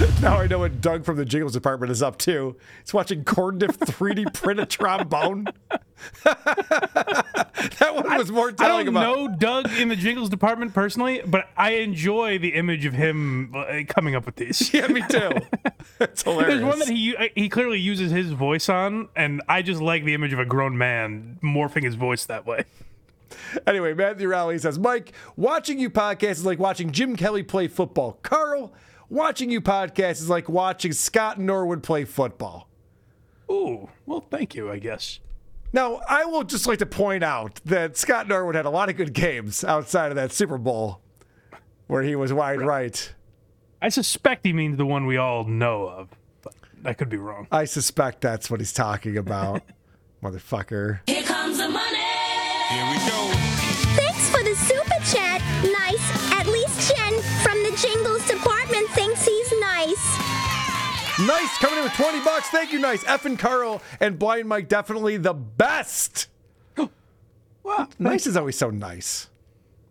Now 0.21 0.41
I 0.41 0.47
know 0.47 0.61
what 0.61 0.81
Doug 0.81 1.05
from 1.05 1.17
the 1.17 1.25
Jingles 1.25 1.53
department 1.53 1.93
is 1.93 2.03
up 2.03 2.17
to. 2.19 2.57
He's 2.83 2.95
watching 2.95 3.25
Corn 3.25 3.59
Diff 3.59 3.79
3D 3.79 4.33
print 4.35 4.59
a 4.61 4.67
trombone. 4.67 5.45
that 6.25 7.91
one 7.93 8.17
was 8.17 8.31
more 8.31 8.51
telling 8.53 8.89
about. 8.89 9.03
I 9.03 9.07
don't 9.07 9.27
about. 9.27 9.43
know 9.43 9.63
Doug 9.63 9.73
in 9.79 9.89
the 9.89 9.97
jingles 9.97 10.29
department 10.29 10.75
personally, 10.75 11.23
but 11.25 11.49
I 11.57 11.73
enjoy 11.75 12.39
the 12.39 12.51
image 12.55 12.85
of 12.85 12.95
him 12.95 13.55
uh, 13.55 13.83
coming 13.89 14.15
up 14.15 14.27
with 14.27 14.37
these. 14.37 14.73
Yeah, 14.83 14.87
me 14.89 15.03
too. 15.09 15.33
It's 16.01 16.23
hilarious. 16.23 16.55
There's 16.55 16.65
one 16.65 16.79
that 16.81 16.89
he 16.89 17.17
uh, 17.17 17.29
he 17.35 17.49
clearly 17.49 17.79
uses 17.79 18.11
his 18.11 18.31
voice 18.33 18.69
on, 18.69 19.09
and 19.15 19.43
I 19.49 19.63
just 19.63 19.81
like 19.81 20.05
the 20.05 20.15
image 20.15 20.33
of 20.33 20.39
a 20.39 20.47
grown 20.47 20.79
man 20.79 21.39
morphing 21.43 21.85
his 21.85 21.95
voice 21.95 22.25
that 22.27 22.47
way. 22.47 22.65
Anyway, 23.67 23.95
Matthew 23.95 24.29
Rowley 24.29 24.59
says, 24.59 24.79
Mike, 24.79 25.13
watching 25.37 25.79
you 25.79 25.91
podcast 25.91 26.31
is 26.33 26.47
like 26.47 26.59
watching 26.59 26.91
Jim 26.93 27.17
Kelly 27.17 27.43
play 27.43 27.69
football. 27.69 28.19
Karl, 28.23 28.73
watching 29.13 29.51
you 29.51 29.61
podcast 29.61 30.13
is 30.13 30.31
like 30.31 30.49
watching 30.49 30.93
Scott 30.93 31.39
Norwood 31.39 31.83
play 31.83 32.05
football. 32.05 32.69
Ooh, 33.51 33.91
well, 34.07 34.25
thank 34.31 34.55
you, 34.55 34.71
I 34.71 34.79
guess. 34.79 35.21
Now, 35.75 36.01
I 36.09 36.25
will 36.25 36.45
just 36.45 36.67
like 36.67 36.79
to 36.81 36.87
point 36.87 37.23
out 37.23 37.61
that 37.67 37.97
Scott 37.97 38.27
Norwood 38.27 38.55
had 38.55 38.67
a 38.67 38.71
lot 38.71 38.89
of 38.89 38.97
good 38.97 39.13
games 39.13 39.63
outside 39.65 40.11
of 40.11 40.17
that 40.17 40.33
Super 40.33 40.59
Bowl 40.59 41.01
where 41.87 42.03
he 42.03 42.17
was 42.17 42.33
wide 42.33 42.61
right. 42.63 43.15
I 43.81 43.91
suspect 43.91 44.47
he 44.47 44.53
means 44.53 44.79
the 44.79 44.87
one 44.87 45.07
we 45.07 45.19
all 45.19 45.45
know 45.45 45.89
of, 45.89 46.09
but 46.43 46.55
I 46.85 46.95
could 46.95 47.09
be 47.09 47.17
wrong. 47.19 47.49
I 47.51 47.65
suspect 47.67 48.23
that's 48.23 48.51
what 48.51 48.61
he's 48.61 48.73
talking 48.73 49.17
about. 49.17 49.63
Motherfucker. 50.23 51.01
Here 51.07 51.23
comes 51.23 51.59
the 51.59 51.69
money. 51.69 51.99
Here 52.69 52.91
we 52.91 52.97
go. 53.11 53.72
Nice 61.27 61.59
coming 61.59 61.79
in 61.79 61.85
with 61.85 61.93
20 61.95 62.21
bucks. 62.25 62.49
Thank 62.49 62.73
you, 62.73 62.79
nice. 62.79 63.05
F 63.07 63.25
and 63.27 63.39
Karl 63.39 63.83
and 64.01 64.19
Blind 64.19 64.49
Mike 64.49 64.69
definitely 64.69 65.17
the 65.17 65.35
best. 65.35 66.29
Wow. 67.65 67.87
Nice 67.97 68.27
is 68.27 68.37
always 68.37 68.59
so 68.59 68.71
nice. 68.71 69.29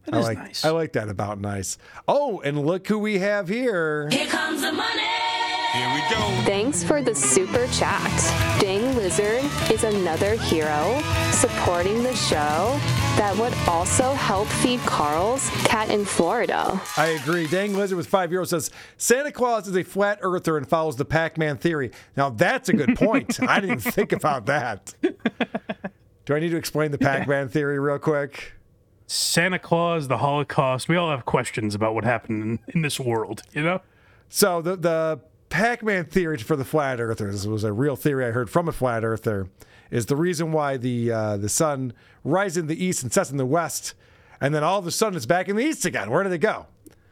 That 0.03 0.15
I 0.15 0.19
is 0.19 0.25
like 0.25 0.37
nice. 0.39 0.65
I 0.65 0.71
like 0.71 0.91
that 0.91 1.07
about 1.07 1.39
nice. 1.39 1.77
Oh, 2.05 2.41
and 2.41 2.65
look 2.65 2.85
who 2.85 2.99
we 2.99 3.19
have 3.19 3.47
here. 3.47 4.09
Here 4.09 4.27
comes 4.27 4.61
the 4.61 4.73
money. 4.73 5.07
Here 5.71 5.93
we 5.93 6.01
go. 6.13 6.19
Thanks 6.43 6.83
for 6.83 7.01
the 7.01 7.15
super 7.15 7.65
chat. 7.67 8.11
Dang 8.59 8.93
Lizard 8.97 9.45
is 9.71 9.85
another 9.85 10.35
hero 10.35 11.01
supporting 11.31 12.03
the 12.03 12.13
show 12.13 12.77
that 13.17 13.35
would 13.37 13.53
also 13.67 14.13
help 14.13 14.47
feed 14.47 14.79
Karl's 14.81 15.49
cat 15.65 15.89
in 15.89 16.05
Florida. 16.05 16.81
I 16.97 17.07
agree. 17.07 17.47
Dang 17.47 17.75
Lizard 17.75 17.97
with 17.97 18.07
five 18.07 18.29
euros 18.29 18.47
says 18.47 18.71
Santa 18.97 19.31
Claus 19.31 19.67
is 19.67 19.75
a 19.75 19.83
flat 19.83 20.19
earther 20.21 20.57
and 20.57 20.67
follows 20.67 20.95
the 20.95 21.05
Pac-Man 21.05 21.57
theory. 21.57 21.91
Now 22.15 22.29
that's 22.29 22.69
a 22.69 22.73
good 22.73 22.95
point. 22.97 23.41
I 23.41 23.59
didn't 23.59 23.79
even 23.79 23.91
think 23.91 24.11
about 24.11 24.45
that. 24.47 24.93
Do 26.25 26.35
I 26.35 26.39
need 26.39 26.49
to 26.49 26.57
explain 26.57 26.91
the 26.91 26.97
Pac-Man 26.97 27.49
theory 27.49 27.79
real 27.79 27.99
quick? 27.99 28.53
Santa 29.07 29.59
Claus, 29.59 30.07
the 30.07 30.19
Holocaust. 30.19 30.87
We 30.87 30.95
all 30.95 31.09
have 31.09 31.25
questions 31.25 31.75
about 31.75 31.93
what 31.93 32.05
happened 32.05 32.43
in, 32.43 32.59
in 32.75 32.81
this 32.81 32.99
world, 32.99 33.43
you 33.51 33.61
know? 33.61 33.81
So 34.29 34.61
the 34.61 34.77
the 34.77 35.19
Pac-Man 35.49 36.05
theory 36.05 36.37
for 36.37 36.55
the 36.55 36.63
flat 36.63 37.01
earthers 37.01 37.45
was 37.45 37.65
a 37.65 37.73
real 37.73 37.97
theory 37.97 38.25
I 38.25 38.31
heard 38.31 38.49
from 38.49 38.69
a 38.69 38.71
flat 38.71 39.03
earther. 39.03 39.49
Is 39.91 40.05
the 40.07 40.15
reason 40.15 40.51
why 40.51 40.77
the 40.77 41.11
uh, 41.11 41.37
the 41.37 41.49
sun 41.49 41.93
rises 42.23 42.57
in 42.57 42.67
the 42.67 42.83
east 42.83 43.03
and 43.03 43.11
sets 43.13 43.29
in 43.29 43.37
the 43.37 43.45
west, 43.45 43.93
and 44.39 44.55
then 44.55 44.63
all 44.63 44.79
of 44.79 44.87
a 44.87 44.91
sudden 44.91 45.17
it's 45.17 45.25
back 45.25 45.47
in 45.49 45.55
the 45.57 45.63
east 45.63 45.85
again. 45.85 46.09
Where 46.09 46.23
did 46.23 46.31
it 46.31 46.37
go? 46.39 46.65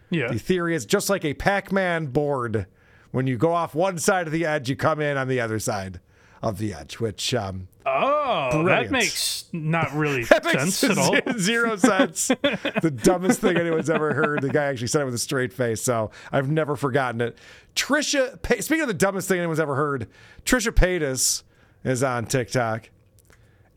Yeah. 0.10 0.30
The 0.30 0.40
theory 0.40 0.74
is 0.76 0.86
just 0.86 1.10
like 1.10 1.24
a 1.26 1.34
Pac-Man 1.36 2.08
board. 2.08 2.66
When 3.12 3.28
you 3.28 3.38
go 3.38 3.54
off 3.54 3.76
one 3.76 3.98
side 3.98 4.28
of 4.28 4.34
the 4.34 4.46
edge, 4.46 4.70
you 4.70 4.76
come 4.76 5.00
in 5.02 5.18
on 5.18 5.28
the 5.28 5.40
other 5.40 5.60
side 5.60 6.00
of 6.42 6.58
the 6.58 6.74
edge, 6.74 7.00
which 7.00 7.34
um, 7.34 7.68
Oh, 7.86 8.50
Brilliant. 8.52 8.84
that 8.86 8.92
makes 8.92 9.46
not 9.52 9.92
really 9.94 10.24
sense 10.26 10.84
at 10.84 10.98
all. 10.98 11.16
zero 11.38 11.76
sense. 11.76 12.28
the 12.82 12.94
dumbest 13.04 13.42
thing 13.42 13.58
anyone's 13.58 13.90
ever 13.90 14.14
heard. 14.14 14.42
The 14.42 14.50
guy 14.50 14.66
actually 14.66 14.88
said 14.88 15.02
it 15.02 15.06
with 15.06 15.16
a 15.16 15.20
straight 15.20 15.52
face, 15.52 15.82
so 15.82 16.12
I've 16.32 16.50
never 16.50 16.76
forgotten 16.76 17.20
it. 17.20 17.38
Trisha, 17.76 18.42
Pa- 18.42 18.62
speaking 18.62 18.82
of 18.84 18.88
the 18.88 18.94
dumbest 18.94 19.28
thing 19.28 19.40
anyone's 19.40 19.60
ever 19.60 19.76
heard, 19.76 20.08
Trisha 20.46 20.72
Paytas 20.72 21.44
is 21.84 22.04
on 22.04 22.26
TikTok, 22.26 22.90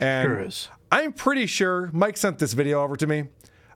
and 0.00 0.26
Sure 0.26 0.40
is. 0.40 0.68
I'm 0.90 1.12
pretty 1.12 1.46
sure 1.46 1.90
Mike 1.92 2.16
sent 2.16 2.38
this 2.38 2.53
video 2.53 2.82
over 2.82 2.96
to 2.96 3.07
me. 3.07 3.24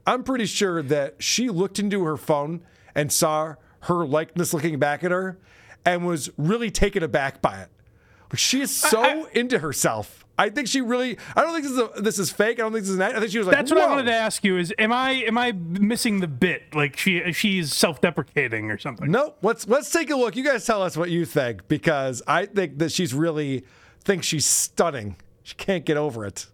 I'm 0.06 0.22
pretty 0.22 0.46
sure 0.46 0.82
that 0.82 1.22
she 1.22 1.48
looked 1.48 1.78
into 1.78 2.04
her 2.04 2.16
phone 2.16 2.62
and 2.94 3.12
saw 3.12 3.54
her 3.80 4.06
likeness 4.06 4.52
looking 4.52 4.78
back 4.78 5.02
at 5.02 5.10
her 5.10 5.38
and 5.84 6.06
was 6.06 6.30
really 6.36 6.70
taken 6.70 7.02
aback 7.02 7.40
by 7.40 7.60
it. 7.60 7.68
She 8.34 8.60
is 8.60 8.74
so 8.74 9.26
into 9.32 9.60
herself. 9.60 10.24
I 10.38 10.50
think 10.50 10.68
she 10.68 10.80
really. 10.80 11.16
I 11.34 11.42
don't 11.42 11.52
think 11.52 11.62
this 11.62 11.72
is 11.72 11.78
a, 11.78 12.02
this 12.02 12.18
is 12.18 12.30
fake. 12.30 12.58
I 12.58 12.62
don't 12.62 12.72
think 12.72 12.82
this 12.82 12.90
is. 12.90 12.96
An, 12.96 13.02
I 13.02 13.18
think 13.20 13.30
she 13.30 13.38
was 13.38 13.46
like. 13.46 13.56
That's 13.56 13.70
what 13.70 13.80
I 13.80 13.88
wanted 13.88 14.06
to 14.06 14.12
ask 14.12 14.44
you: 14.44 14.58
Is 14.58 14.74
am 14.78 14.92
I 14.92 15.12
am 15.12 15.38
I 15.38 15.52
missing 15.52 16.20
the 16.20 16.26
bit? 16.26 16.74
Like 16.74 16.98
she 16.98 17.32
she's 17.32 17.72
self-deprecating 17.72 18.70
or 18.70 18.78
something? 18.78 19.10
Nope. 19.10 19.38
Let's 19.42 19.66
let's 19.66 19.90
take 19.90 20.10
a 20.10 20.16
look. 20.16 20.36
You 20.36 20.44
guys 20.44 20.66
tell 20.66 20.82
us 20.82 20.96
what 20.96 21.08
you 21.10 21.24
think 21.24 21.68
because 21.68 22.22
I 22.26 22.46
think 22.46 22.78
that 22.78 22.92
she's 22.92 23.14
really 23.14 23.64
thinks 24.06 24.24
she's 24.24 24.46
stunning. 24.46 25.16
She 25.42 25.56
can't 25.56 25.84
get 25.84 25.96
over 25.96 26.24
it. 26.24 26.46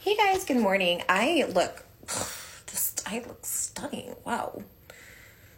Hey 0.00 0.14
guys, 0.14 0.44
good 0.44 0.58
morning. 0.58 1.02
I 1.08 1.46
look 1.54 1.84
just 2.66 3.02
I 3.10 3.24
look 3.26 3.46
stunning. 3.46 4.14
Wow. 4.26 4.62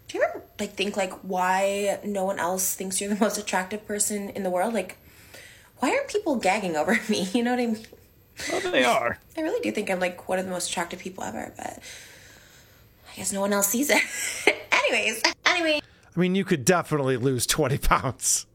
Do 0.07 0.19
you 0.19 0.23
ever 0.23 0.43
like 0.61 0.75
think 0.75 0.97
like 0.97 1.13
why 1.25 1.99
no 2.05 2.25
one 2.25 2.39
else 2.39 2.75
thinks 2.77 3.01
you're 3.01 3.13
the 3.13 3.19
most 3.19 3.37
attractive 3.37 3.85
person 3.85 4.29
in 4.31 4.45
the 4.45 4.51
world? 4.51 4.75
Like 4.75 4.97
why 5.79 5.91
aren't 5.91 6.07
people 6.07 6.37
gagging 6.37 6.77
over 6.77 6.97
me? 7.09 7.29
You 7.35 7.43
know 7.43 7.51
what 7.51 7.61
I 7.61 7.67
mean? 7.67 7.87
Well, 8.53 8.71
they 8.71 8.85
are. 8.85 9.19
I 9.37 9.41
really 9.41 9.61
do 9.61 9.73
think 9.73 9.91
I'm 9.91 9.99
like 9.99 10.29
one 10.29 10.39
of 10.39 10.45
the 10.45 10.53
most 10.53 10.71
attractive 10.71 11.01
people 11.01 11.25
ever, 11.25 11.53
but 11.57 11.81
I 13.13 13.17
guess 13.17 13.33
no 13.33 13.41
one 13.41 13.53
else 13.53 13.67
sees 13.67 13.91
it. 13.91 14.03
Anyways, 14.73 15.23
anyway, 15.45 15.81
I 16.17 16.21
mean, 16.21 16.37
you 16.37 16.45
could 16.45 16.65
definitely 16.65 17.17
lose 17.17 17.45
twenty 17.45 17.79
pounds. 17.79 18.47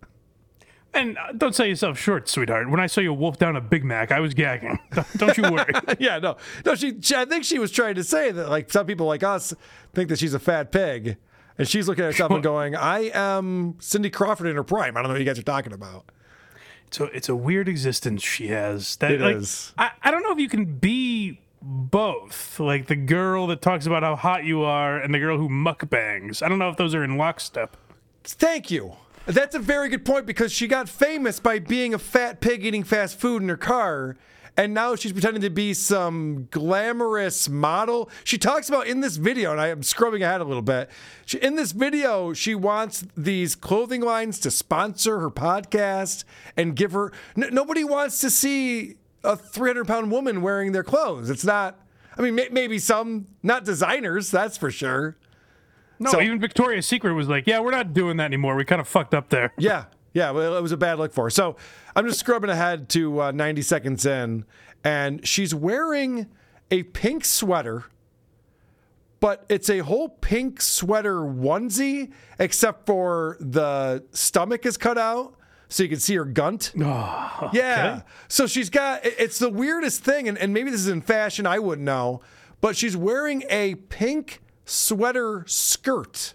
And 0.96 1.18
uh, 1.18 1.34
don't 1.38 1.54
sell 1.54 1.66
yourself 1.66 2.00
short, 2.00 2.30
sweetheart. 2.30 2.70
When 2.70 2.80
I 2.80 2.88
saw 2.88 3.02
you 3.02 3.14
wolf 3.14 3.38
down 3.38 3.56
a 3.56 3.62
Big 3.62 3.84
Mac, 3.84 4.12
I 4.12 4.20
was 4.22 4.34
gagging. 4.34 4.80
Don't- 5.18 5.36
you 5.38 5.44
worry. 5.44 5.74
yeah, 6.00 6.20
no, 6.20 6.38
no. 6.66 6.74
She, 6.76 7.00
she, 7.02 7.16
I 7.16 7.26
think 7.26 7.44
she 7.44 7.60
was 7.60 7.72
trying 7.72 7.96
to 7.96 8.04
say 8.04 8.32
that 8.32 8.50
like 8.50 8.72
some 8.72 8.86
people 8.86 9.06
like 9.06 9.22
us 9.22 9.54
think 9.94 10.10
that 10.10 10.20
she's 10.20 10.34
a 10.34 10.40
fat 10.40 10.72
pig, 10.72 11.18
and 11.58 11.68
she's 11.68 11.88
looking 11.88 12.04
at 12.06 12.08
herself 12.12 12.32
and 12.32 12.42
going, 12.42 12.76
"I 12.76 13.12
am 13.14 13.76
Cindy 13.80 14.10
Crawford 14.10 14.48
in 14.48 14.56
her 14.56 14.64
prime." 14.64 14.96
I 14.96 15.02
don't 15.02 15.10
know 15.10 15.16
what 15.16 15.20
you 15.20 15.26
guys 15.26 15.38
are 15.38 15.44
talking 15.44 15.74
about. 15.74 16.06
So 16.92 17.06
it's 17.06 17.28
a 17.28 17.36
weird 17.36 17.68
existence 17.68 18.24
she 18.24 18.48
has. 18.48 18.96
That 18.98 19.12
It 19.12 19.22
like, 19.22 19.36
is. 19.36 19.74
I, 19.78 19.92
I 20.02 20.12
don't 20.12 20.24
know 20.24 20.32
if 20.32 20.40
you 20.40 20.48
can 20.48 20.78
be 20.78 21.42
both. 21.62 22.60
Like 22.60 22.88
the 22.88 22.96
girl 22.96 23.48
that 23.48 23.62
talks 23.62 23.86
about 23.86 24.04
how 24.04 24.16
hot 24.16 24.46
you 24.46 24.62
are 24.62 24.98
and 24.98 25.14
the 25.14 25.20
girl 25.20 25.38
who 25.38 25.50
mukbangs. 25.50 26.42
I 26.42 26.48
don't 26.48 26.60
know 26.60 26.70
if 26.70 26.78
those 26.78 26.96
are 26.96 27.04
in 27.04 27.18
lockstep. 27.18 27.76
Thank 28.24 28.72
you. 28.72 28.96
That's 29.28 29.56
a 29.56 29.60
very 29.60 29.90
good 29.90 30.06
point 30.06 30.26
because 30.28 30.52
she 30.52 30.68
got 30.68 30.88
famous 30.88 31.40
by 31.40 31.58
being 31.60 31.94
a 31.94 32.00
fat 32.00 32.42
pig 32.42 32.64
eating 32.64 32.84
fast 32.84 33.20
food 33.20 33.42
in 33.42 33.50
her 33.50 33.58
car. 33.58 34.18
And 34.58 34.74
now 34.74 34.96
she's 34.96 35.12
pretending 35.12 35.42
to 35.42 35.50
be 35.50 35.74
some 35.74 36.48
glamorous 36.50 37.50
model. 37.50 38.10
She 38.24 38.38
talks 38.38 38.70
about 38.70 38.88
in 38.88 39.02
this 39.02 39.18
video, 39.18 39.52
and 39.52 39.60
I 39.60 39.68
am 39.68 39.84
scrubbing 39.84 40.24
ahead 40.24 40.40
a 40.40 40.46
little 40.46 40.62
bit. 40.62 40.90
She, 41.26 41.40
in 41.40 41.56
this 41.56 41.74
video, 41.74 42.32
she 42.32 42.56
wants 42.56 43.04
these 43.18 43.54
clothing 43.54 44.00
lines 44.00 44.40
to 44.42 44.52
sponsor 44.52 45.20
her 45.20 45.30
podcast 45.30 46.24
and 46.56 46.74
give 46.74 46.94
her. 46.94 47.12
N- 47.36 47.50
nobody 47.52 47.84
wants 47.84 48.22
to 48.22 48.30
see 48.30 48.96
a 49.26 49.36
300 49.36 49.88
pound 49.88 50.10
woman 50.10 50.42
wearing 50.42 50.72
their 50.72 50.84
clothes. 50.84 51.30
It's 51.30 51.44
not. 51.44 51.78
I 52.18 52.22
mean, 52.22 52.36
may- 52.36 52.50
maybe 52.50 52.80
some, 52.80 53.28
not 53.44 53.66
designers, 53.66 54.32
that's 54.32 54.58
for 54.58 54.72
sure. 54.72 55.18
No, 56.00 56.12
So- 56.12 56.22
even 56.22 56.40
Victoria's 56.40 56.86
Secret 56.88 57.14
was 57.14 57.28
like, 57.30 57.48
yeah, 57.48 57.60
we're 57.60 57.72
not 57.72 57.94
doing 57.94 58.18
that 58.18 58.26
anymore. 58.26 58.56
We 58.56 58.66
kind 58.66 58.82
of 58.82 58.88
fucked 58.88 59.14
up 59.14 59.30
there. 59.30 59.54
Yeah, 59.58 59.86
yeah. 60.14 60.32
Well, 60.32 60.56
it 60.58 60.62
was 60.62 60.72
a 60.72 60.78
bad 60.78 60.98
look 61.00 61.14
for 61.14 61.26
her. 61.26 61.30
So 61.30 61.56
I'm 61.96 62.06
just 62.08 62.20
scrubbing 62.20 62.50
ahead 62.50 62.90
to 62.90 63.22
uh, 63.22 63.32
90 63.32 63.62
seconds 63.62 64.06
in, 64.06 64.46
and 64.84 65.26
she's 65.28 65.56
wearing 65.56 66.28
a 66.72 66.84
pink 66.84 67.24
sweater, 67.26 67.86
but 69.20 69.46
it's 69.50 69.70
a 69.70 69.80
whole 69.80 70.10
pink 70.10 70.62
sweater 70.62 71.22
onesie, 71.22 72.12
except 72.40 72.86
for 72.86 73.38
the 73.40 74.04
stomach 74.12 74.66
is 74.66 74.78
cut 74.78 74.98
out. 74.98 75.36
So 75.68 75.82
you 75.84 75.90
can 75.90 76.00
see 76.00 76.16
her 76.16 76.26
gunt. 76.26 76.74
Yeah. 77.54 78.02
So 78.28 78.48
she's 78.48 78.70
got, 78.70 79.04
it's 79.06 79.40
the 79.40 79.50
weirdest 79.50 80.04
thing, 80.04 80.28
and, 80.28 80.38
and 80.38 80.54
maybe 80.54 80.70
this 80.72 80.80
is 80.82 80.88
in 80.88 81.02
fashion, 81.02 81.46
I 81.46 81.60
wouldn't 81.60 81.86
know, 81.86 82.22
but 82.62 82.76
she's 82.78 82.96
wearing 82.96 83.44
a 83.50 83.76
pink 83.76 84.42
sweater 84.66 85.44
skirt 85.48 86.34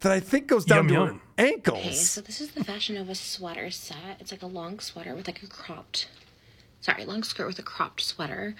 that 0.00 0.12
I 0.12 0.20
think 0.20 0.48
goes 0.48 0.64
down 0.64 0.88
Yum, 0.88 0.88
to 0.88 0.94
her 0.94 1.06
yum. 1.12 1.20
ankles. 1.38 1.78
Okay, 1.78 1.92
so 1.94 2.20
this 2.20 2.40
is 2.40 2.50
the 2.52 2.64
Fashion 2.64 2.96
Nova 2.96 3.14
sweater 3.14 3.70
set. 3.70 4.16
It's 4.20 4.32
like 4.32 4.42
a 4.42 4.46
long 4.46 4.80
sweater 4.80 5.14
with 5.14 5.26
like 5.26 5.42
a 5.42 5.46
cropped, 5.46 6.08
sorry, 6.80 7.04
long 7.04 7.22
skirt 7.22 7.46
with 7.46 7.58
a 7.58 7.62
cropped 7.62 8.00
sweater. 8.00 8.54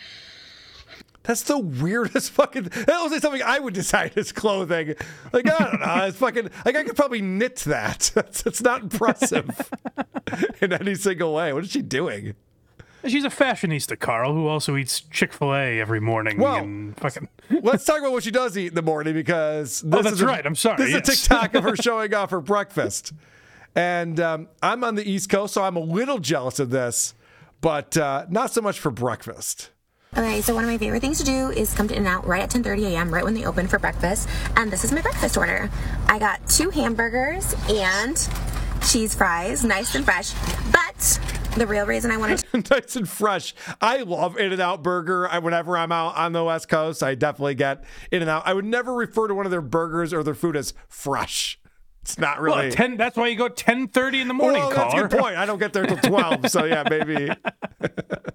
That's 1.24 1.42
the 1.42 1.58
weirdest 1.58 2.30
fucking. 2.32 2.64
That 2.64 3.00
was 3.02 3.12
like 3.12 3.22
something 3.22 3.42
I 3.44 3.58
would 3.58 3.74
decide 3.74 4.12
as 4.16 4.32
clothing. 4.32 4.94
Like 5.32 5.48
I 5.50 5.58
don't 5.58 5.80
know. 5.80 6.04
It's 6.06 6.18
fucking. 6.18 6.50
Like 6.64 6.76
I 6.76 6.84
could 6.84 6.96
probably 6.96 7.22
knit 7.22 7.56
that. 7.66 8.10
That's, 8.14 8.44
it's 8.46 8.60
not 8.62 8.82
impressive 8.82 9.70
in 10.60 10.72
any 10.72 10.94
single 10.94 11.34
way. 11.34 11.52
What 11.52 11.64
is 11.64 11.70
she 11.70 11.82
doing? 11.82 12.34
She's 13.04 13.24
a 13.24 13.30
fashionista, 13.30 13.98
Karl, 13.98 14.32
who 14.32 14.46
also 14.46 14.76
eats 14.76 15.00
Chick 15.00 15.32
Fil 15.32 15.52
A 15.54 15.80
every 15.80 15.98
morning. 16.00 16.38
Well, 16.38 16.56
and 16.56 16.96
fucking 16.96 17.28
Let's 17.62 17.84
talk 17.84 17.98
about 18.00 18.12
what 18.12 18.22
she 18.22 18.30
does 18.30 18.56
eat 18.56 18.68
in 18.68 18.74
the 18.74 18.82
morning 18.82 19.14
because 19.14 19.80
this 19.82 19.98
Oh, 19.98 20.02
that's 20.02 20.14
is 20.16 20.20
a- 20.22 20.26
right. 20.26 20.44
I'm 20.46 20.54
sorry, 20.56 20.76
This 20.78 20.90
yes. 20.90 21.08
is 21.08 21.24
a 21.26 21.28
TikTok 21.28 21.54
of 21.54 21.64
her 21.64 21.76
showing 21.80 22.14
off 22.14 22.30
her 22.30 22.40
breakfast, 22.40 23.12
and 23.74 24.18
um, 24.20 24.48
I'm 24.62 24.84
on 24.84 24.94
the 24.94 25.08
East 25.08 25.28
Coast, 25.30 25.54
so 25.54 25.62
I'm 25.62 25.76
a 25.76 25.80
little 25.80 26.18
jealous 26.18 26.58
of 26.58 26.70
this, 26.70 27.14
but 27.60 27.96
uh, 27.96 28.26
not 28.30 28.52
so 28.52 28.60
much 28.60 28.78
for 28.80 28.90
breakfast. 28.90 29.70
Okay, 30.16 30.42
so 30.42 30.54
one 30.54 30.62
of 30.62 30.68
my 30.68 30.76
favorite 30.76 31.00
things 31.00 31.18
to 31.20 31.24
do 31.24 31.48
is 31.50 31.72
come 31.72 31.88
to 31.88 31.94
In-N-Out 31.96 32.26
right 32.26 32.42
at 32.42 32.50
10:30 32.50 32.84
a.m. 32.92 33.12
right 33.12 33.24
when 33.24 33.32
they 33.34 33.46
open 33.46 33.66
for 33.66 33.78
breakfast, 33.78 34.28
and 34.56 34.70
this 34.70 34.84
is 34.84 34.92
my 34.92 35.00
breakfast 35.00 35.36
order. 35.38 35.70
I 36.06 36.18
got 36.18 36.46
two 36.48 36.68
hamburgers 36.70 37.54
and 37.70 38.16
cheese 38.90 39.14
fries, 39.14 39.64
nice 39.64 39.94
and 39.94 40.04
fresh. 40.04 40.32
But 40.70 41.18
the 41.56 41.66
real 41.66 41.86
reason 41.86 42.10
I 42.10 42.16
wanted 42.16 42.38
to 42.38 42.64
nice 42.74 42.96
and 42.96 43.08
fresh. 43.08 43.54
I 43.80 43.98
love 43.98 44.38
In 44.38 44.52
and 44.52 44.60
Out 44.60 44.82
Burger. 44.82 45.28
I, 45.28 45.38
whenever 45.38 45.76
I'm 45.76 45.92
out 45.92 46.16
on 46.16 46.32
the 46.32 46.44
West 46.44 46.68
Coast, 46.68 47.02
I 47.02 47.14
definitely 47.14 47.54
get 47.54 47.84
In 48.10 48.22
and 48.22 48.30
Out. 48.30 48.42
I 48.46 48.54
would 48.54 48.64
never 48.64 48.94
refer 48.94 49.28
to 49.28 49.34
one 49.34 49.44
of 49.46 49.50
their 49.50 49.60
burgers 49.62 50.12
or 50.12 50.22
their 50.22 50.34
food 50.34 50.56
as 50.56 50.72
fresh. 50.88 51.58
It's 52.02 52.18
not 52.18 52.42
Well, 52.42 52.56
really. 52.56 52.70
10, 52.72 52.96
that's 52.96 53.16
why 53.16 53.28
you 53.28 53.36
go 53.36 53.48
10.30 53.48 54.22
in 54.22 54.28
the 54.28 54.34
morning, 54.34 54.60
well, 54.60 54.70
that's 54.70 54.94
a 54.94 55.06
good 55.06 55.10
point. 55.20 55.36
I 55.36 55.46
don't 55.46 55.60
get 55.60 55.72
there 55.72 55.86
till 55.86 55.98
12, 55.98 56.50
so 56.50 56.64
yeah, 56.64 56.82
maybe. 56.90 57.14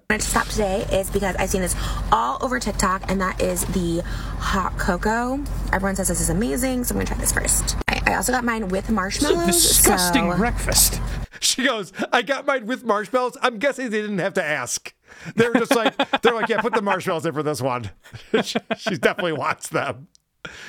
wanted 0.08 0.20
to 0.22 0.26
stop 0.26 0.46
today 0.46 0.86
is 0.90 1.10
because 1.10 1.36
I've 1.36 1.50
seen 1.50 1.60
this 1.60 1.76
all 2.10 2.38
over 2.40 2.58
TikTok, 2.58 3.10
and 3.10 3.20
that 3.20 3.42
is 3.42 3.66
the 3.66 4.00
hot 4.38 4.78
cocoa. 4.78 5.44
Everyone 5.70 5.96
says 5.96 6.08
this 6.08 6.22
is 6.22 6.30
amazing, 6.30 6.84
so 6.84 6.94
I'm 6.94 6.98
gonna 7.00 7.08
try 7.08 7.18
this 7.18 7.30
first. 7.32 7.76
I, 7.88 8.00
I 8.06 8.14
also 8.14 8.32
got 8.32 8.42
mine 8.42 8.68
with 8.68 8.88
marshmallows. 8.90 9.34
It's 9.36 9.36
a 9.36 9.44
marshmallows. 9.44 9.68
disgusting 9.68 10.30
so- 10.32 10.38
breakfast. 10.38 11.00
She 11.40 11.64
goes, 11.64 11.92
I 12.12 12.22
got 12.22 12.46
mine 12.46 12.66
with 12.66 12.84
marshmallows. 12.84 13.36
I'm 13.42 13.58
guessing 13.58 13.90
they 13.90 14.00
didn't 14.00 14.18
have 14.18 14.34
to 14.34 14.44
ask. 14.44 14.94
They 15.34 15.48
were 15.48 15.54
just 15.54 15.74
like, 15.74 15.94
they're 16.22 16.34
like, 16.34 16.48
yeah, 16.48 16.60
put 16.60 16.74
the 16.74 16.82
marshmallows 16.82 17.26
in 17.26 17.32
for 17.32 17.42
this 17.42 17.60
one. 17.60 17.90
she, 18.42 18.58
she 18.76 18.96
definitely 18.96 19.32
wants 19.32 19.68
them. 19.68 20.08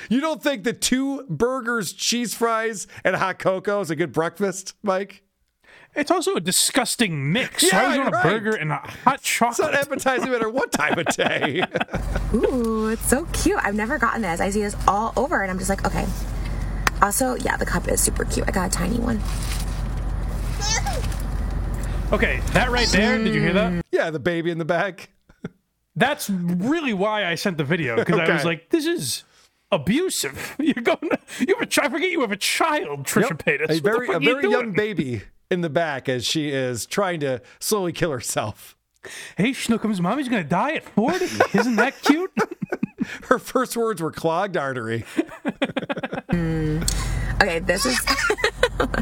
You 0.08 0.20
don't 0.20 0.42
think 0.42 0.64
the 0.64 0.72
two 0.72 1.24
burgers, 1.28 1.92
cheese 1.92 2.34
fries, 2.34 2.86
and 3.04 3.16
hot 3.16 3.38
cocoa 3.38 3.80
is 3.80 3.90
a 3.90 3.96
good 3.96 4.12
breakfast, 4.12 4.74
Mike? 4.82 5.22
It's 5.94 6.10
also 6.10 6.36
a 6.36 6.40
disgusting 6.40 7.32
mix. 7.32 7.64
Yeah, 7.64 7.82
why 7.82 7.88
would 7.88 7.94
you 7.94 8.02
want 8.02 8.14
a 8.14 8.16
right. 8.18 8.22
burger 8.22 8.56
and 8.56 8.70
a 8.70 8.76
hot 8.76 9.22
chocolate? 9.22 9.50
It's 9.50 9.58
not 9.58 9.74
appetizing 9.74 10.26
no 10.26 10.32
matter 10.32 10.48
what 10.48 10.70
time 10.70 10.98
of 10.98 11.06
day. 11.06 11.64
Ooh, 12.34 12.88
it's 12.88 13.08
so 13.08 13.26
cute. 13.32 13.58
I've 13.60 13.74
never 13.74 13.98
gotten 13.98 14.22
this. 14.22 14.40
I 14.40 14.50
see 14.50 14.62
this 14.62 14.76
all 14.86 15.12
over, 15.16 15.42
and 15.42 15.50
I'm 15.50 15.58
just 15.58 15.68
like, 15.68 15.84
okay. 15.84 16.06
Also, 17.02 17.34
yeah, 17.36 17.56
the 17.56 17.66
cup 17.66 17.88
is 17.88 18.00
super 18.00 18.24
cute. 18.24 18.46
I 18.46 18.52
got 18.52 18.68
a 18.68 18.70
tiny 18.70 18.98
one. 18.98 19.20
Okay, 22.12 22.40
that 22.54 22.70
right 22.70 22.88
there, 22.88 23.18
did 23.18 23.32
you 23.34 23.40
hear 23.40 23.52
that? 23.52 23.72
Mm. 23.72 23.82
Yeah, 23.92 24.10
the 24.10 24.18
baby 24.18 24.50
in 24.50 24.58
the 24.58 24.64
back. 24.64 25.10
That's 25.94 26.28
really 26.28 26.92
why 26.92 27.24
I 27.24 27.36
sent 27.36 27.56
the 27.56 27.64
video 27.64 27.94
because 27.96 28.18
I 28.18 28.32
was 28.32 28.44
like, 28.44 28.70
this 28.70 28.84
is 28.84 29.22
abusive. 29.70 30.56
You're 30.58 30.74
going 30.74 30.98
to, 30.98 31.18
you 31.38 31.54
have 31.54 31.62
a 31.62 31.66
child, 31.66 31.92
forget 31.92 32.10
you 32.10 32.20
have 32.22 32.32
a 32.32 32.36
child, 32.36 33.04
Trisha 33.04 33.38
Paytas. 33.38 33.70
A 33.70 33.80
very, 33.80 34.08
a 34.08 34.18
you 34.18 34.34
very 34.34 34.50
young 34.50 34.72
baby 34.72 35.22
in 35.52 35.60
the 35.60 35.70
back 35.70 36.08
as 36.08 36.26
she 36.26 36.48
is 36.48 36.84
trying 36.84 37.20
to 37.20 37.42
slowly 37.60 37.92
kill 37.92 38.10
herself. 38.10 38.76
Hey, 39.36 39.50
Schnookums, 39.50 40.00
mommy's 40.00 40.28
going 40.28 40.42
to 40.42 40.48
die 40.48 40.74
at 40.74 40.84
40. 40.84 41.24
Isn't 41.56 41.76
that 41.76 42.02
cute? 42.02 42.32
Her 43.28 43.38
first 43.38 43.76
words 43.76 44.02
were 44.02 44.10
clogged 44.10 44.56
artery. 44.56 45.04
Okay, 47.40 47.58
this 47.60 47.86
is 47.86 47.98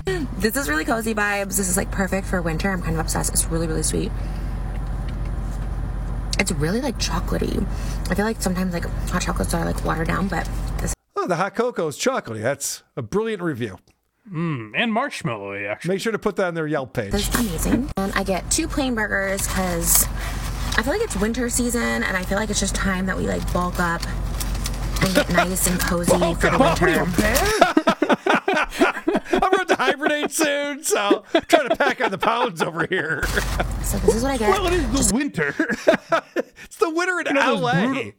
this 0.38 0.56
is 0.56 0.68
really 0.68 0.84
cozy 0.84 1.14
vibes. 1.14 1.56
This 1.56 1.68
is 1.68 1.76
like 1.76 1.90
perfect 1.90 2.26
for 2.26 2.40
winter. 2.40 2.70
I'm 2.70 2.82
kind 2.82 2.94
of 2.94 3.00
obsessed. 3.00 3.32
It's 3.32 3.46
really, 3.46 3.66
really 3.66 3.82
sweet. 3.82 4.12
It's 6.38 6.52
really 6.52 6.80
like 6.80 6.98
chocolatey. 6.98 7.66
I 8.10 8.14
feel 8.14 8.24
like 8.24 8.40
sometimes 8.40 8.72
like 8.72 8.84
hot 9.08 9.22
chocolates 9.22 9.52
are 9.54 9.64
like 9.64 9.84
watered 9.84 10.06
down, 10.08 10.28
but 10.28 10.48
this 10.78 10.94
Oh, 11.16 11.26
the 11.26 11.36
hot 11.36 11.56
cocoa 11.56 11.88
is 11.88 11.96
chocolatey. 11.98 12.42
That's 12.42 12.84
a 12.96 13.02
brilliant 13.02 13.42
review. 13.42 13.78
Mm, 14.32 14.72
and 14.76 14.92
marshmallowy, 14.92 15.68
actually. 15.68 15.94
Make 15.94 16.02
sure 16.02 16.12
to 16.12 16.18
put 16.18 16.36
that 16.36 16.46
on 16.46 16.54
their 16.54 16.66
Yelp 16.66 16.92
page. 16.92 17.10
This 17.10 17.28
is 17.28 17.34
amazing. 17.34 17.90
And 17.96 18.12
I 18.14 18.22
get 18.22 18.48
two 18.52 18.68
plain 18.68 18.94
burgers 18.94 19.48
because 19.48 20.04
I 20.76 20.82
feel 20.82 20.92
like 20.92 21.02
it's 21.02 21.16
winter 21.16 21.48
season 21.50 21.82
and 22.04 22.16
I 22.16 22.22
feel 22.22 22.38
like 22.38 22.50
it's 22.50 22.60
just 22.60 22.74
time 22.74 23.06
that 23.06 23.16
we 23.16 23.26
like 23.26 23.52
bulk 23.52 23.80
up 23.80 24.02
and 25.02 25.14
get 25.14 25.28
nice 25.32 25.66
and 25.66 25.80
cozy 25.80 26.12
for 26.12 26.50
the 26.50 26.58
winter. 26.58 27.84
hibernate 29.78 30.30
soon, 30.32 30.82
so 30.82 31.24
I'm 31.34 31.42
trying 31.42 31.68
to 31.68 31.76
pack 31.76 32.00
on 32.00 32.10
the 32.10 32.18
pounds 32.18 32.62
over 32.62 32.86
here. 32.86 33.22
So 33.82 33.98
this 33.98 34.16
is 34.16 34.22
what 34.22 34.32
I 34.32 34.36
get. 34.38 34.50
Well, 34.50 34.66
it 34.66 34.72
is 34.72 35.08
the 35.10 35.14
winter. 35.14 35.54
it's 36.64 36.76
the 36.76 36.90
winter 36.90 37.20
in 37.20 37.26
You 37.26 37.32
know, 37.34 37.54
those 37.54 37.60
LA. 37.62 37.84
brutal- 37.86 38.12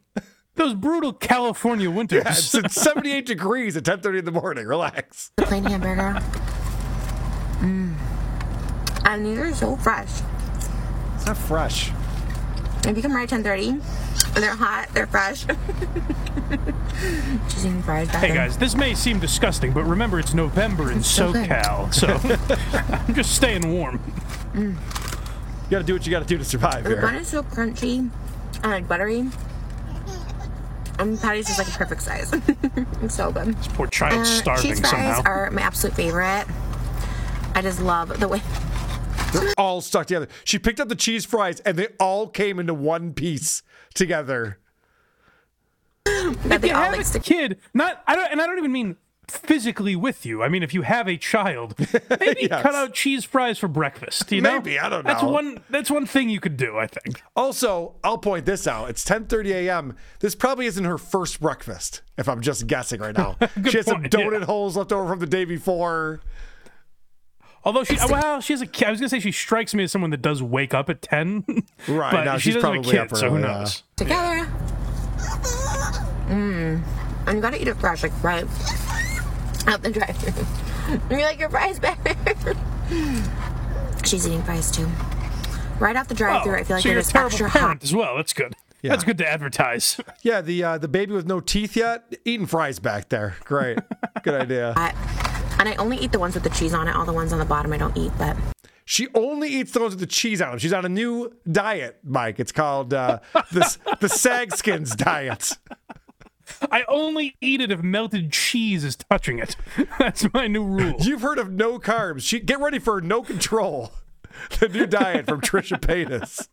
Those 0.56 0.74
brutal 0.74 1.12
California 1.12 1.90
winters. 1.90 2.24
Yeah, 2.24 2.32
it's, 2.32 2.54
it's 2.54 2.74
78 2.80 3.26
degrees 3.26 3.76
at 3.76 3.84
10:30 3.84 4.18
in 4.20 4.24
the 4.24 4.32
morning. 4.32 4.66
Relax. 4.66 5.30
The 5.36 5.42
plain 5.44 5.64
hamburger. 5.64 6.18
Mmm. 7.60 7.94
And 9.04 9.26
these 9.26 9.38
are 9.38 9.54
so 9.54 9.76
fresh. 9.76 10.10
It's 11.16 11.26
not 11.26 11.36
fresh. 11.36 11.90
If 12.86 12.96
you 12.96 13.02
come 13.02 13.14
right 13.14 13.30
at 13.30 13.40
10:30, 13.40 13.68
and 13.68 13.82
they're 14.34 14.54
hot, 14.54 14.88
they're 14.92 15.06
fresh. 15.06 15.44
She's 17.48 17.84
fries 17.84 18.08
back 18.08 18.24
Hey 18.24 18.34
guys, 18.34 18.58
this 18.58 18.74
may 18.74 18.94
seem 18.94 19.18
disgusting, 19.18 19.72
but 19.72 19.84
remember 19.84 20.18
it's 20.18 20.34
November 20.34 20.92
in 20.92 21.02
so 21.02 21.32
good. 21.32 21.48
SoCal, 21.48 21.94
so 21.94 22.08
I'm 23.06 23.14
just 23.14 23.34
staying 23.34 23.72
warm. 23.72 23.98
Mm. 24.52 24.74
You 25.64 25.70
got 25.70 25.78
to 25.78 25.84
do 25.84 25.92
what 25.92 26.06
you 26.06 26.10
got 26.10 26.20
to 26.20 26.26
do 26.26 26.36
to 26.38 26.44
survive 26.44 26.84
The 26.84 26.96
bun 26.96 27.14
is 27.16 27.28
so 27.28 27.42
crunchy 27.42 28.10
and 28.62 28.64
like 28.64 28.88
buttery. 28.88 29.26
And 30.98 31.16
the 31.16 31.20
patty's 31.20 31.46
just 31.46 31.58
like 31.58 31.68
a 31.68 31.70
perfect 31.70 32.02
size. 32.02 32.30
it's 33.02 33.14
so 33.14 33.32
good. 33.32 33.54
This 33.56 33.68
poor 33.68 33.86
child's 33.86 34.28
starving 34.28 34.70
cheese 34.70 34.80
fries 34.80 34.90
somehow. 34.90 35.22
are 35.24 35.50
my 35.50 35.62
absolute 35.62 35.96
favorite. 35.96 36.46
I 37.54 37.62
just 37.62 37.80
love 37.80 38.20
the 38.20 38.28
way. 38.28 38.42
They're 39.32 39.54
all 39.56 39.80
stuck 39.80 40.06
together. 40.08 40.28
She 40.44 40.58
picked 40.58 40.80
up 40.80 40.88
the 40.88 40.96
cheese 40.96 41.24
fries 41.24 41.60
and 41.60 41.78
they 41.78 41.88
all 41.98 42.26
came 42.26 42.58
into 42.58 42.74
one 42.74 43.14
piece 43.14 43.62
together. 43.94 44.58
if 46.06 46.64
you 46.64 46.72
have 46.72 47.14
a 47.14 47.18
kid, 47.18 47.58
not 47.74 48.02
I 48.06 48.16
don't, 48.16 48.30
and 48.32 48.40
I 48.40 48.46
don't 48.46 48.58
even 48.58 48.72
mean 48.72 48.96
physically 49.28 49.94
with 49.94 50.26
you. 50.26 50.42
I 50.42 50.48
mean, 50.48 50.62
if 50.64 50.74
you 50.74 50.82
have 50.82 51.08
a 51.08 51.16
child, 51.16 51.74
maybe 52.20 52.48
Yes. 52.50 52.62
cut 52.62 52.74
out 52.74 52.94
cheese 52.94 53.24
fries 53.24 53.58
for 53.58 53.68
breakfast. 53.68 54.32
You 54.32 54.40
know, 54.40 54.54
Maybe, 54.58 54.78
I 54.78 54.88
don't 54.88 55.04
know. 55.04 55.12
That's 55.12 55.22
one. 55.22 55.60
That's 55.70 55.90
one 55.90 56.04
thing 56.06 56.28
you 56.30 56.40
could 56.40 56.56
do. 56.56 56.78
I 56.78 56.86
think. 56.86 57.22
Also, 57.36 57.94
I'll 58.02 58.18
point 58.18 58.44
this 58.46 58.66
out. 58.66 58.90
It's 58.90 59.04
10:30 59.04 59.50
a.m. 59.52 59.96
This 60.20 60.34
probably 60.34 60.66
isn't 60.66 60.84
her 60.84 60.98
first 60.98 61.40
breakfast, 61.40 62.02
if 62.18 62.28
I'm 62.28 62.40
just 62.40 62.66
guessing 62.66 63.00
right 63.00 63.16
now. 63.16 63.36
she 63.68 63.76
has 63.76 63.86
some 63.86 64.00
point, 64.02 64.14
yeah. 64.14 64.20
donut 64.20 64.42
holes 64.44 64.76
left 64.76 64.92
over 64.92 65.06
from 65.08 65.20
the 65.20 65.26
day 65.26 65.44
before. 65.44 66.20
Although 67.64 67.84
she, 67.84 67.96
well, 68.08 68.40
she 68.40 68.52
has 68.54 68.62
a. 68.62 68.66
ki- 68.66 68.86
I 68.86 68.90
was 68.90 69.00
gonna 69.00 69.08
say 69.10 69.20
she 69.20 69.32
strikes 69.32 69.74
me 69.74 69.84
as 69.84 69.92
someone 69.92 70.10
that 70.10 70.22
does 70.22 70.42
wake 70.42 70.72
up 70.74 70.88
at 70.88 71.02
ten. 71.02 71.44
Right, 71.88 72.12
but 72.12 72.24
now 72.24 72.36
she 72.36 72.50
she's 72.52 72.54
doesn't 72.54 72.70
have 72.74 72.80
a 72.80 72.82
probably 72.82 72.90
kid, 72.92 73.00
up 73.12 73.16
so 73.16 73.28
who 73.30 73.36
early, 73.36 73.42
knows? 73.48 73.82
Together. 73.96 74.46
Mmm. 76.28 76.82
And 77.26 77.36
you 77.36 77.40
gotta 77.42 77.60
eat 77.60 77.68
it 77.68 77.74
fresh, 77.76 78.02
like 78.02 78.12
right 78.22 78.44
out 79.66 79.82
the 79.82 79.90
drive 79.90 80.16
thru 80.16 80.98
You're 81.10 81.20
like, 81.22 81.38
your 81.38 81.50
fries 81.50 81.78
better. 81.78 82.14
She's 84.04 84.26
eating 84.26 84.42
fries 84.42 84.70
too. 84.70 84.88
Right 85.78 85.96
off 85.96 86.08
the 86.08 86.14
drive 86.14 86.42
thru 86.44 86.54
I 86.54 86.64
feel 86.64 86.76
like 86.76 86.80
Oh, 86.80 86.80
so 86.80 86.82
they're 86.88 86.92
you're 86.92 86.98
a 86.98 87.02
just 87.02 87.10
terrible 87.12 87.26
extra 87.28 87.50
parent 87.50 87.80
hot. 87.80 87.84
as 87.84 87.94
well. 87.94 88.16
That's 88.16 88.32
good. 88.32 88.54
Yeah. 88.82 88.90
That's 88.90 89.04
good 89.04 89.18
to 89.18 89.28
advertise. 89.28 90.00
Yeah, 90.22 90.40
the 90.40 90.64
uh, 90.64 90.78
the 90.78 90.88
baby 90.88 91.12
with 91.12 91.26
no 91.26 91.40
teeth 91.40 91.76
yet, 91.76 92.14
eating 92.24 92.46
fries 92.46 92.78
back 92.78 93.10
there. 93.10 93.36
Great, 93.44 93.78
good 94.22 94.40
idea. 94.40 94.72
I, 94.76 94.94
and 95.58 95.68
I 95.68 95.74
only 95.76 95.96
eat 95.98 96.12
the 96.12 96.18
ones 96.18 96.34
with 96.34 96.44
the 96.44 96.50
cheese 96.50 96.74
on 96.74 96.88
it. 96.88 96.94
All 96.94 97.04
the 97.04 97.12
ones 97.12 97.32
on 97.32 97.38
the 97.38 97.44
bottom 97.44 97.72
I 97.72 97.78
don't 97.78 97.96
eat, 97.96 98.12
but 98.18 98.36
She 98.84 99.08
only 99.14 99.48
eats 99.48 99.72
the 99.72 99.80
ones 99.80 99.92
with 99.94 100.00
the 100.00 100.06
cheese 100.06 100.40
on 100.42 100.50
them. 100.50 100.58
She's 100.58 100.72
on 100.72 100.84
a 100.84 100.88
new 100.88 101.32
diet, 101.50 101.98
Mike. 102.04 102.40
It's 102.40 102.52
called 102.52 102.92
uh, 102.94 103.20
the 103.52 103.76
the 104.00 104.08
Sag 104.08 104.54
Skins 104.56 104.94
diet. 104.94 105.58
I 106.70 106.84
only 106.88 107.36
eat 107.40 107.60
it 107.60 107.70
if 107.70 107.82
melted 107.82 108.32
cheese 108.32 108.82
is 108.84 108.96
touching 108.96 109.38
it. 109.38 109.56
That's 109.98 110.32
my 110.34 110.46
new 110.48 110.64
rule. 110.64 110.96
You've 110.98 111.22
heard 111.22 111.38
of 111.38 111.50
no 111.52 111.78
carbs. 111.78 112.22
She, 112.22 112.40
get 112.40 112.58
ready 112.60 112.78
for 112.78 113.00
no 113.00 113.22
control. 113.22 113.92
The 114.58 114.68
new 114.68 114.86
diet 114.86 115.26
from 115.26 115.42
Trisha 115.42 115.78
Paytas. 115.78 116.48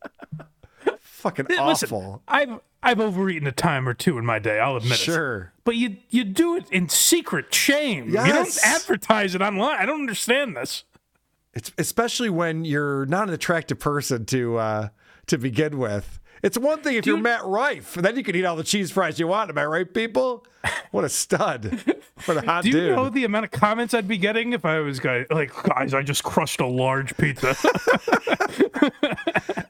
Fucking 1.18 1.46
Listen, 1.48 1.88
awful. 1.88 2.22
I've 2.28 2.60
I've 2.80 3.00
overeaten 3.00 3.48
a 3.48 3.52
time 3.52 3.88
or 3.88 3.94
two 3.94 4.18
in 4.18 4.24
my 4.24 4.38
day. 4.38 4.60
I'll 4.60 4.76
admit 4.76 4.92
it. 4.92 4.98
Sure. 4.98 5.52
But 5.64 5.74
you 5.74 5.96
you 6.10 6.22
do 6.22 6.54
it 6.54 6.70
in 6.70 6.88
secret 6.88 7.52
shame. 7.52 8.08
You 8.08 8.14
don't 8.14 8.58
advertise 8.64 9.34
it 9.34 9.42
online. 9.42 9.78
I 9.80 9.84
don't 9.84 9.98
understand 10.00 10.56
this. 10.56 10.84
It's 11.54 11.72
especially 11.76 12.30
when 12.30 12.64
you're 12.64 13.04
not 13.06 13.26
an 13.26 13.34
attractive 13.34 13.80
person 13.80 14.26
to 14.26 14.58
uh, 14.58 14.88
to 15.26 15.38
begin 15.38 15.78
with. 15.78 16.20
It's 16.42 16.56
one 16.58 16.82
thing 16.82 16.96
if 16.96 17.06
you're 17.06 17.16
Matt 17.18 17.44
Rife, 17.44 17.96
and 17.96 18.04
then 18.04 18.16
you 18.16 18.22
can 18.22 18.36
eat 18.36 18.44
all 18.44 18.56
the 18.56 18.62
cheese 18.64 18.90
fries 18.90 19.18
you 19.18 19.26
want. 19.26 19.50
Am 19.50 19.58
I 19.58 19.64
right, 19.66 19.92
people? 19.92 20.46
What 20.90 21.04
a 21.04 21.08
stud! 21.08 21.80
What 22.24 22.36
a 22.36 22.40
hot 22.44 22.64
Do 22.64 22.70
you 22.70 22.74
dude! 22.74 22.96
know 22.96 23.08
the 23.08 23.24
amount 23.24 23.44
of 23.44 23.52
comments 23.52 23.94
I'd 23.94 24.08
be 24.08 24.18
getting 24.18 24.52
if 24.52 24.64
I 24.64 24.80
was 24.80 24.98
guy, 24.98 25.24
like, 25.30 25.52
guys, 25.62 25.94
I 25.94 26.02
just 26.02 26.24
crushed 26.24 26.60
a 26.60 26.66
large 26.66 27.16
pizza. 27.16 27.54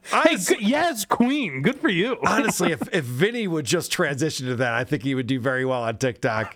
hey, 0.05 0.35
good, 0.47 0.59
yes, 0.59 1.05
Queen, 1.05 1.61
good 1.61 1.79
for 1.79 1.89
you. 1.89 2.17
Honestly, 2.25 2.71
if, 2.71 2.81
if 2.91 3.05
Vinny 3.05 3.47
would 3.47 3.65
just 3.65 3.91
transition 3.91 4.47
to 4.47 4.55
that, 4.55 4.73
I 4.73 4.83
think 4.83 5.03
he 5.03 5.13
would 5.13 5.27
do 5.27 5.39
very 5.39 5.63
well 5.63 5.83
on 5.83 5.97
TikTok. 5.97 6.55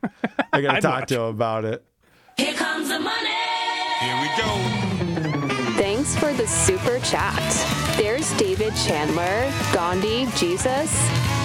I 0.52 0.62
gotta 0.62 0.78
I'd 0.78 0.82
talk 0.82 1.02
watch. 1.02 1.10
to 1.10 1.16
him 1.22 1.28
about 1.28 1.66
it. 1.66 1.86
Here 2.38 2.54
comes 2.54 2.88
the 2.90 3.00
money. 3.00 3.30
Here 4.00 4.20
we 4.20 4.28
go. 4.42 4.93
Thanks 6.04 6.20
for 6.20 6.34
the 6.34 6.46
super 6.46 7.00
chat. 7.00 7.42
There's 7.98 8.30
David 8.34 8.76
Chandler, 8.76 9.50
Gandhi, 9.72 10.26
Jesus, 10.36 10.94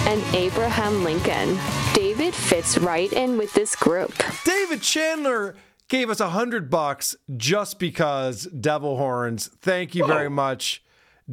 and 0.05 0.21
Abraham 0.35 1.01
Lincoln. 1.01 1.57
David 1.93 2.33
fits 2.35 2.77
right 2.77 3.09
in 3.13 3.37
with 3.37 3.53
this 3.53 3.73
group. 3.77 4.11
David 4.43 4.81
Chandler 4.81 5.55
gave 5.87 6.09
us 6.09 6.19
a 6.19 6.31
hundred 6.31 6.69
bucks 6.69 7.15
just 7.37 7.79
because 7.79 8.47
devil 8.47 8.97
horns. 8.97 9.47
Thank 9.61 9.95
you 9.95 10.05
very 10.05 10.29
much, 10.29 10.83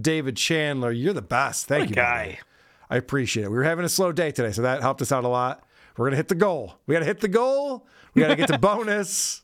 David 0.00 0.36
Chandler. 0.36 0.92
You're 0.92 1.12
the 1.12 1.20
best. 1.20 1.66
Thank 1.66 1.80
What 1.80 1.88
you, 1.90 1.94
guy. 1.96 2.24
buddy. 2.26 2.38
I 2.90 2.96
appreciate 2.96 3.42
it. 3.42 3.50
We 3.50 3.56
were 3.56 3.64
having 3.64 3.84
a 3.84 3.88
slow 3.88 4.12
day 4.12 4.30
today, 4.30 4.52
so 4.52 4.62
that 4.62 4.82
helped 4.82 5.02
us 5.02 5.10
out 5.10 5.24
a 5.24 5.28
lot. 5.28 5.64
We're 5.96 6.06
gonna 6.06 6.16
hit 6.16 6.28
the 6.28 6.36
goal. 6.36 6.78
We 6.86 6.92
gotta 6.92 7.04
hit 7.04 7.18
the 7.18 7.26
goal. 7.26 7.88
We 8.14 8.22
gotta 8.22 8.36
get 8.36 8.46
to 8.46 8.58
bonus. 8.60 9.42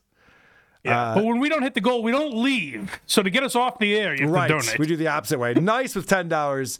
Yeah, 0.83 1.11
Uh, 1.11 1.15
but 1.15 1.23
when 1.25 1.39
we 1.39 1.47
don't 1.49 1.63
hit 1.63 1.73
the 1.75 1.81
goal, 1.81 2.03
we 2.03 2.11
don't 2.11 2.35
leave. 2.35 2.99
So 3.05 3.23
to 3.23 3.29
get 3.29 3.43
us 3.43 3.55
off 3.55 3.79
the 3.79 3.95
air, 3.95 4.13
you 4.15 4.25
have 4.25 4.33
right. 4.33 4.47
to 4.47 4.59
donate. 4.59 4.79
We 4.79 4.85
do 4.87 4.97
the 4.97 5.07
opposite 5.07 5.39
way. 5.39 5.53
Nice 5.53 5.95
with 5.95 6.07
ten 6.07 6.27
dollars. 6.27 6.79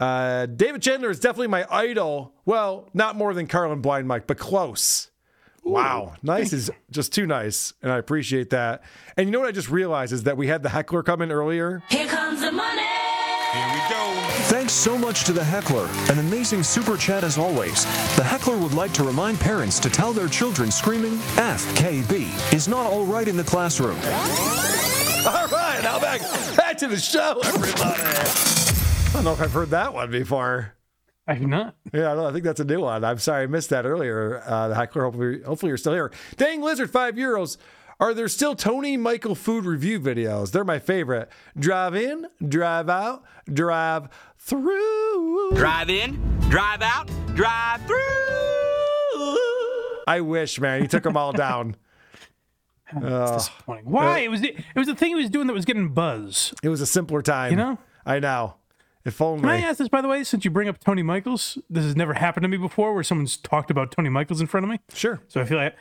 Uh, 0.00 0.46
David 0.46 0.80
Chandler 0.82 1.10
is 1.10 1.20
definitely 1.20 1.48
my 1.48 1.66
idol. 1.70 2.32
Well, 2.46 2.88
not 2.94 3.16
more 3.16 3.34
than 3.34 3.46
Carlin 3.46 3.80
Blind 3.80 4.08
Mike, 4.08 4.26
but 4.26 4.38
close. 4.38 5.10
Wow, 5.62 6.14
nice 6.22 6.54
is 6.54 6.70
just 6.90 7.12
too 7.12 7.26
nice, 7.26 7.74
and 7.82 7.92
I 7.92 7.98
appreciate 7.98 8.48
that. 8.50 8.82
And 9.18 9.26
you 9.28 9.30
know 9.30 9.40
what 9.40 9.48
I 9.48 9.52
just 9.52 9.70
realized 9.70 10.10
is 10.12 10.22
that 10.22 10.38
we 10.38 10.46
had 10.46 10.62
the 10.62 10.70
heckler 10.70 11.02
come 11.02 11.20
in 11.20 11.30
earlier. 11.30 11.82
Here 11.90 12.06
comes 12.08 12.40
the 12.40 12.50
money. 12.50 12.82
Here 14.50 14.58
we 14.58 14.64
go. 14.64 14.70
Thanks 14.70 14.72
so 14.72 14.98
much 14.98 15.24
to 15.24 15.32
the 15.32 15.44
heckler. 15.44 15.88
An 16.10 16.18
amazing 16.18 16.62
super 16.62 16.96
chat 16.96 17.24
as 17.24 17.38
always. 17.38 17.84
The 18.16 18.24
heckler 18.24 18.56
would 18.58 18.74
like 18.74 18.92
to 18.94 19.04
remind 19.04 19.38
parents 19.40 19.78
to 19.80 19.90
tell 19.90 20.12
their 20.12 20.28
children 20.28 20.70
screaming 20.70 21.14
FKB 21.36 22.52
is 22.52 22.68
not 22.68 22.86
all 22.86 23.04
right 23.04 23.28
in 23.28 23.36
the 23.36 23.44
classroom. 23.44 23.98
All 25.26 25.46
right, 25.48 25.80
now 25.82 26.00
back 26.00 26.22
back 26.56 26.78
to 26.78 26.88
the 26.88 26.96
show, 26.96 27.40
everybody. 27.44 28.00
I 28.00 29.10
don't 29.12 29.24
know 29.24 29.32
if 29.32 29.40
I've 29.42 29.52
heard 29.52 29.68
that 29.68 29.92
one 29.92 30.10
before. 30.10 30.72
I 31.26 31.34
have 31.34 31.46
not. 31.46 31.74
Yeah, 31.92 32.14
no, 32.14 32.26
I 32.26 32.32
think 32.32 32.42
that's 32.44 32.60
a 32.60 32.64
new 32.64 32.80
one. 32.80 33.04
I'm 33.04 33.18
sorry 33.18 33.42
I 33.42 33.46
missed 33.46 33.68
that 33.68 33.84
earlier. 33.84 34.42
Uh, 34.46 34.68
the 34.68 34.74
heckler, 34.74 35.04
hopefully, 35.04 35.42
hopefully 35.42 35.68
you're 35.68 35.76
still 35.76 35.92
here. 35.92 36.10
Dang 36.38 36.62
Lizard, 36.62 36.90
five 36.90 37.16
euros. 37.16 37.58
Are 38.00 38.14
there 38.14 38.28
still 38.28 38.54
Tony 38.54 38.96
Michael 38.96 39.34
food 39.34 39.66
review 39.66 40.00
videos? 40.00 40.52
They're 40.52 40.64
my 40.64 40.78
favorite. 40.78 41.28
Drive 41.58 41.94
in, 41.94 42.26
drive 42.48 42.88
out, 42.88 43.24
drive 43.52 44.08
through. 44.38 45.52
Drive 45.54 45.90
in, 45.90 46.18
drive 46.48 46.80
out, 46.80 47.10
drive 47.34 47.82
through. 47.82 47.98
I 50.06 50.22
wish, 50.22 50.58
man. 50.58 50.80
He 50.80 50.88
took 50.88 51.02
them 51.02 51.16
all 51.16 51.32
down. 51.32 51.76
Oh, 52.92 53.34
disappointing. 53.34 53.84
Why? 53.84 54.22
Uh, 54.22 54.24
it 54.24 54.30
was 54.32 54.40
the, 54.40 54.48
it 54.48 54.74
was 54.74 54.88
the 54.88 54.96
thing 54.96 55.10
he 55.10 55.14
was 55.14 55.30
doing 55.30 55.46
that 55.46 55.52
was 55.52 55.64
getting 55.64 55.90
buzz. 55.90 56.52
It 56.60 56.70
was 56.70 56.80
a 56.80 56.86
simpler 56.86 57.22
time. 57.22 57.52
You 57.52 57.56
know? 57.56 57.78
I 58.04 58.18
know. 58.18 58.56
If 59.04 59.20
only. 59.20 59.42
Can 59.42 59.48
I 59.48 59.60
ask 59.60 59.78
this, 59.78 59.88
by 59.88 60.02
the 60.02 60.08
way, 60.08 60.24
since 60.24 60.44
you 60.44 60.50
bring 60.50 60.68
up 60.68 60.80
Tony 60.80 61.04
Michaels? 61.04 61.56
This 61.70 61.84
has 61.84 61.94
never 61.94 62.14
happened 62.14 62.42
to 62.42 62.48
me 62.48 62.56
before 62.56 62.92
where 62.92 63.04
someone's 63.04 63.36
talked 63.36 63.70
about 63.70 63.92
Tony 63.92 64.08
Michaels 64.08 64.40
in 64.40 64.48
front 64.48 64.64
of 64.64 64.70
me. 64.70 64.80
Sure. 64.92 65.20
So 65.28 65.40
I 65.40 65.44
feel 65.44 65.58
like 65.58 65.76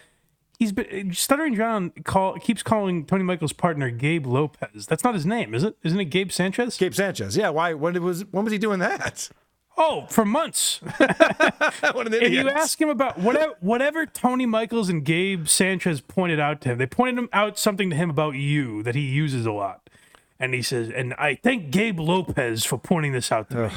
he's 0.60 0.72
been 0.72 1.14
Stuttering 1.14 1.56
John 1.56 1.92
call, 2.04 2.38
keeps 2.38 2.62
calling 2.62 3.06
Tony 3.06 3.24
Michaels' 3.24 3.54
partner 3.54 3.90
Gabe 3.90 4.28
Lopez. 4.28 4.86
That's 4.86 5.04
not 5.04 5.16
his 5.16 5.26
name, 5.26 5.56
is 5.56 5.64
it? 5.64 5.78
Isn't 5.84 6.00
it 6.00 6.06
Gabe 6.06 6.32
Sanchez? 6.32 6.78
Gabe 6.78 6.94
Sanchez. 6.94 7.36
Yeah. 7.36 7.50
Why? 7.50 7.74
When 7.74 8.02
was? 8.04 8.26
When 8.26 8.44
was 8.44 8.52
he 8.52 8.60
doing 8.60 8.80
that? 8.80 9.30
Oh, 9.78 10.06
for 10.10 10.26
months. 10.26 10.82
what 11.00 12.06
an 12.06 12.14
if 12.14 12.22
idiot. 12.22 12.46
you 12.46 12.50
ask 12.50 12.80
him 12.80 12.90
about 12.90 13.18
whatever 13.18 13.54
whatever 13.62 14.06
Tony 14.06 14.46
Michaels 14.46 14.90
and 14.90 15.06
Gabe 15.06 15.48
Sanchez 15.48 16.02
pointed 16.02 16.40
out 16.40 16.60
to 16.62 16.70
him, 16.70 16.78
they 16.78 16.86
pointed 16.86 17.18
him 17.18 17.30
out 17.32 17.58
something 17.58 17.90
to 17.90 17.96
him 17.96 18.10
about 18.10 18.36
you 18.36 18.84
that 18.84 18.94
he 18.94 19.02
uses 19.02 19.46
a 19.46 19.52
lot. 19.52 19.90
And 20.38 20.54
he 20.54 20.62
says, 20.62 20.90
and 20.90 21.14
I 21.16 21.36
thank 21.36 21.70
Gabe 21.72 22.00
Lopez 22.00 22.64
for 22.64 22.78
pointing 22.78 23.12
this 23.12 23.32
out 23.32 23.50
to 23.50 23.56
me. 23.56 23.70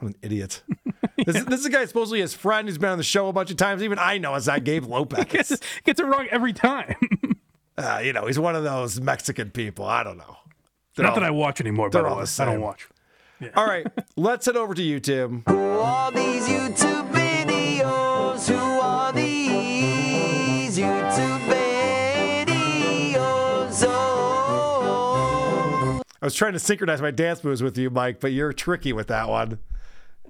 What 0.00 0.08
an 0.08 0.14
idiot. 0.22 0.62
this, 1.26 1.36
is, 1.36 1.44
this 1.46 1.60
is 1.60 1.66
a 1.66 1.70
guy 1.70 1.84
supposedly 1.86 2.20
his 2.20 2.34
friend 2.34 2.68
who's 2.68 2.78
been 2.78 2.90
on 2.90 2.98
the 2.98 3.04
show 3.04 3.28
a 3.28 3.32
bunch 3.32 3.50
of 3.50 3.56
times. 3.56 3.82
Even 3.82 3.98
I 3.98 4.18
know 4.18 4.34
it's 4.34 4.46
not 4.46 4.64
Gabe 4.64 4.84
Lopez. 4.84 5.24
gets, 5.28 5.56
gets 5.84 6.00
it 6.00 6.04
wrong 6.06 6.26
every 6.30 6.52
time. 6.52 6.94
Uh, 7.78 8.00
you 8.02 8.12
know, 8.12 8.26
he's 8.26 8.40
one 8.40 8.56
of 8.56 8.64
those 8.64 9.00
Mexican 9.00 9.52
people. 9.52 9.84
I 9.84 10.02
don't 10.02 10.18
know. 10.18 10.36
They're 10.96 11.04
Not 11.04 11.10
all- 11.14 11.20
that 11.20 11.26
I 11.26 11.30
watch 11.30 11.60
anymore, 11.60 11.90
but 11.90 11.92
they're 11.92 12.02
the 12.02 12.08
all 12.08 12.14
I 12.16 12.22
don't 12.22 12.26
same. 12.26 12.60
watch. 12.60 12.88
All 13.54 13.64
right, 13.66 13.86
let's 14.16 14.46
head 14.46 14.56
over 14.56 14.74
to 14.74 14.82
you, 14.82 14.98
Tim. 14.98 15.44
All 15.46 16.10
these 16.10 16.48
YouTube 16.48 17.08
videos, 17.12 18.48
who 18.48 18.56
are 18.56 19.12
these 19.12 20.76
YouTube 20.76 21.38
videos? 22.48 23.84
Oh. 24.78 26.00
I 26.20 26.26
was 26.26 26.34
trying 26.34 26.54
to 26.54 26.58
synchronize 26.58 27.00
my 27.00 27.10
dance 27.12 27.44
moves 27.44 27.62
with 27.62 27.78
you, 27.78 27.90
Mike, 27.90 28.18
but 28.20 28.32
you're 28.32 28.52
tricky 28.52 28.92
with 28.92 29.06
that 29.06 29.28
one. 29.28 29.60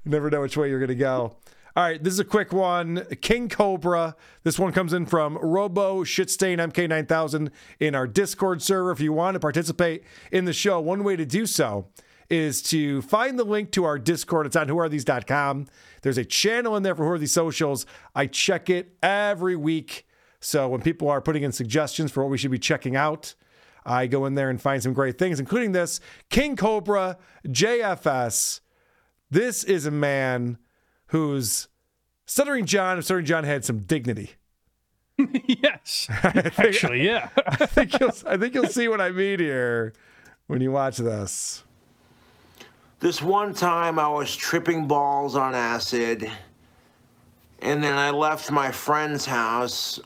Never 0.09 0.31
know 0.31 0.41
which 0.41 0.57
way 0.57 0.71
you're 0.71 0.79
going 0.79 0.89
to 0.89 0.95
go. 0.95 1.37
All 1.77 1.85
right, 1.85 2.03
this 2.03 2.15
is 2.15 2.19
a 2.19 2.25
quick 2.25 2.51
one. 2.51 3.05
King 3.21 3.51
Cobra. 3.51 4.17
This 4.43 4.59
one 4.59 4.73
comes 4.73 4.95
in 4.95 5.05
from 5.05 5.37
Robo 5.37 6.03
Shitstain 6.03 6.57
MK9000 6.73 7.51
in 7.79 7.95
our 7.95 8.07
Discord 8.07 8.63
server. 8.63 8.91
If 8.91 9.01
you 9.01 9.13
want 9.13 9.35
to 9.35 9.41
participate 9.41 10.03
in 10.33 10.47
the 10.47 10.55
show, 10.55 10.81
one 10.81 11.05
way 11.05 11.15
to 11.15 11.27
do 11.27 11.45
so 11.45 11.89
is 12.31 12.63
to 12.63 13.03
find 13.03 13.39
the 13.39 13.45
link 13.45 13.71
to 13.73 13.85
our 13.85 13.99
Discord. 13.99 14.47
It's 14.47 14.57
on 14.57 14.69
whoarethese.com. 14.69 15.67
There's 16.01 16.19
a 16.19 16.25
channel 16.25 16.75
in 16.75 16.83
there 16.83 16.95
for 16.95 17.05
Who 17.05 17.11
Are 17.11 17.19
These 17.19 17.33
Socials. 17.33 17.85
I 18.15 18.27
check 18.27 18.71
it 18.71 18.97
every 19.03 19.57
week. 19.57 20.07
So 20.41 20.69
when 20.69 20.81
people 20.81 21.11
are 21.11 21.21
putting 21.21 21.43
in 21.43 21.53
suggestions 21.53 22.11
for 22.11 22.23
what 22.23 22.31
we 22.31 22.39
should 22.39 22.51
be 22.51 22.59
checking 22.59 22.97
out, 22.97 23.35
I 23.85 24.07
go 24.07 24.25
in 24.25 24.37
there 24.37 24.49
and 24.49 24.61
find 24.61 24.83
some 24.83 24.95
great 24.95 25.19
things, 25.19 25.39
including 25.39 25.73
this 25.73 26.01
King 26.31 26.57
Cobra 26.57 27.19
JFS. 27.47 28.61
This 29.31 29.63
is 29.65 29.85
a 29.85 29.91
man 29.91 30.59
who's 31.09 31.69
stuttering 32.27 32.65
John. 32.65 33.01
Stuttering 33.03 33.27
John 33.27 33.45
had 33.45 33.65
some 33.65 33.81
dignity. 33.81 34.33
yes, 35.47 36.07
actually, 36.11 37.05
yeah. 37.05 37.29
I 37.47 37.67
think 37.67 37.99
you'll. 37.99 38.13
I 38.27 38.37
think 38.37 38.55
you'll 38.55 38.67
see 38.67 38.89
what 38.89 39.01
I 39.01 39.11
mean 39.11 39.41
here 39.41 39.93
when 40.47 40.61
you 40.61 40.71
watch 40.71 40.99
this. 40.99 41.65
This 43.01 43.21
one 43.21 43.53
time 43.53 43.99
I 43.99 44.09
was 44.09 44.35
tripping 44.35 44.87
balls 44.87 45.37
on 45.37 45.55
acid, 45.55 46.31
and 47.61 47.83
then 47.83 47.95
I 47.95 48.11
left 48.11 48.51
my 48.51 48.71
friend's 48.71 49.27
house, 49.27 50.01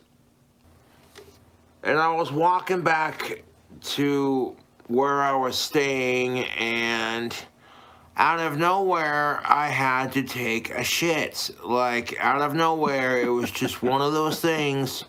and 1.82 1.98
I 1.98 2.12
was 2.14 2.32
walking 2.32 2.82
back 2.82 3.44
to 3.82 4.56
where 4.88 5.22
I 5.22 5.32
was 5.32 5.56
staying, 5.56 6.44
and 6.58 7.34
out 8.16 8.40
of 8.40 8.58
nowhere, 8.58 9.40
I 9.44 9.68
had 9.68 10.12
to 10.12 10.22
take 10.22 10.70
a 10.70 10.84
shit. 10.84 11.50
Like, 11.64 12.16
out 12.18 12.42
of 12.42 12.54
nowhere, 12.54 13.18
it 13.20 13.28
was 13.28 13.50
just 13.50 13.82
one 13.82 14.02
of 14.02 14.12
those 14.12 14.40
things. 14.40 15.04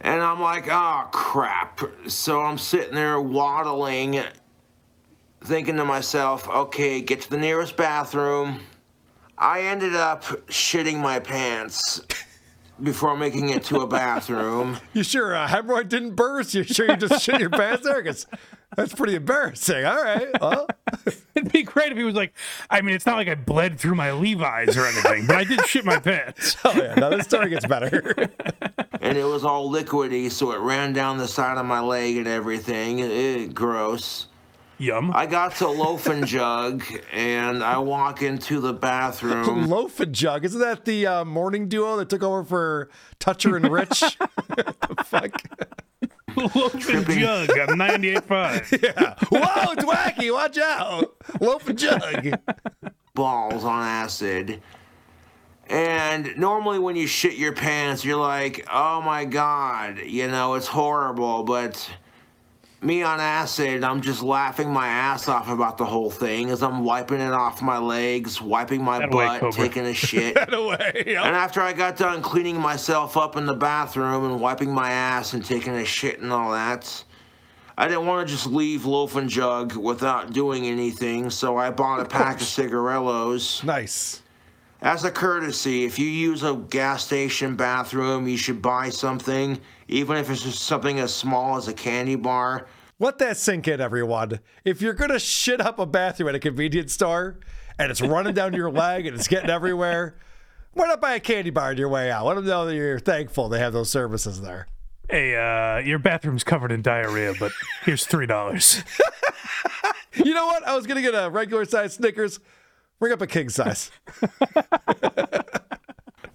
And 0.00 0.20
I'm 0.20 0.40
like, 0.40 0.66
oh, 0.68 1.08
crap. 1.12 1.80
So 2.08 2.40
I'm 2.42 2.58
sitting 2.58 2.94
there 2.94 3.20
waddling 3.20 4.20
thinking 5.44 5.76
to 5.76 5.84
myself, 5.84 6.48
okay, 6.48 7.00
get 7.00 7.22
to 7.22 7.30
the 7.30 7.36
nearest 7.38 7.76
bathroom. 7.76 8.60
I 9.38 9.62
ended 9.62 9.94
up 9.96 10.22
shitting 10.48 10.98
my 11.00 11.18
pants 11.18 12.00
before 12.82 13.16
making 13.16 13.48
it 13.50 13.64
to 13.64 13.80
a 13.80 13.86
bathroom. 13.86 14.78
You 14.92 15.02
sure 15.02 15.34
a 15.34 15.46
hemorrhoid 15.46 15.88
didn't 15.88 16.14
burst? 16.16 16.54
You 16.54 16.62
sure 16.64 16.88
you 16.88 16.96
just 16.96 17.22
shit 17.24 17.40
your 17.40 17.50
pants 17.50 17.84
there? 17.84 18.02
'Cause 18.02 18.26
that's 18.76 18.94
pretty 18.94 19.14
embarrassing. 19.14 19.84
All 19.84 20.02
right. 20.02 20.28
Well, 20.40 20.66
It'd 21.34 21.52
be 21.52 21.62
great 21.62 21.92
if 21.92 21.98
he 21.98 22.04
was 22.04 22.14
like, 22.14 22.34
I 22.70 22.80
mean, 22.82 22.94
it's 22.94 23.06
not 23.06 23.16
like 23.16 23.28
I 23.28 23.34
bled 23.34 23.78
through 23.78 23.94
my 23.94 24.12
Levi's 24.12 24.76
or 24.76 24.86
anything, 24.86 25.26
but 25.26 25.36
I 25.36 25.44
did 25.44 25.64
shit 25.66 25.84
my 25.84 25.98
pants. 25.98 26.56
oh 26.64 26.72
yeah, 26.74 26.94
now 26.94 27.10
this 27.10 27.24
story 27.24 27.50
gets 27.50 27.66
better. 27.66 28.14
and 29.00 29.16
it 29.16 29.24
was 29.24 29.44
all 29.44 29.70
liquidy, 29.70 30.30
so 30.30 30.52
it 30.52 30.58
ran 30.58 30.92
down 30.92 31.18
the 31.18 31.28
side 31.28 31.58
of 31.58 31.66
my 31.66 31.80
leg 31.80 32.16
and 32.16 32.28
everything. 32.28 33.00
Eh, 33.00 33.46
gross. 33.46 34.28
Yum. 34.78 35.12
I 35.14 35.26
got 35.26 35.54
to 35.56 35.68
Loaf 35.68 36.06
and 36.08 36.26
Jug, 36.26 36.82
and 37.12 37.62
I 37.62 37.78
walk 37.78 38.20
into 38.20 38.58
the 38.58 38.72
bathroom. 38.72 39.68
Loaf 39.68 40.00
and 40.00 40.12
Jug. 40.12 40.44
Isn't 40.44 40.60
that 40.60 40.84
the 40.84 41.06
uh, 41.06 41.24
morning 41.24 41.68
duo 41.68 41.96
that 41.98 42.08
took 42.08 42.22
over 42.22 42.42
for 42.42 42.90
Toucher 43.20 43.56
and 43.56 43.70
Rich? 43.70 44.00
the 44.00 45.04
fuck? 45.04 45.40
Loaf 46.36 46.74
and 46.88 47.06
Jug 47.06 47.50
on 47.50 47.68
98.5. 47.78 48.82
Yeah. 48.82 49.14
Whoa, 49.30 49.72
it's 49.72 49.84
wacky. 49.84 50.32
Watch 50.32 50.58
out. 50.58 51.14
Loaf 51.40 51.68
and 51.68 51.78
Jug. 51.78 52.28
balls 53.14 53.64
on 53.64 53.82
acid. 53.82 54.62
And 55.68 56.36
normally, 56.36 56.78
when 56.78 56.96
you 56.96 57.06
shit 57.06 57.34
your 57.36 57.52
pants, 57.52 58.04
you're 58.04 58.18
like, 58.20 58.66
oh 58.70 59.00
my 59.00 59.24
god, 59.24 59.98
you 59.98 60.28
know, 60.28 60.54
it's 60.54 60.66
horrible. 60.66 61.44
But 61.44 61.88
me 62.82 63.02
on 63.02 63.20
acid, 63.20 63.84
I'm 63.84 64.00
just 64.00 64.22
laughing 64.22 64.70
my 64.70 64.88
ass 64.88 65.28
off 65.28 65.48
about 65.48 65.78
the 65.78 65.84
whole 65.84 66.10
thing 66.10 66.50
as 66.50 66.62
I'm 66.62 66.84
wiping 66.84 67.20
it 67.20 67.32
off 67.32 67.62
my 67.62 67.78
legs, 67.78 68.40
wiping 68.40 68.82
my 68.82 69.00
That 69.00 69.10
butt, 69.10 69.40
Cobra. 69.40 69.52
taking 69.52 69.86
a 69.86 69.94
shit. 69.94 70.36
Away. 70.52 71.04
Yep. 71.06 71.24
And 71.24 71.36
after 71.36 71.60
I 71.60 71.72
got 71.72 71.96
done 71.96 72.22
cleaning 72.22 72.58
myself 72.60 73.16
up 73.16 73.36
in 73.36 73.46
the 73.46 73.54
bathroom 73.54 74.24
and 74.24 74.40
wiping 74.40 74.72
my 74.72 74.90
ass 74.90 75.32
and 75.34 75.44
taking 75.44 75.74
a 75.74 75.84
shit 75.84 76.20
and 76.20 76.32
all 76.32 76.52
that, 76.52 77.04
I 77.76 77.88
didn't 77.88 78.06
want 78.06 78.26
to 78.26 78.32
just 78.34 78.46
leave 78.46 78.84
Loaf 78.84 79.16
and 79.16 79.28
Jug 79.30 79.76
without 79.76 80.32
doing 80.32 80.66
anything, 80.66 81.30
so 81.30 81.56
I 81.56 81.70
bought 81.70 82.00
a 82.00 82.04
pack 82.04 82.36
of 82.36 82.42
oh, 82.42 82.44
cigarillos. 82.44 83.62
Nice. 83.64 84.21
As 84.82 85.04
a 85.04 85.12
courtesy, 85.12 85.84
if 85.84 85.96
you 85.96 86.08
use 86.08 86.42
a 86.42 86.56
gas 86.56 87.04
station 87.04 87.54
bathroom, 87.54 88.26
you 88.26 88.36
should 88.36 88.60
buy 88.60 88.88
something, 88.88 89.60
even 89.86 90.16
if 90.16 90.28
it's 90.28 90.42
just 90.42 90.62
something 90.64 90.98
as 90.98 91.14
small 91.14 91.56
as 91.56 91.68
a 91.68 91.72
candy 91.72 92.16
bar. 92.16 92.66
Let 92.98 93.18
that 93.18 93.36
sink 93.36 93.68
in, 93.68 93.80
everyone. 93.80 94.40
If 94.64 94.82
you're 94.82 94.94
gonna 94.94 95.20
shit 95.20 95.60
up 95.60 95.78
a 95.78 95.86
bathroom 95.86 96.30
at 96.30 96.34
a 96.34 96.40
convenience 96.40 96.92
store 96.92 97.38
and 97.78 97.92
it's 97.92 98.00
running 98.00 98.34
down 98.34 98.54
your 98.54 98.72
leg 98.72 99.06
and 99.06 99.16
it's 99.16 99.28
getting 99.28 99.50
everywhere, 99.50 100.16
why 100.72 100.88
not 100.88 101.00
buy 101.00 101.14
a 101.14 101.20
candy 101.20 101.50
bar 101.50 101.70
on 101.70 101.76
your 101.76 101.88
way 101.88 102.10
out? 102.10 102.26
Let 102.26 102.34
them 102.34 102.46
know 102.46 102.66
that 102.66 102.74
you're 102.74 102.98
thankful 102.98 103.48
they 103.48 103.60
have 103.60 103.72
those 103.72 103.88
services 103.88 104.40
there. 104.40 104.66
Hey, 105.08 105.36
uh, 105.36 105.78
your 105.78 106.00
bathroom's 106.00 106.42
covered 106.42 106.72
in 106.72 106.82
diarrhea, 106.82 107.34
but 107.38 107.52
here's 107.84 108.04
three 108.04 108.26
dollars. 108.26 108.82
You 110.14 110.34
know 110.34 110.46
what? 110.46 110.66
I 110.66 110.76
was 110.76 110.86
gonna 110.86 111.00
get 111.00 111.14
a 111.14 111.30
regular 111.30 111.64
size 111.64 111.94
Snickers. 111.94 112.38
Bring 113.02 113.12
up 113.12 113.20
a 113.20 113.26
king 113.26 113.48
size. 113.48 113.90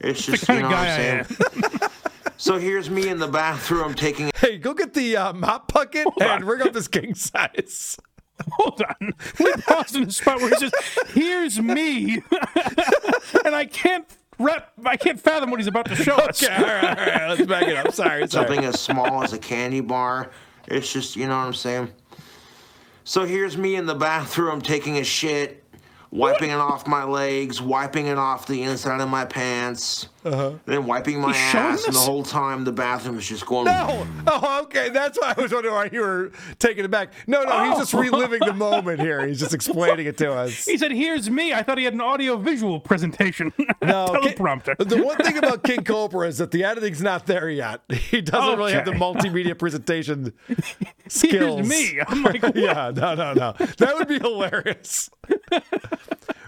It's 0.01 0.25
the 0.25 0.33
just, 0.33 0.45
kind 0.45 0.59
you 0.59 0.65
of 0.65 0.71
know 0.71 0.77
guy 0.77 1.17
what 1.17 1.31
I'm 1.31 1.35
saying? 1.35 1.91
so 2.37 2.59
here's 2.59 2.89
me 2.89 3.07
in 3.07 3.19
the 3.19 3.27
bathroom 3.27 3.93
taking 3.93 4.31
Hey, 4.35 4.57
go 4.57 4.73
get 4.73 4.93
the 4.93 5.15
uh, 5.15 5.33
mop 5.33 5.71
bucket 5.71 6.07
and 6.19 6.43
bring 6.45 6.61
up 6.61 6.73
this 6.73 6.89
king 6.89 7.15
size. 7.15 7.97
Hold 8.51 8.81
on. 8.81 9.13
We 9.39 9.53
paused 9.53 9.95
in 9.95 10.05
the 10.05 10.11
spot 10.11 10.39
where 10.39 10.49
he 10.49 10.55
says, 10.57 10.71
"Here's 11.13 11.59
me," 11.59 12.21
and 13.45 13.55
I 13.55 13.65
can't 13.65 14.05
rep. 14.37 14.71
I 14.85 14.97
can't 14.97 15.19
fathom 15.19 15.49
what 15.49 15.61
he's 15.61 15.67
about 15.67 15.85
to 15.85 15.95
show 15.95 16.15
us. 16.15 16.43
Okay, 16.43 16.53
all 16.53 16.61
right, 16.63 16.83
all 16.83 17.05
right. 17.05 17.27
Let's 17.29 17.45
back 17.45 17.63
it 17.63 17.77
up. 17.77 17.93
Sorry, 17.93 18.27
sorry. 18.27 18.29
something 18.29 18.65
as 18.65 18.79
small 18.79 19.23
as 19.23 19.33
a 19.33 19.39
candy 19.39 19.81
bar. 19.81 20.31
It's 20.67 20.91
just, 20.91 21.15
you 21.15 21.27
know 21.27 21.37
what 21.37 21.45
I'm 21.45 21.53
saying? 21.53 21.91
So 23.03 23.25
here's 23.25 23.57
me 23.57 23.77
in 23.77 23.85
the 23.85 23.95
bathroom 23.95 24.61
taking 24.61 24.97
a 24.97 25.03
shit, 25.05 25.63
wiping 26.11 26.49
it 26.49 26.55
off 26.55 26.87
my 26.87 27.03
legs, 27.03 27.61
wiping 27.61 28.07
it 28.07 28.17
off 28.17 28.47
the 28.47 28.63
inside 28.63 29.01
of 29.01 29.09
my 29.09 29.25
pants, 29.25 30.07
uh-huh. 30.33 30.51
then 30.65 30.85
wiping 30.85 31.19
my 31.21 31.33
He's 31.33 31.51
showing 31.51 31.65
ass, 31.65 31.85
and 31.85 31.95
the 31.95 31.99
whole 31.99 32.23
time 32.23 32.63
the 32.63 32.71
bathroom 32.71 33.17
is 33.17 33.27
just 33.27 33.45
going. 33.45 33.65
No. 33.65 34.07
Oh, 34.27 34.61
okay. 34.63 34.89
That's 34.89 35.17
why 35.19 35.33
I 35.37 35.41
was 35.41 35.51
wondering 35.51 35.73
why 35.75 35.89
you 35.91 36.01
were 36.01 36.31
taking 36.59 36.85
it 36.85 36.91
back. 36.91 37.13
No, 37.27 37.43
no. 37.43 37.69
He's 37.69 37.77
just 37.79 37.95
Oh. 37.95 37.99
reliving 37.99 38.39
the 38.45 38.53
moment 38.53 38.99
here. 38.99 39.25
He's 39.25 39.39
just 39.39 39.53
explaining 39.53 40.05
it 40.05 40.17
to 40.17 40.31
us. 40.33 40.65
He 40.65 40.77
said, 40.77 40.91
"Here's 40.91 41.29
me." 41.29 41.53
I 41.53 41.63
thought 41.63 41.77
he 41.77 41.83
had 41.85 41.93
an 41.93 42.01
audio-visual 42.01 42.81
presentation. 42.81 43.53
No, 43.81 44.07
teleprompter. 44.07 44.75
The 44.77 45.01
one 45.01 45.17
thing 45.17 45.37
about 45.37 45.63
King 45.63 45.83
Cobra 45.83 46.27
is 46.27 46.39
that 46.39 46.51
the 46.51 46.63
editing's 46.65 47.01
not 47.01 47.25
there 47.27 47.49
yet. 47.49 47.81
He 48.07 48.21
doesn't 48.21 48.57
really 48.57 48.73
have 48.73 48.85
the 48.85 48.91
multimedia 48.91 49.57
presentation 49.57 50.33
skills. 51.07 51.67
me. 51.67 51.99
I'm 52.07 52.23
like, 52.23 52.41
what? 52.43 52.55
yeah, 52.55 52.91
no, 52.95 53.15
no, 53.15 53.33
no. 53.33 53.53
That 53.77 53.95
would 53.95 54.07
be 54.07 54.19
hilarious. 54.19 55.09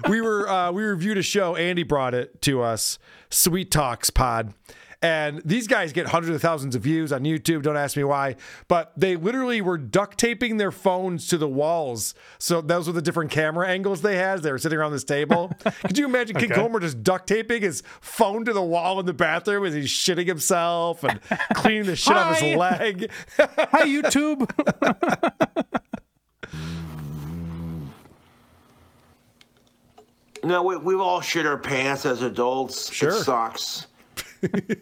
we 0.09 0.21
were 0.21 0.49
uh, 0.49 0.71
we 0.71 0.83
reviewed 0.83 1.17
a 1.17 1.21
show. 1.23 1.55
Andy 1.55 1.83
brought 1.83 2.13
it 2.13 2.41
to 2.43 2.61
us. 2.61 2.99
Sweet 3.29 3.71
Talks 3.71 4.09
Pod. 4.09 4.53
And 5.01 5.41
these 5.45 5.65
guys 5.65 5.93
get 5.93 6.07
hundreds 6.07 6.35
of 6.35 6.41
thousands 6.41 6.75
of 6.75 6.81
views 6.81 7.13
on 7.13 7.21
YouTube. 7.23 7.61
Don't 7.63 7.77
ask 7.77 7.95
me 7.95 8.03
why. 8.03 8.35
But 8.67 8.91
they 8.97 9.15
literally 9.15 9.61
were 9.61 9.77
duct 9.77 10.17
taping 10.17 10.57
their 10.57 10.71
phones 10.71 11.27
to 11.27 11.37
the 11.37 11.47
walls. 11.47 12.13
So 12.37 12.59
those 12.59 12.85
were 12.87 12.91
the 12.91 13.01
different 13.01 13.31
camera 13.31 13.65
angles 13.69 14.01
they 14.01 14.17
had. 14.17 14.41
They 14.41 14.51
were 14.51 14.57
sitting 14.57 14.77
around 14.77 14.91
this 14.91 15.05
table. 15.05 15.53
Could 15.85 15.97
you 15.97 16.03
imagine 16.03 16.35
King 16.35 16.51
Okay. 16.51 16.61
Comer 16.61 16.81
just 16.81 17.01
duct 17.01 17.27
taping 17.27 17.61
his 17.61 17.81
phone 18.01 18.43
to 18.43 18.51
the 18.51 18.61
wall 18.61 18.99
in 18.99 19.05
the 19.05 19.13
bathroom 19.13 19.65
as 19.65 19.73
he's 19.73 19.87
shitting 19.87 20.27
himself 20.27 21.01
and 21.05 21.21
cleaning 21.53 21.85
the 21.85 21.95
shit 21.95 22.17
off 22.17 22.37
Hi. 22.39 22.45
his 22.45 22.57
leg? 22.57 23.11
Hi, 23.37 23.85
YouTube. 23.85 24.49
No, 30.43 30.63
we, 30.63 30.77
we've 30.77 30.99
all 30.99 31.21
shit 31.21 31.45
our 31.45 31.57
pants 31.57 32.05
as 32.05 32.21
adults. 32.21 32.93
Sure. 32.93 33.09
It 33.09 33.23
sucks. 33.23 33.87
it 34.41 34.79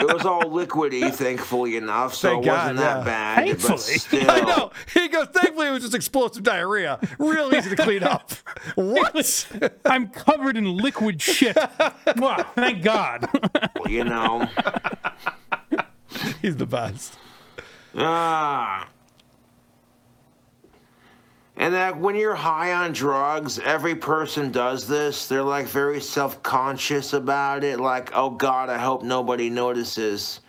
was 0.00 0.24
all 0.24 0.44
liquidy, 0.44 1.12
thankfully 1.12 1.76
enough, 1.76 2.14
so 2.14 2.30
Thank 2.30 2.46
it 2.46 2.48
wasn't 2.48 2.78
God, 2.78 2.82
that 2.82 2.98
yeah. 2.98 3.44
bad. 3.44 3.62
But 3.62 3.76
still, 3.80 4.30
I 4.30 4.40
know. 4.40 4.70
He 4.94 5.08
goes, 5.08 5.26
thankfully, 5.28 5.68
it 5.68 5.70
was 5.70 5.82
just 5.82 5.94
explosive 5.94 6.42
diarrhea. 6.42 6.98
Real 7.18 7.54
easy 7.54 7.70
to 7.70 7.76
clean 7.76 8.02
up. 8.02 8.32
What? 8.76 9.46
I'm 9.84 10.08
covered 10.08 10.56
in 10.56 10.78
liquid 10.78 11.20
shit. 11.20 11.56
wow, 12.16 12.46
thank 12.54 12.82
God. 12.82 13.28
you 13.86 14.04
know. 14.04 14.48
He's 16.40 16.56
the 16.56 16.66
best. 16.66 17.18
Ah. 17.94 18.88
And 21.56 21.72
that 21.74 21.96
when 21.98 22.16
you're 22.16 22.34
high 22.34 22.72
on 22.72 22.92
drugs, 22.92 23.60
every 23.60 23.94
person 23.94 24.50
does 24.50 24.88
this. 24.88 25.28
They're 25.28 25.42
like 25.42 25.66
very 25.66 26.00
self 26.00 26.42
conscious 26.42 27.12
about 27.12 27.62
it. 27.62 27.78
Like, 27.78 28.10
oh 28.14 28.30
God, 28.30 28.68
I 28.70 28.78
hope 28.78 29.02
nobody 29.04 29.50
notices. 29.50 30.40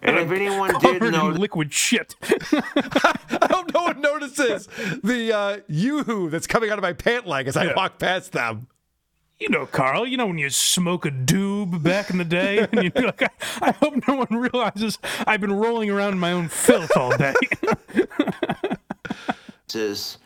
And 0.00 0.16
if 0.18 0.30
anyone 0.30 0.70
did 0.80 1.00
Covered 1.00 1.12
notice, 1.12 1.38
liquid 1.40 1.72
shit. 1.72 2.14
I 2.22 3.48
hope 3.50 3.72
no 3.74 3.82
one 3.82 4.00
notices 4.00 4.68
the 5.02 5.32
uh, 5.32 5.58
yoo-hoo 5.68 6.30
that's 6.30 6.46
coming 6.46 6.70
out 6.70 6.78
of 6.78 6.82
my 6.82 6.92
pant 6.92 7.26
leg 7.26 7.48
as 7.48 7.56
I 7.56 7.64
Yeah. 7.66 7.74
walk 7.74 7.98
past 7.98 8.30
them. 8.32 8.68
You 9.40 9.48
know, 9.48 9.66
Karl, 9.66 10.06
you 10.06 10.16
know 10.16 10.26
when 10.26 10.38
you 10.38 10.50
smoke 10.50 11.04
a 11.04 11.10
doob 11.10 11.82
back 11.82 12.10
in 12.10 12.18
the 12.18 12.24
day? 12.24 12.58
And 12.70 12.92
you're 12.94 13.06
like, 13.06 13.22
I, 13.22 13.30
I 13.60 13.70
hope 13.72 13.94
no 14.06 14.14
one 14.14 14.28
realizes 14.30 14.98
I've 15.26 15.40
been 15.40 15.52
rolling 15.52 15.90
around 15.90 16.12
in 16.12 16.20
my 16.20 16.30
own 16.30 16.46
filth 16.48 16.96
all 16.96 17.16
day. 17.16 17.34
is. 19.74 20.18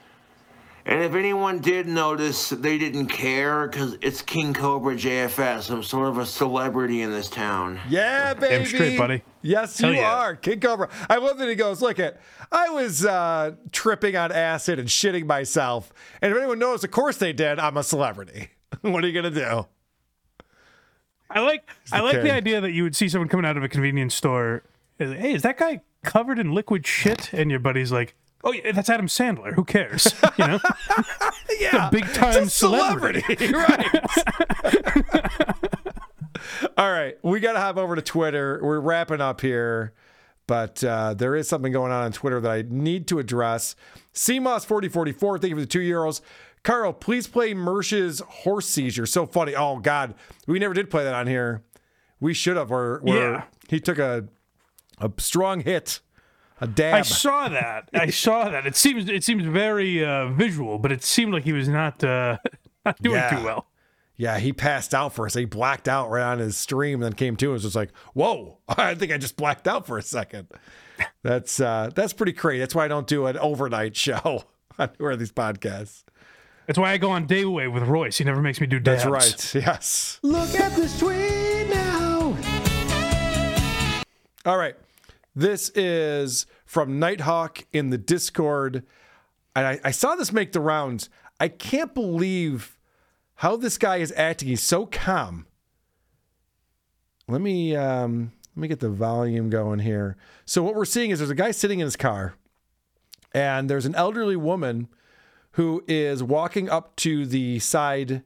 And 0.89 1.03
if 1.03 1.15
anyone 1.15 1.59
did 1.59 1.89
notice, 1.89 2.51
they 2.51 2.79
didn't 2.79 3.09
care 3.09 3.67
because 3.67 3.99
it's 4.03 4.23
King 4.23 4.55
Cobra 4.55 4.95
JFS. 4.95 5.69
I'm 5.69 5.83
sort 5.83 6.09
of 6.09 6.19
a 6.19 6.25
celebrity 6.27 7.03
in 7.03 7.11
this 7.11 7.29
town. 7.29 7.81
Yeah, 7.89 8.35
baby. 8.35 8.59
Damn 8.59 8.67
straight, 8.67 8.97
buddy. 8.97 9.23
Yes, 9.43 9.77
Hell 9.81 9.91
you 9.91 9.99
yeah. 9.99 10.15
are. 10.15 10.37
King 10.37 10.61
Cobra. 10.61 10.89
I 11.11 11.17
love 11.17 11.39
that 11.39 11.49
he 11.49 11.57
goes, 11.57 11.83
look 11.83 11.99
at, 11.99 12.21
I 12.53 12.69
was 12.69 13.05
uh, 13.05 13.57
tripping 13.73 14.15
on 14.15 14.31
acid 14.31 14.79
and 14.79 14.89
shitting 14.89 15.27
myself. 15.27 15.93
And 16.23 16.31
if 16.31 16.39
anyone 16.39 16.61
knows, 16.61 16.85
of 16.85 16.93
course 16.93 17.17
they 17.17 17.33
did. 17.33 17.59
I'm 17.59 17.77
a 17.77 17.83
celebrity. 17.83 18.51
what 18.83 19.03
are 19.03 19.09
you 19.09 19.21
going 19.21 19.35
to 19.35 19.41
do? 19.41 19.67
I 21.29 21.41
like 21.41 21.69
I 21.93 22.01
like 22.01 22.23
the 22.23 22.33
idea 22.33 22.61
that 22.61 22.71
you 22.71 22.85
would 22.85 22.95
see 22.95 23.09
someone 23.09 23.29
coming 23.29 23.45
out 23.45 23.57
of 23.57 23.65
a 23.65 23.69
convenience 23.69 24.15
store. 24.15 24.63
Hey, 24.99 25.35
is 25.35 25.43
that 25.43 25.59
guy 25.59 25.81
covered 26.05 26.39
in 26.39 26.53
liquid 26.53 26.87
shit? 26.87 27.33
And 27.33 27.51
your 27.51 27.59
buddy's 27.59 27.91
like, 27.91 28.15
Oh, 28.49 28.53
yeah, 28.53 28.71
that's 28.71 28.89
Adam 28.89 29.09
Sandler. 29.09 29.53
Who 29.55 29.65
cares? 29.65 30.15
You 30.39 30.47
know, 30.47 30.61
yeah, 31.61 31.91
big 31.91 32.05
time 32.15 32.45
a 32.45 32.49
celebrity. 32.49 33.25
right. 33.53 33.87
All 36.79 36.93
right, 36.93 37.17
we 37.23 37.41
got 37.41 37.55
to 37.55 37.61
hop 37.61 37.77
over 37.77 37.97
to 37.97 38.03
Twitter. 38.03 38.61
We're 38.63 38.79
wrapping 38.79 39.21
up 39.21 39.41
here, 39.41 39.95
but 40.47 40.85
uh, 40.85 41.15
there 41.15 41.35
is 41.35 41.49
something 41.49 41.73
going 41.73 41.91
on 41.91 42.05
on 42.05 42.13
Twitter 42.13 42.41
that 42.41 42.51
I 42.51 42.65
need 42.69 43.09
to 43.09 43.19
address. 43.19 43.75
CMOS4044, 44.15 45.41
thank 45.41 45.51
you 45.51 45.57
for 45.57 45.61
the 45.61 45.67
two 45.67 45.81
euros. 45.81 46.21
Karl, 46.63 46.93
please 46.93 47.27
play 47.27 47.53
Mersh's 47.53 48.21
horse 48.21 48.69
seizure. 48.69 49.07
So 49.07 49.27
funny. 49.27 49.55
Oh, 49.57 49.79
God. 49.79 50.15
We 50.47 50.59
never 50.59 50.75
did 50.75 50.89
play 50.91 51.03
that 51.05 51.15
on 51.15 51.27
here. 51.27 51.63
We 52.21 52.33
should 52.35 52.57
have. 52.57 52.71
Where, 52.71 52.99
where 52.99 53.33
Yeah. 53.33 53.43
he 53.69 53.81
took 53.81 53.99
a, 53.99 54.29
a 54.99 55.11
strong 55.19 55.61
hit, 55.61 56.01
a 56.61 56.67
dab. 56.67 56.95
I 56.95 57.03
saw 57.03 57.49
that. 57.49 57.89
I 57.95 58.11
saw 58.11 58.49
that. 58.49 58.67
It 58.67 58.77
seems 58.77 59.09
it 59.09 59.25
seems 59.25 59.45
very 59.45 60.05
uh, 60.05 60.29
visual, 60.29 60.79
but 60.79 60.93
it 60.93 61.03
seemed 61.05 61.33
like 61.33 61.45
he 61.45 61.53
was 61.53 61.69
not 61.69 62.03
uh, 62.03 62.39
not 62.85 63.01
doing 63.03 63.17
Yeah. 63.17 63.31
too 63.39 63.45
well. 63.45 63.67
Yeah, 64.19 64.39
he 64.39 64.55
passed 64.55 64.95
out 64.95 65.13
for 65.13 65.27
us. 65.27 65.35
He 65.35 65.45
blacked 65.45 65.89
out 65.89 66.09
right 66.09 66.23
on 66.23 66.39
his 66.39 66.57
stream, 66.57 66.95
and 66.95 67.03
then 67.03 67.13
came 67.13 67.37
to 67.37 67.47
and 67.47 67.53
was 67.53 67.63
just 67.65 67.77
like, 67.77 67.91
"Whoa, 68.15 68.57
I 68.69 68.95
think 68.95 69.13
I 69.13 69.19
just 69.19 69.37
blacked 69.37 69.69
out 69.69 69.87
for 69.87 69.99
a 69.99 70.03
second. 70.03 70.49
That's 71.23 71.61
uh, 71.61 71.91
that's 71.95 72.15
pretty 72.15 72.33
crazy. 72.33 72.61
That's 72.61 72.75
why 72.75 72.87
I 72.87 72.89
don't 72.89 73.07
do 73.07 73.27
an 73.27 73.37
overnight 73.37 73.95
show 74.07 74.45
on 74.79 74.91
one 74.99 75.13
of 75.13 75.19
these 75.19 75.33
podcasts. 75.33 76.05
That's 76.67 76.79
why 76.79 76.93
I 76.93 76.97
go 76.99 77.11
on 77.11 77.27
day 77.27 77.43
away 77.43 77.69
with 77.69 77.83
Royce. 77.85 78.17
He 78.19 78.25
never 78.25 78.41
makes 78.43 78.61
me 78.61 78.67
do 78.67 78.81
dabs. 78.81 79.05
That's 79.05 79.55
right. 79.55 79.55
Yes. 79.67 80.19
Look 80.23 80.49
at 80.59 80.75
this 80.75 80.99
tweet 80.99 81.69
now. 81.69 82.37
All 84.45 84.57
right. 84.57 84.75
This 85.37 85.71
is 85.75 86.47
from 86.65 86.99
Nighthawk 86.99 87.67
in 87.71 87.91
the 87.91 87.99
Discord. 87.99 88.83
And 89.55 89.67
I, 89.67 89.81
I 89.85 89.91
saw 89.91 90.17
this 90.17 90.33
make 90.33 90.53
the 90.53 90.61
rounds. 90.61 91.11
I 91.39 91.49
can't 91.49 91.95
believe 91.95 92.79
how 93.37 93.57
this 93.57 93.77
guy 93.77 93.97
is 93.99 94.15
acting. 94.17 94.49
He's 94.49 94.63
so 94.63 94.87
calm. 94.87 95.47
Let 97.29 97.43
me 97.43 97.77
um, 97.77 98.33
let 98.55 98.61
me 98.63 98.69
get 98.69 98.81
the 98.81 98.89
volume 98.89 99.51
going 99.51 99.81
here. 99.81 100.17
So 100.47 100.63
what 100.63 100.75
we're 100.75 100.87
seeing 100.87 101.11
is 101.11 101.19
there's 101.19 101.29
a 101.29 101.35
guy 101.35 101.51
sitting 101.51 101.81
in 101.81 101.85
his 101.85 101.97
car, 101.97 102.35
and 103.35 103.69
there's 103.69 103.85
an 103.85 103.95
elderly 103.95 104.37
woman 104.37 104.89
who 105.53 105.85
is 105.87 106.23
walking 106.23 106.71
up 106.71 106.97
to 106.97 107.27
the 107.27 107.59
side, 107.59 108.23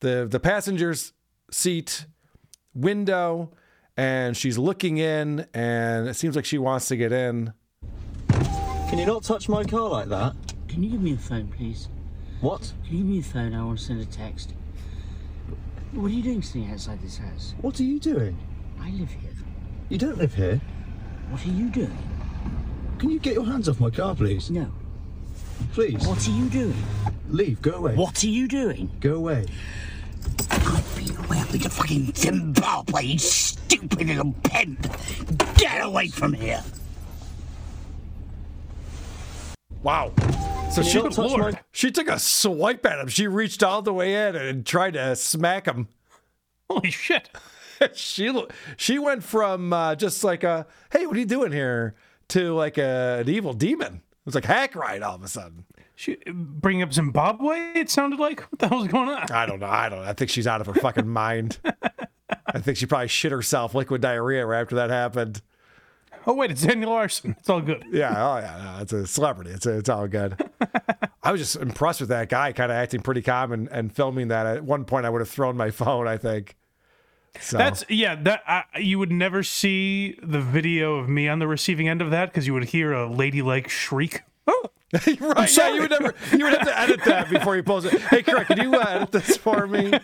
the 0.00 0.26
the 0.28 0.40
passenger's 0.40 1.12
seat 1.52 2.06
window, 2.74 3.52
and 3.96 4.36
she's 4.36 4.58
looking 4.58 4.98
in, 4.98 5.46
and 5.54 6.08
it 6.08 6.14
seems 6.14 6.36
like 6.36 6.44
she 6.44 6.58
wants 6.58 6.88
to 6.88 6.96
get 6.96 7.12
in. 7.12 7.52
Can 8.28 8.98
you 8.98 9.06
not 9.06 9.22
touch 9.22 9.48
my 9.48 9.64
car 9.64 9.88
like 9.88 10.08
that? 10.08 10.34
Can 10.68 10.82
you 10.82 10.90
give 10.90 11.02
me 11.02 11.14
a 11.14 11.18
phone, 11.18 11.48
please? 11.48 11.88
What? 12.40 12.72
Can 12.86 12.96
you 12.96 13.02
give 13.04 13.06
me 13.06 13.18
a 13.20 13.22
phone? 13.22 13.54
I 13.54 13.64
want 13.64 13.78
to 13.78 13.84
send 13.84 14.00
a 14.00 14.06
text. 14.06 14.54
What 15.92 16.06
are 16.06 16.14
you 16.14 16.22
doing 16.22 16.42
sitting 16.42 16.70
outside 16.70 17.02
this 17.02 17.18
house? 17.18 17.54
What 17.60 17.78
are 17.80 17.84
you 17.84 18.00
doing? 18.00 18.38
I 18.80 18.90
live 18.90 19.10
here. 19.10 19.30
You 19.88 19.98
don't 19.98 20.16
live 20.16 20.34
here. 20.34 20.60
What 21.30 21.44
are 21.44 21.50
you 21.50 21.68
doing? 21.68 21.98
Can 22.98 23.10
you 23.10 23.18
get 23.18 23.34
your 23.34 23.44
hands 23.44 23.68
off 23.68 23.80
my 23.80 23.90
car, 23.90 24.14
please? 24.14 24.50
No. 24.50 24.70
Please. 25.72 26.06
What 26.06 26.26
are 26.26 26.30
you 26.30 26.48
doing? 26.48 26.82
Leave. 27.28 27.60
Go 27.62 27.72
away. 27.72 27.94
What 27.94 28.22
are 28.24 28.28
you 28.28 28.48
doing? 28.48 28.90
Go 29.00 29.14
away. 29.14 29.46
Welcome 31.28 31.60
to 31.60 31.70
fucking 31.70 32.14
Zimbabwe, 32.14 33.04
you 33.04 33.18
stupid 33.18 34.06
little 34.06 34.34
pimp! 34.44 34.86
Get 35.56 35.84
away 35.84 36.08
from 36.08 36.32
here! 36.32 36.62
Wow. 39.82 40.12
So 40.70 40.80
you 40.80 40.88
she, 40.88 41.02
not 41.02 41.12
touch 41.12 41.36
my- 41.36 41.60
she 41.72 41.90
took 41.90 42.08
a 42.08 42.18
swipe 42.18 42.86
at 42.86 42.98
him. 42.98 43.08
She 43.08 43.26
reached 43.26 43.62
all 43.62 43.82
the 43.82 43.92
way 43.92 44.28
in 44.28 44.36
and 44.36 44.64
tried 44.64 44.94
to 44.94 45.16
smack 45.16 45.66
him. 45.66 45.88
Holy 46.70 46.90
shit. 46.90 47.28
she 47.94 48.32
she 48.76 48.98
went 48.98 49.24
from 49.24 49.72
uh, 49.72 49.94
just 49.96 50.22
like 50.24 50.44
a 50.44 50.66
hey, 50.92 51.06
what 51.06 51.16
are 51.16 51.20
you 51.20 51.26
doing 51.26 51.52
here 51.52 51.94
to 52.28 52.54
like 52.54 52.78
a, 52.78 53.18
an 53.20 53.28
evil 53.28 53.52
demon. 53.52 54.02
It 54.22 54.26
was 54.26 54.34
like 54.36 54.44
hack 54.44 54.76
right 54.76 55.02
all 55.02 55.16
of 55.16 55.22
a 55.24 55.28
sudden. 55.28 55.64
She 55.96 56.16
bringing 56.32 56.82
up 56.82 56.92
Zimbabwe. 56.92 57.72
It 57.74 57.90
sounded 57.90 58.20
like 58.20 58.40
what 58.42 58.60
the 58.60 58.68
hell's 58.68 58.86
going 58.86 59.08
on? 59.08 59.30
I 59.32 59.46
don't 59.46 59.58
know. 59.58 59.66
I 59.66 59.88
don't 59.88 60.02
know. 60.02 60.08
I 60.08 60.12
think 60.12 60.30
she's 60.30 60.46
out 60.46 60.60
of 60.60 60.68
her 60.68 60.74
fucking 60.74 61.08
mind. 61.08 61.58
I 62.46 62.60
think 62.60 62.76
she 62.76 62.86
probably 62.86 63.08
shit 63.08 63.32
herself 63.32 63.74
liquid 63.74 64.00
diarrhea 64.00 64.46
right 64.46 64.60
after 64.60 64.76
that 64.76 64.90
happened. 64.90 65.42
Oh 66.24 66.34
wait, 66.34 66.52
it's 66.52 66.62
Daniel 66.62 66.90
Larson. 66.90 67.34
It's 67.36 67.50
all 67.50 67.60
good. 67.60 67.84
Yeah, 67.90 68.10
oh 68.10 68.38
yeah, 68.38 68.74
no, 68.76 68.82
it's 68.82 68.92
a 68.92 69.06
celebrity. 69.08 69.50
It's 69.50 69.66
it's 69.66 69.88
all 69.88 70.06
good. 70.06 70.36
I 71.22 71.32
was 71.32 71.40
just 71.40 71.56
impressed 71.56 71.98
with 71.98 72.10
that 72.10 72.28
guy, 72.28 72.52
kind 72.52 72.70
of 72.70 72.76
acting 72.76 73.00
pretty 73.00 73.22
calm 73.22 73.50
and, 73.50 73.68
and 73.70 73.92
filming 73.92 74.28
that. 74.28 74.46
At 74.46 74.62
one 74.64 74.84
point, 74.84 75.04
I 75.04 75.10
would 75.10 75.20
have 75.20 75.28
thrown 75.28 75.56
my 75.56 75.72
phone. 75.72 76.06
I 76.06 76.16
think. 76.16 76.56
So 77.40 77.56
That's 77.56 77.84
yeah. 77.88 78.14
That 78.14 78.42
I, 78.46 78.64
you 78.78 78.98
would 78.98 79.10
never 79.10 79.42
see 79.42 80.18
the 80.22 80.40
video 80.40 80.96
of 80.96 81.08
me 81.08 81.28
on 81.28 81.38
the 81.38 81.48
receiving 81.48 81.88
end 81.88 82.02
of 82.02 82.10
that 82.10 82.26
because 82.26 82.46
you 82.46 82.54
would 82.54 82.64
hear 82.64 82.92
a 82.92 83.10
ladylike 83.10 83.68
shriek. 83.68 84.22
Oh, 84.46 84.66
right. 84.92 85.56
Yeah, 85.56 85.72
you 85.74 85.80
would 85.80 85.90
never. 85.90 86.14
You 86.32 86.44
would 86.44 86.52
have 86.52 86.66
to 86.66 86.78
edit 86.78 87.00
that 87.04 87.30
before 87.30 87.56
you 87.56 87.62
post 87.62 87.86
it. 87.86 88.00
Hey, 88.02 88.22
Craig, 88.22 88.46
can 88.46 88.60
you 88.60 88.74
uh, 88.74 88.84
edit 88.86 89.12
this 89.12 89.36
for 89.36 89.66
me? 89.66 89.92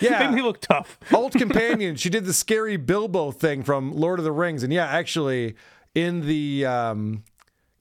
Yeah, 0.00 0.30
made 0.30 0.36
me 0.36 0.40
look 0.40 0.62
tough. 0.62 0.98
Old 1.12 1.32
companion. 1.32 1.94
She 1.96 2.08
did 2.08 2.24
the 2.24 2.32
scary 2.32 2.78
Bilbo 2.78 3.32
thing 3.32 3.62
from 3.62 3.92
Lord 3.94 4.18
of 4.18 4.24
the 4.24 4.32
Rings, 4.32 4.62
and 4.62 4.72
yeah, 4.72 4.86
actually, 4.86 5.56
in 5.94 6.26
the 6.26 6.64
um, 6.64 7.24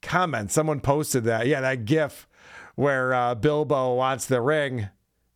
comments, 0.02 0.54
someone 0.54 0.82
posted 0.82 1.24
that. 1.24 1.48
Yeah, 1.48 1.62
that 1.62 1.86
GIF 1.86 2.28
where 2.76 3.14
uh, 3.14 3.36
Bilbo 3.36 3.96
wants 3.96 4.26
the 4.26 4.42
ring 4.42 4.88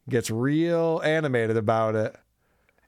gets 0.08 0.30
real 0.30 1.02
animated 1.04 1.58
about 1.58 1.96
it. 1.96 2.16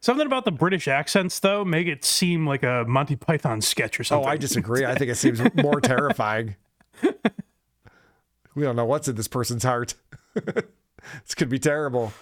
Something 0.05 0.27
about 0.27 0.45
the 0.45 0.51
British 0.51 0.87
accents 0.87 1.39
though 1.39 1.65
make 1.65 1.87
it 1.87 2.05
seem 2.05 2.45
like 2.45 2.61
a 2.61 2.85
Monty 2.87 3.15
Python 3.15 3.59
sketch 3.59 3.99
or 3.99 4.03
oh, 4.03 4.05
something. 4.05 4.29
Oh. 4.29 4.31
I 4.31 4.37
disagree. 4.37 4.85
I 4.85 4.93
think 4.93 5.09
it 5.09 5.15
seems 5.15 5.41
more 5.55 5.81
terrifying. 5.81 6.57
We 8.53 8.61
don't 8.61 8.75
know 8.75 8.85
what's 8.85 9.07
in 9.07 9.15
this 9.15 9.27
person's 9.27 9.63
heart. 9.63 9.95
this 10.35 11.33
could 11.35 11.49
be 11.49 11.57
terrible. 11.57 12.13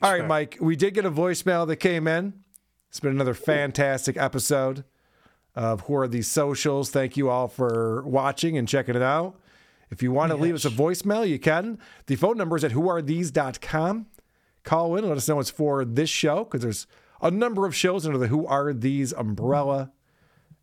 All 0.00 0.12
right, 0.12 0.24
Mike, 0.24 0.58
we 0.60 0.76
did 0.76 0.94
get 0.94 1.04
a 1.04 1.10
voicemail 1.10 1.66
that 1.66 1.78
came 1.78 2.06
in. 2.06 2.32
It's 2.90 3.00
been 3.00 3.10
another 3.10 3.34
fantastic 3.34 4.16
episode 4.16 4.84
of 5.56 5.80
Who 5.80 5.96
Are 5.96 6.06
These 6.06 6.28
Socials. 6.28 6.90
Thank 6.90 7.16
you 7.16 7.28
all 7.28 7.48
for 7.48 8.04
watching 8.06 8.56
and 8.56 8.68
checking 8.68 8.94
it 8.94 9.02
out. 9.02 9.34
If 9.90 10.00
you 10.00 10.12
want 10.12 10.30
to 10.30 10.36
leave 10.36 10.54
us 10.54 10.64
a 10.64 10.70
voicemail, 10.70 11.28
you 11.28 11.40
can. 11.40 11.80
The 12.06 12.14
phone 12.14 12.38
number 12.38 12.56
is 12.56 12.62
at 12.62 12.70
whoarethese.com. 12.70 14.06
Call 14.62 14.94
in, 14.94 15.08
let 15.08 15.16
us 15.16 15.28
know 15.28 15.40
it's 15.40 15.50
for 15.50 15.84
this 15.84 16.08
show 16.08 16.44
because 16.44 16.62
there's 16.62 16.86
a 17.20 17.30
number 17.30 17.66
of 17.66 17.74
shows 17.74 18.06
under 18.06 18.18
the 18.18 18.28
Who 18.28 18.46
Are 18.46 18.72
These 18.72 19.12
umbrella. 19.12 19.92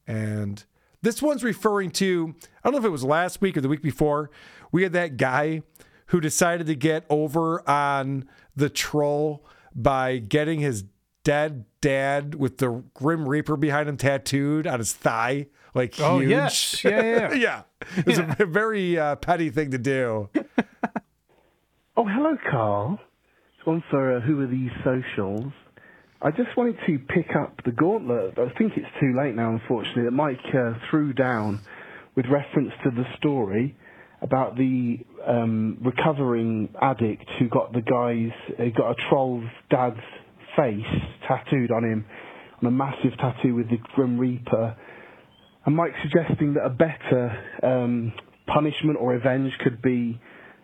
And 0.07 0.63
this 1.01 1.21
one's 1.21 1.43
referring 1.43 1.91
to, 1.91 2.35
I 2.63 2.69
don't 2.69 2.73
know 2.73 2.79
if 2.79 2.85
it 2.85 2.89
was 2.89 3.03
last 3.03 3.41
week 3.41 3.57
or 3.57 3.61
the 3.61 3.69
week 3.69 3.81
before, 3.81 4.29
we 4.71 4.83
had 4.83 4.93
that 4.93 5.17
guy 5.17 5.63
who 6.07 6.19
decided 6.19 6.67
to 6.67 6.75
get 6.75 7.05
over 7.09 7.67
on 7.69 8.27
the 8.55 8.69
troll 8.69 9.45
by 9.75 10.17
getting 10.19 10.59
his 10.59 10.83
dead 11.23 11.65
dad 11.81 12.35
with 12.35 12.57
the 12.57 12.83
Grim 12.93 13.27
Reaper 13.27 13.55
behind 13.57 13.87
him 13.89 13.97
tattooed 13.97 14.67
on 14.67 14.79
his 14.79 14.93
thigh. 14.93 15.47
Like, 15.73 15.99
Oh, 15.99 16.19
huge. 16.19 16.29
yes. 16.29 16.83
Yeah, 16.83 17.01
yeah, 17.01 17.33
yeah. 17.33 17.33
yeah. 17.33 17.61
It 17.97 18.05
was 18.05 18.19
a 18.19 18.45
very 18.45 18.99
uh, 18.99 19.15
petty 19.15 19.49
thing 19.49 19.71
to 19.71 19.77
do. 19.77 20.29
Oh, 21.95 22.05
hello, 22.07 22.35
Karl. 22.49 22.99
It's 23.57 23.67
one 23.67 23.83
for 23.91 24.17
uh, 24.17 24.21
Who 24.21 24.41
Are 24.41 24.47
These 24.47 24.71
Socials. 24.83 25.53
I 26.25 26.31
just 26.31 26.55
wanted 26.55 26.77
to 26.87 26.99
pick 26.99 27.35
up 27.35 27.61
the 27.65 27.71
gauntlet. 27.73 28.39
I 28.39 28.47
think 28.57 28.77
it's 28.77 28.87
too 28.97 29.13
late 29.21 29.35
now, 29.35 29.49
unfortunately, 29.49 30.03
that 30.03 30.11
Mike 30.11 30.39
uh, 30.53 30.71
threw 30.89 31.11
down 31.11 31.59
with 32.15 32.27
reference 32.27 32.71
to 32.85 32.91
the 32.91 33.03
story 33.17 33.75
about 34.21 34.55
the 34.55 34.99
um, 35.27 35.79
recovering 35.81 36.73
addict 36.81 37.29
who 37.37 37.49
got 37.49 37.73
the 37.73 37.81
guy's, 37.81 38.31
uh, 38.57 38.69
got 38.73 38.91
a 38.91 38.95
troll's 39.09 39.43
dad's 39.69 39.99
face 40.55 40.85
tattooed 41.27 41.71
on 41.71 41.83
him, 41.83 42.05
on 42.61 42.67
a 42.69 42.71
massive 42.71 43.17
tattoo 43.17 43.53
with 43.53 43.69
the 43.69 43.77
Grim 43.93 44.17
Reaper. 44.17 44.77
And 45.65 45.75
Mike 45.75 45.93
suggesting 46.01 46.53
that 46.53 46.63
a 46.63 46.69
better 46.69 47.37
um, 47.61 48.13
punishment 48.47 48.97
or 48.97 49.11
revenge 49.11 49.51
could 49.59 49.81
be, 49.81 50.21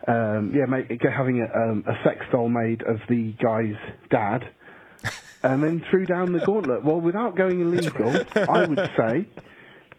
um, 0.07 0.53
yeah, 0.55 0.67
make, 0.67 0.89
having 1.03 1.41
a, 1.41 1.69
um, 1.69 1.83
a 1.85 2.01
sex 2.05 2.21
doll 2.31 2.47
made 2.47 2.81
of 2.83 2.99
the 3.09 3.33
guy's 3.43 3.75
dad, 4.09 4.47
and 5.43 5.63
then 5.63 5.83
threw 5.89 6.05
down 6.05 6.31
the 6.31 6.39
gauntlet. 6.39 6.83
Well, 6.83 6.99
without 6.99 7.35
going 7.35 7.61
illegal, 7.61 8.09
I 8.35 8.65
would 8.65 8.91
say 8.97 9.27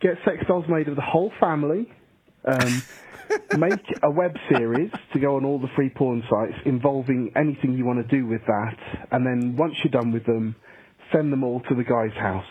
get 0.01 0.17
sex 0.25 0.45
dolls 0.47 0.67
made 0.69 0.89
of 0.89 0.97
the 0.97 1.03
whole 1.03 1.33
family. 1.41 1.91
Um, 2.45 2.83
make 3.59 3.85
a 4.03 4.11
web 4.11 4.35
series 4.49 4.91
to 5.13 5.19
go 5.21 5.37
on 5.37 5.45
all 5.45 5.59
the 5.59 5.69
free 5.77 5.91
porn 5.91 6.23
sites 6.29 6.55
involving 6.65 7.33
anything 7.37 7.77
you 7.77 7.85
want 7.85 8.07
to 8.07 8.17
do 8.17 8.27
with 8.27 8.41
that, 8.47 8.77
and 9.13 9.27
then 9.27 9.57
once 9.57 9.75
you're 9.85 9.91
done 9.91 10.11
with 10.11 10.27
them, 10.27 10.57
send 11.13 11.33
them 11.33 11.45
all 11.45 11.61
to 11.69 11.75
the 11.75 11.85
guy's 11.85 12.13
house. 12.13 12.47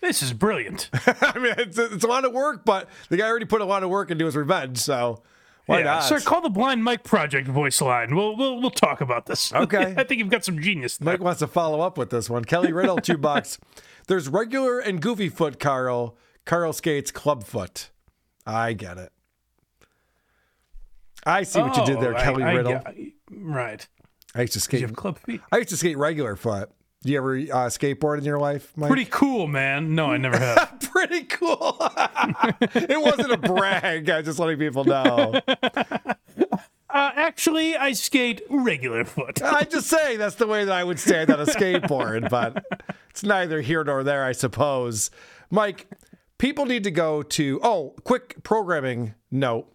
This 0.00 0.20
is 0.22 0.32
brilliant. 0.32 0.90
I 1.06 1.38
mean, 1.38 1.54
it's, 1.58 1.78
it's 1.78 2.02
a 2.02 2.08
lot 2.08 2.24
of 2.24 2.32
work, 2.32 2.64
but 2.64 2.88
the 3.08 3.16
guy 3.16 3.26
already 3.28 3.44
put 3.44 3.60
a 3.60 3.64
lot 3.64 3.84
of 3.84 3.90
work 3.90 4.10
into 4.10 4.24
his 4.24 4.36
revenge, 4.36 4.78
so 4.78 5.22
why 5.72 5.78
yeah. 5.80 5.84
not? 5.84 6.00
Sir, 6.04 6.20
call 6.20 6.40
the 6.40 6.48
Blind 6.50 6.84
Mike 6.84 7.02
Project 7.04 7.48
voice 7.48 7.80
line. 7.80 8.14
We'll 8.14 8.36
we'll 8.36 8.60
we'll 8.60 8.70
talk 8.70 9.00
about 9.00 9.26
this. 9.26 9.52
Okay. 9.62 9.94
I 9.96 10.04
think 10.04 10.18
you've 10.20 10.30
got 10.30 10.44
some 10.44 10.60
genius. 10.60 10.96
There. 10.98 11.12
Mike 11.12 11.20
wants 11.20 11.38
to 11.40 11.46
follow 11.46 11.80
up 11.80 11.96
with 11.98 12.10
this 12.10 12.28
one. 12.30 12.44
Kelly 12.44 12.72
Riddle, 12.72 12.98
two 12.98 13.16
bucks. 13.28 13.58
There's 14.08 14.28
regular 14.28 14.78
and 14.80 15.00
goofy 15.00 15.28
foot, 15.28 15.58
Karl. 15.60 16.16
Karl 16.44 16.72
skates 16.72 17.10
club 17.10 17.44
foot. 17.44 17.90
I 18.46 18.72
get 18.72 18.98
it. 18.98 19.12
I 21.24 21.44
see 21.44 21.60
what 21.60 21.76
you 21.76 21.84
did 21.86 22.00
there, 22.00 22.14
Oh, 22.14 22.18
I- 22.18 22.22
Kelly 22.22 22.42
I 22.42 22.52
Riddle. 22.52 22.72
get- 22.80 22.96
right. 23.30 23.86
I 24.34 24.40
used 24.40 24.54
to 24.54 24.60
skate. 24.60 24.80
You 24.80 24.86
have 24.88 24.96
club 24.96 25.18
feet. 25.18 25.40
I 25.52 25.58
used 25.58 25.68
to 25.70 25.76
skate 25.76 25.96
regular 25.98 26.34
foot. 26.36 26.70
Do 27.02 27.10
you 27.10 27.18
ever 27.18 27.34
uh, 27.36 27.68
skateboard 27.68 28.18
in 28.18 28.24
your 28.24 28.38
life, 28.38 28.72
Mike? 28.76 28.88
Pretty 28.88 29.10
cool, 29.10 29.48
man. 29.48 29.94
No, 29.94 30.12
I 30.12 30.18
never 30.18 30.38
have. 30.38 30.78
Pretty 30.92 31.24
cool. 31.24 31.76
it 32.60 33.00
wasn't 33.00 33.32
a 33.32 33.36
brag. 33.36 34.08
I 34.08 34.22
just 34.22 34.38
letting 34.38 34.58
people 34.58 34.84
know. 34.84 35.40
Uh, 36.92 37.10
actually, 37.14 37.74
I 37.74 37.92
skate 37.92 38.42
regular 38.50 39.06
foot. 39.06 39.42
I 39.42 39.64
just 39.64 39.86
say 39.86 40.18
that's 40.18 40.34
the 40.34 40.46
way 40.46 40.66
that 40.66 40.74
I 40.74 40.84
would 40.84 40.98
stand 41.00 41.30
on 41.30 41.40
a 41.40 41.46
skateboard, 41.46 42.28
but 42.28 42.66
it's 43.08 43.22
neither 43.22 43.62
here 43.62 43.82
nor 43.82 44.04
there, 44.04 44.22
I 44.26 44.32
suppose. 44.32 45.10
Mike, 45.50 45.86
people 46.36 46.66
need 46.66 46.84
to 46.84 46.90
go 46.90 47.22
to. 47.22 47.60
Oh, 47.62 47.94
quick 48.04 48.42
programming 48.42 49.14
note. 49.30 49.71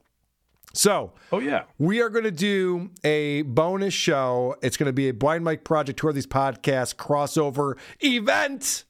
So, 0.77 1.13
oh 1.31 1.39
yeah, 1.39 1.63
we 1.79 2.01
are 2.01 2.09
going 2.09 2.25
to 2.25 2.31
do 2.31 2.91
a 3.03 3.41
bonus 3.41 3.95
show. 3.95 4.55
It's 4.61 4.77
going 4.77 4.85
to 4.85 4.93
be 4.93 5.09
a 5.09 5.13
Blind 5.13 5.43
Mike 5.43 5.63
Project 5.63 5.99
Who 5.99 6.07
Are 6.07 6.13
These 6.13 6.27
Podcasts 6.27 6.95
crossover 6.95 7.77
event. 7.99 8.83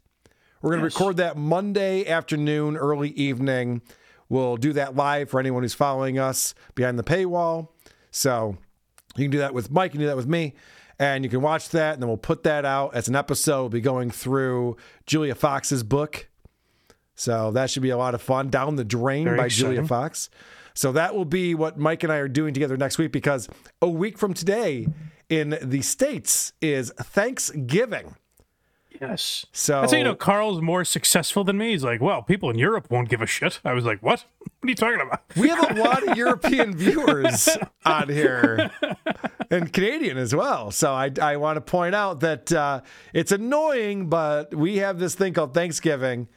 We're 0.61 0.71
going 0.71 0.81
to 0.81 0.85
record 0.85 1.15
that 1.17 1.37
Monday 1.37 2.05
afternoon, 2.05 2.75
early 2.75 3.11
evening. 3.11 3.81
We'll 4.27 4.57
do 4.57 4.73
that 4.73 4.97
live 4.97 5.29
for 5.29 5.39
anyone 5.39 5.63
who's 5.63 5.73
following 5.73 6.19
us 6.19 6.53
behind 6.75 6.99
the 6.99 7.03
paywall. 7.03 7.69
So 8.11 8.57
you 9.15 9.23
can 9.23 9.31
do 9.31 9.37
that 9.37 9.53
with 9.53 9.71
Mike, 9.71 9.93
you 9.93 9.99
can 9.99 10.01
do 10.01 10.07
that 10.07 10.17
with 10.17 10.27
me, 10.27 10.55
and 10.99 11.23
you 11.23 11.29
can 11.29 11.41
watch 11.41 11.69
that, 11.69 11.93
and 11.93 12.01
then 12.01 12.09
we'll 12.09 12.17
put 12.17 12.43
that 12.43 12.65
out 12.65 12.95
as 12.95 13.07
an 13.07 13.15
episode. 13.15 13.61
We'll 13.61 13.69
be 13.69 13.79
going 13.81 14.11
through 14.11 14.75
Julia 15.05 15.35
Fox's 15.35 15.83
book. 15.83 16.27
So 17.15 17.51
that 17.51 17.69
should 17.69 17.81
be 17.81 17.91
a 17.91 17.97
lot 17.97 18.13
of 18.13 18.21
fun. 18.21 18.49
Down 18.49 18.75
the 18.75 18.83
Drain 18.83 19.23
Very 19.23 19.37
by 19.37 19.47
Julia. 19.47 19.85
Fox. 19.85 20.29
So 20.77 20.91
that 20.91 21.15
will 21.15 21.25
be 21.25 21.55
what 21.55 21.79
Mike 21.79 22.03
and 22.03 22.13
I 22.13 22.17
are 22.17 22.27
doing 22.27 22.53
together 22.53 22.77
next 22.77 22.99
week 22.99 23.11
because 23.11 23.49
a 23.81 23.89
week 23.89 24.19
from 24.19 24.35
today 24.35 24.87
in 25.27 25.57
the 25.59 25.81
States 25.81 26.53
is 26.61 26.91
Thanksgiving. 26.99 28.15
Yes. 29.01 29.47
So 29.51 29.81
That's 29.81 29.93
how 29.93 29.97
you 29.97 30.03
know 30.03 30.13
Karl's 30.13 30.61
more 30.61 30.85
successful 30.85 31.43
than 31.43 31.57
me. 31.57 31.71
He's 31.71 31.83
like, 31.83 31.99
well, 31.99 32.21
people 32.21 32.51
in 32.51 32.59
Europe 32.59 32.91
won't 32.91 33.09
give 33.09 33.23
a 33.23 33.25
shit. 33.25 33.59
I 33.65 33.73
was 33.73 33.85
like, 33.85 34.03
what? 34.03 34.25
What 34.39 34.67
are 34.67 34.69
you 34.69 34.75
talking 34.75 35.01
about? 35.01 35.21
we 35.35 35.49
have 35.49 35.77
a 35.77 35.83
lot 35.83 36.07
of 36.07 36.15
European 36.15 36.75
viewers 36.75 37.49
on 37.85 38.09
here 38.09 38.69
and 39.49 39.73
Canadian 39.73 40.17
as 40.17 40.35
well. 40.35 40.69
So 40.69 40.93
I, 40.93 41.11
I 41.19 41.37
want 41.37 41.57
to 41.57 41.61
point 41.61 41.95
out 41.95 42.19
that 42.19 42.51
uh, 42.51 42.81
it's 43.13 43.31
annoying, 43.31 44.09
but 44.09 44.53
we 44.53 44.77
have 44.77 44.99
this 44.99 45.15
thing 45.15 45.33
called 45.33 45.55
Thanksgiving. 45.55 46.27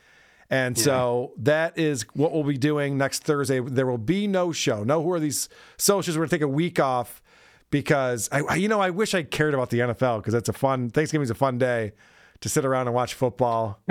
And 0.51 0.77
so 0.77 1.32
that 1.39 1.78
is 1.78 2.02
what 2.14 2.32
we'll 2.32 2.43
be 2.43 2.59
doing 2.59 2.98
next 2.98 3.22
Thursday. 3.22 3.60
There 3.60 3.86
will 3.86 3.98
be 3.98 4.27
no 4.27 4.51
show. 4.51 4.82
No, 4.82 5.01
who 5.01 5.12
are 5.12 5.20
these 5.20 5.48
socials? 5.78 6.16
We're 6.16 6.22
going 6.22 6.31
to 6.31 6.36
take 6.36 6.43
a 6.43 6.48
week 6.48 6.81
off 6.81 7.22
because 7.70 8.28
I, 8.32 8.56
you 8.56 8.66
know, 8.66 8.81
I 8.81 8.90
wish 8.90 9.14
I 9.14 9.22
cared 9.22 9.55
about 9.55 9.70
the 9.70 9.78
NFL 9.78 10.18
because 10.18 10.35
it's 10.35 10.48
a 10.48 10.52
fun, 10.52 10.90
Thanksgiving's 10.90 11.31
a 11.31 11.36
fun 11.36 11.59
day 11.59 11.93
to 12.40 12.48
sit 12.48 12.64
around 12.64 12.89
and 12.89 12.94
watch 12.94 13.14
football. 13.14 13.78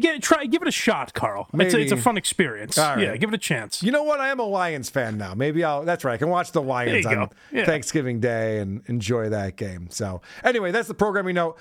Get, 0.00 0.22
try, 0.22 0.44
give 0.44 0.60
it 0.62 0.68
a 0.68 0.72
shot, 0.72 1.14
Karl. 1.14 1.48
It's 1.54 1.74
a, 1.74 1.80
it's 1.80 1.92
a 1.92 1.96
fun 1.96 2.16
experience. 2.16 2.76
Right. 2.76 3.00
Yeah, 3.00 3.16
give 3.16 3.30
it 3.30 3.34
a 3.34 3.38
chance. 3.38 3.82
You 3.82 3.90
know 3.90 4.02
what? 4.02 4.20
I 4.20 4.28
am 4.28 4.38
a 4.40 4.44
Lions 4.44 4.90
fan 4.90 5.16
now. 5.16 5.34
Maybe 5.34 5.64
I'll. 5.64 5.84
That's 5.84 6.04
right. 6.04 6.14
I 6.14 6.16
can 6.18 6.28
watch 6.28 6.52
the 6.52 6.62
Lions 6.62 7.06
on. 7.06 7.30
Yeah. 7.50 7.64
Thanksgiving 7.64 8.20
Day 8.20 8.58
and 8.58 8.82
enjoy 8.86 9.30
that 9.30 9.56
game. 9.56 9.88
So 9.90 10.20
anyway, 10.44 10.70
that's 10.70 10.86
the 10.86 10.94
programming 10.94 11.34
note. 11.34 11.58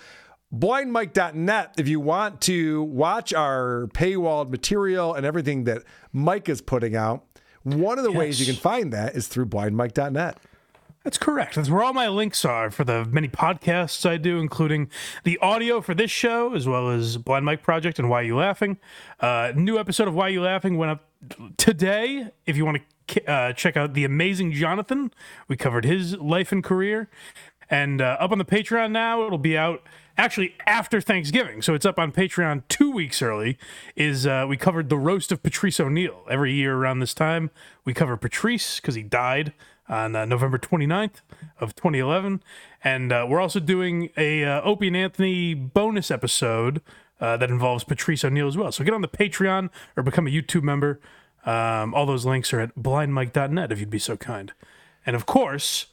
BlindMike.net. 0.53 1.73
If 1.77 1.87
you 1.87 1.99
want 1.99 2.41
to 2.41 2.83
watch 2.83 3.33
our 3.33 3.87
paywalled 3.93 4.49
material 4.49 5.13
and 5.13 5.25
everything 5.25 5.65
that 5.65 5.83
Mike 6.13 6.47
is 6.47 6.61
putting 6.61 6.95
out, 6.95 7.25
one 7.63 7.97
of 7.97 8.03
the 8.03 8.11
ways 8.11 8.39
you 8.39 8.45
can 8.45 8.55
find 8.55 8.93
that 8.93 9.15
is 9.15 9.27
through 9.27 9.47
BlindMike.net. 9.47 10.37
That's 11.03 11.17
correct. 11.17 11.55
That's 11.55 11.69
where 11.69 11.83
all 11.83 11.93
my 11.93 12.09
links 12.09 12.43
are 12.43 12.69
for 12.69 12.83
the 12.83 13.05
many 13.05 13.29
podcasts 13.29 14.05
I 14.05 14.17
do, 14.17 14.39
including 14.39 14.89
the 15.23 15.37
audio 15.39 15.79
for 15.79 15.93
this 15.93 16.11
show, 16.11 16.53
as 16.53 16.67
well 16.67 16.89
as 16.89 17.17
Blind 17.17 17.45
Mike 17.45 17.63
Project 17.63 17.97
and 17.97 18.09
Why 18.09 18.21
You 18.21 18.35
Laughing. 18.35 18.77
Uh, 19.21 19.53
new 19.55 19.77
episode 19.77 20.09
of 20.09 20.15
Why 20.15 20.27
You 20.27 20.41
Laughing 20.41 20.77
went 20.77 20.91
up 20.91 21.05
today. 21.55 22.31
If 22.45 22.57
you 22.57 22.65
want 22.65 22.81
to 23.07 23.25
uh, 23.25 23.53
check 23.53 23.77
out 23.77 23.93
the 23.93 24.03
amazing 24.03 24.51
Johnathan, 24.51 25.11
we 25.47 25.55
covered 25.55 25.85
his 25.85 26.17
life 26.17 26.51
and 26.51 26.61
career. 26.61 27.09
And 27.69 28.01
uh, 28.01 28.17
up 28.19 28.31
on 28.31 28.37
the 28.37 28.45
Patreon 28.45 28.91
now, 28.91 29.25
it'll 29.25 29.37
be 29.37 29.57
out 29.57 29.83
actually 30.17 30.55
after 30.65 30.99
Thanksgiving. 30.99 31.61
So 31.61 31.73
it's 31.73 31.85
up 31.85 31.99
on 31.99 32.11
Patreon 32.11 32.63
two 32.67 32.91
weeks 32.91 33.21
early. 33.21 33.57
Is 33.95 34.25
uh, 34.25 34.45
we 34.47 34.57
covered 34.57 34.89
the 34.89 34.97
roast 34.97 35.31
of 35.31 35.43
Patrice 35.43 35.79
O'Neal. 35.79 36.23
Every 36.29 36.53
year 36.53 36.75
around 36.75 36.99
this 36.99 37.13
time, 37.13 37.51
we 37.85 37.93
cover 37.93 38.17
Patrice 38.17 38.79
because 38.79 38.95
he 38.95 39.03
died 39.03 39.53
on 39.89 40.15
uh, 40.15 40.25
November 40.25 40.57
29th 40.57 41.21
of 41.59 41.75
2011. 41.75 42.43
And 42.83 43.11
uh, 43.11 43.25
we're 43.27 43.39
also 43.39 43.59
doing 43.59 44.09
a 44.17 44.43
uh, 44.43 44.61
Opie 44.61 44.87
and 44.87 44.97
Anthony 44.97 45.53
bonus 45.53 46.11
episode 46.11 46.81
uh, 47.19 47.37
that 47.37 47.49
involves 47.49 47.83
Patrice 47.83 48.23
O'Neal 48.23 48.47
as 48.47 48.57
well. 48.57 48.71
So 48.71 48.83
get 48.83 48.93
on 48.93 49.01
the 49.01 49.07
Patreon 49.07 49.69
or 49.95 50.03
become 50.03 50.27
a 50.27 50.29
YouTube 50.29 50.63
member. 50.63 50.99
Um, 51.45 51.93
all 51.93 52.05
those 52.05 52.25
links 52.25 52.53
are 52.53 52.59
at 52.59 52.75
blindmike.net 52.75 53.71
if 53.71 53.79
you'd 53.79 53.89
be 53.89 53.99
so 53.99 54.17
kind. 54.17 54.51
And 55.05 55.15
of 55.15 55.25
course, 55.25 55.87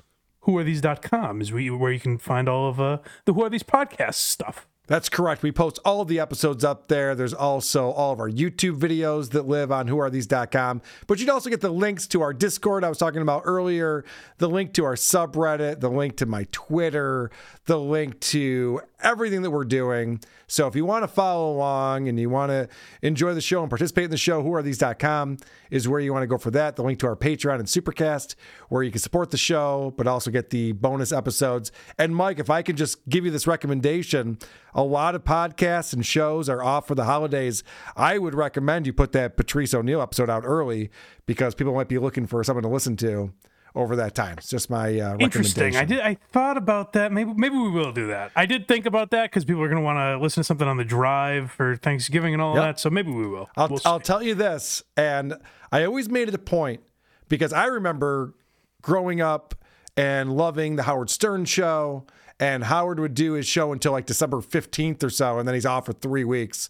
whoarethese.com 0.45 1.41
is 1.41 1.53
where 1.53 1.61
you, 1.61 1.77
where 1.77 1.93
you 1.93 2.01
can 2.01 2.19
find 2.19 2.49
all 2.49 2.69
of 2.69 2.81
uh, 2.81 2.99
the 3.25 3.35
Who 3.35 3.43
Are 3.43 3.49
These 3.49 3.63
podcast 3.63 4.15
stuff. 4.15 4.67
That's 4.87 5.09
correct. 5.09 5.43
We 5.43 5.51
post 5.51 5.79
all 5.83 6.03
of 6.03 6.09
the 6.09 6.21
episodes 6.21 6.63
up 6.63 6.89
there. 6.89 7.15
There's 7.15 7.33
also 7.33 7.91
all 7.91 8.13
of 8.13 8.21
our 8.21 8.29
YouTube 8.29 8.79
videos 8.79 9.31
that 9.31 9.49
live 9.49 9.73
on 9.73 9.89
whoarethese.com. 9.89 10.83
But 11.07 11.21
you'd 11.21 11.31
also 11.31 11.49
get 11.49 11.63
the 11.63 11.71
links 11.71 12.07
to 12.09 12.21
our 12.21 12.35
Discord 12.35 12.85
I 12.85 12.91
was 12.91 12.99
talking 12.99 13.23
about 13.23 13.43
earlier, 13.47 14.05
the 14.37 14.49
link 14.49 14.75
to 14.75 14.85
our 14.85 14.95
subreddit, 14.95 15.81
the 15.81 15.89
link 15.89 16.19
to 16.19 16.27
my 16.27 16.47
Twitter, 16.53 17.31
the 17.65 17.79
link 17.79 18.21
to 18.21 18.83
everything 19.03 19.41
that 19.43 19.51
we're 19.51 19.65
doing. 19.65 20.21
So 20.55 20.69
if 20.69 20.77
you 20.77 20.85
want 20.85 21.03
to 21.03 21.09
follow 21.09 21.51
along 21.51 22.07
and 22.07 22.17
you 22.17 22.31
want 22.31 22.51
to 22.51 22.69
enjoy 23.03 23.35
the 23.35 23.41
show 23.41 23.63
and 23.63 23.69
participate 23.69 24.05
in 24.05 24.13
the 24.13 24.17
show, 24.17 24.41
whoarethese.com 24.41 25.39
is 25.73 25.89
where 25.89 25.99
you 25.99 26.13
want 26.13 26.23
to 26.23 26.29
go 26.29 26.39
for 26.39 26.53
that. 26.53 26.77
The 26.77 26.85
link 26.85 27.01
to 27.01 27.09
our 27.09 27.17
Patreon 27.17 27.59
and 27.59 27.67
Supercast, 27.67 28.37
where 28.69 28.85
you 28.85 28.93
can 28.93 29.01
support 29.01 29.33
the 29.33 29.37
show, 29.37 29.93
but 29.97 30.07
also 30.07 30.31
get 30.31 30.51
the 30.51 30.71
bonus 30.71 31.11
episodes. 31.11 31.73
And 31.99 32.15
Mike, 32.15 32.39
if 32.39 32.51
I 32.51 32.63
can 32.63 32.77
just 32.77 33.05
give 33.09 33.25
you 33.25 33.33
this 33.33 33.49
recommendation, 33.49 34.39
a 34.75 34.85
lot 34.85 35.17
of 35.17 35.25
podcasts 35.25 35.93
and 35.93 36.07
shows 36.07 36.49
are 36.49 36.63
off 36.63 36.87
for 36.87 36.95
the 36.95 37.03
holidays. 37.03 37.65
I 37.97 38.19
would 38.19 38.37
recommend 38.37 38.87
you 38.87 38.93
put 38.93 39.11
that 39.11 39.37
Patrice 39.37 39.75
O'Neal 39.75 40.01
episode 40.01 40.31
out 40.31 40.45
early 40.47 40.89
because 41.27 41.57
people 41.57 41.75
might 41.75 41.89
be 41.89 41.99
looking 41.99 42.29
for 42.29 42.45
someone 42.45 42.63
to 42.63 42.69
listen 42.69 42.97
to 42.99 43.33
over 43.75 43.97
that 43.97 44.15
time. 44.15 44.37
It's 44.39 44.49
just 44.49 44.71
my 44.71 44.99
uh, 45.01 45.17
Interesting. 45.19 45.77
I 45.77 45.85
did. 45.85 46.01
I 46.01 46.17
thought 46.33 46.57
about 46.57 46.93
that. 46.93 47.11
Maybe 47.13 47.33
maybe 47.35 47.57
we 47.57 47.71
will 47.71 47.93
do 47.93 48.07
that. 48.09 48.31
I 48.37 48.47
did 48.47 48.69
think 48.69 48.87
about 48.87 49.11
that 49.11 49.31
because 49.31 49.45
people 49.45 49.63
are 49.63 49.69
going 49.69 49.81
to 49.81 49.85
want 49.85 49.99
to 49.99 50.23
listen 50.23 50.43
to 50.43 50.45
something 50.45 50.69
on 50.69 50.77
the 50.77 50.85
drive 50.85 51.51
for 51.51 51.77
Thanksgiving 51.77 52.33
and 52.35 52.43
all 52.43 52.55
Yep. 52.55 52.63
that. 52.65 52.81
So 52.81 52.91
maybe 52.91 53.11
we 53.11 53.27
will. 53.27 53.49
I'll, 53.57 53.69
We'll. 53.69 53.81
I'll 53.85 54.01
tell 54.01 54.23
you 54.23 54.35
this, 54.35 54.83
and 54.97 55.35
I 55.73 55.85
always 55.85 56.09
made 56.09 56.29
it 56.29 56.35
a 56.35 56.39
point 56.39 56.81
because 57.29 57.53
I 57.53 57.67
remember 57.67 58.35
growing 58.83 59.21
up 59.21 59.55
and 59.97 60.37
loving 60.37 60.77
the 60.77 60.83
Howard 60.85 61.09
Stern 61.11 61.45
show, 61.45 62.05
and 62.41 62.65
Howard 62.65 63.01
would 63.01 63.15
do 63.15 63.33
his 63.33 63.47
show 63.47 63.73
until 63.73 63.93
like 63.93 64.07
December 64.07 64.39
15th 64.39 65.03
or 65.03 65.11
so, 65.11 65.39
and 65.39 65.47
then 65.49 65.55
he's 65.55 65.67
off 65.67 65.87
for 65.87 65.93
three 65.93 66.25
weeks. 66.25 66.69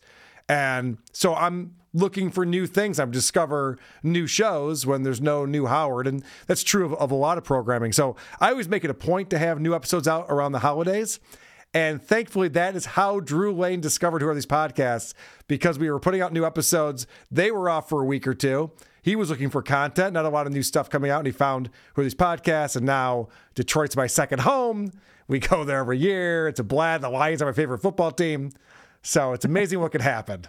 And 0.48 0.98
so 1.12 1.35
I'm 1.35 1.74
looking 1.94 2.30
for 2.30 2.44
new 2.44 2.66
things. 2.66 2.98
I 2.98 3.06
discover 3.06 3.78
new 4.02 4.26
shows 4.26 4.84
when 4.84 5.04
there's 5.04 5.20
no 5.20 5.46
new 5.46 5.66
Howard. 5.66 6.06
And 6.06 6.22
that's 6.46 6.62
true 6.62 6.84
of, 6.84 6.92
of 6.94 7.10
a 7.10 7.14
lot 7.14 7.38
of 7.38 7.44
programming. 7.44 7.92
So 7.92 8.16
I 8.40 8.50
always 8.50 8.68
make 8.68 8.84
it 8.84 8.90
a 8.90 8.94
point 8.94 9.30
to 9.30 9.38
have 9.38 9.60
new 9.60 9.74
episodes 9.74 10.06
out 10.06 10.26
around 10.28 10.52
the 10.52 10.58
holidays. 10.58 11.20
And 11.72 12.00
thankfully, 12.00 12.48
that 12.48 12.76
is 12.76 12.86
how 12.86 13.18
Drew 13.20 13.52
Lane 13.52 13.80
discovered 13.80 14.22
Who 14.22 14.28
Are 14.28 14.34
These 14.34 14.46
Podcasts 14.46 15.14
because 15.48 15.78
we 15.78 15.90
were 15.90 15.98
putting 15.98 16.20
out 16.20 16.32
new 16.32 16.44
episodes. 16.44 17.06
They 17.30 17.50
were 17.50 17.68
off 17.68 17.88
for 17.88 18.00
a 18.00 18.04
week 18.04 18.28
or 18.28 18.34
two. 18.34 18.70
He 19.02 19.16
was 19.16 19.28
looking 19.28 19.50
for 19.50 19.60
content, 19.60 20.14
not 20.14 20.24
a 20.24 20.30
lot 20.30 20.46
of 20.46 20.52
new 20.52 20.62
stuff 20.62 20.88
coming 20.88 21.10
out, 21.10 21.18
and 21.18 21.26
he 21.26 21.32
found 21.32 21.68
Who 21.94 22.02
Are 22.02 22.04
These 22.04 22.14
Podcasts. 22.14 22.76
And 22.76 22.86
now 22.86 23.28
Detroit's 23.54 23.96
my 23.96 24.06
second 24.06 24.42
home. 24.42 24.92
We 25.26 25.40
go 25.40 25.64
there 25.64 25.80
every 25.80 25.98
year. 25.98 26.48
It's 26.48 26.60
a 26.60 26.64
blast. 26.64 27.02
The 27.02 27.10
Lions 27.10 27.42
are 27.42 27.46
my 27.46 27.52
favorite 27.52 27.80
football 27.82 28.12
team. 28.12 28.52
So 29.02 29.32
it's 29.32 29.44
amazing 29.44 29.80
what 29.80 29.92
could 29.92 30.00
happen. 30.00 30.46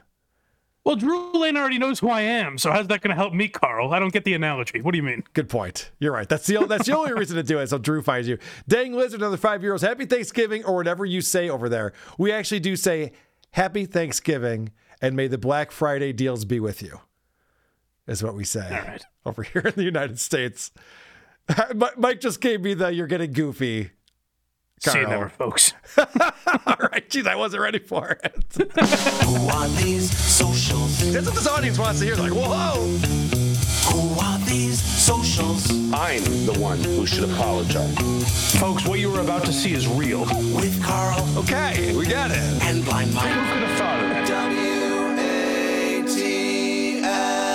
Well, 0.86 0.96
Drew 0.96 1.32
Lane 1.34 1.58
already 1.58 1.80
knows 1.80 1.98
who 1.98 2.10
I 2.10 2.22
am, 2.22 2.60
so 2.60 2.72
how's 2.72 2.86
that 2.88 3.02
going 3.02 3.10
to 3.10 3.16
help 3.16 3.34
me, 3.34 3.48
Karl? 3.48 3.92
I 3.92 3.98
don't 3.98 4.14
get 4.14 4.24
the 4.24 4.36
analogy. 4.36 4.82
What 4.82 4.92
do 4.92 4.98
you 4.98 5.04
mean? 5.04 5.24
Good 5.34 5.50
point. 5.50 5.90
You're 5.98 6.14
right. 6.14 6.30
That's 6.30 6.46
the 6.46 6.64
that's 6.68 6.86
the 6.86 6.96
only 6.96 7.12
reason 7.20 7.38
to 7.38 7.44
do 7.44 7.58
it. 7.58 7.68
So 7.70 7.80
Drew 7.80 8.04
finds 8.04 8.28
you. 8.28 8.38
Dang 8.68 8.94
Lizard, 8.94 9.20
another 9.20 9.36
five 9.36 9.62
euros. 9.62 9.82
Happy 9.82 10.06
Thanksgiving, 10.06 10.64
or 10.64 10.76
whatever 10.76 11.04
you 11.04 11.22
say 11.22 11.50
over 11.50 11.70
there. 11.70 11.92
We 12.20 12.32
actually 12.32 12.60
do 12.60 12.76
say 12.76 13.14
Happy 13.52 13.88
Thanksgiving, 13.88 14.74
and 15.02 15.16
may 15.16 15.26
the 15.26 15.40
Black 15.40 15.72
Friday 15.72 16.14
deals 16.14 16.46
be 16.46 16.60
with 16.60 16.84
you. 16.84 17.00
Is 18.06 18.22
what 18.22 18.36
we 18.36 18.44
say 18.44 19.00
over 19.26 19.42
here 19.42 19.64
in 19.64 19.74
the 19.76 19.84
United 19.84 20.20
States. 20.20 20.72
Mike 21.98 22.20
just 22.20 22.42
gave 22.42 22.62
me 22.62 22.76
the 22.76 22.94
"You're 22.94 23.08
getting 23.08 23.34
goofy." 23.34 23.90
Karl. 24.84 24.94
See 24.94 25.00
you 25.02 25.08
never, 25.08 25.30
folks. 25.30 25.74
All 25.98 26.76
right, 26.92 27.10
geez, 27.10 27.26
I 27.26 27.36
wasn't 27.36 27.62
ready 27.64 27.80
for 27.80 28.20
it. 28.24 28.36
Who 29.24 29.48
are 29.48 29.68
these 29.70 30.12
socials? 30.16 31.14
That's 31.14 31.26
what 31.26 31.36
this 31.36 31.48
audience 31.48 31.80
wants 31.80 32.00
to 32.00 32.06
hear. 32.06 32.16
Like, 32.16 32.34
whoa. 32.34 32.76
Who 33.92 34.20
are 34.20 34.38
these 34.40 34.82
socials? 34.82 35.70
I'm 35.94 36.24
the 36.46 36.58
one 36.60 36.80
who 36.84 37.06
should 37.08 37.24
apologize. 37.30 37.96
Folks, 38.60 38.86
what 38.86 39.00
you 39.00 39.10
were 39.12 39.22
about 39.22 39.46
to 39.46 39.54
see 39.54 39.74
is 39.74 39.88
real. 39.88 40.22
With 40.56 40.84
Karl. 40.84 41.24
Okay, 41.38 41.96
we 41.96 42.06
got 42.06 42.32
it. 42.32 42.38
And 42.64 42.84
Blind 42.84 43.14
Mike. 43.14 43.30
Who 43.32 43.40
could 43.54 43.64
have 43.70 43.78
thought 43.78 44.04
of 44.04 44.10
that? 44.10 44.28
W-A-T-L. 46.06 47.55